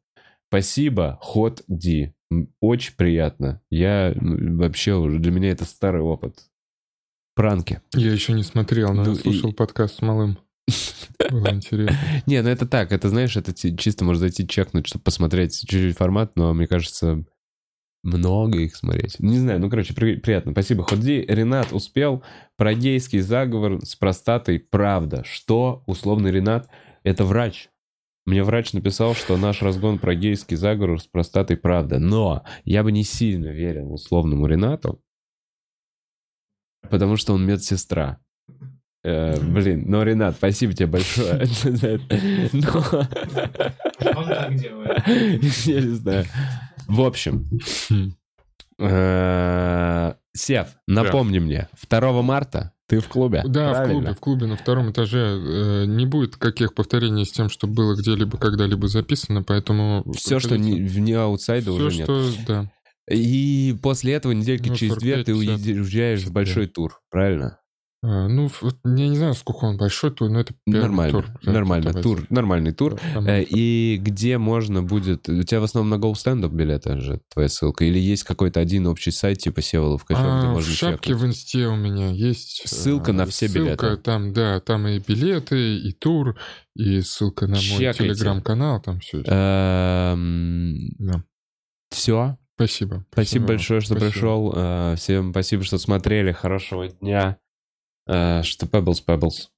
Спасибо, 0.49 1.17
ход 1.21 1.63
Ди. 1.67 2.13
Очень 2.59 2.93
приятно. 2.95 3.61
Я 3.69 4.11
м, 4.11 4.57
вообще 4.57 4.95
уже, 4.95 5.19
для 5.19 5.31
меня 5.31 5.51
это 5.51 5.65
старый 5.65 6.01
опыт. 6.01 6.35
Пранки. 7.35 7.81
Я 7.93 8.11
еще 8.11 8.33
не 8.33 8.43
смотрел, 8.43 8.93
но 8.93 9.03
Ну 9.03 9.09
я 9.11 9.15
слушал 9.15 9.49
и- 9.51 9.53
подкаст 9.53 9.95
с 9.99 10.01
малым. 10.01 10.37
Было 11.29 11.53
интересно. 11.53 11.97
Не, 12.25 12.41
ну 12.41 12.49
это 12.49 12.67
так, 12.67 12.91
это 12.91 13.09
знаешь, 13.09 13.35
это 13.37 13.53
чисто 13.53 14.05
можно 14.05 14.21
зайти 14.21 14.47
чекнуть, 14.47 14.87
чтобы 14.87 15.03
посмотреть 15.03 15.59
чуть-чуть 15.59 15.97
формат, 15.97 16.35
но 16.35 16.53
мне 16.53 16.67
кажется, 16.67 17.23
много 18.03 18.59
их 18.59 18.75
смотреть. 18.75 19.19
Не 19.19 19.37
знаю, 19.37 19.59
ну 19.59 19.69
короче, 19.69 19.93
при- 19.93 20.15
приятно, 20.15 20.51
спасибо. 20.53 20.83
Ходи, 20.83 21.21
Ренат 21.27 21.71
успел 21.71 22.23
про 22.57 22.73
гейский 22.73 23.19
заговор 23.19 23.79
с 23.85 23.95
простатой, 23.95 24.59
правда. 24.59 25.23
Что, 25.25 25.83
условный 25.85 26.31
Ренат, 26.31 26.67
это 27.03 27.25
врач. 27.25 27.69
Мне 28.25 28.43
врач 28.43 28.73
написал, 28.73 29.15
что 29.15 29.37
наш 29.37 29.61
разгон 29.61 29.99
про 29.99 30.15
гейский 30.15 30.55
заговор 30.55 30.99
с 30.99 31.07
простатой 31.07 31.57
правда. 31.57 31.99
Но 31.99 32.43
я 32.65 32.83
бы 32.83 32.91
не 32.91 33.03
сильно 33.03 33.47
верил 33.47 33.93
условному 33.93 34.45
Ренату, 34.47 35.03
потому 36.89 37.17
что 37.17 37.33
он 37.33 37.45
медсестра. 37.45 38.19
Э, 39.03 39.39
блин, 39.39 39.85
ну, 39.87 40.03
Ренат, 40.03 40.35
спасибо 40.35 40.73
тебе 40.73 40.87
большое. 40.87 41.39
Он 44.15 44.27
так 44.27 44.55
делает. 44.55 45.07
Я 45.65 45.81
не 45.81 45.95
знаю. 45.95 46.25
В 46.87 47.01
общем, 47.01 47.47
э, 48.79 50.13
Сев, 50.33 50.67
напомни 50.87 51.39
мне, 51.39 51.67
2 51.89 52.21
марта 52.21 52.73
ты 52.87 52.99
в 52.99 53.07
клубе? 53.07 53.41
Да, 53.45 53.85
в 53.85 53.89
клубе, 53.89 54.13
в 54.13 54.19
клубе 54.19 54.47
на 54.47 54.57
втором 54.57 54.91
этаже 54.91 55.19
э, 55.19 55.85
не 55.85 56.05
будет 56.05 56.35
каких 56.35 56.73
повторений 56.73 57.25
с 57.25 57.31
тем, 57.31 57.49
что 57.49 57.65
было 57.65 57.95
где-либо 57.95 58.37
когда-либо 58.37 58.89
записано, 58.89 59.43
поэтому... 59.43 60.03
Все, 60.13 60.39
что 60.39 60.57
не, 60.57 60.81
вне 60.81 61.17
аутсайда 61.17 61.71
Все, 61.71 61.85
уже 61.85 61.97
нет. 61.97 62.05
что, 62.05 62.25
да. 62.45 62.71
И 63.09 63.77
после 63.81 64.13
этого 64.13 64.33
недельки 64.33 64.67
Ну, 64.67 64.75
через 64.75 64.97
две 64.97 65.23
ты 65.23 65.31
45-50. 65.31 65.35
уеди- 65.37 65.79
уезжаешь 65.79 66.19
в 66.19 66.23
55. 66.25 66.33
большой 66.33 66.67
тур, 66.67 66.99
правильно? 67.09 67.59
А, 68.03 68.27
ну, 68.27 68.49
вот 68.61 68.77
я 68.83 69.07
не 69.09 69.15
знаю, 69.15 69.35
сколько 69.35 69.65
он 69.65 69.77
большой, 69.77 70.11
но 70.19 70.39
это 70.39 70.55
первый 70.65 70.81
Нормально, 70.81 71.11
тур. 71.11 71.25
Да, 71.43 71.51
нормально, 71.51 71.93
тур, 71.93 72.25
нормальный 72.31 72.71
тур. 72.71 72.99
Там- 73.13 73.27
Э, 73.27 73.43
И 73.43 73.97
где 74.01 74.39
можно 74.39 74.81
будет... 74.81 75.29
У 75.29 75.43
тебя 75.43 75.59
в 75.59 75.65
основном 75.65 75.89
на 75.99 76.03
Go 76.03 76.13
Stand 76.13 76.41
Up 76.43 76.49
билеты 76.51 76.99
же 76.99 77.21
твоя 77.31 77.47
ссылка? 77.47 77.85
Или 77.85 77.99
есть 77.99 78.23
какой-то 78.23 78.59
один 78.59 78.87
общий 78.87 79.11
сайт 79.11 79.37
типа 79.37 79.61
Севолов 79.61 80.03
Качев, 80.03 80.23
где 80.23 80.31
А, 80.31 80.49
в 80.49 80.53
можно 80.53 80.73
шапке 80.73 81.09
чекнуть? 81.09 81.21
в 81.21 81.25
инсте 81.27 81.67
у 81.67 81.75
меня 81.75 82.09
есть... 82.09 82.63
Ссылка 82.67 83.11
э, 83.11 83.13
на 83.13 83.25
все 83.27 83.47
ссылка 83.47 83.85
билеты. 83.85 83.97
там, 83.97 84.33
да, 84.33 84.59
там 84.61 84.87
и 84.87 84.97
билеты, 84.97 85.77
и 85.77 85.91
тур, 85.91 86.35
и 86.75 87.01
ссылка 87.01 87.45
на 87.45 87.53
мой 87.53 87.61
Чекайте. 87.61 87.99
телеграм-канал, 88.05 88.81
там 88.81 88.99
все. 88.99 89.21
Эм, 89.27 90.89
Да. 90.97 91.23
Все. 91.91 92.37
Спасибо. 92.55 93.05
Спасибо 93.11 93.47
большое, 93.47 93.81
что 93.81 93.93
Спасибо. 93.95 94.11
пришел. 94.11 94.53
Э, 94.55 94.95
Всем 94.97 95.31
спасибо, 95.31 95.63
что 95.63 95.77
смотрели. 95.77 96.31
Хорошего 96.31 96.87
дня. 96.87 97.37
Э, 98.07 98.43
Что 98.43 98.65
Pebbles, 98.65 99.03
Pebbles. 99.03 99.50